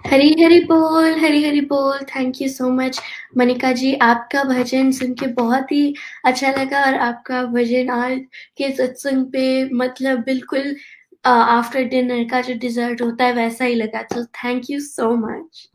हरी 0.06 0.30
हरी 0.42 0.60
बोल, 0.60 1.10
हरी 1.20 1.42
हरी 1.44 1.60
बोल। 1.62 1.98
Thank 2.06 2.40
you 2.42 2.48
so 2.48 2.68
much 2.72 3.00
Manika 3.36 3.72
ji. 3.72 3.92
आपका 4.02 4.42
भजन 4.44 4.90
सुन 4.92 5.12
के 5.14 5.26
बहुत 5.34 5.72
ही 5.72 5.94
अच्छा 6.24 6.50
लगा 6.50 6.84
और 6.86 6.94
आपका 7.00 7.42
भजन 7.52 7.90
आज 7.92 8.18
के 8.58 8.70
सत्संग 8.76 9.24
पे 9.32 9.42
मतलब 9.74 10.18
बिल्कुल 10.24 10.74
आफ्टर 11.24 11.84
डिनर 11.84 12.24
का 12.30 12.40
जो 12.40 12.54
डिजर्ट 12.60 13.02
होता 13.02 13.24
है 13.24 13.32
वैसा 13.34 13.64
ही 13.64 13.74
लगा। 13.74 14.02
तो 14.04 14.24
थैंक 14.24 14.70
यू 14.70 14.80
सो 14.80 15.14
मच 15.16 15.68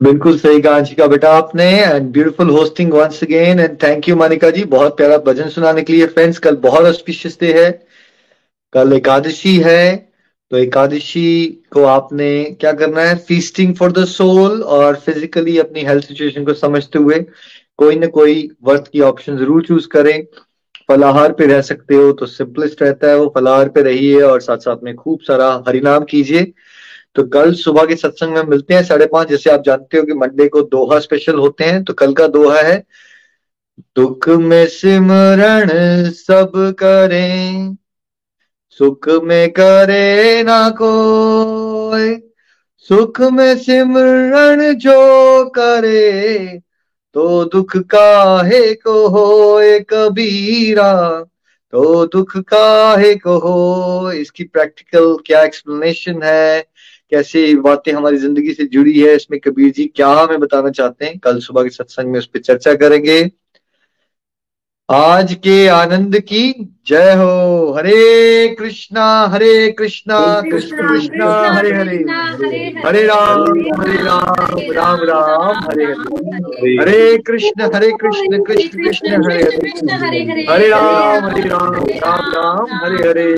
बिल्कुल 0.00 0.38
सही 0.38 0.60
कहा 0.60 0.76
अंशिका 0.76 1.06
बेटा 1.06 1.32
आपने 1.36 1.64
and 1.80 2.10
beautiful 2.12 2.50
hosting 2.50 2.92
once 2.92 3.22
again 3.24 3.60
and 3.60 3.76
thank 3.82 4.08
you 4.08 4.16
Manika 4.16 4.50
ji, 4.50 4.64
बहुत 4.66 4.96
प्यारा 4.96 5.18
भजन 5.26 5.48
सुनाने 5.48 5.82
के 5.82 5.92
लिए। 5.92 6.06
फ्रेंड्स 6.08 6.38
कल 6.38 6.56
बहुत 6.58 6.86
ऑस्पिशियस 6.86 7.38
डे 7.40 7.52
है। 7.54 7.70
कल 8.72 8.92
एकादशी 8.92 9.56
है। 9.58 10.09
तो 10.50 10.56
एकादशी 10.56 11.46
को 11.72 11.84
आपने 11.86 12.30
क्या 12.60 12.72
करना 12.72 13.00
है? 13.00 13.16
फीस्टिंग 13.18 13.74
फॉर 13.76 13.92
द 13.92 14.04
सोल 14.06 14.62
और 14.62 14.96
फिजिकली 14.96 15.58
अपनी 15.58 15.80
हेल्थ 15.84 16.04
सिचुएशन 16.04 16.44
को 16.44 16.54
समझते 16.56 16.98
हुए 16.98 17.18
कोई 17.78 17.96
ना 17.96 18.06
कोई 18.08 18.48
वर्थ 18.64 18.88
की 18.92 19.00
ऑप्शन 19.02 19.36
ज़रूर 19.38 19.62
चूज़ 19.66 19.86
करें। 19.88 20.22
फलाहार 20.88 21.32
पे 21.32 21.46
रह 21.46 21.60
सकते 21.62 21.94
हो 21.94 22.10
तो 22.12 22.26
सिंपलेस्ट 22.26 22.82
रहता 22.82 23.08
है 23.08 23.16
वो 23.18 23.32
फलाहार 23.34 23.68
पे 23.68 23.82
रहिए 23.82 24.20
और 24.22 24.40
साथ 24.40 24.58
साथ 24.58 24.82
में 24.84 24.94
खूब 24.96 25.20
सारा 25.22 25.52
हरिनाम 25.68 26.04
कीजिए। 26.04 26.52
तो 27.16 27.22
कल 27.28 27.52
सुबह 27.54 27.84
के 27.84 27.96
सत्संग 27.96 28.34
में 28.34 28.42
मिलते 28.44 28.74
हैं 28.74 28.82
साढ़े 28.84 29.06
पाँच, 29.06 29.28
जैसे 29.28 29.50
आप 29.50 29.62
जानते 29.66 29.98
हो 29.98 30.04
कि 30.04 30.14
मंडे 30.14 30.48
को 30.48 30.62
दोहा 30.64 30.98
स्पेशल 31.00 31.34
होते 31.36 31.64
हैं 31.64 31.82
तो 31.84 31.92
कल 31.94 32.12
का 32.14 32.26
दोहा 32.28 32.60
है, 32.60 32.84
दुख 33.96 34.28
में 34.30 34.66
सिमरण 34.68 35.68
सब 36.10 36.52
करें। 36.78 37.76
सुख 38.80 39.08
में 39.24 39.50
करे 39.50 40.42
ना 40.42 40.68
कोई, 40.70 42.14
सुख 42.78 43.20
में 43.20 43.56
सिमरण 43.56 44.72
जो 44.74 45.44
करे 45.50 46.60
तो 47.14 47.44
दुख 47.44 47.76
काहे 47.76 48.74
को 48.74 49.06
होए 49.08 49.78
कबीरा 49.80 50.92
तो 51.72 52.06
दुख 52.06 52.36
काहे 52.38 53.14
को 53.14 53.38
हो 53.38 54.12
इसकी 54.12 54.44
प्रैक्टिकल 54.44 55.16
क्या 55.26 55.42
एक्सप्लेनेशन 55.42 56.22
है? 56.22 56.60
कैसे 57.10 57.54
बातें 57.54 57.92
हमारी 57.92 58.16
ज़िंदगी 58.16 58.52
से 58.52 58.64
जुड़ी 58.64 58.98
है? 59.00 59.14
इसमें 59.16 59.40
कबीर 59.40 59.72
जी, 59.72 59.84
क्या 59.96 60.08
हमें 60.08 60.40
बताना 60.40 60.70
चाहते 60.70 61.04
हैं? 61.04 61.18
कल 61.18 61.38
सुबह 61.38 61.62
के 61.62 61.70
सत्संग 61.70 62.12
में 62.12 62.18
उस 62.18 62.26
पर 62.26 62.40
चर्चा 62.40 62.74
करेंगे। 62.74 63.22
आज 64.92 65.34
के 65.34 65.66
आनंद 65.66 66.18
की 66.18 66.74
जय 66.86 67.12
हो। 67.14 67.72
हरे 67.72 68.48
कृष्णा 68.58 69.04
हरे 69.26 69.70
कृष्णा 69.70 70.18
कृष्ण 70.40 70.88
कृष्णा 70.88 71.28
हरे 71.50 71.70
हरे। 71.70 71.96
हरे 72.86 73.02
राम 73.06 73.42
हरे 73.80 74.02
राम 74.02 74.58
राम 74.72 74.98
राम 75.02 75.56
हरे 75.56 75.84
हरे। 75.84 76.76
हरे 76.76 77.18
कृष्ण 77.18 77.70
हरे 77.74 77.90
कृष्ण 77.90 78.42
कृष्ण 78.44 78.84
कृष्ण 78.84 79.22
हरे 79.24 79.44
हरे। 80.24 80.46
हरे 80.50 80.68
राम 80.68 81.24
हरे 81.24 81.48
राम 81.48 81.74
राम 81.74 82.32
राम 82.36 82.76
हरे 82.84 83.08
हरे। 83.08 83.34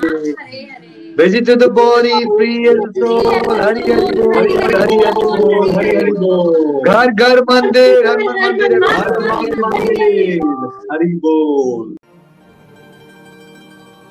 Visit 1.15 1.45
to 1.45 1.55
the 1.55 1.69
body, 1.69 2.25
free 2.27 2.67
and 2.67 2.95
soul. 2.95 3.23
Hari 3.23 3.81
Hari 3.83 4.11
Bol, 4.13 4.47
Hari 4.65 4.95
Hari 4.97 5.25
Bol, 5.31 5.71
Hari 5.71 5.91
Hari 5.95 6.13
Bol. 6.13 6.47
घर 6.83 7.11
घर 7.13 7.41
मंदिर, 7.49 8.07
हर 8.07 8.23
मंदिर, 8.23 8.73
हर 8.85 9.19
मंदिर, 9.59 10.39
हरि 10.91 11.09
बोल. 11.25 11.95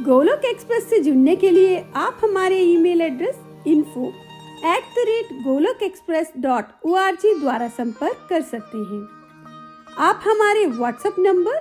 गोलोक 0.00 0.44
एक्सप्रेस 0.44 0.88
से 0.90 0.98
जुड़ने 1.00 1.34
के 1.36 1.50
लिए 1.50 1.82
आप 1.96 2.20
हमारे 2.22 2.58
email 2.60 3.02
address 3.02 3.36
info 3.66 4.06
at 4.66 4.94
the 4.94 5.04
rate 5.08 5.32
Golok 5.44 5.82
Express 5.82 6.32
dot 6.38 6.72
o 6.86 6.96
द्वारा 7.40 7.68
संपर्क 7.76 8.26
कर 8.30 8.42
सकते 8.50 8.78
हैं 8.78 9.02
आप 10.08 10.20
हमारे 10.26 10.66
व्हाट्सएप 10.78 11.14
नंबर 11.18 11.60